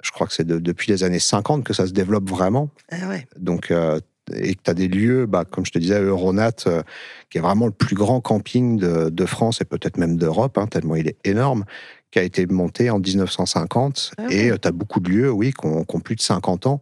je 0.02 0.10
crois 0.10 0.26
que 0.26 0.32
c'est 0.32 0.46
de- 0.46 0.58
depuis 0.58 0.90
les 0.90 1.04
années 1.04 1.18
50 1.18 1.64
que 1.64 1.74
ça 1.74 1.86
se 1.86 1.92
développe 1.92 2.28
vraiment. 2.28 2.70
Ah 2.90 3.08
ouais. 3.08 3.26
Donc, 3.38 3.70
euh, 3.70 4.00
et 4.34 4.54
que 4.54 4.62
tu 4.62 4.70
as 4.70 4.74
des 4.74 4.88
lieux, 4.88 5.26
bah, 5.26 5.44
comme 5.44 5.66
je 5.66 5.72
te 5.72 5.78
disais, 5.78 6.00
Euronat, 6.00 6.52
euh, 6.66 6.82
qui 7.30 7.38
est 7.38 7.40
vraiment 7.40 7.66
le 7.66 7.72
plus 7.72 7.96
grand 7.96 8.20
camping 8.20 8.78
de, 8.78 9.10
de 9.10 9.26
France 9.26 9.60
et 9.60 9.64
peut-être 9.64 9.96
même 9.96 10.16
d'Europe, 10.16 10.58
hein, 10.58 10.66
tellement 10.66 10.96
il 10.96 11.08
est 11.08 11.16
énorme, 11.24 11.64
qui 12.12 12.18
a 12.20 12.22
été 12.22 12.46
monté 12.46 12.90
en 12.90 13.00
1950. 13.00 14.12
Ah 14.18 14.26
et 14.30 14.52
ouais. 14.52 14.58
tu 14.58 14.68
as 14.68 14.72
beaucoup 14.72 15.00
de 15.00 15.08
lieux, 15.10 15.30
oui, 15.32 15.52
qui 15.52 15.66
ont, 15.66 15.82
qui 15.84 15.96
ont 15.96 16.00
plus 16.00 16.14
de 16.14 16.20
50 16.20 16.66
ans. 16.66 16.80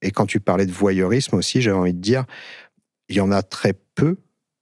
Et 0.00 0.10
quand 0.10 0.24
tu 0.26 0.40
parlais 0.40 0.66
de 0.66 0.72
voyeurisme 0.72 1.36
aussi, 1.36 1.60
j'avais 1.60 1.76
envie 1.76 1.92
de 1.94 2.00
dire, 2.00 2.24
il 3.08 3.16
y 3.16 3.20
en 3.20 3.30
a 3.30 3.42
très 3.42 3.74
peu, 3.94 4.16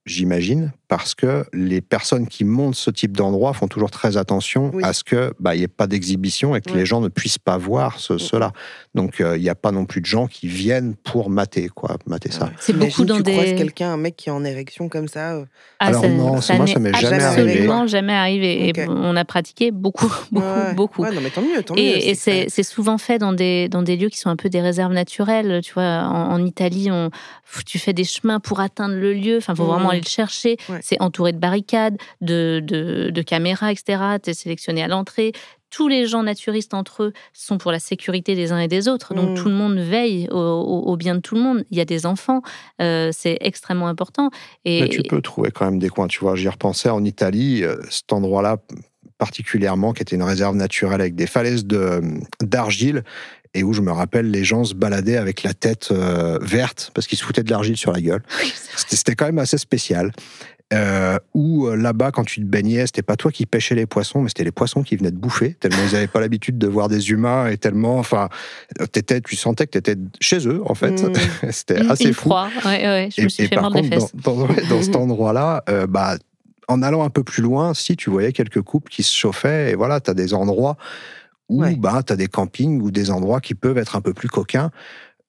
j'imagine, 0.07 0.73
parce 0.89 1.15
que 1.15 1.45
les 1.53 1.81
personnes 1.81 2.27
qui 2.27 2.45
montent 2.45 2.75
ce 2.75 2.91
type 2.91 3.17
d'endroit 3.17 3.53
font 3.53 3.69
toujours 3.69 3.91
très 3.91 4.17
attention 4.17 4.71
Oui. 4.75 4.83
à 4.85 4.93
ce 4.93 5.05
que 5.05 5.33
bah, 5.39 5.55
n'y 5.55 5.63
ait 5.63 5.69
pas 5.69 5.87
d'exhibition 5.87 6.57
et 6.57 6.61
que 6.61 6.73
les 6.73 6.85
gens 6.87 7.01
ne 7.01 7.09
puissent 7.09 7.39
pas 7.39 7.59
voir 7.59 8.01
ce, 8.01 8.15
Mhm. 8.15 8.19
cela. 8.19 8.53
Donc 8.95 9.21
euh, 9.21 9.37
il 9.37 9.43
n'y 9.43 9.49
a 9.49 9.55
pas 9.55 9.71
non 9.71 9.85
plus 9.85 10.01
de 10.01 10.07
gens 10.07 10.27
qui 10.27 10.49
viennent 10.49 10.97
pour 10.97 11.31
mater, 11.31 11.69
quoi, 11.69 11.97
mater 12.07 12.33
ça. 12.33 12.47
Ouais. 12.47 12.51
C'est 12.59 12.73
beaucoup 12.73 13.05
dans 13.05 13.19
tu 13.19 13.23
des- 13.23 13.33
croises 13.33 13.53
quelqu'un, 13.55 13.93
un 13.93 13.97
mec 13.97 14.17
qui 14.17 14.31
est 14.31 14.33
en 14.33 14.43
érection 14.45 14.89
comme 14.89 15.07
ça. 15.07 15.35
euh, 15.35 15.45
Ah, 15.79 15.87
Alors 15.87 16.03
ça, 16.03 16.09
non, 16.09 16.41
ça 16.41 16.57
moi, 16.57 16.65
n'est 16.65 16.73
ça 16.73 16.79
m'est 16.81 16.93
jamais 16.95 17.23
arrivé. 17.23 17.43
absolument 17.43 17.87
jamais 17.87 18.13
arrivé. 18.15 18.69
Et 18.69 18.73
on 18.89 19.15
a 19.15 19.25
pratiqué 19.25 19.71
beaucoup, 19.71 20.13
beaucoup, 20.33 20.45
ouais. 20.45 20.75
beaucoup. 20.75 21.03
Ouais, 21.03 21.13
non, 21.13 21.21
mais 21.21 21.31
tant 21.31 21.43
mieux, 21.43 21.63
tant 21.63 21.75
mieux. 21.75 21.81
Et, 21.81 22.09
et 22.11 22.13
que 22.15 22.19
c'est 22.19 22.47
c'est 22.49 22.65
souvent 22.65 22.99
fait 22.99 23.19
dans 23.19 23.33
des, 23.33 23.69
dans 23.69 23.83
des 23.83 23.97
lieux 23.97 24.09
qui 24.09 24.19
sont 24.19 24.29
un 24.31 24.35
peu 24.37 24.49
des 24.49 24.61
réserves 24.61 24.93
naturelles. 24.93 25.61
Tu 25.63 25.73
vois, 25.73 25.85
en, 25.85 26.33
en 26.33 26.45
Italie, 26.45 26.89
on, 26.91 27.11
tu 27.65 27.79
fais 27.79 27.93
des 27.93 28.03
chemins 28.05 28.41
pour 28.41 28.59
atteindre 28.59 28.97
le 28.97 29.13
lieu. 29.15 29.37
Enfin, 29.37 29.55
faut 29.55 29.67
vraiment 29.67 29.91
aller 29.91 30.01
le 30.01 30.09
chercher. 30.09 30.57
Ouais. 30.69 30.81
C'est 30.83 31.01
entouré 31.01 31.31
de 31.33 31.39
barricades, 31.39 31.97
de, 32.23 32.61
de, 32.65 33.11
de 33.11 33.23
caméras, 33.23 33.71
etc. 33.71 34.03
Tu 34.21 34.31
es 34.31 34.35
sélectionné 34.35 34.83
à 34.83 34.89
l'entrée. 34.89 35.31
Tous 35.71 35.89
les 35.89 36.07
gens 36.07 36.23
naturistes 36.25 36.75
entre 36.75 37.05
eux 37.05 37.13
sont 37.33 37.57
pour 37.59 37.71
la 37.73 37.79
sécurité 37.79 38.35
des 38.35 38.53
uns 38.53 38.59
et 38.59 38.69
des 38.69 38.89
autres. 38.89 39.15
Donc 39.15 39.31
Mhm. 39.31 39.35
tout 39.37 39.49
le 39.49 39.55
monde 39.55 39.79
veille 39.79 40.29
au, 40.31 40.37
au- 40.37 40.83
au 40.93 40.97
bien 40.97 41.15
de 41.15 41.21
tout 41.21 41.35
le 41.37 41.41
monde. 41.41 41.65
Il 41.71 41.79
y 41.79 41.81
a 41.81 41.85
des 41.85 42.07
enfants. 42.07 42.43
euh, 42.83 43.11
c'est 43.13 43.39
extrêmement 43.41 43.89
important. 43.89 44.31
Et, 44.65 44.83
Mais 44.83 44.89
tu 44.89 45.03
peux 45.03 45.21
trouver 45.23 45.51
quand 45.51 45.65
même 45.67 45.79
des 45.79 45.89
coins. 45.89 46.09
Tu 46.09 46.19
vois, 46.21 46.35
j'y 46.37 46.49
repensais 46.49 46.89
en 46.91 47.05
Italie, 47.05 47.63
euh, 47.63 47.77
cet 47.91 48.13
endroit-là 48.13 48.57
particulièrement, 49.19 49.93
qui 49.93 50.03
était 50.03 50.17
une 50.17 50.23
réserve 50.23 50.57
naturelle 50.57 51.01
avec 51.01 51.15
des 51.15 51.27
falaises 51.27 51.67
de- 51.67 52.01
d'argile, 52.43 53.03
et 53.53 53.63
où 53.63 53.73
je 53.73 53.81
me 53.83 53.91
rappelle, 53.93 54.31
les 54.31 54.45
gens 54.45 54.65
se 54.65 54.75
baladaient 54.75 55.17
avec 55.19 55.43
la 55.43 55.53
tête 55.53 55.89
euh, 55.91 56.39
verte 56.41 56.91
parce 56.95 57.07
qu'ils 57.07 57.19
se 57.19 57.25
foutaient 57.25 57.43
de 57.43 57.51
l'argile 57.51 57.77
sur 57.77 57.93
la 57.93 58.01
gueule. 58.01 58.23
C'était 58.89 59.15
quand 59.15 59.27
même 59.27 59.39
assez 59.39 59.59
spécial. 59.59 60.13
Euh, 60.73 61.19
où 61.35 61.67
euh, 61.67 61.75
là-bas, 61.75 62.13
quand 62.13 62.23
tu 62.23 62.41
te 62.41 62.47
baignais, 62.47 62.87
c'était 62.87 63.03
pas 63.03 63.17
toi 63.17 63.33
qui 63.33 63.45
pêchais 63.45 63.75
les 63.75 63.87
poissons, 63.87 64.23
mais 64.23 64.29
c'était 64.29 64.45
les 64.45 64.53
poissons 64.53 64.85
qui 64.85 64.95
venaient 64.95 65.11
te 65.11 65.17
bouffer, 65.17 65.55
tellement 65.55 65.83
ils 65.85 65.95
n'avaient 65.95 66.07
pas 66.07 66.21
l'habitude 66.21 66.59
de 66.59 66.69
voir 66.69 66.89
des 66.89 67.11
humains, 67.11 67.49
et 67.49 67.57
tellement, 67.59 67.99
enfin, 67.99 68.29
t'étais- 68.93 69.21
tu 69.21 69.35
sentais 69.35 69.67
que 69.67 69.73
tu 69.73 69.79
étais 69.79 69.97
chez 70.21 70.47
eux, 70.47 70.63
en 70.65 70.75
fait. 70.77 71.03
Mm. 71.03 71.13
c'était 71.51 71.83
Mmh, 71.83 71.91
assez 71.91 72.13
fou. 72.13 72.29
croit. 72.29 72.51
Ouais, 72.65 72.85
ouais, 72.87 73.09
je 73.17 73.23
me 73.23 73.29
suis 73.29 73.49
fait 73.49 73.57
par 73.57 73.71
contre, 73.71 73.89
fesses. 73.89 74.15
dans, 74.15 74.33
dans- 74.37 74.47
ouais, 74.47 74.65
dans 74.69 74.81
cet 74.81 74.95
endroit-là, 74.97 75.65
euh, 75.69 75.89
bah, 75.89 76.17
en 76.69 76.83
allant 76.83 77.03
un 77.03 77.11
peu 77.11 77.25
plus 77.25 77.43
loin, 77.43 77.75
si 77.75 77.97
tu 77.97 78.09
voyais 78.11 78.33
quelques 78.33 78.63
couples 78.63 78.93
qui 78.93 79.03
se 79.03 79.13
chauffaient, 79.13 79.73
et 79.73 79.75
voilà, 79.75 80.01
tu 80.01 80.09
as 80.13 80.15
des 80.15 80.35
endroits 80.35 80.77
où 81.49 81.63
Ouais. 81.63 81.75
bah, 81.75 82.05
tu 82.07 82.13
as 82.13 82.17
des 82.17 82.29
campings 82.29 82.81
ou 82.81 82.93
des 82.93 83.11
endroits 83.11 83.41
qui 83.41 83.57
peuvent 83.57 83.77
être 83.79 83.97
un 83.97 84.01
peu 84.01 84.15
plus 84.15 84.29
coquins, 84.29 84.71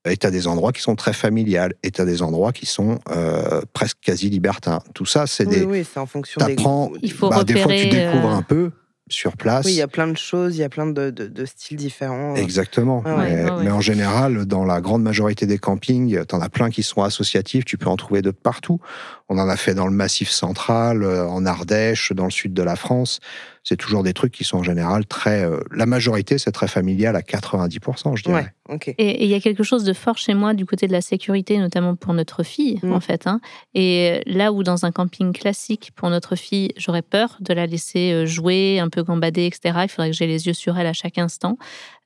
et 0.06 0.18
tu 0.18 0.26
as 0.28 0.32
des 0.32 0.48
endroits 0.48 0.72
qui 0.72 0.82
sont 0.82 0.96
très 0.96 1.14
familiales, 1.14 1.74
et 1.84 1.92
tu 1.92 2.02
as 2.02 2.06
des 2.06 2.22
endroits 2.22 2.52
qui 2.54 2.66
sont 2.66 3.00
euh, 3.12 3.62
presque 3.74 3.98
quasi 4.02 4.30
libertins. 4.30 4.80
Tout 4.94 5.06
ça, 5.06 5.28
c'est 5.28 5.46
Oui, 5.48 5.60
des. 5.60 5.66
oui, 5.66 5.86
c'est 5.92 6.00
en 6.00 6.06
fonction 6.06 6.44
des. 6.46 6.56
Il 7.04 7.12
faut 7.12 7.30
bah, 7.30 7.44
des 7.44 7.54
fois, 7.54 7.72
tu 7.72 7.84
repérer, 7.84 7.90
découvres 7.90 8.32
euh, 8.34 8.38
un 8.38 8.42
peu 8.42 8.72
sur 9.10 9.36
place. 9.36 9.66
Oui, 9.66 9.74
il 9.74 9.78
y 9.78 9.82
a 9.82 9.90
plein 9.90 10.08
de 10.08 10.16
choses, 10.18 10.56
il 10.56 10.62
y 10.62 10.64
a 10.64 10.70
plein 10.70 10.88
de, 10.88 11.10
de- 11.10 11.28
de 11.28 11.46
styles 11.46 11.76
différents. 11.78 12.36
Exactement. 12.36 13.04
Ah 13.06 13.18
ouais, 13.18 13.24
mais, 13.30 13.44
ouais, 13.44 13.52
ouais. 13.52 13.64
mais 13.66 13.72
en 13.72 13.82
général, 13.82 14.46
dans 14.46 14.64
la 14.64 14.80
grande 14.80 15.04
majorité 15.04 15.46
des 15.46 15.58
campings, 15.58 16.26
tu 16.26 16.36
en 16.36 16.40
as 16.40 16.48
plein 16.50 16.70
qui 16.70 16.82
sont 16.82 17.02
associatifs, 17.04 17.66
tu 17.66 17.78
peux 17.78 17.90
en 17.90 17.98
trouver 17.98 18.22
de 18.22 18.32
partout. 18.32 18.80
On 19.28 19.38
en 19.38 19.50
a 19.50 19.58
fait 19.58 19.74
dans 19.76 19.86
le 19.88 19.94
Massif 19.94 20.30
central, 20.30 21.04
euh, 21.04 21.28
en 21.28 21.46
Ardèche, 21.46 22.14
dans 22.14 22.26
le 22.26 22.32
sud 22.32 22.54
de 22.54 22.64
la 22.64 22.78
France. 22.78 23.20
C'est 23.64 23.78
toujours 23.78 24.04
des 24.04 24.14
trucs 24.14 24.32
qui 24.34 24.44
sont 24.44 24.58
en 24.58 24.64
général 24.64 25.06
très. 25.06 25.44
euh, 25.46 25.60
la 25.72 25.86
majorité, 25.86 26.38
c'est 26.38 26.52
très 26.52 26.68
familial 26.68 27.16
à 27.16 27.22
90%, 27.22 28.16
je 28.16 28.24
dirais. 28.24 28.36
Ouais. 28.70 28.96
Et 28.98 29.26
il 29.26 29.30
y 29.30 29.34
a 29.34 29.40
quelque 29.42 29.64
chose 29.64 29.84
de 29.84 29.92
fort 29.94 30.18
chez 30.18 30.34
moi 30.34 30.54
du 30.54 30.66
côté 30.66 30.88
de 30.88 30.94
la 30.94 31.02
sécurité, 31.02 31.58
notamment 31.58 31.96
pour 31.96 32.14
notre 32.14 32.42
fille, 32.44 32.80
Mm. 32.84 32.94
en 32.94 33.00
fait. 33.02 33.28
hein. 33.28 33.42
Et 33.74 34.22
là 34.26 34.52
où 34.54 34.64
dans 34.64 34.86
un 34.86 34.92
camping 34.92 35.34
classique, 35.34 35.92
pour 35.96 36.10
notre 36.10 36.36
fille, 36.38 36.72
j'aurais 36.78 37.02
peur 37.02 37.38
de 37.42 37.54
la 37.54 37.66
laisser 37.66 38.12
euh, 38.14 38.26
jouer, 38.26 38.80
un 38.80 38.88
peu 38.90 39.04
gambader, 39.04 39.46
etc. 39.46 39.80
Il 39.84 39.90
faudrait 39.90 40.12
que 40.12 40.16
j'ai 40.16 40.28
les 40.28 40.48
yeux 40.48 40.54
sur 40.54 40.78
elle 40.80 40.88
à 40.88 40.94
chaque 40.94 41.18
instant. 41.18 41.58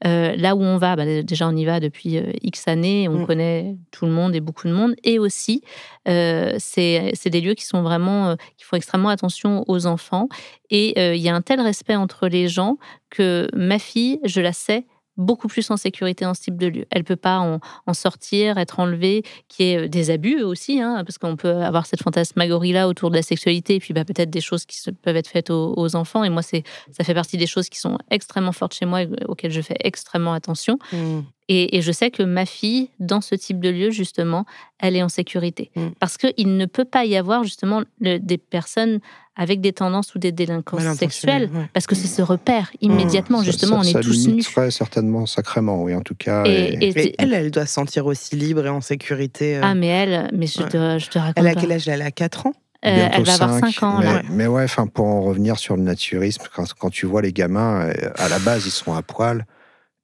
Euh, 0.05 0.35
là 0.35 0.55
où 0.55 0.61
on 0.61 0.77
va, 0.77 0.95
bah, 0.95 1.05
déjà 1.23 1.47
on 1.47 1.55
y 1.55 1.63
va 1.65 1.79
depuis 1.79 2.17
euh, 2.17 2.31
X 2.41 2.67
années, 2.67 3.07
on 3.07 3.19
Mm. 3.19 3.25
connaît 3.27 3.75
tout 3.91 4.05
le 4.05 4.11
monde 4.11 4.35
et 4.35 4.41
beaucoup 4.41 4.67
de 4.67 4.73
monde. 4.73 4.95
Et 5.03 5.19
aussi, 5.19 5.61
euh, 6.07 6.55
c'est 6.57 7.11
c'est 7.13 7.29
des 7.29 7.41
lieux 7.41 7.53
qui 7.53 7.65
sont 7.65 7.81
vraiment, 7.83 8.29
euh, 8.29 8.35
qui 8.57 8.65
font 8.65 8.75
extrêmement 8.75 9.09
attention 9.09 9.63
aux 9.67 9.85
enfants. 9.85 10.27
Et 10.71 10.95
euh, 10.97 11.15
il 11.15 11.21
y 11.21 11.29
a 11.29 11.35
un 11.35 11.41
tel 11.45 11.61
respect 11.61 11.95
entre 11.95 12.27
les 12.27 12.47
gens 12.47 12.77
que 13.09 13.47
ma 13.53 13.79
fille, 13.79 14.19
je 14.23 14.41
la 14.41 14.53
sais 14.53 14.85
beaucoup 15.17 15.47
plus 15.47 15.69
en 15.71 15.77
sécurité 15.77 16.25
dans 16.25 16.33
ce 16.33 16.41
type 16.41 16.57
de 16.57 16.67
lieu. 16.67 16.85
Elle 16.89 17.03
peut 17.03 17.15
pas 17.15 17.39
en, 17.39 17.93
sortir, 17.93 18.57
être 18.57 18.79
enlevée, 18.79 19.23
qui 19.47 19.63
est 19.63 19.87
des 19.87 20.09
abus 20.09 20.41
aussi, 20.41 20.81
hein, 20.81 21.03
parce 21.05 21.17
qu'on 21.17 21.35
peut 21.35 21.55
avoir 21.63 21.85
cette 21.85 22.01
fantasmagorie-là 22.01 22.87
autour 22.87 23.11
de 23.11 23.15
la 23.15 23.21
sexualité, 23.21 23.75
et 23.75 23.79
puis 23.79 23.93
bah, 23.93 24.03
peut-être 24.03 24.29
des 24.29 24.41
choses 24.41 24.65
qui 24.65 24.77
peuvent 24.91 25.15
être 25.15 25.29
faites 25.29 25.49
aux, 25.49 25.95
enfants. 25.95 26.23
Et 26.23 26.29
moi, 26.29 26.41
c'est 26.41 26.63
ça 26.91 27.03
fait 27.03 27.13
partie 27.13 27.37
des 27.37 27.47
choses 27.47 27.69
qui 27.69 27.79
sont 27.79 27.97
extrêmement 28.09 28.51
fortes 28.51 28.73
chez 28.73 28.85
moi 28.85 29.03
et 29.03 29.09
auxquelles 29.27 29.51
je 29.51 29.61
fais 29.61 29.77
extrêmement 29.79 30.33
attention. 30.33 30.77
Mm. 30.91 31.21
Et, 31.47 31.77
et 31.77 31.81
je 31.81 31.91
sais 31.91 32.09
que 32.09 32.23
ma 32.23 32.45
fille, 32.45 32.89
dans 32.99 33.21
ce 33.21 33.35
type 33.35 33.59
de 33.59 33.69
lieu, 33.69 33.91
justement, 33.91 34.45
elle 34.79 34.95
est 34.95 35.03
en 35.03 35.09
sécurité. 35.09 35.69
Mm. 35.75 35.89
Parce 35.99 36.17
qu'il 36.17 36.57
ne 36.57 36.65
peut 36.65 36.85
pas 36.85 37.05
y 37.05 37.15
avoir, 37.15 37.43
justement, 37.43 37.83
le- 38.01 38.17
des 38.17 38.37
personnes 38.39 38.99
avec 39.35 39.61
des 39.61 39.73
tendances 39.73 40.15
ou 40.15 40.19
des 40.19 40.31
délinquances 40.31 40.81
sexuelles. 40.97 41.49
ouais. 41.53 41.69
Parce 41.73 41.85
que 41.87 41.93
c'est 41.93 42.07
ce 42.07 42.21
repère 42.21 42.71
immédiatement, 42.81 43.39
Ça- 43.39 43.43
justement, 43.45 43.83
ça, 43.83 43.89
on 43.89 43.91
ça 43.93 43.99
est 43.99 44.01
tous 44.01 44.27
nus. 44.27 44.41
certainement 44.71 45.25
sacrément, 45.25 45.83
oui, 45.83 45.93
en 45.93 46.01
tout 46.01 46.15
cas. 46.15 46.43
Et, 46.45 46.49
et- 46.49 46.87
et- 46.89 46.93
Mais 46.95 47.15
elle, 47.19 47.33
elle 47.33 47.51
doit 47.51 47.65
se 47.65 47.73
sentir 47.73 48.05
aussi 48.05 48.35
libre 48.35 48.65
et 48.65 48.69
en 48.69 48.81
sécurité. 48.81 49.57
euh. 49.57 49.61
ah, 49.63 49.75
mais 49.75 49.87
elle, 49.87 50.29
mais 50.33 50.47
je, 50.47 50.63
Ouais. 50.63 50.69
te, 50.69 50.97
je 50.99 51.09
te 51.09 51.19
raconte. 51.19 51.33
elle 51.37 51.47
a 51.47 51.53
quel 51.55 51.71
âge? 51.73 51.87
Elle 51.87 52.01
a 52.01 52.11
4 52.11 52.47
ans? 52.47 52.53
Euh, 52.85 53.07
Elle 53.13 53.23
va 53.23 53.33
avoir 53.33 53.59
cinq, 53.59 53.71
5 53.71 53.83
ans, 53.83 53.97
mais, 53.99 54.05
là. 54.05 54.21
mais 54.29 54.47
ouais, 54.47 54.63
enfin, 54.63 54.85
pour 54.87 55.05
en 55.07 55.21
revenir 55.23 55.57
sur 55.57 55.75
le 55.75 55.81
naturisme, 55.81 56.43
quand, 56.55 56.65
quand 56.77 56.89
tu 56.91 57.05
vois 57.07 57.21
les 57.23 57.33
gamins, 57.33 57.87
euh, 57.87 57.93
à 58.15 58.29
la 58.29 58.37
base, 58.39 58.65
ils 58.67 58.71
sont 58.71 58.93
à 58.93 59.01
poil. 59.01 59.45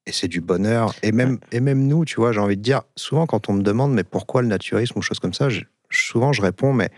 Et 0.07 0.11
c'est 0.11 0.27
du 0.27 0.41
bonheur. 0.41 0.93
Et 1.03 1.11
même, 1.11 1.37
et 1.51 1.59
même 1.59 1.85
nous, 1.87 2.05
tu 2.05 2.15
vois, 2.15 2.31
j'ai 2.31 2.39
envie 2.39 2.57
de 2.57 2.61
dire, 2.61 2.81
souvent 2.95 3.27
quand 3.27 3.49
on 3.49 3.53
me 3.53 3.61
demande, 3.61 3.93
mais 3.93 4.03
pourquoi 4.03 4.41
le 4.41 4.47
naturisme 4.47 4.97
ou 4.97 5.01
choses 5.01 5.19
comme 5.19 5.33
ça, 5.33 5.49
je- 5.49 5.61
souvent 5.91 6.33
je 6.33 6.41
réponds, 6.41 6.73
mais 6.73 6.89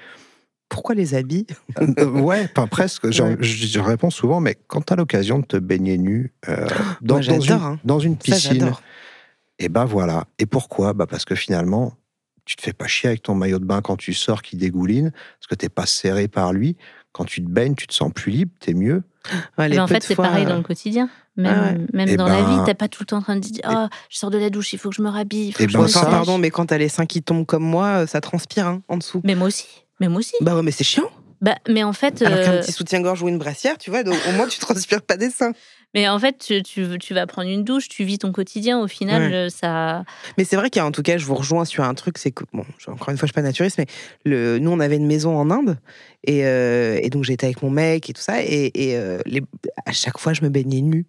Pourquoi 0.69 0.95
les 0.95 1.13
habits? 1.13 1.45
Euh, 1.99 2.09
ouais, 2.09 2.47
enfin 2.55 2.65
presque. 2.67 3.03
Ouais. 3.03 3.11
Je, 3.11 3.35
je 3.41 3.79
réponds 3.79 4.09
souvent, 4.09 4.39
mais 4.39 4.57
quand 4.67 4.81
tu 4.87 4.93
as 4.93 4.95
l'occasion 4.95 5.37
de 5.39 5.45
te 5.45 5.57
baigner 5.57 5.97
nu 5.99 6.33
euh, 6.49 6.65
dans, 7.01 7.15
Moi, 7.15 7.23
dans 7.25 7.39
une, 7.41 7.51
hein. 7.53 7.79
dans 7.83 7.99
une 7.99 8.15
Ça, 8.15 8.21
piscine, 8.23 8.59
j'adore. 8.59 8.81
et 9.59 9.69
ben 9.69 9.85
voilà. 9.85 10.25
Et 10.39 10.45
pourquoi? 10.47 10.93
Bah 10.93 11.05
Parce 11.05 11.25
que 11.25 11.35
finalement, 11.35 11.93
tu 12.45 12.55
te 12.55 12.61
fais 12.63 12.73
pas 12.73 12.87
chier 12.87 13.09
avec 13.09 13.21
ton 13.21 13.35
maillot 13.35 13.59
de 13.59 13.65
bain 13.65 13.81
quand 13.81 13.97
tu 13.97 14.13
sors 14.13 14.41
qui 14.41 14.55
dégouline, 14.57 15.11
parce 15.11 15.47
que 15.47 15.55
t'es 15.55 15.69
pas 15.69 15.85
serré 15.85 16.27
par 16.27 16.53
lui. 16.53 16.75
Quand 17.11 17.25
tu 17.25 17.43
te 17.43 17.49
baignes, 17.49 17.75
tu 17.75 17.85
te 17.85 17.93
sens 17.93 18.11
plus 18.11 18.31
libre, 18.31 18.51
t'es 18.59 18.73
mieux. 18.73 19.03
Ouais, 19.59 19.69
Mais 19.69 19.79
en 19.79 19.85
peu 19.87 19.93
fait, 19.93 19.99
de 19.99 20.03
c'est 20.05 20.15
pareil 20.15 20.45
euh, 20.45 20.49
dans 20.49 20.57
le 20.57 20.63
quotidien. 20.63 21.07
Même, 21.35 21.53
Ah 21.57 21.71
ouais. 21.71 21.87
même 21.93 22.09
Eh 22.09 22.15
dans 22.17 22.27
la 22.27 22.43
vie, 22.43 22.57
ben- 22.57 22.63
t'es 22.63 22.73
pas 22.75 22.87
tout 22.87 23.01
le 23.01 23.07
temps 23.07 23.17
en 23.17 23.21
train 23.21 23.35
de 23.35 23.41
dire 23.41 23.63
Oh, 23.67 23.87
je 24.09 24.17
sors 24.17 24.29
de 24.29 24.37
la 24.37 24.49
douche, 24.51 24.73
il 24.73 24.79
faut 24.79 24.89
que 24.89 24.95
je 24.95 25.01
me 25.01 25.09
rhabille. 25.09 25.47
il 25.47 25.51
faut 25.51 25.63
Eh 25.63 25.65
que 25.65 25.71
je 25.71 25.77
ben 25.77 25.83
me 25.83 25.91
pardon, 25.91 26.37
mais 26.37 26.51
quand 26.51 26.67
t'as 26.67 26.77
les 26.77 26.89
seins 26.89 27.05
qui 27.07 27.23
tombent 27.23 27.45
comme 27.45 27.63
moi, 27.63 28.03
euh, 28.03 28.07
ça 28.07 28.21
transpire 28.21 28.67
hein, 28.67 28.81
en 28.87 28.97
dessous. 28.97 29.21
Mais 29.23 29.33
moi 29.35 29.47
aussi. 29.47 29.65
Mais 29.99 30.07
moi 30.09 30.19
aussi. 30.19 30.35
Bah 30.41 30.55
ouais, 30.55 30.61
mais 30.61 30.71
c'est 30.71 30.83
chiant. 30.83 31.09
Bah, 31.41 31.55
mais 31.67 31.83
en 31.83 31.91
fait, 31.91 32.21
Alors 32.21 32.39
qu'un 32.39 32.53
euh, 32.53 32.61
petit 32.61 32.71
soutien-gorge 32.71 33.21
ou 33.21 33.27
une 33.29 33.37
brassière, 33.37 33.77
tu 33.77 33.89
vois, 33.89 34.03
donc, 34.03 34.15
au 34.29 34.31
moins 34.33 34.47
tu 34.47 34.59
transpires 34.59 35.01
pas 35.01 35.17
des 35.17 35.29
seins. 35.29 35.51
Mais 35.93 36.07
en 36.09 36.17
fait, 36.19 36.37
tu, 36.39 36.63
tu, 36.63 36.97
tu 36.99 37.13
vas 37.13 37.27
prendre 37.27 37.49
une 37.49 37.63
douche, 37.63 37.87
tu 37.87 38.03
vis 38.03 38.17
ton 38.19 38.31
quotidien. 38.31 38.79
Au 38.79 38.87
final, 38.87 39.21
Ouais. 39.23 39.33
euh, 39.35 39.49
ça. 39.49 40.03
Mais 40.37 40.43
c'est 40.43 40.55
vrai 40.55 40.69
qu'en 40.69 40.91
tout 40.91 41.03
cas, 41.03 41.17
je 41.17 41.25
vous 41.25 41.35
rejoins 41.35 41.65
sur 41.65 41.83
un 41.83 41.93
truc, 41.93 42.17
c'est 42.17 42.31
que, 42.31 42.43
bon, 42.53 42.65
encore 42.87 43.09
une 43.09 43.17
fois, 43.17 43.25
je 43.27 43.31
suis 43.31 43.33
pas 43.33 43.41
naturiste, 43.41 43.77
mais 43.77 43.85
le, 44.25 44.59
nous, 44.59 44.71
on 44.71 44.79
avait 44.79 44.97
une 44.97 45.07
maison 45.07 45.37
en 45.37 45.49
Inde, 45.51 45.77
et, 46.25 46.45
euh, 46.45 46.99
et 47.01 47.09
donc 47.09 47.23
j'étais 47.23 47.45
avec 47.47 47.61
mon 47.61 47.69
mec 47.69 48.09
et 48.09 48.13
tout 48.13 48.21
ça, 48.21 48.41
et, 48.43 48.71
et, 48.73 48.97
euh, 48.97 49.19
les, 49.25 49.41
à 49.85 49.91
chaque 49.91 50.17
fois, 50.17 50.33
je 50.33 50.41
me 50.41 50.49
baignais 50.49 50.81
nue 50.81 51.05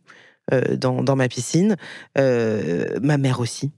euh, 0.52 0.76
dans, 0.76 1.02
dans 1.02 1.16
ma 1.16 1.28
piscine, 1.28 1.76
ma 2.16 3.18
mère 3.18 3.40
aussi. 3.40 3.70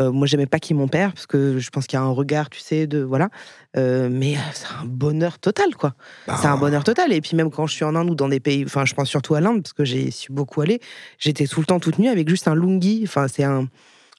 Euh, 0.00 0.10
moi, 0.10 0.26
j'aimais 0.26 0.46
pas 0.46 0.58
ait 0.58 0.74
mon 0.74 0.88
père, 0.88 1.12
parce 1.12 1.26
que 1.26 1.58
je 1.58 1.70
pense 1.70 1.86
qu'il 1.86 1.96
y 1.98 2.02
a 2.02 2.04
un 2.04 2.10
regard, 2.10 2.50
tu 2.50 2.60
sais, 2.60 2.86
de. 2.86 2.98
Voilà. 3.02 3.28
Euh, 3.76 4.08
mais 4.10 4.34
euh, 4.36 4.40
c'est 4.52 4.66
un 4.80 4.84
bonheur 4.84 5.38
total, 5.38 5.74
quoi. 5.76 5.94
Bah, 6.26 6.36
C'est 6.40 6.48
un 6.48 6.56
bonheur 6.56 6.82
total. 6.84 7.12
Et 7.12 7.20
puis 7.20 7.36
même 7.36 7.50
quand 7.50 7.66
je 7.66 7.74
suis 7.74 7.84
en 7.84 7.94
Inde 7.94 8.10
ou 8.10 8.14
dans 8.14 8.28
des 8.28 8.40
pays, 8.40 8.64
enfin 8.64 8.84
je 8.84 8.94
pense 8.94 9.08
surtout 9.08 9.34
à 9.34 9.40
l'Inde 9.40 9.62
parce 9.62 9.72
que 9.72 9.84
j'ai 9.84 10.10
su 10.10 10.32
beaucoup 10.32 10.60
aller, 10.60 10.80
j'étais 11.18 11.46
tout 11.46 11.60
le 11.60 11.66
temps 11.66 11.80
toute 11.80 11.98
nue 11.98 12.08
avec 12.08 12.28
juste 12.28 12.48
un 12.48 12.54
lungi, 12.54 13.02
enfin 13.04 13.26
c'est 13.28 13.44
un, 13.44 13.68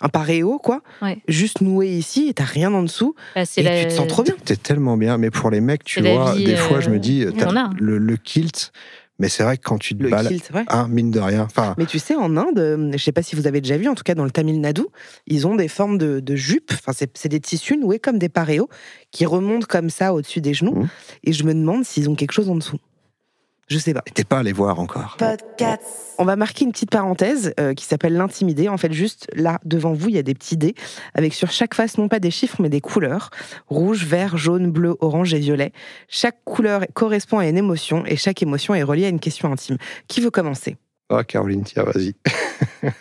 un 0.01 0.09
paréo 0.09 0.59
quoi, 0.59 0.81
Ouais. 1.01 1.21
juste 1.27 1.61
noué 1.61 1.87
ici 1.89 2.27
et 2.29 2.33
t'as 2.33 2.43
rien 2.45 2.73
en 2.73 2.83
dessous 2.83 3.15
bah, 3.35 3.43
et 3.57 3.63
la- 3.63 3.81
tu 3.81 3.87
te 3.87 3.93
sens 3.93 4.07
trop 4.07 4.23
bien. 4.23 4.33
T'es 4.43 4.55
tellement 4.57 4.97
bien. 4.97 5.17
Mais 5.17 5.31
pour 5.31 5.49
les 5.51 5.61
mecs, 5.61 5.83
tu 5.83 6.01
vois, 6.01 6.33
vie, 6.35 6.43
des 6.43 6.55
fois, 6.57 6.79
je 6.81 6.89
me 6.89 6.95
euh, 6.95 6.99
dis, 6.99 7.25
le, 7.79 7.97
le 7.97 8.17
kilt, 8.17 8.71
mais 9.19 9.29
c'est 9.29 9.43
vrai 9.43 9.57
que 9.57 9.63
quand 9.63 9.77
tu 9.77 9.95
te 9.95 10.03
Le 10.03 10.09
balades, 10.09 10.31
kilt, 10.31 10.51
ouais. 10.53 10.65
hein, 10.67 10.87
mine 10.89 11.11
de 11.11 11.19
rien, 11.19 11.43
enfin, 11.43 11.73
Mais 11.77 11.85
tu 11.85 11.99
sais, 11.99 12.15
en 12.15 12.35
Inde, 12.37 12.59
euh, 12.59 12.91
je 12.93 12.97
sais 12.97 13.11
pas 13.11 13.21
si 13.23 13.35
vous 13.35 13.47
avez 13.47 13.61
déjà 13.61 13.77
vu, 13.77 13.87
en 13.87 13.95
tout 13.95 14.03
cas 14.03 14.15
dans 14.15 14.25
le 14.25 14.31
Tamil 14.31 14.59
Nadu, 14.59 14.83
ils 15.27 15.47
ont 15.47 15.55
des 15.55 15.67
formes 15.67 15.97
de, 15.97 16.19
de 16.19 16.35
jupes, 16.35 16.71
enfin 16.73 16.91
c'est 16.93 17.29
des 17.29 17.39
tissus 17.39 17.77
noués 17.77 17.99
comme 17.99 18.19
des 18.19 18.29
paréos 18.29 18.69
qui 19.11 19.25
remontent 19.25 19.67
comme 19.69 19.89
ça 19.89 20.13
au-dessus 20.13 20.41
des 20.41 20.53
genoux. 20.53 20.75
Mhm. 20.75 20.87
Et 21.23 21.33
je 21.33 21.43
me 21.43 21.53
demande 21.53 21.85
s'ils 21.85 22.09
ont 22.09 22.15
quelque 22.15 22.33
chose 22.33 22.49
en 22.49 22.55
dessous. 22.55 22.77
Je 23.67 23.79
sais 23.79 23.93
pas. 23.95 24.01
t'es 24.13 24.23
pas 24.23 24.39
allé 24.39 24.51
voir 24.53 24.79
encore. 24.79 25.17
On 26.19 26.23
va 26.25 26.35
marquer 26.35 26.65
une 26.65 26.71
petite 26.71 26.91
parenthèse 26.91 27.53
euh, 27.59 27.73
qui 27.73 27.83
s'appelle 27.85 28.13
l'intimidé. 28.13 28.69
En 28.69 28.77
fait, 28.77 28.93
juste 28.93 29.27
là, 29.33 29.59
devant 29.65 29.93
vous, 29.93 30.09
il 30.09 30.15
y 30.15 30.19
a 30.19 30.23
des 30.23 30.35
petits 30.35 30.55
dés 30.55 30.75
avec 31.15 31.33
sur 31.33 31.49
chaque 31.51 31.73
face 31.73 31.97
non 31.97 32.07
pas 32.07 32.19
des 32.19 32.29
chiffres 32.29 32.61
mais 32.61 32.69
des 32.69 32.79
couleurs 32.81 33.31
rouge, 33.67 34.05
vert, 34.05 34.37
jaune, 34.37 34.69
bleu, 34.71 34.95
orange 34.99 35.33
et 35.33 35.39
violet. 35.39 35.71
Chaque 36.07 36.43
couleur 36.43 36.85
correspond 36.93 37.39
à 37.39 37.47
une 37.47 37.57
émotion 37.57 38.05
et 38.05 38.17
chaque 38.17 38.43
émotion 38.43 38.75
est 38.75 38.83
reliée 38.83 39.05
à 39.05 39.09
une 39.09 39.19
question 39.19 39.51
intime. 39.51 39.77
Qui 40.07 40.21
veut 40.21 40.31
commencer? 40.31 40.77
Ah, 41.09 41.23
Caroline, 41.23 41.63
tiens, 41.63 41.83
vas-y. 41.83 42.13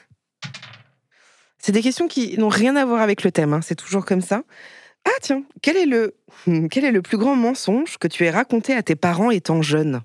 C'est 1.58 1.72
des 1.72 1.82
questions 1.82 2.08
qui 2.08 2.36
n'ont 2.38 2.48
rien 2.48 2.76
à 2.76 2.84
voir 2.84 3.00
avec 3.00 3.22
le 3.22 3.30
thème. 3.30 3.52
hein, 3.54 3.60
C'est 3.62 3.74
toujours 3.74 4.04
comme 4.04 4.20
ça. 4.20 4.42
Ah 5.06 5.18
tiens, 5.20 5.42
quel 5.62 5.76
est 5.76 5.86
le 5.86 6.14
quel 6.70 6.84
est 6.84 6.92
le 6.92 7.02
plus 7.02 7.18
grand 7.18 7.36
mensonge 7.36 7.98
que 7.98 8.08
tu 8.08 8.24
aies 8.24 8.30
raconté 8.30 8.74
à 8.74 8.82
tes 8.82 8.96
parents 8.96 9.30
étant 9.30 9.60
jeune? 9.62 10.00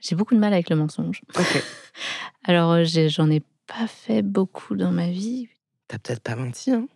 J'ai 0.00 0.16
beaucoup 0.16 0.34
de 0.34 0.40
mal 0.40 0.52
avec 0.52 0.70
le 0.70 0.76
mensonge. 0.76 1.22
Ok. 1.38 1.62
Alors, 2.44 2.72
euh, 2.72 2.84
j'en 2.84 3.30
ai 3.30 3.42
pas 3.66 3.86
fait 3.86 4.22
beaucoup 4.22 4.76
dans 4.76 4.90
ma 4.90 5.08
vie. 5.08 5.48
T'as 5.88 5.98
peut-être 5.98 6.22
pas 6.22 6.36
menti. 6.36 6.72
Hein 6.72 6.86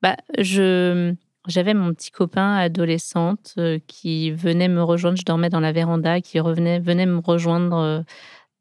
Bah, 0.00 0.16
je. 0.38 1.14
J'avais 1.48 1.74
mon 1.74 1.92
petit 1.92 2.12
copain 2.12 2.54
adolescente 2.54 3.54
euh, 3.58 3.80
qui 3.88 4.30
venait 4.30 4.68
me 4.68 4.80
rejoindre. 4.80 5.18
Je 5.18 5.24
dormais 5.24 5.48
dans 5.48 5.58
la 5.58 5.72
véranda, 5.72 6.20
qui 6.20 6.38
revenait, 6.38 6.78
venait 6.78 7.04
me 7.04 7.18
rejoindre 7.18 7.78
euh, 7.78 8.00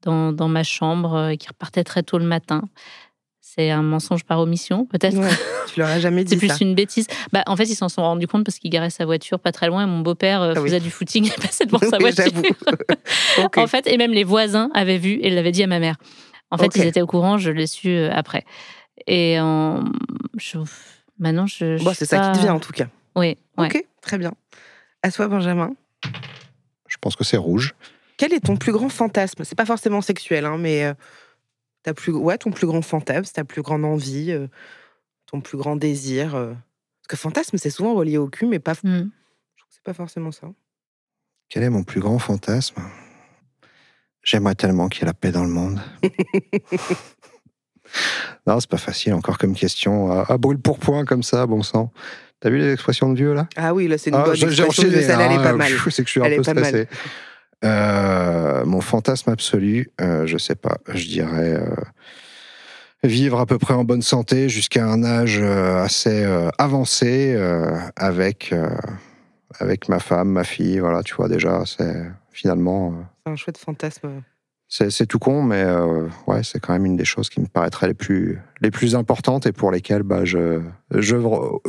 dans, 0.02 0.34
dans 0.34 0.47
ma 0.47 0.64
chambre 0.64 1.30
et 1.30 1.38
qui 1.38 1.47
repartait 1.47 1.84
très 1.84 2.02
tôt 2.02 2.18
le 2.18 2.26
matin. 2.26 2.64
C'est 3.54 3.70
un 3.70 3.82
mensonge 3.82 4.24
par 4.24 4.39
omission, 4.39 4.86
peut-être. 4.86 5.18
Ouais, 5.18 5.28
tu 5.74 5.80
leur 5.82 5.89
as 5.89 5.99
jamais 5.99 6.22
C'est 6.22 6.36
dit 6.36 6.38
plus 6.38 6.47
ça. 6.47 6.56
une 6.62 6.74
bêtise. 6.74 7.06
Bah, 7.34 7.43
en 7.47 7.58
fait, 7.58 7.66
ils 7.66 7.76
s'en 7.76 7.89
sont 7.89 8.02
rendus 8.02 8.26
compte 8.28 8.45
parce 8.45 8.58
qu'il 8.60 8.70
garait 8.70 8.89
sa 8.89 9.04
voiture 9.06 9.39
pas 9.39 9.52
très 9.52 9.68
loin. 9.68 9.84
et 9.84 9.88
Mon 9.88 9.99
beau-père 9.99 10.41
euh, 10.41 10.54
Ah 10.56 10.62
oui. 10.62 10.70
faisait 10.70 10.80
du 10.80 10.89
footing 10.89 11.28
et 11.28 11.32
passait 11.41 11.66
devant 11.66 11.80
sa 11.80 11.97
voiture. 11.99 12.32
En 13.58 13.68
fait, 13.68 13.88
et 13.88 13.97
même 13.97 14.12
les 14.12 14.24
voisins 14.24 14.70
avaient 14.74 14.97
vu 14.97 15.20
et 15.22 15.30
l'avaient 15.30 15.52
dit 15.52 15.64
à 15.64 15.68
ma 15.68 15.80
mère. 15.80 15.97
En 16.49 16.58
fait, 16.58 16.74
ils 16.78 16.86
étaient 16.86 17.02
au 17.02 17.08
courant, 17.08 17.38
je 17.38 17.52
l'ai 17.52 17.68
su 17.68 17.89
euh, 17.89 18.10
après. 18.14 18.45
Et 19.08 19.38
en... 19.41 19.84
je... 20.38 20.58
maintenant, 21.20 21.45
je. 21.45 21.76
je 21.76 21.84
Bon, 21.84 21.93
c'est 21.93 22.06
ça 22.06 22.32
qui 22.32 22.38
te 22.39 22.43
vient 22.43 22.54
en 22.54 22.60
tout 22.62 22.72
cas. 22.74 22.88
Oui, 23.18 23.38
ouais. 23.58 23.68
Ok, 23.68 23.84
très 24.02 24.18
bien. 24.18 24.32
À 25.04 25.12
toi, 25.12 25.28
Benjamin. 25.28 25.74
Je 26.88 26.95
pense 27.02 27.18
que 27.18 27.26
c'est 27.26 27.38
rouge. 27.38 27.74
Quel 28.16 28.34
est 28.34 28.45
ton 28.45 28.56
plus 28.56 28.72
grand 28.72 28.88
fantasme? 28.89 29.43
C'est 29.43 29.56
pas 29.58 29.66
forcément 29.66 29.99
sexuel, 30.02 30.45
hein, 30.45 30.58
mais 30.58 30.86
euh, 30.86 30.93
ta 31.84 31.94
plus, 31.94 32.12
ouais, 32.14 32.38
ton 32.38 32.52
plus 32.52 32.68
grand 32.68 32.82
fantasme, 32.82 33.32
ta 33.34 33.44
plus 33.44 33.62
grande 33.62 33.86
envie, 33.86 34.32
euh, 34.32 34.48
ton 35.26 35.42
plus 35.42 35.58
grand 35.58 35.76
désir. 35.76 36.36
euh. 36.36 36.54
Parce 36.54 37.08
que 37.10 37.16
fantasme, 37.18 37.58
c'est 37.58 37.70
souvent 37.70 37.94
relié 37.96 38.18
au 38.18 38.28
cul, 38.28 38.46
mais 38.48 38.60
pas. 38.60 38.74
Je 38.74 38.88
Hmm. 38.88 39.00
trouve 39.58 39.68
que 39.70 39.74
c'est 39.74 39.84
pas 39.84 39.94
forcément 39.94 40.32
ça. 40.32 40.48
Quel 41.50 41.64
est 41.64 41.70
mon 41.70 41.84
plus 41.84 42.00
grand 42.00 42.20
fantasme? 42.20 42.82
J'aimerais 44.24 44.56
tellement 44.56 44.88
qu'il 44.88 45.02
y 45.02 45.04
ait 45.04 45.08
la 45.08 45.14
paix 45.14 45.32
dans 45.32 45.44
le 45.44 45.50
monde. 45.50 45.80
non, 48.48 48.60
c'est 48.60 48.70
pas 48.70 48.78
facile 48.78 49.14
encore 49.14 49.38
comme 49.38 49.56
question. 49.56 50.12
À, 50.12 50.32
à 50.32 50.38
brûle 50.38 50.60
pour 50.60 50.80
point 50.80 51.06
comme 51.06 51.24
ça, 51.24 51.46
bon 51.48 51.64
sang. 51.64 51.92
T'as 52.40 52.50
vu 52.50 52.58
les 52.60 52.72
expressions 52.74 53.10
de 53.12 53.16
vieux 53.18 53.34
là? 53.34 53.48
Ah 53.56 53.74
oui, 53.74 53.88
là, 53.88 53.98
c'est 53.98 54.10
une 54.10 54.16
Ah, 54.16 54.24
bonne 54.24 54.34
expression 54.36 54.64
de 54.64 54.68
enchaîné, 54.90 55.04
elle 55.04 55.10
est 55.32 55.36
hein, 55.36 55.44
pas 55.44 55.54
mal. 55.54 55.72
pff, 55.72 55.90
C'est 55.90 56.02
que 56.04 56.08
je 56.08 56.12
suis 56.12 56.22
un 56.22 56.26
Elle 56.26 56.42
peu 56.42 56.54
mal. 56.54 56.88
Euh, 57.64 58.66
mon 58.66 58.82
fantasme 58.82 59.30
absolu, 59.30 59.91
euh, 60.01 60.26
je 60.26 60.38
sais 60.38 60.55
pas, 60.55 60.78
je 60.88 61.07
dirais 61.07 61.53
euh, 61.59 61.76
vivre 63.03 63.39
à 63.39 63.45
peu 63.45 63.59
près 63.59 63.74
en 63.74 63.84
bonne 63.84 64.01
santé 64.01 64.49
jusqu'à 64.49 64.86
un 64.86 65.03
âge 65.03 65.39
euh, 65.41 65.84
assez 65.84 66.26
avancé 66.57 67.36
avec 67.95 68.53
avec 69.59 69.89
ma 69.89 69.99
femme, 69.99 70.30
ma 70.30 70.43
fille. 70.43 70.80
Voilà, 70.80 71.03
tu 71.03 71.14
vois 71.14 71.28
déjà, 71.28 71.64
c'est 71.66 72.05
finalement. 72.32 72.95
C'est 73.26 73.32
un 73.32 73.36
chouette 73.36 73.57
fantasme. 73.57 74.22
C'est 74.68 75.05
tout 75.05 75.20
con, 75.20 75.43
mais 75.43 75.66
ouais, 76.28 76.43
c'est 76.43 76.62
quand 76.62 76.72
même 76.72 76.86
une 76.86 76.95
des 76.95 77.03
choses 77.03 77.30
qui 77.30 77.41
me 77.41 77.45
paraîtraient 77.45 77.88
les 77.88 77.93
plus, 77.93 78.39
les 78.62 78.72
plus 78.72 78.95
importantes 78.95 79.45
et 79.45 79.51
pour 79.51 79.70
lesquelles 79.70 80.03
bah, 80.03 80.24
je, 80.24 80.62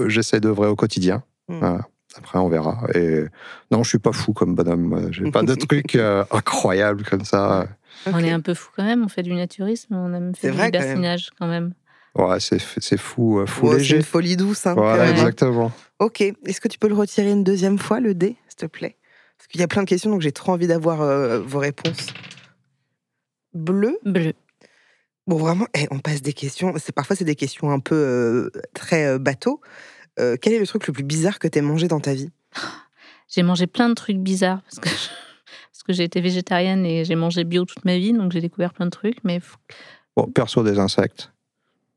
j'essaie 0.06 0.38
d'œuvrer 0.38 0.68
au 0.68 0.76
quotidien. 0.76 1.24
Mm. 1.48 1.78
Après, 2.16 2.38
on 2.38 2.48
verra. 2.48 2.78
Et 2.94 3.24
non, 3.70 3.82
je 3.82 3.88
suis 3.88 3.98
pas 3.98 4.12
fou 4.12 4.32
comme 4.32 4.54
bonhomme. 4.54 5.08
J'ai 5.10 5.30
pas 5.30 5.42
de 5.42 5.54
trucs 5.68 5.94
euh, 5.94 6.24
incroyables 6.30 7.04
comme 7.04 7.24
ça. 7.24 7.66
On 8.06 8.18
est 8.18 8.30
un 8.30 8.40
peu 8.40 8.54
fou 8.54 8.70
quand 8.76 8.84
même. 8.84 9.04
On 9.04 9.08
fait 9.08 9.22
du 9.22 9.32
naturisme, 9.34 9.94
on 9.94 10.06
a 10.06 10.20
même 10.20 10.34
fait 10.34 10.50
du 10.50 10.56
vrai, 10.56 10.70
quand 10.70 10.78
libertinage 10.78 11.30
quand 11.38 11.46
même. 11.46 11.74
Ouais, 12.14 12.40
c'est 12.40 12.60
c'est 12.78 12.98
fou, 12.98 13.40
euh, 13.40 13.46
fou 13.46 13.66
Ouais, 13.66 13.72
c'est 13.74 13.78
léger. 13.78 13.96
une 13.96 14.02
folie 14.02 14.36
douce. 14.36 14.66
Hein, 14.66 14.74
Voilà, 14.74 15.10
exactement. 15.10 15.72
Ok. 15.98 16.20
Est-ce 16.20 16.60
que 16.60 16.68
tu 16.68 16.78
peux 16.78 16.88
le 16.88 16.94
retirer 16.94 17.30
une 17.30 17.44
deuxième 17.44 17.78
fois, 17.78 18.00
le 18.00 18.14
dé, 18.14 18.36
s'il 18.48 18.56
te 18.56 18.66
plaît? 18.66 18.96
Parce 19.38 19.48
qu'il 19.48 19.60
y 19.60 19.64
a 19.64 19.68
plein 19.68 19.82
de 19.82 19.88
questions, 19.88 20.10
donc 20.10 20.20
j'ai 20.20 20.32
trop 20.32 20.52
envie 20.52 20.66
d'avoir 20.66 21.00
euh, 21.00 21.40
vos 21.40 21.58
réponses. 21.58 22.08
Bleu? 23.54 23.98
Bleu. 24.04 24.32
Bon, 25.26 25.36
vraiment, 25.36 25.66
eh, 25.74 25.86
on 25.90 25.98
passe 26.00 26.22
des 26.22 26.32
questions. 26.32 26.74
C'est 26.78 26.92
Parfois, 26.92 27.16
c'est 27.16 27.24
des 27.24 27.36
questions 27.36 27.70
un 27.70 27.78
peu 27.78 27.94
euh, 27.94 28.50
très 28.74 29.06
euh, 29.06 29.18
bateau. 29.18 29.60
Euh, 30.18 30.36
quel 30.40 30.52
est 30.52 30.58
le 30.58 30.66
truc 30.66 30.86
le 30.86 30.92
plus 30.92 31.04
bizarre 31.04 31.38
que 31.38 31.48
tu 31.48 31.58
aies 31.58 31.62
mangé 31.62 31.88
dans 31.88 32.00
ta 32.00 32.12
vie? 32.14 32.30
J'ai 33.28 33.42
mangé 33.42 33.66
plein 33.66 33.88
de 33.88 33.94
trucs 33.94 34.18
bizarres 34.18 34.60
parce 34.62 34.78
que, 34.78 34.88
parce 35.72 35.82
que 35.86 35.92
j'ai 35.92 36.04
été 36.04 36.20
végétarienne 36.20 36.84
et 36.84 37.04
j'ai 37.04 37.14
mangé 37.14 37.44
bio 37.44 37.64
toute 37.64 37.84
ma 37.84 37.96
vie, 37.96 38.12
donc 38.12 38.32
j'ai 38.32 38.40
découvert 38.40 38.72
plein 38.74 38.86
de 38.86 38.90
trucs. 38.90 39.22
Mais 39.24 39.40
Bon, 40.16 40.26
perso 40.26 40.62
des 40.62 40.78
insectes, 40.78 41.32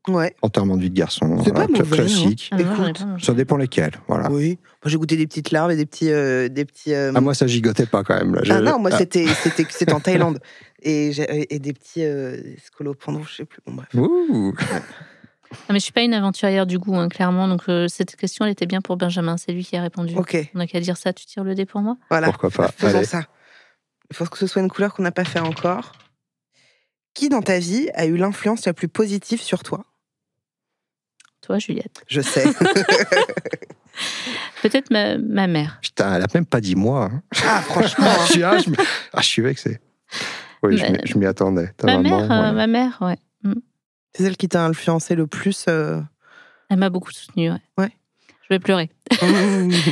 Ouais. 0.08 0.34
enterrement 0.40 0.76
de 0.76 0.82
vie 0.82 0.88
de 0.90 0.94
garçon, 0.96 1.42
C'est 1.44 1.52
pas 1.52 1.66
cla- 1.66 1.78
mauvais, 1.78 1.92
hein. 1.92 1.96
classique. 2.06 2.48
ah, 2.52 2.60
Écoute, 2.60 2.98
pas. 3.00 3.16
Ça 3.20 3.34
dépend 3.34 3.56
lesquels, 3.58 3.92
voilà. 4.08 4.30
Oui. 4.30 4.58
Moi, 4.82 4.90
j'ai 4.90 4.96
goûté 4.96 5.16
des 5.16 5.26
petites 5.26 5.50
larves 5.50 5.72
et 5.72 5.76
des 5.76 5.84
petits. 5.84 6.10
euh, 6.10 6.48
des 6.48 6.64
petits 6.64 6.94
euh, 6.94 7.12
Ah, 7.14 7.20
moi, 7.20 7.34
ça 7.34 7.46
gigotait 7.46 7.84
pas 7.86 8.02
quand 8.04 8.14
même. 8.14 8.34
Là. 8.36 8.42
ah 8.56 8.60
non, 8.62 8.78
moi, 8.78 8.90
Ah, 8.94 8.98
c'était 8.98 9.26
c'était 9.26 9.66
c'était 9.68 9.92
en 9.92 10.00
Thaïlande. 10.00 10.38
Et, 10.82 11.12
j'ai- 11.12 11.52
et 11.54 11.58
des 11.58 11.72
petits 11.74 12.04
euh, 12.04 12.40
scolopendres, 12.64 13.26
je 13.28 13.34
sais 13.34 13.44
plus. 13.44 13.58
Bon, 13.66 13.74
bref. 13.74 13.88
ouh. 13.94 14.54
Ah, 15.52 15.72
mais 15.72 15.78
je 15.78 15.84
suis 15.84 15.92
pas 15.92 16.02
une 16.02 16.14
aventurière 16.14 16.66
du 16.66 16.78
goût, 16.78 16.96
hein, 16.96 17.08
clairement. 17.08 17.48
Donc 17.48 17.62
euh, 17.68 17.88
cette 17.88 18.16
question, 18.16 18.44
elle 18.44 18.52
était 18.52 18.66
bien 18.66 18.80
pour 18.80 18.96
Benjamin. 18.96 19.36
C'est 19.36 19.52
lui 19.52 19.64
qui 19.64 19.76
a 19.76 19.82
répondu. 19.82 20.14
Ok, 20.16 20.36
On 20.54 20.58
n'a 20.58 20.66
qu'à 20.66 20.80
dire 20.80 20.96
ça. 20.96 21.12
Tu 21.12 21.26
tires 21.26 21.44
le 21.44 21.54
dé 21.54 21.66
pour 21.66 21.80
moi? 21.80 21.96
Voilà. 22.10 22.28
Pourquoi 22.28 22.50
pas 22.50 22.68
Faisons 22.68 22.98
Allez. 22.98 23.06
ça. 23.06 23.22
Il 24.10 24.16
faut 24.16 24.24
que 24.26 24.38
ce 24.38 24.46
soit 24.46 24.62
une 24.62 24.70
couleur 24.70 24.94
qu'on 24.94 25.02
n'a 25.02 25.12
pas 25.12 25.24
fait 25.24 25.40
encore. 25.40 25.92
Qui 27.14 27.28
dans 27.28 27.42
ta 27.42 27.58
vie 27.58 27.88
a 27.94 28.06
eu 28.06 28.16
l'influence 28.16 28.66
la 28.66 28.74
plus 28.74 28.88
positive 28.88 29.40
sur 29.40 29.62
toi? 29.62 29.84
Toi, 31.42 31.58
Juliette. 31.58 32.02
Je 32.08 32.20
sais. 32.20 32.44
Peut-être 34.62 34.90
ma, 34.90 35.16
ma 35.18 35.46
mère. 35.46 35.78
Putain, 35.82 36.14
elle 36.16 36.22
a 36.22 36.26
même 36.34 36.46
pas 36.46 36.60
dit 36.60 36.74
moi. 36.74 37.10
hein. 37.12 37.22
ah, 37.46 37.60
franchement. 37.62 38.06
je, 38.26 38.32
suis, 38.32 38.42
ah, 38.42 38.58
je, 38.58 38.70
ah, 39.12 39.20
je 39.20 39.26
suis 39.26 39.42
vexé. 39.42 39.78
Oui, 40.62 40.76
je 40.76 40.86
m'y- 40.86 40.98
je 41.04 41.18
m'y 41.18 41.26
attendais. 41.26 41.72
Ta 41.76 41.86
ma 41.86 41.98
maman, 41.98 42.20
mère, 42.26 42.32
euh, 42.32 42.42
ouais. 42.48 42.52
ma 42.52 42.66
mère, 42.66 42.98
ouais. 43.02 43.18
C'est 44.16 44.22
celle 44.22 44.36
qui 44.38 44.48
t'a 44.48 44.64
influencé 44.64 45.14
le 45.14 45.26
plus. 45.26 45.66
euh, 45.68 46.00
Elle 46.70 46.78
m'a 46.78 46.88
beaucoup 46.88 47.10
soutenue. 47.10 47.50
Ouais. 47.50 47.58
Ouais. 47.76 47.90
Je 48.48 48.54
vais 48.54 48.58
pleurer. 48.58 48.90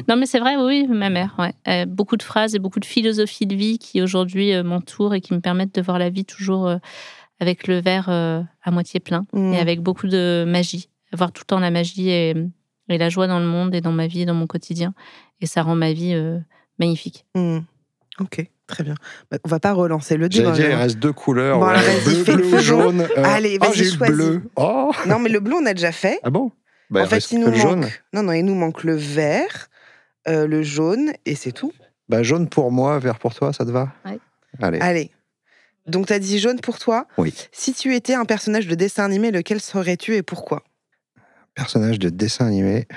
Non, 0.08 0.16
mais 0.16 0.24
c'est 0.24 0.38
vrai, 0.40 0.56
oui, 0.56 0.86
ma 0.88 1.10
mère. 1.10 1.34
Ouais. 1.38 1.52
Euh, 1.68 1.84
beaucoup 1.84 2.16
de 2.16 2.22
phrases 2.22 2.54
et 2.54 2.58
beaucoup 2.58 2.80
de 2.80 2.86
philosophie 2.86 3.44
de 3.46 3.54
vie 3.54 3.78
qui 3.78 4.00
aujourd'hui 4.00 4.54
euh, 4.54 4.62
m'entourent 4.62 5.12
et 5.14 5.20
qui 5.20 5.34
me 5.34 5.40
permettent 5.40 5.74
de 5.74 5.82
voir 5.82 5.98
la 5.98 6.08
vie 6.08 6.24
toujours 6.24 6.74
avec 7.38 7.66
le 7.66 7.80
verre 7.80 8.08
à 8.08 8.70
moitié 8.70 8.98
plein 8.98 9.26
et 9.34 9.58
avec 9.58 9.80
beaucoup 9.82 10.06
de 10.06 10.44
magie. 10.46 10.88
Avoir 11.12 11.30
tout 11.32 11.42
le 11.42 11.46
temps 11.46 11.58
la 11.60 11.70
magie 11.70 12.08
et, 12.08 12.34
et 12.88 12.96
la 12.98 13.08
joie 13.10 13.26
dans 13.26 13.40
le 13.40 13.46
monde 13.46 13.74
et 13.74 13.80
dans 13.82 13.92
ma 13.92 14.06
vie 14.06 14.22
et 14.22 14.24
dans 14.26 14.34
mon 14.34 14.46
quotidien. 14.46 14.94
Et 15.40 15.46
ça 15.46 15.62
rend 15.62 15.74
ma 15.74 15.92
vie 15.92 16.14
magnifique. 16.78 17.26
Hmm. 17.34 17.58
Ok, 18.20 18.48
très 18.66 18.84
bien. 18.84 18.94
Bah, 19.30 19.38
on 19.44 19.48
va 19.48 19.60
pas 19.60 19.72
relancer 19.72 20.16
le 20.16 20.28
dé. 20.28 20.38
J'allais 20.38 20.52
dire, 20.52 20.60
il 20.64 20.66
Benjamin. 20.68 20.82
reste 20.82 20.98
deux 20.98 21.12
couleurs. 21.12 21.58
Bon, 21.60 21.66
ouais, 21.68 22.24
bleu, 22.24 22.58
jaune. 22.60 23.00
Euh, 23.02 23.22
Allez, 23.24 23.58
ah, 23.60 23.66
vas-y, 23.66 23.74
j'ai 23.76 23.84
eu 23.84 23.90
le 23.90 23.96
choisis. 23.96 24.14
bleu. 24.16 24.42
Oh 24.56 24.92
Non, 25.06 25.18
mais 25.18 25.28
le 25.28 25.40
bleu, 25.40 25.54
on 25.60 25.66
a 25.66 25.74
déjà 25.74 25.92
fait. 25.92 26.18
Ah 26.22 26.30
bon? 26.30 26.50
Bah, 26.90 27.00
en 27.00 27.04
il 27.04 27.08
fait, 27.08 27.14
reste 27.16 27.32
il 27.32 27.40
nous 27.40 27.54
jaune. 27.54 27.80
manque. 27.80 28.02
Non, 28.12 28.22
non, 28.22 28.32
il 28.32 28.42
nous 28.44 28.54
manque 28.54 28.84
le 28.84 28.94
vert, 28.94 29.68
euh, 30.28 30.46
le 30.46 30.62
jaune, 30.62 31.12
et 31.26 31.34
c'est 31.34 31.52
tout. 31.52 31.72
Bah, 32.08 32.22
jaune 32.22 32.48
pour 32.48 32.70
moi, 32.72 32.98
vert 32.98 33.18
pour 33.18 33.34
toi, 33.34 33.52
ça 33.52 33.64
te 33.64 33.70
va? 33.70 33.92
Ouais. 34.04 34.18
Allez. 34.62 34.78
Allez. 34.80 35.10
Donc, 35.86 36.06
tu 36.06 36.12
as 36.14 36.18
dit 36.18 36.38
jaune 36.38 36.60
pour 36.60 36.78
toi? 36.78 37.06
Oui. 37.18 37.34
Si 37.52 37.74
tu 37.74 37.94
étais 37.94 38.14
un 38.14 38.24
personnage 38.24 38.66
de 38.66 38.74
dessin 38.74 39.04
animé, 39.04 39.30
lequel 39.30 39.60
serais-tu 39.60 40.14
et 40.14 40.22
pourquoi? 40.22 40.62
Personnage 41.54 41.98
de 41.98 42.08
dessin 42.08 42.46
animé. 42.46 42.88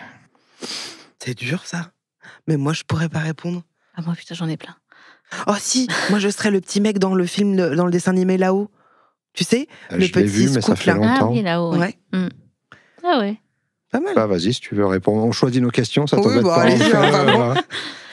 C'est 1.19 1.35
dur, 1.37 1.65
ça. 1.65 1.91
Mais 2.47 2.55
moi, 2.55 2.71
je 2.71 2.83
pourrais 2.83 3.09
pas 3.09 3.19
répondre. 3.19 3.61
Ah, 3.95 4.01
moi, 4.05 4.13
putain, 4.15 4.35
j'en 4.35 4.47
ai 4.47 4.55
plein. 4.55 4.76
Oh, 5.47 5.53
si 5.59 5.87
Moi, 6.09 6.19
je 6.19 6.29
serais 6.29 6.51
le 6.51 6.61
petit 6.61 6.79
mec 6.81 6.99
dans 6.99 7.13
le 7.15 7.25
film, 7.25 7.55
de- 7.55 7.75
dans 7.75 7.85
le 7.85 7.91
dessin 7.91 8.11
animé 8.11 8.37
là-haut. 8.37 8.69
Tu 9.33 9.43
sais 9.43 9.67
Euh, 9.91 9.95
Le 9.97 10.01
je 10.01 10.05
l'ai 10.05 10.23
petit 10.23 10.25
vu, 10.25 10.49
mais 10.49 10.61
ça 10.61 10.75
fait 10.75 10.91
là. 10.91 10.97
Ah 10.99 11.05
longtemps. 11.19 11.31
oui, 11.31 11.41
là-haut. 11.41 11.73
ouais. 11.73 11.95
Ouais. 12.13 12.29
Ah 13.03 13.19
ouais. 13.19 13.37
Pas 13.91 13.99
mal. 13.99 14.15
Bah, 14.15 14.25
vas-y, 14.25 14.53
si 14.53 14.59
tu 14.61 14.75
veux 14.75 14.85
répondre. 14.85 15.23
On 15.25 15.31
choisit 15.31 15.61
nos 15.61 15.69
questions, 15.69 16.07
ça 16.07 16.17
Oui, 16.17 16.23
t'embête 16.23 16.43
bah, 16.43 16.55
pas. 16.55 16.69
euh, 17.51 17.55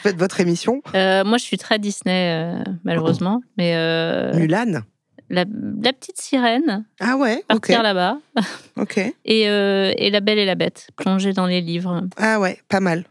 Faites 0.03 0.17
votre 0.19 0.41
émission. 0.41 0.83
Euh, 0.95 1.25
moi, 1.25 1.39
je 1.39 1.45
suis 1.45 1.57
très 1.57 1.79
Disney, 1.79 2.33
euh, 2.35 2.63
malheureusement. 2.85 3.41
Mais 3.57 3.75
euh, 3.77 4.35
Mulan. 4.35 4.83
la, 5.31 5.45
la 5.83 5.93
petite 5.93 6.21
sirène, 6.21 6.85
Ah 7.01 7.17
ouais 7.17 7.43
partir 7.49 7.83
là-bas. 7.83 8.19
Ok. 8.77 8.99
Et, 9.25 9.49
euh, 9.49 9.93
et 9.97 10.11
La 10.11 10.21
Belle 10.21 10.39
et 10.39 10.45
la 10.45 10.55
Bête, 10.57 10.89
plonger 10.97 11.33
dans 11.33 11.47
les 11.47 11.61
livres. 11.61 12.03
Ah 12.19 12.39
ouais, 12.41 12.59
pas 12.69 12.81
mal. 12.81 13.05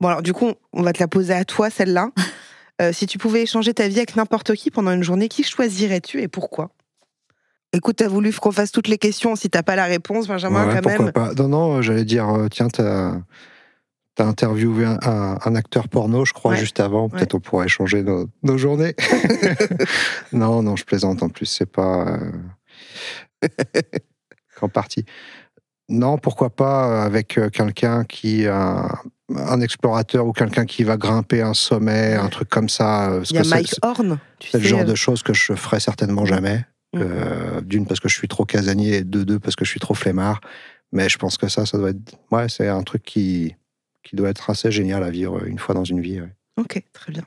Bon, 0.00 0.08
alors 0.08 0.22
du 0.22 0.32
coup, 0.32 0.52
on 0.72 0.82
va 0.82 0.92
te 0.92 1.00
la 1.00 1.08
poser 1.08 1.34
à 1.34 1.44
toi, 1.44 1.68
celle-là. 1.70 2.10
Euh, 2.82 2.92
si 2.92 3.06
tu 3.06 3.18
pouvais 3.18 3.42
échanger 3.42 3.72
ta 3.74 3.86
vie 3.88 3.98
avec 3.98 4.16
n'importe 4.16 4.54
qui 4.54 4.70
pendant 4.70 4.90
une 4.92 5.02
journée, 5.04 5.28
qui 5.28 5.44
choisirais-tu 5.44 6.20
et 6.22 6.28
pourquoi? 6.28 6.70
Écoute, 7.72 7.96
t'as 7.96 8.08
voulu 8.08 8.32
qu'on 8.32 8.52
fasse 8.52 8.72
toutes 8.72 8.88
les 8.88 8.98
questions. 8.98 9.36
Si 9.36 9.50
t'as 9.50 9.62
pas 9.62 9.76
la 9.76 9.84
réponse, 9.84 10.26
Benjamin, 10.28 10.66
ouais, 10.68 10.74
quand 10.74 10.82
pourquoi 10.82 11.04
même. 11.04 11.12
pas? 11.12 11.34
Non, 11.34 11.48
non, 11.48 11.82
j'allais 11.82 12.04
dire, 12.04 12.28
euh, 12.28 12.48
tiens, 12.48 12.68
t'as 12.68 13.16
as 14.16 14.24
interviewé 14.24 14.84
un, 14.84 14.98
un- 15.02 15.38
un 15.44 15.54
acteur 15.56 15.88
porno, 15.88 16.24
je 16.24 16.32
crois, 16.32 16.52
Ouais. 16.52 16.56
juste 16.56 16.78
avant. 16.78 17.08
Peut-être 17.08 17.34
on 17.34 17.40
pourrait 17.40 17.66
échanger 17.66 18.02
nos, 18.04 18.28
nos 18.44 18.56
journées. 18.58 18.94
non, 20.32 20.62
non, 20.62 20.76
je 20.76 20.84
plaisante 20.84 21.22
en 21.24 21.28
plus, 21.28 21.46
c'est 21.46 21.66
pas. 21.70 22.06
euh, 22.08 22.30
qu'en 24.56 24.68
partie. 24.68 25.04
Non, 25.88 26.16
pourquoi 26.16 26.50
pas 26.50 27.02
avec 27.02 27.38
euh, 27.38 27.50
quelqu'un 27.50 28.04
qui. 28.04 28.46
Un, 28.46 28.88
un 29.34 29.60
explorateur 29.60 30.26
ou 30.26 30.32
quelqu'un 30.32 30.66
qui 30.66 30.84
va 30.84 30.96
grimper 30.96 31.40
un 31.42 31.54
sommet, 31.54 32.14
un 32.14 32.28
truc 32.28 32.48
comme 32.48 32.68
ça. 32.68 33.10
euh, 33.10 33.24
Il 33.30 33.36
y 33.36 33.38
a 33.38 33.44
Mike 33.44 33.74
Horn. 33.82 34.18
C'est 34.40 34.58
le 34.58 34.64
genre 34.64 34.80
euh, 34.80 34.84
de 34.84 34.94
choses 34.94 35.22
que 35.22 35.32
je 35.32 35.54
ferais 35.54 35.80
certainement 35.80 36.26
jamais. 36.26 36.64
Mm. 36.92 37.00
Euh, 37.00 37.60
D'une 37.62 37.86
parce 37.86 38.00
que 38.00 38.08
je 38.08 38.14
suis 38.14 38.28
trop 38.28 38.44
casanier, 38.44 38.96
et 38.96 39.04
de 39.04 39.24
deux 39.24 39.38
parce 39.38 39.56
que 39.56 39.64
je 39.64 39.70
suis 39.70 39.80
trop 39.80 39.94
flemmard. 39.94 40.40
Mais 40.92 41.08
je 41.08 41.18
pense 41.18 41.38
que 41.38 41.48
ça, 41.48 41.66
ça 41.66 41.78
doit 41.78 41.90
être. 41.90 41.98
Ouais, 42.30 42.48
c'est 42.48 42.68
un 42.68 42.82
truc 42.82 43.02
qui, 43.02 43.56
qui 44.02 44.14
doit 44.14 44.28
être 44.28 44.50
assez 44.50 44.70
génial 44.70 45.02
à 45.02 45.10
vivre 45.10 45.44
une 45.46 45.58
fois 45.58 45.74
dans 45.74 45.84
une 45.84 46.00
vie. 46.00 46.20
ouais. 46.20 46.32
Ok, 46.56 46.82
très 46.92 47.10
bien. 47.10 47.24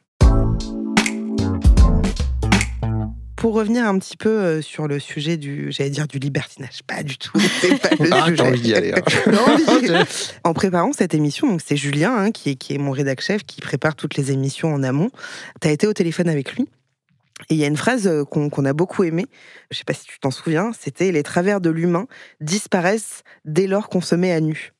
Pour 3.38 3.54
revenir 3.54 3.86
un 3.86 4.00
petit 4.00 4.18
peu 4.18 4.30
euh, 4.30 4.62
sur 4.64 4.88
le 4.88 4.98
sujet 5.00 5.38
du, 5.38 5.72
j'allais 5.72 5.92
dire 5.92 6.08
du 6.08 6.18
libertinage, 6.18 6.82
pas 6.88 7.04
du 7.04 7.18
tout, 7.20 7.40
c'est 7.62 7.80
pas 7.80 7.90
le 8.04 8.10
Ah, 8.12 8.26
sujet. 8.26 8.36
t'as 8.38 8.44
envie 8.48 8.62
d'y 8.62 8.74
aller. 8.74 8.94
hein. 8.94 9.02
Mais- 9.84 10.00
en 10.44 10.54
préparant 10.54 10.92
cette 10.92 11.14
émission, 11.14 11.48
donc 11.48 11.62
c'est 11.64 11.78
Julien 11.78 12.16
hein, 12.18 12.32
qui, 12.32 12.50
est, 12.52 12.56
qui 12.56 12.74
est 12.74 12.80
mon 12.80 12.90
rédac 12.92 13.22
chef, 13.22 13.44
qui 13.44 13.62
prépare 13.62 13.96
toutes 13.96 14.16
les 14.18 14.32
émissions 14.32 14.74
en 14.74 14.82
amont. 14.82 15.12
Tu 15.62 15.68
as 15.68 15.72
été 15.72 15.86
au 15.86 15.94
téléphone 15.94 16.30
avec 16.30 16.54
lui. 16.56 16.64
Et 17.50 17.54
il 17.54 17.58
y 17.58 17.64
a 17.64 17.68
une 17.68 17.78
phrase 17.78 18.08
euh, 18.08 18.26
qu'on 18.26 18.66
a 18.66 18.74
beaucoup 18.74 19.04
aimée, 19.04 19.28
je 19.70 19.78
sais 19.78 19.84
pas 19.84 19.94
si 19.94 20.06
tu 20.06 20.20
t'en 20.20 20.32
souviens, 20.32 20.72
c'était 20.78 21.12
Les 21.12 21.22
travers 21.22 21.62
de 21.62 21.70
l'humain 21.70 22.08
disparaissent 22.42 23.22
dès 23.46 23.68
lors 23.68 23.90
qu'on 23.90 24.02
se 24.02 24.16
met 24.16 24.32
à 24.32 24.40
nu. 24.42 24.74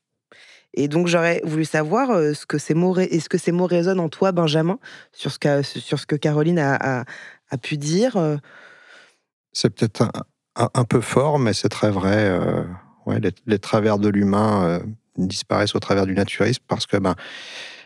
Et 0.74 0.88
donc 0.88 1.06
j'aurais 1.06 1.40
voulu 1.44 1.64
savoir 1.64 2.10
euh, 2.10 2.34
ce 2.34 2.44
que 2.46 2.58
ces 2.58 2.74
mots, 2.74 2.96
est-ce 2.98 3.28
que 3.28 3.38
ces 3.38 3.52
mots 3.52 3.66
résonnent 3.66 4.00
en 4.00 4.08
toi, 4.08 4.32
Benjamin, 4.32 4.80
sur 5.12 5.30
ce, 5.30 5.38
qu'a- 5.38 5.62
sur 5.62 6.00
ce 6.00 6.06
que 6.06 6.16
Caroline 6.16 6.58
a, 6.58 6.74
a- 7.00 7.04
a 7.50 7.58
pu 7.58 7.76
dire. 7.76 8.38
C'est 9.52 9.70
peut-être 9.70 10.02
un, 10.56 10.70
un- 10.74 10.84
peu 10.84 11.00
fort, 11.00 11.38
mais 11.38 11.52
c'est 11.52 11.68
très 11.68 11.90
vrai. 11.90 12.30
ouais, 13.06 13.20
les, 13.46 13.58
travers 13.58 13.98
de 13.98 14.08
l'humain 14.08 14.80
disparaissent 15.16 15.74
au 15.74 15.80
travers 15.80 16.06
du 16.06 16.14
naturisme 16.14 16.62
parce 16.68 16.86
que 16.86 16.96
ben, 16.96 17.14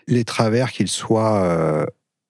les 0.06 0.24
travers, 0.24 0.72
qu'ils 0.72 0.88
soient 0.88 1.86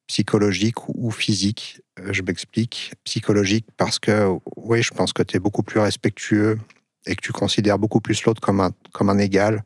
psychologiques 0.07 0.89
ou, 0.89 1.11
physiques, 1.11 1.81
je 2.11 2.23
m'explique. 2.23 2.93
Psychologique 3.05 3.67
parce 3.77 3.99
que, 3.99 4.29
oui, 4.57 4.83
je 4.83 4.93
pense 4.93 5.13
que 5.13 5.23
tu 5.23 5.37
es 5.37 5.41
beaucoup 5.41 5.63
plus 5.63 5.81
respectueux 5.81 6.59
et 7.07 7.17
que 7.17 7.21
tu 7.23 7.33
considères 7.33 7.79
beaucoup 7.79 8.01
plus 8.01 8.23
l'autre 8.25 8.41
comme 8.41 8.61
un, 8.61 8.73
comme 8.93 9.09
un 9.09 9.19
égal. 9.19 9.65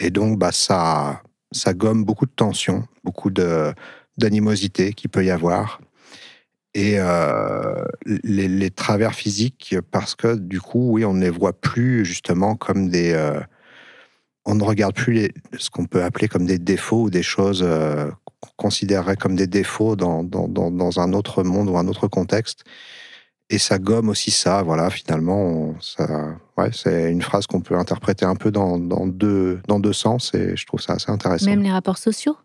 Et 0.00 0.10
donc, 0.10 0.38
bah, 0.38 0.52
ça, 0.52 1.22
ça 1.52 1.74
gomme 1.74 2.04
beaucoup 2.04 2.26
de 2.26 2.32
tensions, 2.34 2.86
beaucoup 3.04 3.30
d'animosité 4.16 4.92
qu'il 4.92 5.10
peut 5.10 5.24
y 5.24 5.30
avoir. 5.30 5.80
Et 6.74 6.94
euh, 6.98 7.84
les, 8.04 8.46
les 8.48 8.70
travers 8.70 9.14
physiques, 9.14 9.74
parce 9.90 10.14
que 10.14 10.36
du 10.36 10.60
coup, 10.60 10.90
oui, 10.92 11.04
on 11.04 11.14
ne 11.14 11.20
les 11.22 11.30
voit 11.30 11.52
plus 11.58 12.04
justement 12.04 12.56
comme 12.56 12.88
des. 12.88 13.12
euh, 13.12 13.40
on 14.44 14.54
ne 14.54 14.62
regarde 14.64 14.94
plus 14.94 15.12
les- 15.12 15.32
ce 15.58 15.68
qu'on 15.70 15.86
peut 15.86 16.02
appeler 16.02 16.28
comme 16.28 16.46
des 16.46 16.58
défauts 16.58 17.02
ou 17.04 17.10
des 17.10 17.22
choses 17.22 17.62
euh, 17.66 18.10
qu'on 18.40 18.50
considérerait 18.56 19.16
comme 19.16 19.34
des 19.36 19.46
défauts 19.46 19.96
dans, 19.96 20.22
dans, 20.24 20.48
dans, 20.48 20.70
dans 20.70 21.00
un 21.00 21.12
autre 21.12 21.42
monde 21.42 21.68
ou 21.68 21.76
un 21.76 21.86
autre 21.88 22.06
contexte. 22.08 22.64
et 23.50 23.58
ça 23.58 23.78
gomme 23.78 24.10
aussi 24.10 24.30
ça. 24.30 24.62
Voilà, 24.62 24.90
finalement, 24.90 25.42
on- 25.42 25.80
ça, 25.80 26.36
ouais, 26.58 26.70
c'est 26.72 27.10
une 27.10 27.22
phrase 27.22 27.46
qu'on 27.46 27.62
peut 27.62 27.76
interpréter 27.78 28.26
un 28.26 28.36
peu 28.36 28.50
dans, 28.50 28.78
dans 28.78 29.06
deux, 29.06 29.60
dans 29.68 29.80
deux 29.80 29.94
sens 29.94 30.34
et 30.34 30.54
je 30.54 30.66
trouve 30.66 30.80
ça 30.82 30.94
assez 30.94 31.10
intéressant. 31.10 31.46
Même 31.50 31.62
les 31.62 31.72
rapports 31.72 31.98
sociaux, 31.98 32.36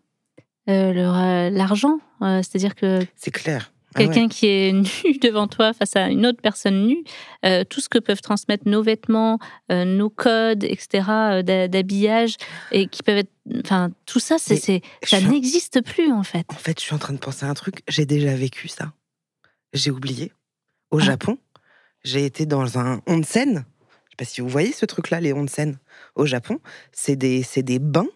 Euh, 0.68 1.50
l'argent, 1.50 1.98
euh, 2.22 2.38
c'est-à-dire 2.42 2.74
que 2.74 3.00
C'est 3.16 3.30
clair. 3.30 3.70
Ah 3.94 4.00
ouais. 4.00 4.06
quelqu'un 4.06 4.28
qui 4.28 4.46
est 4.46 4.72
nu 5.04 5.18
devant 5.18 5.46
toi 5.48 5.72
face 5.72 5.96
à 5.96 6.08
une 6.08 6.26
autre 6.26 6.40
personne 6.42 6.86
nue, 6.86 7.04
euh, 7.44 7.64
tout 7.64 7.80
ce 7.80 7.88
que 7.88 7.98
peuvent 7.98 8.20
transmettre 8.20 8.66
nos 8.68 8.82
vêtements, 8.82 9.38
euh, 9.70 9.84
nos 9.84 10.10
codes, 10.10 10.64
etc., 10.64 11.04
euh, 11.10 11.42
d'habillage, 11.68 12.36
et 12.72 12.86
qui 12.88 13.02
peuvent 13.02 13.18
être. 13.18 13.30
Enfin, 13.64 13.90
tout 14.06 14.20
ça, 14.20 14.36
c'est, 14.38 14.80
ça 15.02 15.18
en- 15.18 15.20
n'existe 15.30 15.82
plus, 15.82 16.10
en 16.12 16.22
fait. 16.22 16.46
En 16.50 16.54
fait, 16.54 16.78
je 16.80 16.84
suis 16.84 16.94
en 16.94 16.98
train 16.98 17.12
de 17.12 17.18
penser 17.18 17.44
à 17.46 17.48
un 17.50 17.54
truc. 17.54 17.82
J'ai 17.88 18.06
déjà 18.06 18.34
vécu 18.34 18.68
ça. 18.68 18.92
J'ai 19.72 19.90
oublié. 19.90 20.32
Au 20.90 20.98
Ah. 21.00 21.04
Japon, 21.04 21.38
j'ai 22.04 22.24
été 22.24 22.46
dans 22.46 22.78
un 22.78 23.00
onsen. 23.06 23.64
Je 24.06 24.10
sais 24.10 24.16
pas 24.16 24.24
si 24.24 24.40
vous 24.40 24.48
voyez 24.48 24.72
ce 24.72 24.86
truc-là, 24.86 25.20
les 25.20 25.32
onsen. 25.32 25.76
Au 26.14 26.24
Japon, 26.26 26.58
c'est 26.92 27.16
des, 27.16 27.42
c'est 27.42 27.62
des 27.62 27.78
bains 27.78 28.06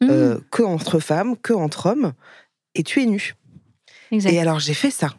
Mmh, 0.00 0.08
euh, 0.10 0.40
que 0.50 0.62
entre 0.64 0.98
femmes, 0.98 1.36
que 1.36 1.52
entre 1.52 1.86
hommes, 1.86 2.12
et 2.74 2.82
tu 2.82 3.02
es 3.02 3.06
nu. 3.06 3.34
exact. 4.10 4.32
Et 4.32 4.40
alors 4.40 4.58
j'ai 4.58 4.74
fait 4.74 4.90
ça. 4.90 5.14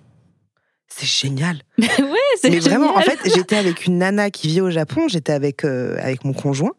C'est 0.95 1.07
génial. 1.07 1.61
ouais, 1.79 1.87
c'est 2.39 2.49
Mais 2.49 2.59
vraiment, 2.59 2.95
en 2.95 3.01
fait, 3.01 3.19
j'étais 3.33 3.55
avec 3.55 3.85
une 3.85 3.97
nana 3.97 4.29
qui 4.29 4.47
vit 4.47 4.61
au 4.61 4.69
Japon. 4.69 5.07
J'étais 5.07 5.31
avec 5.33 5.63
euh, 5.65 5.97
avec 5.99 6.23
mon 6.23 6.33
conjoint. 6.33 6.71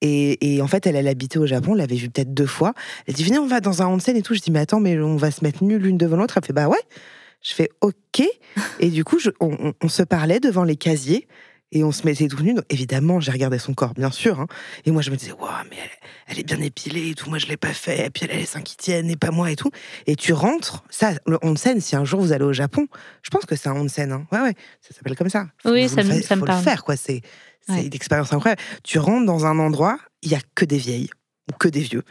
Et, 0.00 0.56
et 0.56 0.62
en 0.62 0.66
fait, 0.66 0.84
elle, 0.86 0.96
elle 0.96 1.06
habitait 1.06 1.38
au 1.38 1.46
Japon. 1.46 1.72
On 1.72 1.74
l'avait 1.74 1.94
vu 1.96 2.10
peut-être 2.10 2.34
deux 2.34 2.46
fois. 2.46 2.74
Elle 3.06 3.14
dit 3.14 3.22
venez, 3.24 3.38
on 3.38 3.46
va 3.46 3.60
dans 3.60 3.82
un 3.82 3.86
onsen 3.86 4.16
et 4.16 4.22
tout. 4.22 4.34
Je 4.34 4.40
dis 4.40 4.50
mais 4.50 4.58
attends, 4.60 4.80
mais 4.80 4.98
on 4.98 5.16
va 5.16 5.30
se 5.30 5.44
mettre 5.44 5.62
nus 5.62 5.78
l'une 5.78 5.96
devant 5.96 6.16
l'autre. 6.16 6.34
Elle 6.38 6.44
fait 6.44 6.52
bah 6.52 6.68
ouais. 6.68 6.80
Je 7.40 7.54
fais 7.54 7.70
ok. 7.80 8.22
Et 8.80 8.88
du 8.90 9.04
coup, 9.04 9.18
je- 9.18 9.30
on, 9.40 9.52
on- 9.68 9.72
on 9.80 9.88
se 9.88 10.02
parlait 10.02 10.40
devant 10.40 10.64
les 10.64 10.76
casiers. 10.76 11.26
Et 11.74 11.82
on 11.84 11.90
se 11.90 12.04
mettait 12.04 12.28
tout. 12.28 12.36
Donc, 12.42 12.64
évidemment, 12.68 13.18
j'ai 13.18 13.32
regardé 13.32 13.58
son 13.58 13.72
corps, 13.72 13.94
bien 13.94 14.10
sûr. 14.10 14.38
hein. 14.40 14.46
Et 14.84 14.90
moi, 14.90 15.00
je 15.02 15.10
me 15.10 15.16
disais, 15.16 15.32
waouh, 15.32 15.50
mais 15.70 15.76
elle, 15.82 15.90
elle 16.28 16.38
est 16.40 16.42
bien 16.44 16.60
épilée 16.60 17.10
et 17.10 17.14
tout. 17.14 17.28
Moi, 17.30 17.38
je 17.38 17.46
l'ai 17.46 17.56
pas 17.56 17.72
fait. 17.72 18.06
Et 18.06 18.10
puis, 18.10 18.24
elle 18.26 18.36
a 18.36 18.38
les 18.38 18.44
seins 18.46 18.60
qui 18.60 18.76
tiennent 18.76 19.10
et 19.10 19.16
pas 19.16 19.30
moi 19.30 19.50
et 19.50 19.56
tout. 19.56 19.70
Et 20.06 20.14
tu 20.14 20.32
rentres. 20.34 20.84
Ça, 20.90 21.12
le 21.26 21.38
onsen, 21.42 21.80
si 21.80 21.96
un 21.96 22.04
jour 22.04 22.20
vous 22.20 22.32
allez 22.32 22.44
au 22.44 22.52
Japon, 22.52 22.86
je 23.22 23.30
pense 23.30 23.46
que 23.46 23.56
c'est 23.56 23.68
un 23.70 23.76
onsen. 23.76 24.12
Hein. 24.12 24.26
Ouais, 24.30 24.40
ouais. 24.40 24.54
Ça 24.82 24.94
s'appelle 24.94 25.16
comme 25.16 25.30
ça. 25.30 25.46
Faut 25.62 25.70
Oui, 25.72 25.88
ça 25.88 26.02
me- 26.04 26.12
faut 26.20 26.36
parle. 26.44 26.58
le 26.58 26.62
faire, 26.62 26.84
quoi. 26.84 26.96
C'est 26.96 27.22
c'est 27.66 27.72
Ouais. 27.74 27.86
une 27.86 27.94
expérience 27.94 28.32
incroyable. 28.32 28.60
Tu 28.82 28.98
rentres 28.98 29.24
dans 29.24 29.46
un 29.46 29.58
endroit, 29.58 29.96
il 30.22 30.30
y 30.32 30.34
a 30.34 30.40
que 30.54 30.64
des 30.64 30.78
vieilles 30.78 31.10
ou 31.50 31.56
que 31.56 31.68
des 31.68 31.80
vieux. 31.80 32.02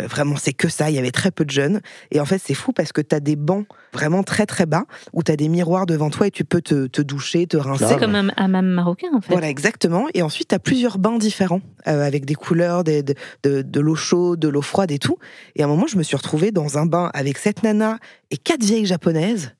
Euh, 0.00 0.06
vraiment, 0.06 0.36
c'est 0.36 0.52
que 0.52 0.68
ça. 0.68 0.90
Il 0.90 0.96
y 0.96 0.98
avait 0.98 1.10
très 1.12 1.30
peu 1.30 1.44
de 1.44 1.50
jeunes. 1.50 1.80
Et 2.10 2.20
en 2.20 2.24
fait, 2.24 2.40
c'est 2.44 2.54
fou 2.54 2.72
parce 2.72 2.92
que 2.92 3.00
tu 3.00 3.14
as 3.14 3.20
des 3.20 3.36
bancs 3.36 3.66
vraiment 3.92 4.22
très 4.22 4.44
très 4.46 4.66
bas 4.66 4.84
où 5.12 5.22
tu 5.22 5.30
as 5.30 5.36
des 5.36 5.48
miroirs 5.48 5.86
devant 5.86 6.10
toi 6.10 6.26
et 6.26 6.30
tu 6.30 6.44
peux 6.44 6.60
te, 6.60 6.86
te 6.86 7.00
doucher, 7.02 7.46
te 7.46 7.56
rincer. 7.56 7.84
C'est 7.88 7.98
comme 7.98 8.14
un 8.16 8.28
hammam 8.36 8.66
marocain, 8.66 9.08
en 9.14 9.20
fait. 9.20 9.32
Voilà, 9.32 9.48
exactement. 9.48 10.06
Et 10.14 10.22
ensuite, 10.22 10.48
tu 10.48 10.54
as 10.54 10.58
plusieurs 10.58 10.98
bains 10.98 11.18
différents, 11.18 11.60
euh, 11.86 12.04
avec 12.04 12.24
des 12.24 12.34
couleurs, 12.34 12.82
des- 12.84 13.02
de, 13.02 13.14
de, 13.44 13.62
de 13.62 13.80
l'eau 13.80 13.94
chaude, 13.94 14.40
de 14.40 14.48
l'eau 14.48 14.62
froide 14.62 14.90
et 14.90 14.98
tout. 14.98 15.18
Et 15.54 15.62
à 15.62 15.66
un 15.66 15.68
moment, 15.68 15.86
je 15.86 15.96
me 15.96 16.02
suis 16.02 16.16
retrouvée 16.16 16.50
dans 16.50 16.76
un 16.78 16.86
bain 16.86 17.10
avec 17.14 17.38
cette 17.38 17.62
nana 17.62 17.98
et 18.30 18.36
quatre 18.36 18.64
vieilles 18.64 18.86
japonaises. 18.86 19.54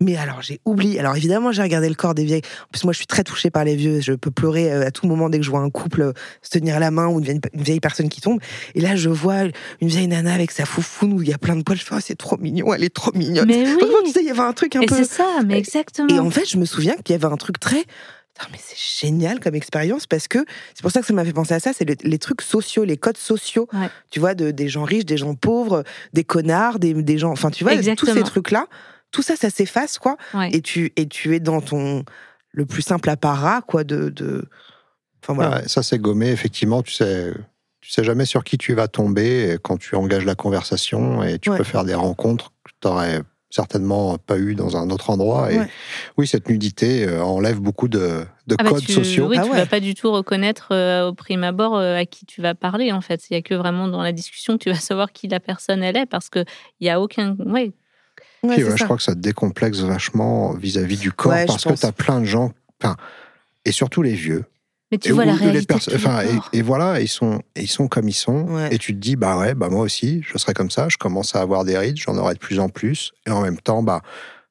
Mais 0.00 0.16
alors, 0.16 0.42
j'ai 0.42 0.60
oublié. 0.64 0.98
Alors, 0.98 1.16
évidemment, 1.16 1.52
j'ai 1.52 1.62
regardé 1.62 1.88
le 1.88 1.94
corps 1.94 2.14
des 2.14 2.24
vieilles. 2.24 2.42
En 2.64 2.66
plus, 2.72 2.82
moi, 2.84 2.92
je 2.92 2.98
suis 2.98 3.06
très 3.06 3.22
touchée 3.22 3.50
par 3.50 3.64
les 3.64 3.76
vieux. 3.76 4.00
Je 4.00 4.12
peux 4.12 4.30
pleurer 4.30 4.72
euh, 4.72 4.86
à 4.86 4.90
tout 4.90 5.06
moment 5.06 5.30
dès 5.30 5.38
que 5.38 5.44
je 5.44 5.50
vois 5.50 5.60
un 5.60 5.70
couple 5.70 6.02
euh, 6.02 6.12
se 6.42 6.50
tenir 6.50 6.80
la 6.80 6.90
main 6.90 7.06
ou 7.06 7.20
une 7.20 7.40
vieille, 7.54 7.80
personne 7.80 8.08
qui 8.08 8.20
tombe. 8.20 8.40
Et 8.74 8.80
là, 8.80 8.96
je 8.96 9.08
vois 9.08 9.44
une 9.80 9.88
vieille 9.88 10.08
nana 10.08 10.34
avec 10.34 10.50
sa 10.50 10.66
foufoune 10.66 11.12
où 11.12 11.22
il 11.22 11.28
y 11.28 11.32
a 11.32 11.38
plein 11.38 11.54
de 11.56 11.62
poils. 11.62 11.78
Je 11.78 11.84
fais, 11.84 11.94
oh, 11.96 12.00
c'est 12.00 12.18
trop 12.18 12.36
mignon, 12.38 12.74
elle 12.74 12.82
est 12.84 12.92
trop 12.94 13.12
mignonne. 13.14 13.46
Mais 13.46 13.58
oui. 13.64 13.66
Franchement, 13.78 13.98
tu 14.04 14.10
sais, 14.10 14.20
il 14.20 14.26
y 14.26 14.30
avait 14.30 14.40
un 14.40 14.52
truc 14.52 14.74
un 14.76 14.80
Et 14.80 14.86
peu. 14.86 14.96
c'est 14.96 15.04
ça, 15.04 15.26
mais 15.46 15.56
exactement. 15.58 16.08
Et 16.08 16.18
en 16.18 16.30
fait, 16.30 16.48
je 16.50 16.56
me 16.58 16.64
souviens 16.64 16.96
qu'il 16.96 17.14
y 17.14 17.16
avait 17.16 17.32
un 17.32 17.36
truc 17.36 17.60
très. 17.60 17.84
Mais 18.50 18.58
c'est 18.60 19.06
génial 19.06 19.38
comme 19.38 19.54
expérience 19.54 20.08
parce 20.08 20.26
que 20.26 20.40
c'est 20.74 20.82
pour 20.82 20.90
ça 20.90 21.00
que 21.02 21.06
ça 21.06 21.12
m'a 21.12 21.24
fait 21.24 21.32
penser 21.32 21.54
à 21.54 21.60
ça. 21.60 21.72
C'est 21.72 21.84
le- 21.88 21.94
les 22.02 22.18
trucs 22.18 22.42
sociaux, 22.42 22.82
les 22.82 22.96
codes 22.96 23.16
sociaux. 23.16 23.68
Ouais. 23.72 23.88
Tu 24.10 24.18
vois, 24.18 24.34
de, 24.34 24.50
des 24.50 24.68
gens 24.68 24.82
riches, 24.82 25.04
des 25.06 25.16
gens 25.16 25.36
pauvres, 25.36 25.84
des 26.14 26.24
connards, 26.24 26.80
des, 26.80 26.94
des 26.94 27.16
gens. 27.16 27.30
Enfin, 27.30 27.50
tu 27.52 27.62
vois, 27.62 27.74
tous 27.74 27.78
Exactement. 27.78 28.12
ces 28.14 28.22
trucs-là, 28.24 28.66
tout 29.14 29.22
ça, 29.22 29.36
ça 29.36 29.48
s'efface, 29.48 29.98
quoi. 29.98 30.16
Ouais. 30.34 30.50
Et, 30.52 30.60
tu, 30.60 30.92
et 30.96 31.06
tu 31.06 31.34
es 31.36 31.40
dans 31.40 31.60
ton. 31.60 32.04
le 32.50 32.66
plus 32.66 32.82
simple 32.82 33.08
apparat, 33.10 33.62
quoi, 33.62 33.84
de. 33.84 34.10
de... 34.10 34.44
Enfin, 35.22 35.34
voilà. 35.34 35.56
Ouais, 35.56 35.68
ça 35.68 35.82
c'est 35.82 35.98
gommé, 35.98 36.28
effectivement, 36.30 36.82
tu 36.82 36.92
sais, 36.92 37.32
tu 37.80 37.90
sais 37.90 38.04
jamais 38.04 38.26
sur 38.26 38.44
qui 38.44 38.58
tu 38.58 38.74
vas 38.74 38.88
tomber 38.88 39.56
quand 39.62 39.78
tu 39.78 39.94
engages 39.96 40.24
la 40.24 40.34
conversation 40.34 41.22
et 41.22 41.38
tu 41.38 41.50
Ouais. 41.50 41.56
peux 41.58 41.64
faire 41.64 41.84
des 41.84 41.94
rencontres 41.94 42.52
que 42.64 42.70
tu 42.80 42.88
n'aurais 42.88 43.20
certainement 43.50 44.18
pas 44.18 44.36
eu 44.36 44.54
dans 44.56 44.76
un 44.76 44.90
autre 44.90 45.10
endroit. 45.10 45.52
Et 45.52 45.58
Ouais. 45.60 45.68
oui, 46.18 46.26
cette 46.26 46.48
nudité 46.48 47.06
euh, 47.06 47.22
enlève 47.22 47.60
beaucoup 47.60 47.86
de, 47.88 48.24
de 48.48 48.56
Ah 48.58 48.64
bah, 48.64 48.70
codes 48.70 48.84
tu, 48.84 48.92
sociaux. 48.92 49.28
Oui, 49.28 49.36
Ah 49.38 49.44
tu 49.44 49.50
ouais. 49.50 49.56
vas 49.58 49.66
pas 49.66 49.78
du 49.80 49.94
tout 49.94 50.10
reconnaître 50.10 50.68
euh, 50.72 51.08
au 51.08 51.14
prime 51.14 51.44
abord 51.44 51.76
euh, 51.76 51.96
à 51.96 52.04
qui 52.04 52.26
tu 52.26 52.42
vas 52.42 52.54
parler, 52.56 52.90
en 52.92 53.00
fait. 53.00 53.30
Il 53.30 53.34
y 53.34 53.36
a 53.36 53.42
que 53.42 53.54
vraiment 53.54 53.86
dans 53.86 54.02
la 54.02 54.12
discussion 54.12 54.58
que 54.58 54.64
tu 54.64 54.70
vas 54.70 54.78
savoir 54.80 55.12
qui 55.12 55.28
la 55.28 55.38
personne 55.40 55.82
elle 55.84 55.96
est, 55.96 56.06
parce 56.06 56.28
qu'il 56.30 56.44
n'y 56.80 56.90
a 56.90 57.00
aucun. 57.00 57.36
Ouais, 57.46 57.72
Ouais, 58.44 58.54
Puis, 58.56 58.62
c'est 58.64 58.70
ouais, 58.70 58.76
je 58.76 58.84
crois 58.84 58.96
que 58.96 59.02
ça 59.02 59.14
te 59.14 59.20
décomplexe 59.20 59.78
vachement 59.80 60.52
vis-à-vis 60.52 60.98
du 60.98 61.10
corps 61.12 61.32
Ouais, 61.32 61.46
parce 61.46 61.64
que 61.64 61.72
tu 61.72 61.86
as 61.86 61.92
plein 61.92 62.20
de 62.20 62.26
gens, 62.26 62.52
et 63.64 63.72
surtout 63.72 64.02
les 64.02 64.14
vieux. 64.14 64.44
Mais 64.92 64.98
tu 64.98 65.08
Et 65.08 65.12
vois 65.12 65.24
la 65.24 65.34
réalité. 65.34 65.74
et, 66.52 66.58
et 66.58 66.62
voilà, 66.62 67.00
ils 67.00 67.08
sont, 67.08 67.42
ils 67.56 67.68
sont 67.70 67.88
comme 67.88 68.08
ils 68.08 68.12
sont. 68.12 68.42
Ouais. 68.42 68.68
Et 68.70 68.78
tu 68.78 68.94
te 68.94 68.98
dis, 69.00 69.16
bah 69.16 69.38
ouais, 69.38 69.54
bah 69.54 69.68
moi 69.70 69.80
aussi, 69.80 70.22
je 70.30 70.36
serai 70.38 70.52
comme 70.52 70.70
ça. 70.70 70.88
Je 70.88 70.98
commence 70.98 71.34
à 71.34 71.40
avoir 71.40 71.64
des 71.64 71.76
rides, 71.78 71.96
j'en 71.96 72.16
aurai 72.18 72.34
de 72.34 72.38
plus 72.38 72.60
en 72.60 72.68
plus. 72.68 73.12
Et 73.26 73.30
en 73.30 73.40
même 73.40 73.58
temps, 73.58 73.82
bah, 73.82 74.02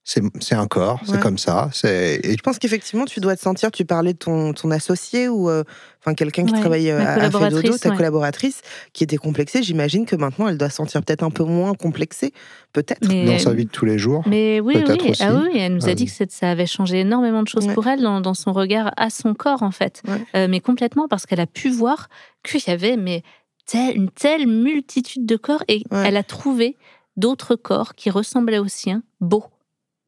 c'est 0.05 0.55
un 0.55 0.67
corps, 0.67 0.99
c'est 1.05 1.19
comme 1.21 1.37
ça. 1.37 1.69
Et 1.85 2.19
Je 2.37 2.41
pense 2.43 2.59
qu'effectivement, 2.59 3.05
tu 3.05 3.19
dois 3.21 3.35
te 3.37 3.41
sentir, 3.41 3.71
tu 3.71 3.85
parlais 3.85 4.11
de 4.13 4.17
ton, 4.17 4.51
ton 4.53 4.69
associé 4.69 5.29
ou 5.29 5.49
euh, 5.49 5.63
enfin 6.01 6.13
quelqu'un 6.13 6.45
qui 6.45 6.51
Ouais, 6.53 6.59
travaille 6.59 6.89
euh, 6.91 6.99
à, 6.99 7.11
à 7.13 7.13
Fedodo, 7.15 7.39
collaboratrice, 7.39 7.79
ta 7.79 7.89
ouais. 7.89 7.95
collaboratrice, 7.95 8.61
qui 8.91 9.05
était 9.05 9.15
complexée. 9.17 9.63
J'imagine 9.63 10.05
que 10.05 10.17
maintenant, 10.17 10.49
elle 10.49 10.57
doit 10.57 10.69
se 10.69 10.75
sentir 10.75 11.01
peut-être 11.03 11.23
un 11.23 11.29
peu 11.29 11.45
moins 11.45 11.73
complexée, 11.73 12.33
peut-être. 12.73 13.07
Dans 13.07 13.39
sa 13.39 13.53
vie 13.53 13.63
de 13.65 13.69
tous 13.71 13.85
les 13.85 13.97
jours. 13.97 14.23
Mais 14.27 14.59
oui, 14.59 14.75
oui. 14.85 15.09
aussi. 15.11 15.23
Ah 15.23 15.33
oui, 15.35 15.57
elle 15.57 15.73
nous 15.75 15.85
a 15.85 15.91
Euh, 15.91 15.93
dit 15.93 16.05
que 16.07 16.11
ça 16.29 16.49
avait 16.49 16.65
changé 16.65 16.99
énormément 16.99 17.41
de 17.43 17.47
choses 17.47 17.67
Ouais. 17.67 17.73
pour 17.73 17.87
elle 17.87 18.01
dans, 18.01 18.19
dans 18.19 18.33
son 18.33 18.51
regard 18.51 18.91
à 18.97 19.09
son 19.09 19.33
corps, 19.33 19.63
en 19.63 19.71
fait. 19.71 20.01
Ouais. 20.07 20.21
Euh, 20.35 20.47
mais 20.49 20.59
complètement, 20.59 21.07
parce 21.07 21.25
qu'elle 21.25 21.39
a 21.39 21.47
pu 21.47 21.69
voir 21.69 22.09
qu'il 22.43 22.61
y 22.67 22.71
avait 22.71 22.97
mais, 22.97 23.23
tel- 23.65 23.95
une 23.95 24.09
telle 24.09 24.47
multitude 24.47 25.25
de 25.25 25.37
corps 25.37 25.63
et 25.69 25.83
Ouais. 25.91 26.03
elle 26.07 26.17
a 26.17 26.23
trouvé 26.23 26.75
d'autres 27.15 27.55
corps 27.55 27.95
qui 27.95 28.09
ressemblaient 28.09 28.57
aux 28.59 28.67
siens 28.67 29.01
beaux. 29.21 29.45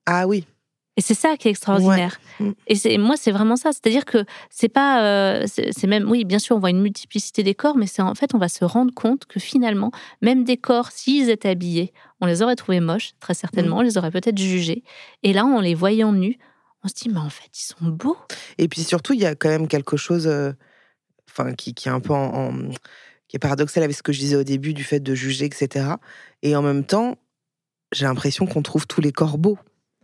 Ah 0.06 0.28
oui. 0.28 0.46
Et 0.98 1.02
c'est 1.02 1.14
ça 1.14 1.36
qui 1.36 1.50
est 1.50 1.52
extraordinaire. 1.52 2.20
Ouais. 2.40 2.48
Mm. 2.48 2.54
Et 2.68 2.76
c'est 2.76 2.98
moi, 2.98 3.18
c'est 3.18 3.32
vraiment 3.32 3.58
ça. 3.58 3.72
C'est-à-dire 3.74 4.06
que 4.06 4.24
c'est 4.50 4.70
pas, 4.70 5.04
euh, 5.04 5.46
c'est 5.46 5.88
même, 5.88 6.10
oui, 6.10 6.24
bien 6.24 6.40
sûr, 6.40 6.56
on 6.56 6.60
voit 6.60 6.70
une 6.70 6.82
multiplicité 6.82 7.44
des 7.44 7.54
corps, 7.54 7.76
mais 7.76 7.86
c'est 7.88 8.02
en 8.02 8.16
fait, 8.16 8.34
on 8.34 8.38
va 8.38 8.48
se 8.48 8.64
rendre 8.64 8.94
compte 8.94 9.26
que 9.26 9.42
finalement, 9.42 9.92
même 10.22 10.46
des 10.46 10.56
corps, 10.56 10.92
s'ils 10.92 11.30
étaient 11.30 11.50
habillés, 11.50 11.92
on 12.22 12.26
les 12.28 12.42
aurait 12.42 12.56
trouvés 12.56 12.80
moches, 12.80 13.12
très 13.20 13.34
certainement, 13.34 13.78
on 13.80 13.82
les 13.82 13.98
aurait 13.98 14.12
peut-être 14.12 14.38
jugés. 14.38 14.84
Et 15.24 15.34
là, 15.34 15.44
en 15.46 15.60
les 15.60 15.76
voyant 15.76 16.14
nus, 16.14 16.38
on 16.84 16.88
se 16.88 16.94
dit, 16.94 17.10
mais 17.10 17.20
en 17.20 17.30
fait, 17.30 17.50
ils 17.54 17.64
sont 17.64 17.90
beaux. 17.90 18.18
Et 18.58 18.70
puis 18.70 18.82
surtout, 18.84 19.12
il 19.14 19.20
y 19.20 19.26
a 19.26 19.36
quand 19.36 19.50
même 19.50 19.68
quelque 19.68 19.98
chose, 19.98 20.28
euh, 20.28 20.54
enfin, 21.30 21.54
qui, 21.56 21.74
qui 21.74 21.90
est 21.90 21.92
un 21.92 22.00
peu 22.00 22.14
en, 22.14 22.34
en- 22.52 22.70
qui 23.28 23.36
est 23.36 23.40
paradoxal 23.40 23.84
avec 23.84 23.98
ce 23.98 24.04
que 24.04 24.14
je 24.14 24.20
disais 24.20 24.36
au 24.38 24.44
début 24.44 24.74
du 24.74 24.86
fait 24.86 25.02
de 25.02 25.14
juger, 25.14 25.44
etc. 25.46 25.96
Et 26.42 26.56
en 26.56 26.62
même 26.62 26.86
temps, 26.86 27.18
j'ai 27.92 28.06
l'impression 28.06 28.46
qu'on 28.46 28.62
trouve 28.62 28.88
tous 28.88 29.02
les 29.02 29.12
corps 29.12 29.38
beaux. 29.38 29.58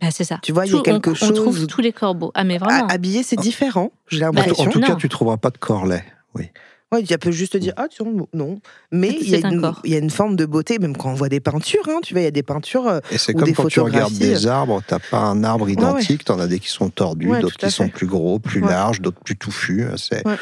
Ah, 0.04 0.10
c'est 0.10 0.24
ça. 0.24 0.38
Tu 0.42 0.52
vois, 0.52 0.66
il 0.66 0.72
y 0.74 0.76
a 0.76 0.82
quelque 0.82 1.10
on, 1.10 1.14
chose. 1.14 1.30
On 1.30 1.34
trouve 1.34 1.66
tous 1.66 1.80
les 1.80 1.92
corps 1.92 2.14
beaux. 2.16 2.32
Ah, 2.34 2.42
mais 2.44 2.58
vraiment. 2.58 2.86
À- 2.88 2.92
habillé, 2.92 3.22
c'est 3.22 3.36
différent. 3.36 3.92
J'ai 4.08 4.24
En, 4.24 4.32
l'impression. 4.32 4.54
tout- 4.64 4.68
en 4.68 4.72
tout 4.72 4.80
non. 4.80 4.86
cas, 4.88 4.94
tu 4.96 5.08
trouveras 5.08 5.36
pas 5.36 5.50
de 5.50 5.58
corps 5.58 5.86
laid. 5.86 6.04
Oui. 6.34 6.48
Ouais, 6.92 7.02
tu 7.02 7.16
peux 7.18 7.30
juste 7.30 7.54
te 7.54 7.58
dire, 7.58 7.72
ah, 7.78 7.86
tiens, 7.90 8.04
non. 8.34 8.58
Mais 8.90 9.08
il 9.20 9.30
y, 9.30 9.42
a 9.42 9.46
un 9.46 9.50
une- 9.52 9.60
corps. 9.62 9.80
il 9.84 9.92
y 9.92 9.94
a 9.94 9.98
une 9.98 10.10
forme 10.10 10.36
de 10.36 10.44
beauté, 10.44 10.78
même 10.78 10.94
quand 10.96 11.10
on 11.10 11.14
voit 11.14 11.30
des 11.30 11.40
peintures, 11.40 11.88
hein, 11.88 12.00
tu 12.02 12.12
vois, 12.12 12.20
il 12.20 12.24
y 12.24 12.28
a 12.28 12.30
des 12.32 12.42
peintures. 12.42 12.86
euh, 12.86 13.00
Et 13.10 13.16
c'est 13.18 13.32
comme 13.32 13.44
des 13.44 13.54
quand 13.54 13.66
tu 13.68 13.80
regardes 13.80 14.12
des 14.12 14.46
arbres, 14.46 14.82
t'as 14.86 14.98
pas 14.98 15.20
un 15.20 15.42
arbre 15.42 15.64
ouais. 15.64 15.72
identique, 15.72 16.24
t'en 16.24 16.38
as 16.38 16.46
des 16.46 16.58
qui 16.58 16.68
sont 16.68 16.90
tordus, 16.90 17.28
Ouais, 17.30 17.40
d'autres 17.40 17.56
qui 17.56 17.70
sont 17.70 17.88
plus 17.88 18.06
gros, 18.06 18.38
plus 18.38 18.62
Ouais. 18.62 18.68
larges, 18.70 19.00
d'autres 19.00 19.20
plus 19.24 19.36
touffus. 19.36 19.84
C'est 19.96 20.26
Ouais. 20.26 20.36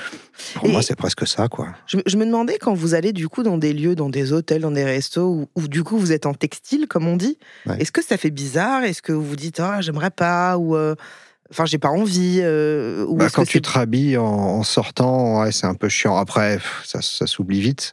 pour 0.55 0.67
Et- 0.69 0.73
moi, 0.73 0.83
c'est 0.83 0.97
presque 0.97 1.27
ça, 1.27 1.47
quoi. 1.49 1.69
Je, 1.87 1.99
je 2.05 2.17
me 2.17 2.27
demandais 2.27 2.59
quand 2.59 2.75
vous 2.75 2.95
allez 2.95 3.13
du 3.13 3.29
coup 3.29 3.43
dans 3.45 3.57
des 3.59 3.73
lieux, 3.73 3.95
dans 3.95 4.09
des 4.11 4.33
hôtels, 4.33 4.63
dans 4.63 4.71
des 4.73 4.85
restos, 4.85 5.29
où, 5.29 5.49
où, 5.55 5.69
du 5.69 5.85
coup 5.85 5.99
vous 5.99 6.11
êtes 6.13 6.27
en 6.27 6.35
textile, 6.35 6.87
comme 6.89 7.07
on 7.07 7.17
dit. 7.17 7.39
Ouais. 7.67 7.77
Est-ce 7.81 7.93
que 7.93 8.03
ça 8.03 8.17
fait 8.17 8.31
bizarre? 8.31 8.83
Est-ce 8.83 9.03
que 9.03 9.13
vous 9.13 9.25
vous 9.25 9.37
dites 9.37 9.61
ah 9.61 9.81
j'aimerais 9.83 10.11
pas 10.11 10.59
ou 10.59 10.75
euh, 10.75 10.95
enfin 11.51 11.65
j'ai 11.67 11.79
pas 11.79 11.89
envie 11.89 12.41
euh, 12.43 13.05
ou 13.07 13.17
Bah, 13.17 13.29
quand 13.33 13.45
que 13.45 13.49
tu 13.51 13.61
te 13.63 13.71
rhabilles 13.71 14.17
en, 14.19 14.25
en 14.25 14.63
sortant, 14.63 15.41
ouais, 15.43 15.53
c'est 15.53 15.67
un 15.67 15.75
peu 15.75 15.89
chiant. 15.89 16.17
Après, 16.17 16.57
pff, 16.57 16.83
ça, 16.85 17.01
ça 17.03 17.27
s'oublie 17.27 17.61
vite. 17.61 17.93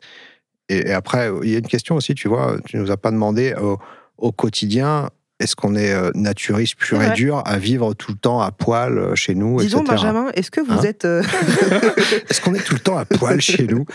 Et, 0.70 0.90
et 0.90 0.94
après, 0.94 1.30
il 1.44 1.50
y 1.50 1.56
a 1.56 1.60
une 1.60 1.68
question 1.68 1.96
aussi, 1.96 2.14
tu 2.16 2.28
vois, 2.28 2.58
tu 2.66 2.78
nous 2.78 2.92
as 2.92 2.98
pas 2.98 3.12
demandé 3.12 3.54
au, 3.62 3.78
au 4.18 4.32
quotidien, 4.32 5.10
est-ce 5.40 5.56
qu'on 5.56 5.76
est 5.76 5.94
euh, 5.94 6.10
naturiste 6.16 6.76
pur 6.78 7.02
et 7.02 7.12
dur 7.12 7.44
à 7.46 7.58
vivre 7.60 7.94
tout 7.94 8.12
le 8.12 8.18
temps 8.18 8.42
à 8.42 8.52
poil 8.52 8.98
euh, 8.98 9.16
chez 9.16 9.36
nous, 9.36 9.60
Dis 9.62 9.68
donc 9.70 9.84
etc. 9.84 9.96
Benjamin, 9.96 10.32
est-ce 10.34 10.50
que 10.52 10.62
vous 10.62 10.74
Hein 10.80 10.84
êtes 10.84 11.06
euh, 11.06 11.22
Est-ce 12.30 12.42
qu'on 12.42 12.56
est 12.56 12.64
tout 12.66 12.74
le 12.74 12.80
temps 12.80 12.98
à 12.98 13.06
poil 13.06 13.40
chez 13.40 13.68
nous? 13.68 13.86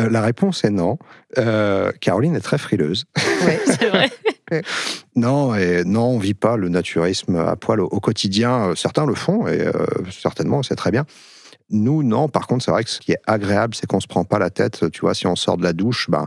Euh, 0.00 0.08
La 0.10 0.22
réponse 0.22 0.64
est 0.64 0.70
non. 0.70 0.98
Euh, 1.38 1.92
Caroline 2.00 2.34
est 2.34 2.40
très 2.40 2.56
frileuse. 2.58 3.04
ouais. 3.44 3.60
C'est 3.66 3.88
vrai. 3.90 4.10
non, 5.16 5.54
et 5.54 5.84
non, 5.84 6.04
on 6.10 6.18
vit 6.18 6.34
pas 6.34 6.56
le 6.56 6.68
naturisme 6.68 7.36
à 7.36 7.56
poil 7.56 7.80
au, 7.80 7.86
au 7.86 8.00
quotidien. 8.00 8.72
Certains 8.76 9.06
le 9.06 9.14
font 9.14 9.46
et 9.46 9.60
euh, 9.60 9.72
certainement, 10.10 10.62
c'est 10.62 10.76
très 10.76 10.90
bien. 10.90 11.04
Nous, 11.68 12.04
non. 12.04 12.28
Par 12.28 12.46
contre, 12.46 12.64
c'est 12.64 12.70
vrai 12.70 12.84
que 12.84 12.90
ce 12.90 13.00
qui 13.00 13.10
est 13.10 13.18
agréable, 13.26 13.74
c'est 13.74 13.88
qu'on 13.88 13.98
se 13.98 14.06
prend 14.06 14.22
pas 14.24 14.38
la 14.38 14.50
tête. 14.50 14.88
Tu 14.92 15.00
vois, 15.00 15.14
si 15.14 15.26
on 15.26 15.34
sort 15.34 15.56
de 15.56 15.64
la 15.64 15.72
douche, 15.72 16.08
ben, 16.08 16.26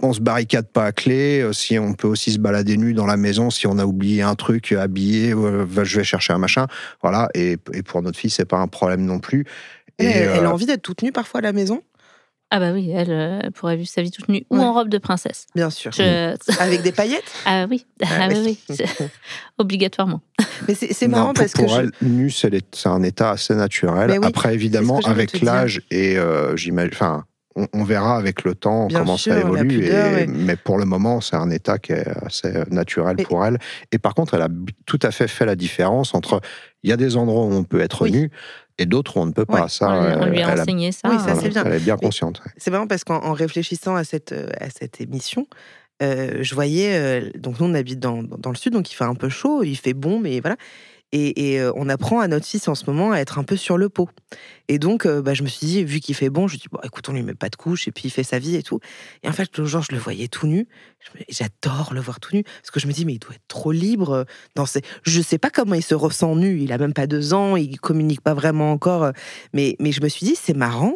on 0.00 0.14
se 0.14 0.20
barricade 0.20 0.66
pas 0.66 0.86
à 0.86 0.92
clé. 0.92 1.42
Euh, 1.42 1.52
Si 1.52 1.78
on 1.78 1.92
peut 1.92 2.08
aussi 2.08 2.32
se 2.32 2.38
balader 2.38 2.78
nu 2.78 2.94
dans 2.94 3.04
la 3.04 3.18
maison, 3.18 3.50
si 3.50 3.66
on 3.66 3.78
a 3.78 3.84
oublié 3.84 4.22
un 4.22 4.34
truc 4.34 4.72
habillé, 4.72 5.32
euh, 5.34 5.66
va- 5.68 5.84
je 5.84 5.98
vais 5.98 6.04
chercher 6.04 6.32
un 6.32 6.38
machin. 6.38 6.68
Voilà. 7.02 7.28
Et, 7.34 7.58
et 7.74 7.82
pour 7.82 8.00
notre 8.00 8.18
fille, 8.18 8.30
c'est 8.30 8.46
pas 8.46 8.56
un 8.58 8.66
problème 8.68 9.04
non 9.04 9.18
plus. 9.18 9.44
Et, 9.98 10.06
elle, 10.06 10.30
elle 10.38 10.44
a 10.46 10.52
envie 10.52 10.64
d'être 10.64 10.80
toute 10.80 11.02
nue 11.02 11.12
parfois 11.12 11.40
à 11.40 11.42
la 11.42 11.52
maison? 11.52 11.82
Ah 12.50 12.60
bah 12.60 12.72
oui, 12.72 12.90
elle, 12.90 13.10
euh, 13.10 13.40
elle 13.42 13.52
pourrait 13.52 13.76
vivre 13.76 13.88
sa 13.90 14.00
vie 14.00 14.10
toute 14.10 14.28
nue 14.28 14.46
ou 14.48 14.58
en 14.58 14.72
robe 14.72 14.88
de 14.88 14.96
princesse. 14.98 15.46
Bien 15.54 15.68
sûr. 15.68 15.92
Je- 15.92 16.34
Avec 16.60 16.80
des 16.82 16.92
paillettes? 16.92 17.30
Ah 17.44 17.66
oui, 17.68 17.84
ah 18.02 18.28
oui, 18.30 18.58
oui, 18.70 18.76
obligatoirement. 19.58 20.22
Mais 20.66 20.74
c'est 20.74 21.06
non, 21.08 21.18
marrant 21.18 21.34
pour, 21.34 21.42
parce 21.42 21.52
que. 21.52 21.60
pour 21.60 21.68
je- 21.74 21.80
elle, 21.80 21.90
nu, 22.02 22.30
c'est 22.30 22.50
les- 22.50 22.62
c'est 22.72 22.88
un 22.88 23.02
état 23.02 23.30
assez 23.32 23.54
naturel. 23.54 24.10
Oui, 24.18 24.18
Après, 24.26 24.54
évidemment, 24.54 24.98
avec 25.04 25.40
l'âge 25.42 25.82
et 25.90 26.16
euh, 26.16 26.56
j'imagine, 26.56 26.90
enfin, 26.94 27.24
on, 27.58 27.66
on 27.80 27.84
verra 27.84 28.16
avec 28.16 28.44
le 28.44 28.54
temps 28.54 28.86
Bien 28.86 29.00
comment 29.00 29.16
sûr, 29.16 29.32
ça 29.34 29.40
évolue. 29.40 29.80
pudeur, 29.80 30.06
et- 30.12 30.14
ouais. 30.14 30.26
Mais 30.26 30.56
pour 30.56 30.78
le 30.78 30.84
moment, 30.84 31.20
c'est 31.20 31.36
un 31.36 31.50
état 31.50 31.78
qui 31.78 31.92
est 31.92 32.06
assez 32.24 32.52
naturel 32.70 33.16
pour 33.16 33.44
elle. 33.44 33.58
Et 33.92 33.98
par 33.98 34.14
contre, 34.14 34.34
elle 34.34 34.42
a 34.42 34.48
tout 34.86 34.98
à 35.02 35.10
fait 35.10 35.28
fait 35.28 35.44
la 35.46 35.56
différence 35.56 36.14
entre 36.14 36.40
il 36.82 36.90
y 36.90 36.92
a 36.92 36.96
des 36.96 37.16
endroits 37.16 37.44
où 37.44 37.52
on 37.52 37.64
peut 37.64 37.80
être 37.80 38.02
Oui. 38.02 38.12
nu 38.12 38.30
et 38.78 38.86
d'autres 38.86 39.16
où 39.16 39.20
on 39.20 39.26
ne 39.26 39.32
peut 39.32 39.44
pas. 39.46 39.62
Ouais, 39.62 39.68
Ça, 39.68 39.88
on, 39.90 40.26
lui- 40.26 40.40
a 40.42 40.52
elle, 40.52 40.58
a- 40.58 40.62
enseigné 40.62 40.92
ça. 40.92 41.08
Oui, 41.10 41.16
ça, 41.18 41.34
c'est 41.34 41.48
bien. 41.48 41.64
elle 41.64 41.72
est 41.74 41.80
bien 41.80 41.96
consciente. 41.96 42.40
ouais. 42.46 42.52
C'est 42.56 42.70
marrant 42.70 42.86
parce 42.86 43.02
qu'en 43.04 43.18
en 43.24 43.32
réfléchissant 43.32 43.96
à 43.96 44.04
cette, 44.04 44.32
euh, 44.32 44.48
à 44.60 44.70
cette 44.70 45.00
émission, 45.00 45.46
euh, 46.02 46.38
je 46.42 46.54
voyais. 46.54 46.92
euh, 46.94 47.30
donc, 47.36 47.58
nous, 47.58 47.66
on 47.66 47.74
habite 47.74 47.98
dans, 47.98 48.22
dans 48.22 48.36
dans 48.38 48.50
le 48.50 48.56
sud, 48.56 48.72
donc 48.72 48.90
il 48.90 48.94
fait 48.94 49.02
un 49.04 49.16
peu 49.16 49.28
chaud, 49.28 49.64
il 49.64 49.74
fait 49.76 49.94
bon, 49.94 50.20
mais 50.20 50.38
voilà. 50.40 50.56
Et, 51.12 51.52
et, 51.54 51.60
euh, 51.60 51.72
on 51.74 51.88
apprend 51.88 52.20
à 52.20 52.28
notre 52.28 52.44
fils 52.44 52.68
en 52.68 52.74
ce 52.74 52.84
moment 52.86 53.12
à 53.12 53.18
être 53.18 53.38
un 53.38 53.42
peu 53.44 53.56
sur 53.56 53.78
le 53.78 53.88
pot. 53.88 54.10
Et 54.68 54.78
donc, 54.78 55.06
euh, 55.06 55.22
bah, 55.22 55.32
je 55.32 55.42
me 55.42 55.48
suis 55.48 55.66
dit, 55.66 55.82
vu 55.82 56.00
qu'il 56.00 56.14
fait 56.14 56.28
bon, 56.28 56.48
je 56.48 56.56
me 56.56 56.58
dis, 56.58 56.66
bon, 56.70 56.78
écoute, 56.84 57.08
on 57.08 57.12
lui 57.14 57.22
met 57.22 57.32
pas 57.34 57.48
de 57.48 57.56
couche, 57.56 57.88
et 57.88 57.92
puis 57.92 58.04
il 58.06 58.10
fait 58.10 58.22
sa 58.24 58.38
vie 58.38 58.56
et 58.56 58.62
tout. 58.62 58.78
Et 59.22 59.28
en 59.28 59.32
fait, 59.32 59.56
le 59.56 59.64
jour, 59.64 59.80
je 59.82 59.92
le 59.92 59.98
voyais 59.98 60.28
tout 60.28 60.46
nu. 60.46 60.68
J'adore 61.28 61.92
le 61.94 62.00
voir 62.00 62.20
tout 62.20 62.34
nu, 62.36 62.42
parce 62.44 62.70
que 62.70 62.80
je 62.80 62.86
me 62.86 62.92
dis, 62.92 63.04
mais 63.04 63.14
il 63.14 63.18
doit 63.18 63.34
être 63.34 63.48
trop 63.48 63.72
libre. 63.72 64.10
euh, 64.12 64.24
Dans 64.54 64.66
ses... 64.66 64.82
Je 65.02 65.20
sais 65.22 65.38
pas 65.38 65.50
comment 65.50 65.74
il 65.74 65.82
se 65.84 65.94
ressent 65.94 66.34
nu, 66.36 66.60
il 66.60 66.72
a 66.72 66.78
même 66.78 66.92
pas 66.92 67.06
deux 67.06 67.32
ans, 67.34 67.56
il 67.56 67.78
communique 67.80 68.20
pas 68.20 68.34
vraiment 68.34 68.72
encore. 68.72 69.10
Mais, 69.54 69.76
mais 69.80 69.92
je 69.92 70.02
me 70.02 70.08
suis 70.08 70.26
dit, 70.26 70.36
c'est 70.36 70.56
marrant. 70.56 70.94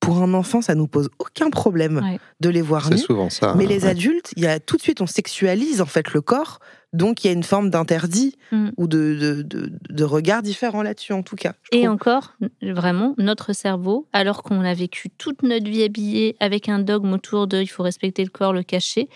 Pour 0.00 0.18
un 0.22 0.34
enfant, 0.34 0.60
ça 0.60 0.74
nous 0.74 0.86
pose 0.86 1.08
aucun 1.18 1.48
problème 1.48 1.96
Ouais. 2.04 2.18
de 2.40 2.50
les 2.50 2.60
voir 2.60 2.84
C'est 2.88 2.96
nus. 2.96 3.00
souvent 3.00 3.30
ça. 3.30 3.54
Mais 3.56 3.64
hein, 3.64 3.68
les 3.68 3.84
ouais. 3.84 3.88
adultes, 3.90 4.34
il 4.36 4.42
y 4.42 4.46
a 4.46 4.60
tout 4.60 4.76
de 4.76 4.82
suite, 4.82 5.00
on 5.00 5.06
sexualise 5.06 5.80
en 5.80 5.86
fait 5.86 6.12
le 6.12 6.20
corps, 6.20 6.58
donc 6.94 7.22
il 7.22 7.26
y 7.26 7.30
a 7.30 7.34
une 7.34 7.42
forme 7.42 7.68
d'interdit 7.70 8.36
Mm. 8.52 8.70
ou 8.76 8.86
de, 8.86 9.16
de, 9.20 9.42
de, 9.42 9.72
de 9.90 10.04
regard 10.04 10.42
différent 10.42 10.82
là-dessus 10.82 11.12
en 11.12 11.22
tout 11.22 11.36
cas. 11.36 11.54
Et 11.72 11.82
trouve. 11.82 11.90
encore, 11.94 12.34
vraiment, 12.62 13.14
notre 13.18 13.52
cerveau, 13.52 14.06
alors 14.12 14.42
qu'on 14.42 14.60
a 14.64 14.74
vécu 14.74 15.10
toute 15.10 15.42
notre 15.42 15.68
vie 15.68 15.82
habillé 15.82 16.36
avec 16.40 16.68
un 16.68 16.78
dogme 16.78 17.12
autour 17.12 17.46
de 17.46 17.60
il 17.60 17.66
faut 17.66 17.82
respecter 17.82 18.22
le 18.22 18.30
corps, 18.30 18.52
le 18.52 18.62
cacher, 18.62 19.08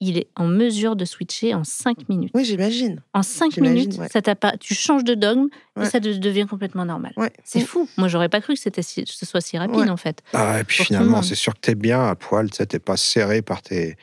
il 0.00 0.16
est 0.16 0.28
en 0.36 0.46
mesure 0.46 0.94
de 0.94 1.04
switcher 1.04 1.54
en 1.54 1.64
5 1.64 2.08
minutes. 2.08 2.30
Oui, 2.32 2.44
j'imagine. 2.44 3.02
En 3.14 3.22
5 3.24 3.52
J'imagine, 3.54 3.74
minutes, 3.88 3.98
ouais. 3.98 4.08
ça 4.08 4.22
pas, 4.36 4.56
tu 4.56 4.72
changes 4.74 5.02
de 5.02 5.14
dogme 5.14 5.48
Ouais. 5.76 5.86
et 5.86 5.90
ça 5.90 5.98
de- 5.98 6.12
devient 6.12 6.46
complètement 6.48 6.84
normal. 6.84 7.12
Ouais. 7.16 7.32
C'est 7.42 7.60
fou. 7.60 7.88
Moi, 7.96 8.06
j'aurais 8.06 8.28
pas 8.28 8.40
cru 8.40 8.54
que 8.54 8.60
c'était 8.60 8.82
si- 8.82 9.02
ce 9.06 9.26
soit 9.26 9.40
si 9.40 9.58
rapide 9.58 9.74
Ouais. 9.80 9.90
en 9.90 9.96
fait. 9.96 10.22
Ah, 10.34 10.60
et 10.60 10.64
puis 10.64 10.76
pour 10.76 10.86
finalement, 10.86 11.22
c'est 11.22 11.34
sûr 11.34 11.52
que 11.54 11.60
t'es 11.60 11.74
bien 11.74 12.06
à 12.06 12.14
poil, 12.14 12.48
tu 12.48 12.64
t'es 12.64 12.78
pas 12.78 12.96
serré 12.96 13.42
par 13.42 13.60
tes, 13.60 13.96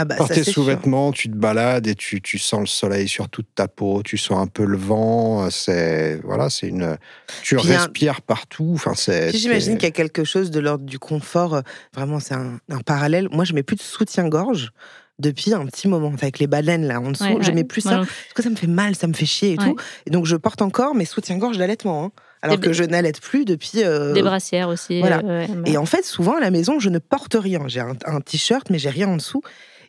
Ah 0.00 0.04
bah, 0.04 0.14
par 0.14 0.28
ça, 0.28 0.34
tes 0.34 0.44
c'est 0.44 0.52
sûr. 0.52 0.62
sous-vêtements, 0.62 1.10
tu 1.10 1.28
te 1.28 1.34
balades 1.34 1.88
et 1.88 1.96
tu, 1.96 2.20
tu 2.22 2.38
sens 2.38 2.60
le 2.60 2.66
soleil 2.66 3.08
sur 3.08 3.28
toute 3.28 3.48
ta 3.56 3.66
peau, 3.66 4.02
tu 4.04 4.16
sens 4.16 4.38
un 4.38 4.46
peu 4.46 4.64
le 4.64 4.76
vent, 4.76 5.50
c'est 5.50 6.20
voilà, 6.22 6.50
c'est 6.50 6.68
une 6.68 6.96
tu 7.42 7.56
Puis 7.56 7.72
un- 7.72 7.78
respires 7.78 8.22
partout, 8.22 8.70
enfin 8.74 8.92
c'est 8.94 9.36
J'imagine 9.36 9.74
qu'il 9.74 9.82
y 9.82 9.86
a 9.86 9.90
quelque 9.90 10.22
chose 10.22 10.52
de 10.52 10.60
l'ordre 10.60 10.84
du 10.84 11.00
confort. 11.00 11.54
euh, 11.54 11.60
Vraiment, 11.94 12.20
c'est 12.20 12.34
un, 12.34 12.60
un 12.70 12.78
parallèle. 12.80 13.28
Moi, 13.32 13.44
je 13.44 13.54
mets 13.54 13.64
plus 13.64 13.74
de 13.76 13.82
soutien-gorge 13.82 14.70
depuis 15.18 15.52
un 15.52 15.66
petit 15.66 15.88
moment. 15.88 16.12
Avec 16.22 16.38
les 16.38 16.46
baleines 16.46 16.86
là 16.86 17.00
en 17.00 17.10
dessous, 17.10 17.24
Ouais, 17.24 17.38
je 17.40 17.48
ouais. 17.48 17.54
mets 17.54 17.64
plus 17.64 17.80
ça 17.80 17.96
parce 17.96 18.08
que 18.36 18.42
ça 18.44 18.50
me 18.50 18.56
fait 18.56 18.68
mal, 18.68 18.94
ça 18.94 19.08
me 19.08 19.14
fait 19.14 19.26
chier 19.26 19.54
et 19.54 19.58
Ouais. 19.58 19.64
tout. 19.64 19.76
Et 20.06 20.10
donc, 20.10 20.26
je 20.26 20.36
porte 20.36 20.62
encore 20.62 20.94
mes 20.94 21.06
soutiens-gorge 21.06 21.58
d'allaitement. 21.58 22.04
hein, 22.04 22.10
alors 22.40 22.56
Des- 22.58 22.68
que 22.68 22.72
je 22.72 22.84
n'allaite 22.84 23.20
plus 23.20 23.44
depuis. 23.44 23.82
euh, 23.82 24.12
Des 24.12 24.22
brassières 24.22 24.68
aussi. 24.68 25.00
voilà. 25.00 25.18
euh, 25.24 25.44
ouais. 25.44 25.70
Et 25.72 25.76
en 25.76 25.86
fait, 25.86 26.04
souvent 26.04 26.36
à 26.36 26.40
la 26.40 26.52
maison, 26.52 26.78
je 26.78 26.88
ne 26.88 27.00
porte 27.00 27.34
rien. 27.36 27.62
J'ai 27.66 27.80
un, 27.80 27.96
un 28.06 28.20
t-shirt, 28.20 28.70
mais 28.70 28.78
j'ai 28.78 28.90
rien 28.90 29.08
en 29.08 29.16
dessous. 29.16 29.42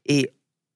Et 0.10 0.34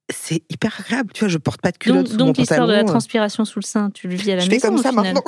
c'est 0.10 0.44
hyper 0.50 0.80
agréable. 0.80 1.12
Tu 1.14 1.22
vois, 1.22 1.28
je 1.28 1.38
porte 1.38 1.62
pas 1.62 1.72
de 1.72 1.78
culotte 1.78 2.16
donc, 2.16 2.38
l'histoire 2.38 2.68
de 2.68 2.74
la 2.74 2.80
euh. 2.80 2.84
transpiration 2.86 3.44
sous 3.44 3.60
le 3.60 3.66
sein, 3.66 3.90
tu 3.90 4.08
le 4.08 4.16
vis 4.16 4.32
à 4.32 4.36
la 4.36 4.42
Je 4.42 4.46
fais 4.46 4.56
maison 4.56 4.70
comme 4.70 4.78
ça 4.78 4.92
maintenant. 4.92 5.24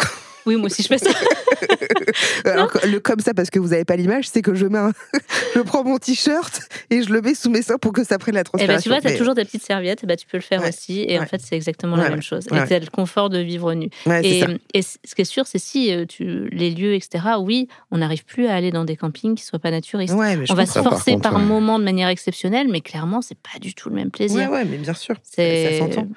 Oui, 0.46 0.56
moi 0.56 0.66
aussi 0.68 0.84
je 0.84 0.88
fais 0.88 0.98
ça. 0.98 1.10
Alors, 2.46 2.72
le 2.86 3.00
comme 3.00 3.20
ça, 3.20 3.34
parce 3.34 3.50
que 3.50 3.60
vous 3.60 3.70
n'avez 3.70 3.86
pas 3.86 3.96
l'image, 3.96 4.28
c'est 4.28 4.42
que 4.42 4.54
je 4.56 4.66
mets 4.66 4.78
un- 4.78 4.92
je 5.56 5.62
prends 5.62 5.84
mon 5.84 5.98
t-shirt 5.98 6.60
et 6.90 7.02
je 7.02 7.12
le 7.12 7.22
mets 7.22 7.34
sous 7.36 7.50
mes 7.50 7.62
seins 7.62 7.78
pour 7.78 7.94
que 7.94 8.04
ça 8.04 8.18
prenne 8.18 8.36
la 8.36 8.42
Et 8.42 8.44
transpiration. 8.44 8.76
ben 8.78 8.82
tu 8.82 8.90
vois, 8.90 9.02
tu 9.02 9.08
as 9.08 9.12
Mais- 9.12 9.18
toujours 9.18 9.36
des 9.36 9.46
petites 9.46 9.64
serviettes, 9.64 10.04
et 10.04 10.08
ben, 10.08 10.16
tu 10.18 10.26
peux 10.28 10.38
le 10.38 10.44
faire 10.44 10.62
Ouais. 10.62 10.70
aussi. 10.70 11.06
Et 11.08 11.20
en 11.20 11.26
fait, 11.26 11.42
c'est 11.42 11.56
exactement 11.56 11.96
Ouais, 11.98 12.04
la 12.04 12.10
même 12.10 12.22
chose. 12.22 12.46
Et 12.48 12.68
tu 12.68 12.74
as 12.74 12.80
le 12.80 12.88
confort 12.88 13.30
de 13.30 13.40
vivre 13.40 13.74
nu. 13.74 13.90
Et, 14.24 14.82
ce 14.82 15.16
qui 15.16 15.22
est 15.22 15.26
sûr, 15.26 15.48
c'est 15.48 15.58
si 15.60 15.92
euh, 15.94 16.06
tu, 16.06 16.50
les 16.50 16.70
lieux, 16.72 16.94
etc., 16.94 17.24
oui, 17.40 17.68
on 17.92 17.98
n'arrive 17.98 18.26
plus 18.26 18.48
à 18.48 18.56
aller 18.56 18.72
dans 18.72 18.86
des 18.86 18.96
campings 18.96 19.36
qui 19.36 19.44
ne 19.44 19.48
soient 19.48 19.60
pas 19.60 19.72
naturistes. 19.72 20.14
On 20.14 20.54
va 20.54 20.66
se 20.66 20.80
forcer 20.80 21.18
par, 21.18 21.34
contre, 21.34 21.46
moment 21.46 21.80
de 21.80 21.84
manière 21.84 22.10
exceptionnelle, 22.10 22.68
mais 22.70 22.82
clairement, 22.82 23.22
c'est 23.22 23.38
pas 23.38 23.60
du 23.60 23.74
tout 23.74 23.90
le 23.90 23.96
même 23.96 24.12
plaisir. 24.12 24.50
Ouais, 24.52 24.66
mais 24.66 24.78
bien 24.78 24.94
sûr. 24.94 25.16
Ça 25.24 25.44
s'entend. 25.80 26.08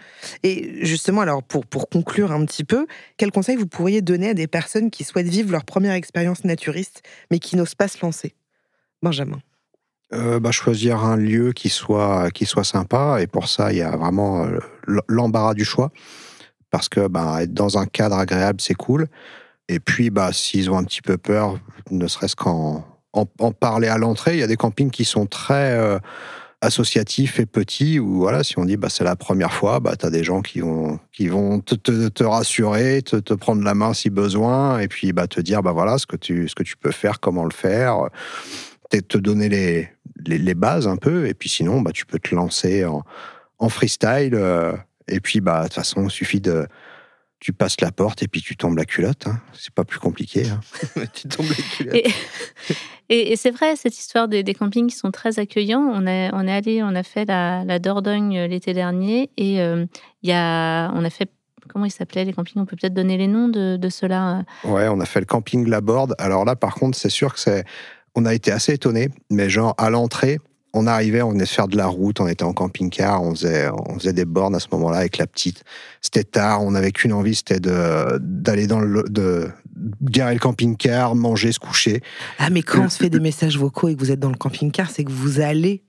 Et 0.42 0.84
justement, 0.84 1.20
alors 1.22 1.42
pour, 1.42 1.64
pour 1.66 1.88
conclure 1.88 2.32
un 2.32 2.44
petit 2.44 2.64
peu, 2.64 2.86
quels 3.16 3.30
conseils 3.30 3.56
vous 3.56 3.66
pourriez 3.66 4.02
donner 4.02 4.17
à 4.26 4.34
des 4.34 4.48
personnes 4.48 4.90
qui 4.90 5.04
souhaitent 5.04 5.28
vivre 5.28 5.52
leur 5.52 5.64
première 5.64 5.94
expérience 5.94 6.44
naturiste, 6.44 7.02
mais 7.30 7.38
qui 7.38 7.56
n'osent 7.56 7.76
pas 7.76 7.88
se 7.88 7.98
lancer 8.02 8.34
Benjamin. 9.02 9.40
Euh, 10.12 10.40
bah, 10.40 10.50
choisir 10.50 11.04
un 11.04 11.16
lieu 11.16 11.52
qui 11.52 11.68
soit 11.68 12.30
qui 12.30 12.46
soit 12.46 12.64
sympa 12.64 13.18
et 13.20 13.26
pour 13.26 13.46
ça, 13.46 13.72
il 13.72 13.78
y 13.78 13.82
a 13.82 13.94
vraiment 13.94 14.46
euh, 14.46 14.58
l'embarras 15.06 15.54
du 15.54 15.64
choix 15.64 15.92
parce 16.70 16.88
que 16.88 17.06
bah, 17.08 17.42
être 17.42 17.52
dans 17.52 17.78
un 17.78 17.86
cadre 17.86 18.16
agréable, 18.16 18.60
c'est 18.60 18.74
cool. 18.74 19.08
Et 19.68 19.80
puis, 19.80 20.10
bah, 20.10 20.32
s'ils 20.32 20.70
ont 20.70 20.78
un 20.78 20.84
petit 20.84 21.02
peu 21.02 21.18
peur, 21.18 21.58
ne 21.90 22.06
serait-ce 22.06 22.36
qu'en 22.36 22.84
en, 23.12 23.26
en 23.38 23.52
parler 23.52 23.88
à 23.88 23.98
l'entrée, 23.98 24.34
il 24.34 24.40
y 24.40 24.42
a 24.42 24.46
des 24.46 24.56
campings 24.56 24.90
qui 24.90 25.04
sont 25.04 25.26
très 25.26 25.72
euh, 25.72 25.98
associatifs 26.60 27.38
et 27.38 27.46
petits 27.46 28.00
où 28.00 28.18
voilà, 28.18 28.42
si 28.42 28.58
on 28.58 28.64
dit 28.64 28.76
bah 28.76 28.88
c'est 28.90 29.04
la 29.04 29.16
première 29.16 29.52
fois, 29.52 29.78
bah 29.80 29.94
t'as 29.96 30.10
des 30.10 30.24
gens 30.24 30.42
qui 30.42 30.60
vont 30.60 30.98
qui 31.12 31.28
vont 31.28 31.60
te, 31.60 31.74
te, 31.76 32.08
te 32.08 32.24
rassurer, 32.24 33.02
te, 33.02 33.16
te 33.16 33.34
prendre 33.34 33.62
la 33.62 33.74
main 33.74 33.94
si 33.94 34.10
besoin, 34.10 34.80
et 34.80 34.88
puis 34.88 35.12
bah 35.12 35.28
te 35.28 35.40
dire 35.40 35.62
bah 35.62 35.72
voilà 35.72 35.98
ce 35.98 36.06
que 36.06 36.16
tu 36.16 36.48
ce 36.48 36.54
que 36.54 36.64
tu 36.64 36.76
peux 36.76 36.90
faire, 36.90 37.20
comment 37.20 37.44
le 37.44 37.52
faire, 37.52 38.08
peut-être 38.90 39.08
te 39.08 39.18
donner 39.18 39.48
les, 39.48 39.88
les 40.26 40.38
les 40.38 40.54
bases 40.54 40.88
un 40.88 40.96
peu, 40.96 41.28
et 41.28 41.34
puis 41.34 41.48
sinon 41.48 41.80
bah 41.80 41.92
tu 41.92 42.06
peux 42.06 42.18
te 42.18 42.34
lancer 42.34 42.84
en 42.84 43.04
en 43.60 43.68
freestyle, 43.68 44.34
euh, 44.34 44.72
et 45.06 45.20
puis 45.20 45.40
bah 45.40 45.60
de 45.60 45.64
toute 45.64 45.74
façon 45.74 46.04
il 46.04 46.10
suffit 46.10 46.40
de 46.40 46.66
tu 47.40 47.52
passes 47.52 47.80
la 47.80 47.92
porte 47.92 48.22
et 48.22 48.28
puis 48.28 48.42
tu 48.42 48.56
tombes 48.56 48.76
la 48.76 48.84
culotte, 48.84 49.26
hein. 49.28 49.40
c'est 49.52 49.72
pas 49.72 49.84
plus 49.84 49.98
compliqué. 50.00 50.44
hein. 50.48 50.60
tu 51.14 51.28
tombes 51.28 51.46
les 51.48 51.62
culottes. 51.62 51.94
Et, 51.94 52.06
et- 53.08 53.32
et 53.32 53.36
c'est 53.36 53.50
vrai, 53.50 53.76
cette 53.76 53.96
histoire 53.98 54.28
des, 54.28 54.42
des 54.42 54.54
campings 54.54 54.88
qui 54.88 54.96
sont 54.96 55.10
très 55.10 55.38
accueillants. 55.38 55.80
On, 55.80 56.06
est 56.06 56.30
on 56.32 56.46
est 56.46 56.52
allé, 56.52 56.82
on 56.82 56.94
a 56.94 57.02
fait 57.02 57.24
la, 57.26 57.64
la 57.64 57.78
Dordogne 57.78 58.36
euh, 58.38 58.46
l'été 58.48 58.74
dernier 58.74 59.30
et 59.36 59.60
euh, 59.60 59.86
il 60.22 60.30
y 60.30 60.32
a, 60.32 60.90
on 60.94 61.04
a 61.04 61.10
fait, 61.10 61.30
comment 61.68 61.84
ils 61.84 61.90
s'appelaient 61.92 62.24
les 62.24 62.32
campings? 62.32 62.60
On 62.60 62.66
peut 62.66 62.76
peut-être 62.76 62.94
donner 62.94 63.16
les 63.16 63.28
noms 63.28 63.48
de, 63.48 63.76
de 63.76 63.88
ceux-là. 63.88 64.44
euh. 64.64 64.68
Ouais, 64.70 64.88
on 64.88 65.00
a 65.00 65.06
fait 65.06 65.20
le 65.20 65.26
camping 65.26 65.66
La 65.68 65.80
Borde. 65.80 66.14
Alors 66.18 66.44
là, 66.44 66.56
par 66.56 66.74
contre, 66.74 66.98
c'est 66.98 67.10
sûr 67.10 67.32
que 67.34 67.40
c'est. 67.40 67.64
On 68.14 68.26
a 68.26 68.34
été 68.34 68.50
assez 68.50 68.72
étonnés, 68.72 69.10
mais 69.30 69.48
genre 69.48 69.74
à 69.78 69.90
l'entrée, 69.90 70.38
on 70.74 70.86
arrivait, 70.86 71.22
on 71.22 71.30
venait 71.30 71.44
de 71.44 71.48
faire 71.48 71.68
de 71.68 71.76
la 71.76 71.86
route, 71.86 72.20
on 72.20 72.28
était 72.28 72.44
en 72.44 72.52
camping-car, 72.52 73.22
on 73.22 73.34
faisait, 73.34 73.68
on 73.70 73.98
faisait 73.98 74.12
des 74.12 74.24
bornes 74.24 74.54
à 74.54 74.60
ce 74.60 74.68
moment-là 74.72 74.98
avec 74.98 75.18
la 75.18 75.26
petite. 75.26 75.64
C'était 76.00 76.24
tard, 76.24 76.62
on 76.62 76.72
n'avait 76.72 76.92
qu'une 76.92 77.12
envie, 77.12 77.34
c'était 77.34 77.60
d'aller 77.60 78.66
dans 78.66 78.80
le 78.80 79.04
de 79.08 79.48
garer 80.02 80.34
le 80.34 80.40
camping-car, 80.40 81.14
manger, 81.14 81.52
se 81.52 81.58
coucher. 81.58 82.02
Ah, 82.38 82.50
mais 82.50 82.62
quand 82.62 82.84
on 82.84 82.88
se 82.88 82.98
fait 82.98 83.10
des 83.10 83.20
messages 83.20 83.56
vocaux 83.56 83.88
et 83.88 83.94
que 83.94 84.00
vous 84.00 84.10
êtes 84.10 84.20
dans 84.20 84.30
le 84.30 84.36
camping-car, 84.36 84.90
c'est 84.90 85.04
que 85.04 85.12
vous 85.12 85.40
allez 85.40 85.84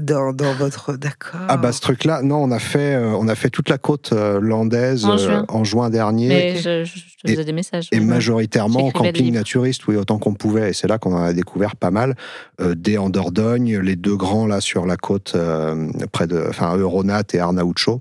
dans, 0.00 0.32
dans 0.32 0.52
votre. 0.54 0.94
D'accord. 0.94 1.40
Ah 1.48 1.56
bah 1.56 1.72
ce 1.72 1.80
truc-là, 1.80 2.22
non, 2.22 2.36
on 2.42 2.50
a 2.50 2.58
fait, 2.58 2.94
euh, 2.94 3.10
on 3.18 3.28
a 3.28 3.34
fait 3.34 3.50
toute 3.50 3.68
la 3.68 3.78
côte 3.78 4.10
euh, 4.12 4.40
landaise 4.40 5.04
En 5.04 5.12
euh, 5.12 5.16
juin. 5.18 5.44
en 5.48 5.64
juin 5.64 5.90
dernier. 5.90 6.28
Mais 6.28 6.56
je, 6.56 6.84
je- 6.84 6.98
je 6.98 7.16
te 7.24 7.30
faisais 7.32 7.44
des 7.44 7.52
messages. 7.52 7.88
Et 7.92 8.00
majoritairement 8.00 8.90
camping 8.90 9.32
naturiste, 9.32 9.86
oui, 9.86 9.96
autant 9.96 10.18
qu'on 10.18 10.34
pouvait. 10.34 10.70
Et 10.70 10.72
c'est 10.72 10.88
là 10.88 10.98
qu'on 10.98 11.14
en 11.14 11.22
a 11.22 11.32
découvert 11.32 11.76
pas 11.76 11.90
mal. 11.90 12.14
Euh, 12.60 12.74
des 12.74 12.98
en 12.98 13.08
Dordogne, 13.10 13.78
les 13.78 13.96
deux 13.96 14.16
grands 14.16 14.46
là 14.46 14.60
sur 14.60 14.84
la 14.86 14.96
côte, 14.96 15.32
euh, 15.34 15.90
près 16.12 16.26
de, 16.26 16.44
enfin, 16.48 16.76
Euronat 16.76 17.22
et 17.32 17.38
Arnaúcho. 17.38 18.00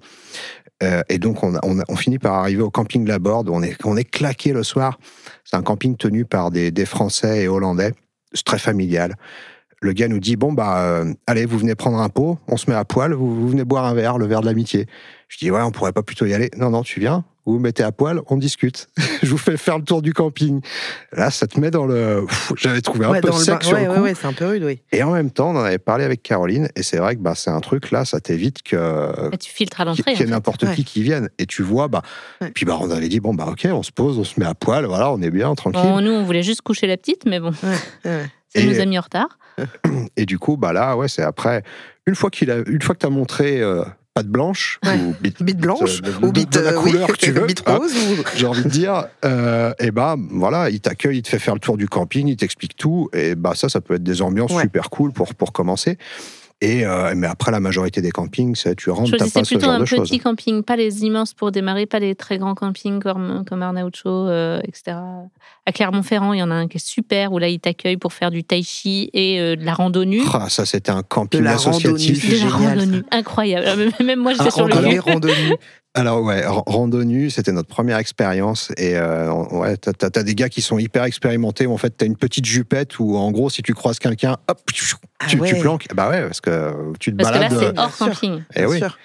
Euh, 0.82 1.02
et 1.08 1.18
donc, 1.20 1.44
on, 1.44 1.56
a- 1.56 1.60
on, 1.64 1.80
a- 1.80 1.84
on 1.88 1.96
finit 1.96 2.20
par 2.20 2.34
arriver 2.34 2.62
au 2.62 2.70
camping 2.70 3.08
La 3.08 3.20
Borde. 3.20 3.48
où 3.50 3.54
On 3.54 3.64
est, 3.64 3.78
on 3.86 3.96
est 3.96 4.04
claqué 4.04 4.52
le 4.52 4.64
soir. 4.64 5.00
C'est 5.46 5.56
un 5.56 5.62
camping 5.64 5.96
tenu 5.96 6.26
par 6.26 6.52
des, 6.52 6.72
des 6.72 6.86
Français 6.86 7.44
et 7.44 7.48
Hollandais. 7.48 7.94
C'est 8.34 8.44
très 8.44 8.58
familial. 8.60 9.16
Le 9.84 9.92
gars 9.92 10.08
nous 10.08 10.20
dit 10.20 10.38
bon 10.38 10.54
bah 10.54 10.78
euh, 10.80 11.14
allez 11.28 11.46
vous 11.46 11.58
venez 11.58 11.76
prendre 11.76 11.98
un 12.00 12.08
pot, 12.08 12.40
on 12.48 12.56
se 12.56 12.70
met 12.70 12.76
à 12.76 12.86
poil, 12.86 13.12
vous, 13.14 13.36
vous 13.36 13.50
venez 13.50 13.66
boire 13.66 13.84
un 13.84 13.94
verre, 13.94 14.18
le 14.18 14.26
verre 14.26 14.40
de 14.40 14.46
l'amitié. 14.46 14.86
Je 15.28 15.38
dis 15.38 15.52
ouais 15.52 15.62
on 15.62 15.72
pourrait 15.72 15.92
pas 15.92 16.04
plutôt 16.04 16.26
y 16.26 16.34
aller. 16.34 16.50
Non 16.58 16.70
non 16.70 16.84
tu 16.84 17.02
viens, 17.02 17.26
vous 17.46 17.54
vous 17.54 17.60
mettez 17.60 17.84
à 17.84 17.92
poil, 17.92 18.22
on 18.28 18.38
discute. 18.38 18.88
je 19.24 19.30
vous 19.30 19.38
fais 19.38 19.58
faire 19.58 19.78
le 19.78 19.84
tour 19.84 20.02
du 20.02 20.14
camping. 20.14 20.62
Là 21.12 21.32
ça 21.32 21.48
te 21.48 21.60
met 21.60 21.70
dans 21.70 21.86
le. 21.86 22.26
J'avais 22.56 22.80
trouvé 22.80 23.06
un 23.08 23.10
Ouais, 23.12 23.20
peu 23.20 23.28
dans 23.28 23.38
le 23.38 23.44
sec 23.44 23.56
bain- 23.56 23.60
sur 23.68 23.76
ouais, 23.78 23.86
le 23.88 23.94
coup. 23.94 24.00
ouais, 24.04 24.14
c'est 24.16 24.26
un 24.26 24.32
peu 24.32 24.46
rude, 24.48 24.64
oui. 24.64 24.80
Et 24.94 25.04
en 25.04 25.12
même 25.12 25.32
temps 25.32 25.50
on 25.50 25.58
en 25.58 25.64
avait 25.66 25.80
parlé 25.80 26.06
avec 26.06 26.24
Caroline 26.24 26.70
et 26.78 26.82
c'est 26.84 26.98
vrai 27.00 27.18
que 27.18 27.22
bah 27.22 27.34
c'est 27.36 27.50
un 27.52 27.60
truc 27.60 27.92
là 27.92 28.06
ça 28.06 28.22
t'évite 28.22 28.64
que 28.64 28.78
Bah, 29.32 29.36
tu 29.38 29.52
filtres 29.52 29.82
à 29.82 29.84
qu'il 29.84 30.06
l'entrée. 30.06 30.14
y 30.24 30.26
ait 30.26 30.32
n'importe 30.32 30.64
Ouais. 30.64 30.76
qui 30.76 30.86
qui 30.86 31.04
vienne 31.04 31.30
et 31.40 31.46
tu 31.46 31.62
vois 31.62 31.90
bah 31.90 32.04
Ouais. 32.40 32.52
puis 32.56 32.66
bah 32.66 32.78
on 32.80 32.90
avait 32.90 33.10
dit 33.10 33.20
bon 33.20 33.34
bah 33.34 33.48
ok 33.50 33.68
on 33.70 33.84
se 33.84 33.92
pose 33.92 34.18
on 34.18 34.24
se 34.24 34.40
met 34.40 34.46
à 34.46 34.54
poil 34.56 34.86
voilà 34.86 35.12
on 35.12 35.22
est 35.22 35.30
bien 35.32 35.54
tranquille 35.56 35.82
Bon, 35.82 36.00
nous, 36.00 36.12
on 36.12 36.24
voulait 36.24 36.44
juste 36.44 36.62
coucher 36.62 36.88
la 36.88 36.96
petite, 36.96 37.26
mais 37.26 37.42
bon, 37.42 37.52
Ouais. 38.06 38.30
ça 38.56 38.62
Et- 38.62 38.66
nous 38.66 38.80
a 38.80 38.86
mis 38.86 38.98
en 38.98 39.02
retard. 39.02 39.40
Et 40.18 40.26
du 40.26 40.40
coup, 40.40 40.58
bah 40.58 40.74
là, 40.74 40.96
ouais, 40.98 41.08
c'est 41.08 41.24
après. 41.24 41.64
Une 42.06 42.16
fois 42.16 42.30
qu'il 42.30 42.52
a, 42.52 42.58
une 42.68 42.82
fois 42.82 42.96
que 42.96 43.00
t'as 43.00 43.10
montré 43.10 43.62
euh, 43.62 43.84
patte 44.14 44.28
blanche 44.28 44.80
Ouais. 44.86 44.96
ou 44.98 45.16
bite, 45.22 45.42
Bite 45.42 45.58
blanche 45.58 46.02
de- 46.02 46.14
ou 46.26 46.32
bite 46.32 46.52
de 46.54 46.60
la 46.60 46.72
euh, 46.72 46.80
oui, 46.84 46.92
couleur 46.92 47.08
que 47.08 47.14
tu 47.16 47.32
veux, 47.34 47.46
bite 47.46 47.64
hein, 47.66 47.78
rose 47.78 47.94
ou 47.96 48.24
j'ai 48.36 48.46
envie 48.46 48.64
de 48.64 48.70
dire, 48.70 49.06
euh, 49.26 49.74
et 49.80 49.92
bah 49.92 50.16
voilà, 50.32 50.70
il 50.70 50.82
t'accueille, 50.82 51.18
il 51.20 51.22
te 51.24 51.30
fait 51.30 51.40
faire 51.40 51.54
le 51.54 51.60
tour 51.60 51.78
du 51.78 51.88
camping, 51.88 52.28
il 52.28 52.36
t'explique 52.38 52.76
tout, 52.76 53.10
et 53.14 53.36
bah 53.36 53.54
ça, 53.56 53.70
ça 53.70 53.80
peut 53.82 53.96
être 53.96 54.04
des 54.04 54.22
ambiances 54.22 54.52
Ouais. 54.54 54.64
super 54.64 54.90
cool 54.90 55.12
pour 55.14 55.34
pour 55.34 55.52
commencer. 55.54 55.98
Et 56.66 56.86
euh, 56.86 57.14
mais 57.16 57.28
après, 57.28 57.52
la 57.52 57.60
majorité 57.60 58.00
des 58.02 58.12
campings, 58.12 58.56
c'est 58.56 58.74
tu 58.76 58.90
rentres, 58.90 59.12
t'as 59.18 59.26
pas 59.30 59.44
ce 59.44 59.48
plutôt 59.50 59.66
genre 59.66 59.72
un 59.72 59.80
de 59.80 59.84
petit 59.84 59.96
choses. 59.98 60.22
camping, 60.24 60.64
pas 60.64 60.78
les 60.78 61.04
immenses 61.04 61.34
pour 61.34 61.52
démarrer, 61.52 61.86
pas 61.86 62.00
les 62.00 62.16
très 62.16 62.38
grands 62.38 62.56
campings 62.56 63.02
comme, 63.02 63.44
comme 63.46 63.62
Arnaud-Cho, 63.62 64.10
euh, 64.10 64.62
etc. 64.64 64.96
À 65.66 65.72
Clermont-Ferrand, 65.74 66.32
il 66.32 66.40
y 66.40 66.44
en 66.44 66.52
a 66.52 66.56
un 66.56 66.70
qui 66.70 66.78
est 66.78 66.86
super, 66.86 67.34
où 67.34 67.38
là, 67.38 67.50
ils 67.50 67.60
t'accueillent 67.60 67.98
pour 67.98 68.14
faire 68.14 68.32
du 68.32 68.46
tai 68.46 68.64
chi 68.64 69.10
et 69.14 69.42
euh, 69.42 69.56
de 69.58 69.66
la 69.66 69.74
randonnée. 69.74 70.22
Ah, 70.34 70.48
ça, 70.50 70.66
c'était 70.66 70.92
un 70.92 71.04
camping 71.04 71.42
De 71.42 71.46
la 71.46 71.56
associatif. 71.56 72.24
randonnée, 72.24 72.30
De 72.30 72.32
la 72.32 72.38
génial, 72.38 72.50
ça. 72.50 72.86
randonnée, 72.86 73.04
incroyable. 73.12 73.92
Ah, 74.00 74.04
Même 74.04 74.20
moi, 74.20 74.32
j'étais 74.34 74.52
sur 74.52 74.66
le 74.66 74.74
randonnée. 75.02 75.34
Alors 75.96 76.24
ouais, 76.24 76.42
randonnée, 76.48 77.30
c'était 77.30 77.52
notre 77.52 77.68
première 77.68 77.98
expérience 78.00 78.72
et 78.78 78.96
euh, 78.98 79.32
ouais, 79.52 79.78
t'as, 79.78 79.94
t'as- 79.94 80.10
t'as 80.10 80.24
des 80.24 80.34
gars 80.34 80.50
qui 80.50 80.64
sont 80.64 80.80
hyper 80.80 81.04
expérimentés. 81.04 81.68
Où, 81.68 81.72
en 81.74 81.78
fait, 81.78 81.92
t'as 81.92 82.08
une 82.08 82.16
petite 82.16 82.46
jupette 82.46 82.98
où 82.98 83.16
en 83.16 83.30
gros, 83.32 83.52
si 83.52 83.62
tu 83.62 83.76
croises 83.76 84.00
quelqu'un, 84.00 84.38
hop, 84.50 84.60
tu, 84.74 84.86
Ah 85.24 85.30
tu 85.30 85.40
ouais. 85.40 85.60
planques. 85.60 85.88
Bah 85.94 86.10
ouais, 86.10 86.22
parce 86.24 86.42
que 86.42 86.94
tu 87.00 87.12
te 87.12 87.18
Parce 87.18 87.30
que 87.32 87.40
là, 87.40 87.50
balades. 87.50 87.60
c'est 87.74 87.80
euh, 87.80 87.82
hors 87.84 87.98
camping. 87.98 88.44
eh 88.56 88.60
Bien 88.60 88.70
oui. 88.70 88.78
sûr. 88.80 88.98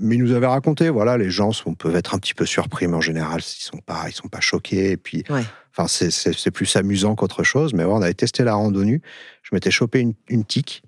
Mais 0.00 0.16
ils 0.16 0.22
nous 0.24 0.32
avaient 0.34 0.46
raconté, 0.48 0.88
voilà, 0.90 1.16
les 1.16 1.30
gens 1.30 1.52
sont, 1.52 1.74
peuvent 1.74 1.94
être 1.96 2.14
un 2.14 2.18
petit 2.18 2.34
peu 2.34 2.44
surpris, 2.44 2.88
mais 2.88 2.96
en 2.96 3.00
général, 3.00 3.40
ils 3.40 3.62
sont 3.62 3.78
pas, 3.78 4.04
ils 4.08 4.12
sont 4.12 4.26
pas 4.28 4.40
choqués. 4.40 4.90
Et 4.90 4.96
puis, 4.96 5.22
Ouais. 5.30 5.42
enfin, 5.76 5.86
c'est, 5.88 6.50
plus 6.50 6.74
amusant 6.76 7.14
qu'autre 7.14 7.44
chose. 7.44 7.72
Mais 7.74 7.84
ouais, 7.84 7.92
on 7.92 8.02
avait 8.02 8.12
testé 8.14 8.42
la 8.42 8.54
randonnée. 8.54 9.00
Je 9.42 9.50
m'étais 9.52 9.70
chopé 9.70 10.00
une, 10.00 10.14
une 10.28 10.44
tique. 10.44 10.82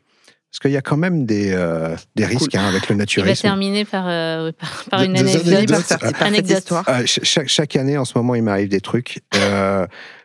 Parce 0.50 0.58
qu'il 0.58 0.72
y 0.72 0.76
a 0.76 0.82
quand 0.82 0.96
même 0.96 1.24
des, 1.26 1.52
euh, 1.52 1.94
des 2.16 2.26
risques 2.26 2.56
hein, 2.56 2.64
avec 2.66 2.88
le 2.88 2.96
Il 2.96 2.98
va 2.98 3.02
naturisme. 3.02 3.42
terminer 3.42 3.84
par, 3.84 4.06
euh, 4.08 4.50
par, 4.58 4.84
par 4.90 5.02
une 5.04 5.16
anecdote. 5.16 5.84
Par 5.88 6.12
par 6.12 6.28
cette 6.34 6.50
histoire. 6.50 6.84
Euh, 6.88 7.06
ch- 7.06 7.20
chaque, 7.22 7.46
chaque 7.48 7.76
année, 7.76 7.96
en 7.96 8.04
ce 8.04 8.18
moment, 8.18 8.34
il 8.34 8.42
m'arrive 8.42 8.68
des 8.68 8.80
trucs. 8.80 9.20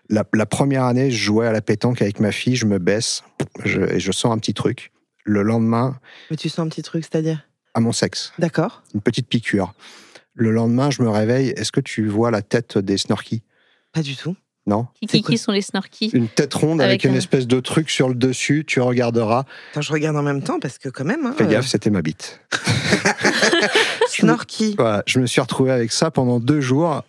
La, 0.09 0.23
la 0.33 0.45
première 0.45 0.83
année, 0.83 1.09
je 1.11 1.17
jouais 1.23 1.47
à 1.47 1.51
la 1.51 1.61
pétanque 1.61 2.01
avec 2.01 2.19
ma 2.19 2.31
fille, 2.31 2.55
je 2.55 2.65
me 2.65 2.77
baisse 2.77 3.23
je, 3.63 3.81
et 3.81 3.99
je 3.99 4.11
sens 4.11 4.31
un 4.33 4.37
petit 4.37 4.53
truc. 4.53 4.91
Le 5.23 5.41
lendemain, 5.41 5.97
Mais 6.29 6.37
tu 6.37 6.49
sens 6.49 6.59
un 6.59 6.69
petit 6.69 6.83
truc, 6.83 7.03
c'est-à-dire? 7.03 7.47
à 7.73 7.79
mon 7.81 7.91
sexe, 7.91 8.31
D'accord. 8.39 8.83
une 8.93 9.01
petite 9.01 9.27
piqûre. 9.27 9.73
Le 10.33 10.51
lendemain, 10.51 10.91
je 10.91 11.01
me 11.01 11.09
réveille. 11.09 11.49
Est-ce 11.57 11.71
que 11.71 11.79
tu 11.81 12.07
vois 12.07 12.29
la 12.31 12.41
tête 12.41 12.77
des 12.77 12.97
snorkies? 12.97 13.41
Pas 13.93 14.01
du 14.01 14.15
tout. 14.15 14.35
Non 14.67 14.87
Qui, 15.07 15.21
qui, 15.21 15.37
sont 15.37 15.51
les 15.51 15.61
snorkies? 15.61 16.09
Une 16.13 16.27
tête 16.27 16.53
ronde 16.53 16.81
avec, 16.81 17.01
Avec 17.01 17.03
une 17.05 17.13
un- 17.15 17.17
espèce 17.17 17.47
de 17.47 17.59
truc 17.59 17.89
sur 17.89 18.07
le 18.09 18.15
dessus. 18.15 18.63
Tu 18.65 18.79
regarderas. 18.81 19.45
Attends, 19.71 19.81
je 19.81 19.91
regarde 19.93 20.15
en 20.17 20.23
même 20.23 20.41
temps 20.41 20.59
parce 20.59 20.77
que 20.77 20.89
quand 20.89 21.05
même. 21.05 21.25
Hein, 21.25 21.33
Fais 21.37 21.43
euh, 21.43 21.47
gaffe, 21.49 21.67
c'était 21.67 21.89
ma 21.89 22.01
bite. 22.01 22.39
Snorky. 24.07 24.75
Voilà, 24.77 25.03
je 25.05 25.19
me 25.19 25.25
suis 25.27 25.41
retrouvé 25.41 25.71
avec 25.71 25.91
ça 25.91 26.11
pendant 26.11 26.39
deux 26.39 26.61
jours. 26.61 27.03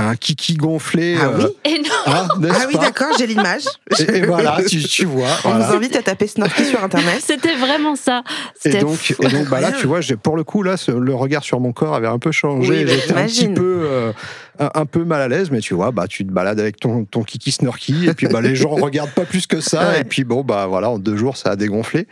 Un 0.00 0.14
kiki 0.16 0.54
gonflé. 0.54 1.16
Ah 1.20 1.26
euh, 1.26 1.48
Et 1.64 1.78
non 1.78 1.88
hein, 2.06 2.28
n'est-ce 2.38 2.54
Ah 2.54 2.66
oui, 2.68 2.74
d'accord, 2.80 3.08
j'ai 3.18 3.26
l'image. 3.26 3.64
et, 3.98 4.18
et 4.18 4.22
voilà, 4.22 4.58
tu, 4.68 4.80
tu 4.84 5.04
vois. 5.06 5.26
On 5.44 5.48
voilà. 5.50 5.66
vous 5.66 5.74
invite 5.76 5.96
à 5.96 6.02
taper 6.02 6.26
Snorky 6.28 6.64
sur 6.64 6.82
Internet. 6.84 7.20
C'était 7.20 7.56
vraiment 7.56 7.96
ça. 7.96 8.22
Et 8.64 8.74
donc, 8.78 9.14
et 9.22 9.28
donc 9.28 9.48
bah 9.48 9.60
là, 9.60 9.72
tu 9.72 9.86
vois, 9.86 10.00
j'ai- 10.00 10.16
pour 10.16 10.36
le 10.36 10.44
coup, 10.44 10.62
là, 10.62 10.76
ce- 10.76 10.92
le 10.92 11.14
regard 11.14 11.42
sur 11.42 11.58
mon 11.60 11.72
corps 11.72 11.94
avait 11.94 12.06
un 12.06 12.18
peu 12.18 12.30
changé. 12.32 12.70
Oui, 12.70 12.84
bah, 12.84 12.92
J'étais 12.94 13.12
un 13.18 13.26
petit 13.26 13.48
peu, 13.48 13.80
euh, 13.84 14.12
un, 14.60 14.70
un 14.74 14.86
peu 14.86 15.04
mal 15.04 15.20
à 15.20 15.28
l'aise, 15.28 15.50
mais 15.50 15.60
tu 15.60 15.74
vois, 15.74 15.90
bah, 15.90 16.06
tu 16.08 16.24
te 16.24 16.30
balades 16.32 16.60
avec 16.60 16.78
ton, 16.78 17.04
ton 17.04 17.22
kiki 17.24 17.50
snorky, 17.50 18.06
et 18.08 18.14
puis 18.14 18.28
bah, 18.28 18.40
les 18.40 18.54
gens 18.54 18.70
regardent 18.76 19.10
pas 19.10 19.24
plus 19.24 19.46
que 19.46 19.60
ça, 19.60 19.88
Ouais. 19.90 20.00
et 20.02 20.04
puis 20.04 20.22
bon, 20.24 20.42
bah 20.44 20.66
voilà, 20.68 20.90
en 20.90 20.98
deux 20.98 21.16
jours, 21.16 21.36
ça 21.36 21.50
a 21.50 21.56
dégonflé. 21.56 22.06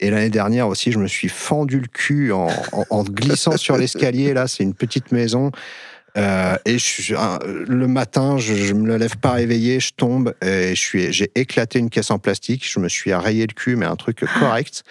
Et 0.00 0.10
l'année 0.10 0.30
dernière 0.30 0.66
aussi, 0.68 0.90
je 0.90 0.98
me 0.98 1.06
suis 1.06 1.28
fendu 1.28 1.78
le 1.78 1.86
cul 1.86 2.32
en, 2.32 2.48
en- 2.72 2.84
en 2.90 3.02
glissant 3.04 3.56
sur 3.56 3.76
l'escalier. 3.76 4.34
Là, 4.34 4.48
c'est 4.48 4.64
une 4.64 4.74
petite 4.74 5.12
maison. 5.12 5.52
Euh, 6.18 6.56
et 6.66 6.72
je 6.74 6.84
suis- 6.84 7.14
le 7.44 7.86
matin, 7.86 8.36
je, 8.38 8.54
je 8.54 8.74
me 8.74 8.96
lève 8.96 9.16
pas 9.16 9.32
réveillé, 9.32 9.80
je 9.80 9.92
tombe 9.96 10.34
et 10.42 10.74
je 10.74 10.80
suis, 10.80 11.12
j'ai 11.12 11.30
éclaté 11.34 11.78
une 11.78 11.88
caisse 11.90 12.10
en 12.10 12.18
plastique. 12.18 12.68
Je 12.70 12.80
me 12.80 12.88
suis 12.88 13.14
rayé 13.14 13.46
le 13.46 13.54
cul, 13.54 13.76
mais 13.76 13.86
un 13.86 13.96
truc 13.96 14.24
correct. 14.38 14.82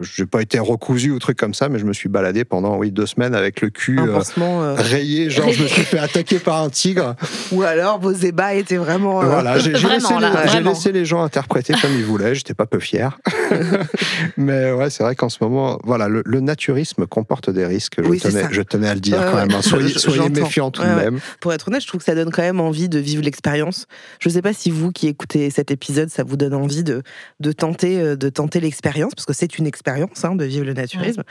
Je 0.00 0.22
n'ai 0.22 0.26
pas 0.26 0.40
été 0.42 0.58
recousu 0.58 1.10
ou 1.10 1.18
truc 1.18 1.36
comme 1.38 1.54
ça, 1.54 1.68
mais 1.68 1.78
je 1.78 1.84
me 1.84 1.92
suis 1.92 2.08
baladé 2.08 2.44
pendant 2.44 2.76
oui 2.78 2.90
deux 2.90 3.06
semaines 3.06 3.34
avec 3.34 3.60
le 3.60 3.70
cul 3.70 3.98
euh, 4.00 4.20
euh, 4.38 4.74
rayé, 4.76 5.28
genre 5.30 5.50
je 5.50 5.62
me 5.62 5.68
suis 5.68 5.82
fait 5.82 5.98
attaquer 5.98 6.38
par 6.38 6.62
un 6.62 6.70
tigre. 6.70 7.14
Ou 7.52 7.62
alors 7.62 8.00
vos 8.00 8.12
ébats 8.12 8.54
étaient 8.54 8.76
vraiment. 8.76 9.22
euh, 9.22 9.26
Voilà, 9.26 9.58
j'ai 9.58 9.74
j'ai 9.76 9.88
laissé, 9.88 10.14
j'ai 10.52 10.60
laissé 10.62 10.92
les 10.92 11.04
gens 11.04 11.22
interpréter 11.22 11.74
comme 11.80 11.92
ils 11.94 12.04
voulaient. 12.04 12.34
J'étais 12.34 12.54
pas 12.54 12.66
peu 12.66 12.78
fier, 12.80 13.18
mais 14.36 14.72
ouais, 14.72 14.90
c'est 14.90 15.02
vrai 15.02 15.14
qu'en 15.14 15.28
ce 15.28 15.38
moment, 15.42 15.78
voilà, 15.84 16.08
le, 16.08 16.22
le 16.24 16.40
naturisme 16.40 17.06
comporte 17.06 17.50
des 17.50 17.66
risques. 17.66 17.96
Je, 18.02 18.08
Oui, 18.08 18.18
tenais, 18.20 18.44
je 18.50 18.62
tenais 18.62 18.88
à 18.88 18.94
le 18.94 19.00
dire 19.00 19.18
quand 19.30 19.36
même. 19.36 19.50
hein. 19.52 19.62
Soyez, 19.62 19.88
soyez 19.98 20.28
méfiants 20.30 20.70
tout 20.70 20.82
Ouais, 20.82 20.88
de 20.88 20.94
ouais. 20.94 21.04
même. 21.04 21.20
Pour 21.40 21.52
être 21.52 21.68
honnête, 21.68 21.82
je 21.82 21.86
trouve 21.86 21.98
que 22.00 22.04
ça 22.04 22.14
donne 22.14 22.30
quand 22.30 22.42
même 22.42 22.60
envie 22.60 22.88
de 22.88 22.98
vivre 22.98 23.22
l'expérience. 23.22 23.86
Je 24.18 24.28
ne 24.28 24.34
sais 24.34 24.42
pas 24.42 24.52
si 24.52 24.70
vous 24.70 24.92
qui 24.92 25.08
écoutez 25.08 25.50
cet 25.50 25.70
épisode, 25.70 26.08
ça 26.10 26.22
vous 26.24 26.36
donne 26.36 26.54
envie 26.54 26.82
de, 26.84 27.02
de 27.40 27.52
tenter, 27.52 28.16
de 28.16 28.28
tenter 28.28 28.60
l'expérience, 28.60 29.14
parce 29.14 29.26
que 29.26 29.32
c'est 29.34 29.58
une 29.58 29.66
expérience 29.66 29.89
hein, 30.24 30.34
de 30.34 30.44
vivre 30.44 30.64
le 30.64 30.72
naturisme. 30.74 31.22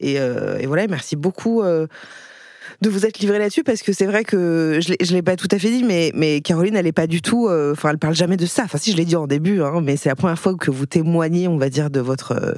Et, 0.00 0.18
euh, 0.18 0.58
et 0.58 0.66
voilà, 0.66 0.86
merci 0.86 1.16
beaucoup. 1.16 1.62
euh, 1.62 1.86
de 2.82 2.90
vous 2.90 3.06
être 3.06 3.18
livré 3.18 3.38
là-dessus 3.38 3.64
parce 3.64 3.82
que 3.82 3.92
c'est 3.92 4.04
vrai 4.04 4.24
que 4.24 4.78
je 4.80 4.92
je 5.00 5.12
l'ai 5.12 5.22
pas 5.22 5.36
tout 5.36 5.48
à 5.50 5.58
fait 5.58 5.70
dit 5.70 5.82
mais 5.82 6.12
mais 6.14 6.42
Caroline 6.42 6.76
elle 6.76 6.86
est 6.86 6.92
pas 6.92 7.06
du 7.06 7.22
tout 7.22 7.48
euh, 7.48 7.72
enfin 7.72 7.90
elle 7.90 7.98
parle 7.98 8.14
jamais 8.14 8.36
de 8.36 8.46
ça 8.46 8.64
enfin 8.64 8.78
si 8.78 8.92
je 8.92 8.96
l'ai 8.96 9.06
dit 9.06 9.16
en 9.16 9.26
début 9.26 9.62
hein, 9.62 9.80
mais 9.82 9.96
c'est 9.96 10.10
la 10.10 10.14
première 10.14 10.38
fois 10.38 10.54
que 10.54 10.70
vous 10.70 10.86
témoignez 10.86 11.48
on 11.48 11.56
va 11.56 11.70
dire 11.70 11.90
de 11.90 11.98
votre 11.98 12.54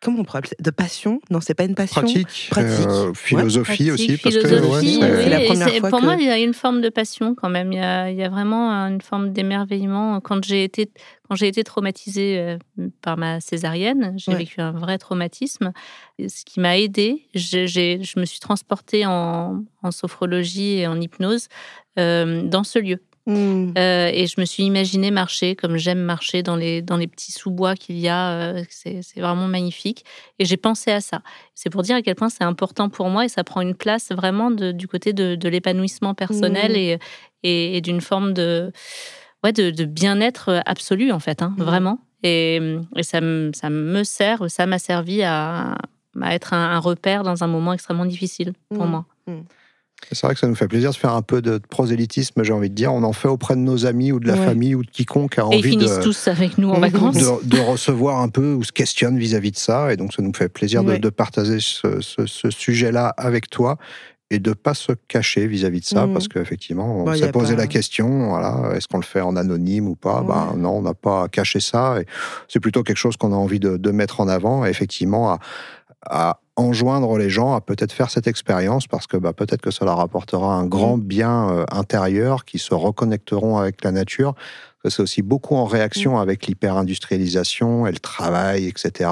comment 0.00 0.20
on 0.20 0.24
pourrait 0.24 0.38
appeler 0.38 0.50
ça 0.58 0.62
de 0.62 0.70
passion? 0.70 1.20
Non 1.30 1.40
c'est 1.40 1.54
pas 1.54 1.64
une 1.64 1.74
passion 1.74 2.02
Pratique, 2.02 2.48
Pratique. 2.50 2.86
euh, 2.86 3.12
philosophie 3.14 3.90
aussi, 3.90 4.16
parce 4.18 4.34
que 4.36 4.46
philosophie, 4.48 4.98
ouais, 4.98 5.02
ouais, 5.10 5.16
oui, 5.16 5.22
c'est 5.24 5.30
la 5.30 5.40
première 5.40 5.68
fois 5.80 5.90
pour 5.90 6.00
que- 6.00 6.04
moi, 6.04 6.16
il 6.18 6.24
y 6.26 6.30
a 6.30 6.38
une 6.38 6.54
forme 6.54 6.80
de 6.80 6.88
passion 6.88 7.34
quand 7.34 7.48
même. 7.48 7.72
Il 7.72 7.76
y 7.78 7.82
a, 7.82 8.10
il 8.10 8.16
y 8.16 8.22
a 8.22 8.28
vraiment 8.28 8.70
une 8.88 9.00
forme 9.00 9.32
d'émerveillement. 9.32 10.20
Quand 10.20 10.44
j'ai 10.44 10.64
été, 10.64 10.90
quand 11.28 11.34
j'ai 11.34 11.48
été 11.48 11.64
traumatisée 11.64 12.38
euh, 12.38 12.88
par 13.02 13.16
ma 13.16 13.40
césarienne, 13.40 14.14
j'ai 14.16 14.32
Ouais. 14.32 14.38
vécu 14.38 14.60
un 14.60 14.72
vrai 14.72 14.98
traumatisme. 14.98 15.72
Ce 16.20 16.44
qui 16.44 16.60
m'a 16.60 16.78
aidée, 16.78 17.26
j'ai- 17.34 17.66
j'ai- 17.66 18.02
je 18.02 18.18
me 18.20 18.24
suis 18.24 18.40
transportée 18.40 19.06
en, 19.06 19.62
en 19.82 19.90
sophrologie 19.90 20.78
et 20.78 20.86
en 20.86 21.00
hypnose 21.00 21.48
euh, 21.98 22.42
dans 22.42 22.62
ce 22.64 22.78
lieu. 22.78 22.98
Hmm. 23.26 23.72
Euh, 23.76 24.08
et 24.14 24.26
je 24.28 24.40
me 24.40 24.44
suis 24.44 24.62
imaginée 24.62 25.10
marcher 25.10 25.56
comme 25.56 25.76
j'aime 25.76 25.98
marcher 25.98 26.44
dans 26.44 26.54
les, 26.54 26.80
dans 26.80 26.96
les 26.96 27.08
petits 27.08 27.32
sous-bois 27.32 27.74
qu'il 27.74 27.98
y 27.98 28.08
a. 28.08 28.30
euh, 28.30 28.62
c'est 28.68 29.00
vraiment 29.16 29.48
magnifique. 29.48 30.04
Et 30.38 30.44
j'ai 30.44 30.56
pensé 30.56 30.92
à 30.92 31.00
ça. 31.00 31.22
C'est 31.54 31.68
pour 31.68 31.82
dire 31.82 31.96
à 31.96 32.02
quel 32.02 32.14
point 32.14 32.28
c'est 32.28 32.44
important 32.44 32.88
pour 32.88 33.08
moi 33.10 33.24
et 33.24 33.28
ça 33.28 33.42
prend 33.42 33.60
une 33.62 33.74
place 33.74 34.12
vraiment 34.12 34.50
de- 34.52 34.70
du 34.70 34.86
côté 34.86 35.12
de, 35.12 35.34
de 35.34 35.48
l'épanouissement 35.48 36.14
personnel 36.14 36.70
Mhm. 36.72 36.76
et, 36.76 36.98
et, 37.42 37.76
et 37.76 37.80
d'une 37.80 38.00
forme 38.00 38.32
de, 38.32 38.70
ouais, 39.42 39.52
de, 39.52 39.70
de 39.70 39.84
bien-être 39.84 40.62
absolu, 40.64 41.10
en 41.10 41.18
fait, 41.18 41.42
hein, 41.42 41.52
Mhm. 41.58 41.64
vraiment. 41.64 41.98
Et, 42.22 42.60
et 42.96 43.02
ça, 43.02 43.20
me- 43.20 43.50
ça 43.54 43.70
me 43.70 44.04
sert, 44.04 44.48
ça 44.50 44.66
m'a 44.66 44.78
servi 44.78 45.22
à, 45.24 45.76
à 46.22 46.34
être 46.34 46.54
un, 46.54 46.70
un 46.70 46.78
repère 46.78 47.24
dans 47.24 47.42
un 47.42 47.46
moment 47.48 47.72
extrêmement 47.72 48.06
difficile 48.06 48.52
pour 48.72 48.86
moi. 48.86 49.04
C'est 50.12 50.22
vrai 50.26 50.34
que 50.34 50.40
ça 50.40 50.46
nous 50.46 50.54
fait 50.54 50.68
plaisir 50.68 50.90
de 50.90 50.96
faire 50.96 51.14
un 51.14 51.22
peu 51.22 51.42
de 51.42 51.58
prosélytisme, 51.58 52.44
j'ai 52.44 52.52
envie 52.52 52.70
de 52.70 52.74
dire. 52.74 52.92
On 52.92 53.02
en 53.02 53.12
fait 53.12 53.28
auprès 53.28 53.54
de 53.56 53.60
nos 53.60 53.86
amis 53.86 54.12
ou 54.12 54.20
de 54.20 54.28
la 54.28 54.34
Ouais. 54.34 54.44
famille 54.44 54.74
ou 54.74 54.84
de 54.84 54.90
quiconque 54.90 55.38
a 55.38 55.42
Et 55.42 55.56
ils 55.56 55.58
envie 55.58 55.70
finissent 55.70 55.98
de, 55.98 56.02
tous 56.02 56.28
avec 56.28 56.58
nous 56.58 56.70
en 56.70 56.78
vacances. 56.78 57.16
de, 57.16 57.44
de 57.48 57.58
recevoir 57.58 58.20
un 58.20 58.28
peu 58.28 58.52
ou 58.54 58.62
se 58.62 58.72
questionne 58.72 59.18
vis-à-vis 59.18 59.50
de 59.52 59.56
ça. 59.56 59.92
Et 59.92 59.96
donc, 59.96 60.12
ça 60.12 60.22
nous 60.22 60.32
fait 60.34 60.48
plaisir 60.48 60.84
de, 60.84 60.90
Ouais. 60.92 60.98
de 60.98 61.08
partager 61.08 61.58
ce, 61.60 62.00
ce- 62.00 62.26
ce 62.26 62.50
sujet-là 62.50 63.08
avec 63.16 63.50
toi 63.50 63.78
et 64.30 64.38
de 64.38 64.52
pas 64.52 64.74
se 64.74 64.92
cacher 65.08 65.46
vis-à-vis 65.46 65.80
de 65.80 65.84
ça 65.86 66.06
Mhm. 66.06 66.12
parce 66.12 66.28
qu'effectivement, 66.28 67.00
on 67.00 67.04
Bah, 67.04 67.16
y 67.16 67.20
s'est 67.20 67.28
a 67.28 67.32
posé 67.32 67.54
pas- 67.54 67.62
la 67.62 67.66
question 67.66 68.28
voilà, 68.28 68.74
est-ce 68.76 68.86
qu'on 68.88 68.98
le 68.98 69.04
fait 69.04 69.20
en 69.22 69.34
anonyme 69.34 69.88
ou 69.88 69.96
pas? 69.96 70.20
Ouais. 70.20 70.28
Ben, 70.28 70.54
Non, 70.56 70.78
on 70.78 70.82
n'a 70.82 70.94
pas 70.94 71.24
à 71.24 71.28
cacher 71.28 71.60
ça. 71.60 72.00
Et 72.00 72.06
c'est 72.48 72.60
plutôt 72.60 72.82
quelque 72.84 72.96
chose 72.98 73.16
qu'on 73.16 73.32
a 73.32 73.36
envie 73.36 73.60
de, 73.60 73.76
de 73.76 73.90
mettre 73.90 74.20
en 74.20 74.28
avant. 74.28 74.64
Et 74.66 74.68
effectivement, 74.68 75.32
à, 75.32 75.38
à 76.02 76.40
enjoindre 76.56 77.18
les 77.18 77.30
gens 77.30 77.54
à 77.54 77.60
peut-être 77.60 77.92
faire 77.92 78.10
cette 78.10 78.26
expérience 78.26 78.86
parce 78.86 79.06
que 79.06 79.16
bah, 79.16 79.32
peut-être 79.32 79.60
que 79.60 79.70
ça 79.70 79.84
leur 79.84 80.00
apportera 80.00 80.54
un 80.54 80.66
grand 80.66 80.98
bien 80.98 81.50
euh, 81.50 81.64
intérieur, 81.70 82.44
qui 82.44 82.58
se 82.58 82.74
reconnecteront 82.74 83.58
avec 83.58 83.84
la 83.84 83.92
nature. 83.92 84.34
C'est 84.88 85.02
aussi 85.02 85.22
beaucoup 85.22 85.56
en 85.56 85.64
réaction 85.64 86.18
avec 86.18 86.46
l'hyper-industrialisation 86.46 87.88
et 87.88 87.92
le 87.92 87.98
travail, 87.98 88.66
etc. 88.68 89.10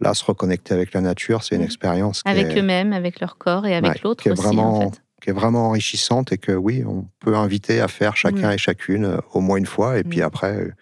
Là, 0.00 0.12
se 0.12 0.24
reconnecter 0.24 0.74
avec 0.74 0.92
la 0.92 1.00
nature, 1.00 1.44
c'est 1.44 1.54
une 1.54 1.62
expérience 1.62 2.22
Avec 2.24 2.56
eux-mêmes, 2.58 2.92
avec 2.92 3.20
leur 3.20 3.38
corps 3.38 3.64
et 3.64 3.76
avec 3.76 3.92
ouais, 3.92 4.00
l'autre 4.02 4.22
qui 4.22 4.28
est 4.28 4.32
aussi, 4.32 4.42
vraiment, 4.42 4.78
en 4.78 4.90
fait. 4.90 5.02
qui 5.22 5.30
est 5.30 5.32
vraiment 5.32 5.68
enrichissante 5.68 6.32
et 6.32 6.38
que 6.38 6.50
oui, 6.50 6.82
on 6.84 7.06
peut 7.20 7.36
inviter 7.36 7.80
à 7.80 7.86
faire 7.86 8.16
chacun 8.16 8.50
et 8.50 8.58
chacune 8.58 9.04
euh, 9.04 9.18
au 9.32 9.40
moins 9.40 9.56
une 9.56 9.66
fois 9.66 9.98
et 9.98 10.02
puis 10.02 10.20
après, 10.20 10.56
euh, 10.56 10.72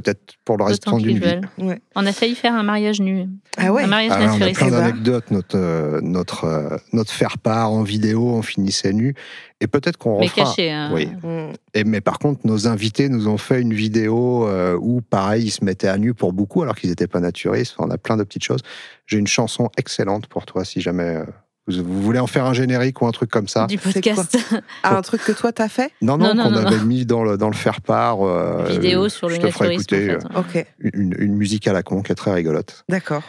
peut-être 0.00 0.34
pour 0.44 0.56
le 0.56 0.64
restant 0.64 0.98
d'une 0.98 1.18
vie. 1.18 1.40
Ouais. 1.58 1.80
On 1.96 2.06
a 2.06 2.12
failli 2.12 2.34
faire 2.34 2.54
un 2.54 2.62
mariage 2.62 3.00
nu. 3.00 3.26
Ah 3.56 3.72
ouais 3.72 3.82
Un 3.82 3.86
mariage 3.86 4.12
Ah, 4.14 4.32
on 4.38 4.40
a 4.42 4.50
plein 4.50 4.70
d'anecdotes. 4.70 5.30
Notre, 5.30 5.56
euh, 5.56 6.00
notre, 6.02 6.44
euh, 6.44 6.76
notre 6.92 7.10
faire-part 7.12 7.72
en 7.72 7.82
vidéo, 7.82 8.28
on 8.30 8.42
finissait 8.42 8.92
nu. 8.92 9.14
Et 9.60 9.66
peut-être 9.66 9.96
qu'on 9.96 10.20
Mais 10.20 10.26
refera. 10.26 10.44
caché. 10.44 10.70
hein. 10.70 10.90
Oui. 10.92 11.08
Mm. 11.22 11.52
Et, 11.74 11.84
mais 11.84 12.00
par 12.00 12.18
contre, 12.18 12.40
nos 12.46 12.68
invités 12.68 13.08
nous 13.08 13.28
ont 13.28 13.38
fait 13.38 13.60
une 13.60 13.74
vidéo 13.74 14.46
euh, 14.46 14.76
où, 14.80 15.00
pareil, 15.00 15.46
ils 15.46 15.50
se 15.50 15.64
mettaient 15.64 15.88
à 15.88 15.98
nu 15.98 16.14
pour 16.14 16.32
beaucoup, 16.32 16.62
alors 16.62 16.76
qu'ils 16.76 16.90
n'étaient 16.90 17.08
pas 17.08 17.20
naturistes. 17.20 17.74
Enfin, 17.76 17.88
on 17.88 17.92
a 17.92 17.98
plein 17.98 18.16
de 18.16 18.22
petites 18.22 18.44
choses. 18.44 18.60
J'ai 19.06 19.18
une 19.18 19.26
chanson 19.26 19.70
excellente 19.76 20.26
pour 20.28 20.46
toi, 20.46 20.64
si 20.64 20.80
jamais 20.80 21.16
euh, 21.16 21.24
vous, 21.68 21.84
vous 21.84 22.02
voulez 22.02 22.18
en 22.18 22.26
faire 22.26 22.44
un 22.46 22.52
générique 22.54 23.00
ou 23.02 23.06
un 23.06 23.12
truc 23.12 23.30
comme 23.30 23.46
ça. 23.48 23.66
Du 23.66 23.78
podcast. 23.78 24.36
Ah, 24.82 24.96
un 24.96 25.02
truc 25.02 25.22
que 25.24 25.32
toi, 25.32 25.52
t'as 25.52 25.68
fait 25.68 25.92
Non, 26.02 26.16
non, 26.16 26.34
Non, 26.34 26.44
qu'on 26.44 26.50
non, 26.50 26.66
avait 26.66 26.78
mis 26.84 27.04
dans 27.06 27.22
le, 27.22 27.36
dans 27.36 27.48
le 27.48 27.54
faire-part. 27.54 28.22
euh, 28.26 28.64
Vidéo 28.70 29.08
sur 29.08 29.28
le 29.28 29.34
je 29.36 29.40
te 29.40 29.50
ferai 29.50 29.74
écouter 29.74 30.16
en 30.16 30.20
fait. 30.42 30.58
euh, 30.58 30.62
Ok, 30.62 30.66
une, 30.94 31.14
une 31.18 31.34
musique 31.34 31.68
à 31.68 31.72
la 31.72 31.82
con 31.82 32.02
qui 32.02 32.12
est 32.12 32.16
très 32.16 32.32
rigolote. 32.32 32.84
d'accord. 32.88 33.22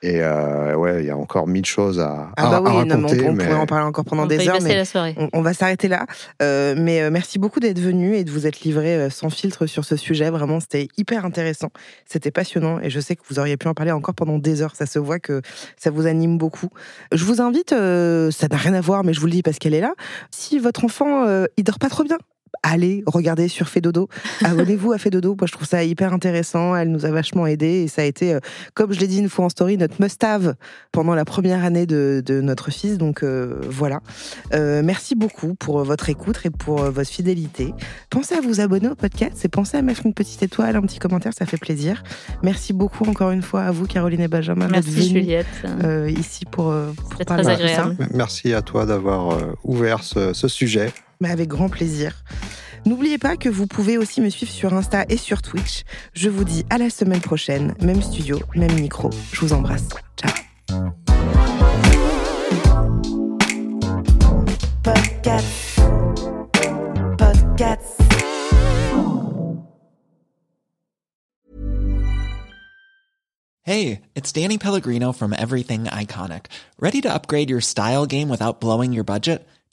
Et 0.00 0.22
euh, 0.22 0.76
ouais, 0.76 1.00
il 1.02 1.06
y 1.06 1.10
a 1.10 1.16
encore 1.16 1.48
mille 1.48 1.64
choses 1.66 1.98
à, 1.98 2.30
Ah 2.36 2.46
à- 2.46 2.50
bah 2.50 2.56
à 2.56 2.60
oui, 2.60 2.86
non, 2.86 2.96
mais 2.98 3.02
raconter. 3.02 3.24
on, 3.24 3.30
on 3.30 3.32
mais- 3.32 3.44
pourrait 3.46 3.56
en 3.58 3.66
parler 3.66 3.84
encore 3.84 4.04
pendant 4.04 4.22
On 4.22 4.26
des 4.26 4.48
heures, 4.48 4.58
mais 4.62 4.76
la 4.76 4.84
soirée. 4.84 5.14
on, 5.18 5.28
on 5.32 5.42
va 5.42 5.52
s'arrêter 5.54 5.88
là. 5.88 6.06
Euh, 6.40 6.74
mais 6.78 7.02
euh, 7.02 7.10
merci 7.10 7.40
beaucoup 7.40 7.58
d'être 7.58 7.80
venu 7.80 8.14
et 8.14 8.22
de 8.22 8.30
vous 8.30 8.46
être 8.46 8.60
livré 8.60 8.94
euh, 8.94 9.10
sans 9.10 9.28
filtre 9.28 9.66
sur 9.66 9.84
ce 9.84 9.96
sujet. 9.96 10.30
Vraiment, 10.30 10.60
c'était 10.60 10.86
hyper 10.96 11.24
intéressant. 11.24 11.70
C'était 12.06 12.30
passionnant 12.30 12.78
et 12.80 12.90
je 12.90 13.00
sais 13.00 13.16
que 13.16 13.22
vous 13.28 13.40
auriez 13.40 13.56
pu 13.56 13.66
en 13.66 13.74
parler 13.74 13.90
encore 13.90 14.14
pendant 14.14 14.38
des 14.38 14.62
heures. 14.62 14.76
Ça 14.76 14.86
se 14.86 15.00
voit 15.00 15.18
que 15.18 15.42
ça 15.76 15.90
vous 15.90 16.06
anime 16.06 16.38
beaucoup. 16.38 16.68
Je 17.12 17.24
vous 17.24 17.40
invite, 17.40 17.72
euh, 17.72 18.30
ça 18.30 18.46
n'a 18.46 18.56
rien 18.56 18.74
à 18.74 18.80
voir, 18.80 19.02
mais 19.02 19.12
je 19.12 19.18
vous 19.20 19.26
le 19.26 19.32
dis 19.32 19.42
parce 19.42 19.58
qu'elle 19.58 19.74
est 19.74 19.80
là. 19.80 19.94
Si 20.30 20.60
votre 20.60 20.84
enfant, 20.84 21.26
euh, 21.26 21.46
il 21.56 21.64
dort 21.64 21.80
pas 21.80 21.88
trop 21.88 22.04
bien, 22.04 22.18
allez 22.62 23.02
regarder 23.06 23.48
sur 23.48 23.68
Fedodo. 23.68 24.08
Abonnez-vous 24.44 24.92
à 24.92 24.98
Fedodo. 24.98 25.36
Moi, 25.38 25.46
je 25.46 25.52
trouve 25.52 25.66
ça 25.66 25.82
hyper 25.84 26.12
intéressant. 26.12 26.74
Elle 26.76 26.90
nous 26.90 27.04
a 27.06 27.10
vachement 27.10 27.46
aidés 27.46 27.82
et 27.84 27.88
ça 27.88 28.02
a 28.02 28.04
été, 28.04 28.34
euh, 28.34 28.40
comme 28.74 28.92
je 28.92 29.00
l'ai 29.00 29.06
dit 29.06 29.18
une 29.18 29.28
fois 29.28 29.44
en 29.46 29.48
story, 29.48 29.76
notre 29.76 30.00
must-have 30.00 30.54
pendant 30.92 31.14
la 31.14 31.24
première 31.24 31.64
année 31.64 31.86
de, 31.86 32.22
de 32.24 32.40
notre 32.40 32.70
fils. 32.70 32.98
Donc 32.98 33.22
euh, 33.22 33.60
voilà. 33.68 34.00
Euh, 34.52 34.82
merci 34.84 35.14
beaucoup 35.14 35.54
pour 35.54 35.82
votre 35.84 36.08
écoute 36.08 36.40
et 36.44 36.50
pour 36.50 36.82
euh, 36.82 36.90
votre 36.90 37.10
fidélité. 37.10 37.72
Pensez 38.10 38.34
à 38.34 38.40
vous 38.40 38.60
abonner 38.60 38.88
au 38.88 38.94
podcast 38.94 39.44
et 39.44 39.48
pensez 39.48 39.76
à 39.76 39.82
mettre 39.82 40.04
une 40.06 40.14
petite 40.14 40.42
étoile, 40.42 40.76
un 40.76 40.82
petit 40.82 40.98
commentaire, 40.98 41.32
ça 41.36 41.46
fait 41.46 41.56
plaisir. 41.58 42.02
Merci 42.42 42.72
beaucoup 42.72 43.04
encore 43.04 43.30
une 43.30 43.42
fois 43.42 43.62
à 43.62 43.70
vous, 43.70 43.86
Caroline 43.86 44.20
et 44.20 44.28
Benjamin, 44.28 44.68
Merci 44.68 45.08
Juliette. 45.10 45.46
euh, 45.82 46.10
ici 46.10 46.44
pour, 46.44 46.74
pour 47.10 47.24
parler 47.26 47.44
très 47.44 47.56
de 47.56 47.60
tout 47.62 47.68
ça. 47.68 47.82
agréable. 47.82 48.08
Merci 48.14 48.52
à 48.54 48.62
toi 48.62 48.86
d'avoir 48.86 49.36
ouvert 49.64 50.02
ce, 50.02 50.32
ce 50.32 50.48
sujet. 50.48 50.92
Mais 51.20 51.30
avec 51.30 51.48
grand 51.48 51.68
plaisir. 51.68 52.24
N'oubliez 52.86 53.18
pas 53.18 53.36
que 53.36 53.48
vous 53.48 53.66
pouvez 53.66 53.98
aussi 53.98 54.20
me 54.20 54.30
suivre 54.30 54.52
sur 54.52 54.72
Insta 54.72 55.04
et 55.08 55.16
sur 55.16 55.42
Twitch. 55.42 55.82
Je 56.14 56.28
vous 56.28 56.44
dis 56.44 56.64
à 56.70 56.78
la 56.78 56.90
semaine 56.90 57.20
prochaine, 57.20 57.74
même 57.80 58.02
studio, 58.02 58.38
même 58.54 58.72
micro. 58.80 59.10
Je 59.32 59.40
vous 59.40 59.52
embrasse. 59.52 59.88
Ciao. 60.16 60.32
Podcast. 64.82 65.80
Podcast. 67.18 67.98
Hey, 73.62 74.00
it's 74.14 74.32
Danny 74.32 74.56
Pellegrino 74.56 75.12
from 75.12 75.34
Everything 75.34 75.84
Iconic. 75.84 76.46
Ready 76.80 77.02
to 77.02 77.12
upgrade 77.12 77.50
your 77.50 77.60
style 77.60 78.06
game 78.06 78.30
without 78.30 78.60
blowing 78.60 78.94
your 78.94 79.04
budget? 79.04 79.46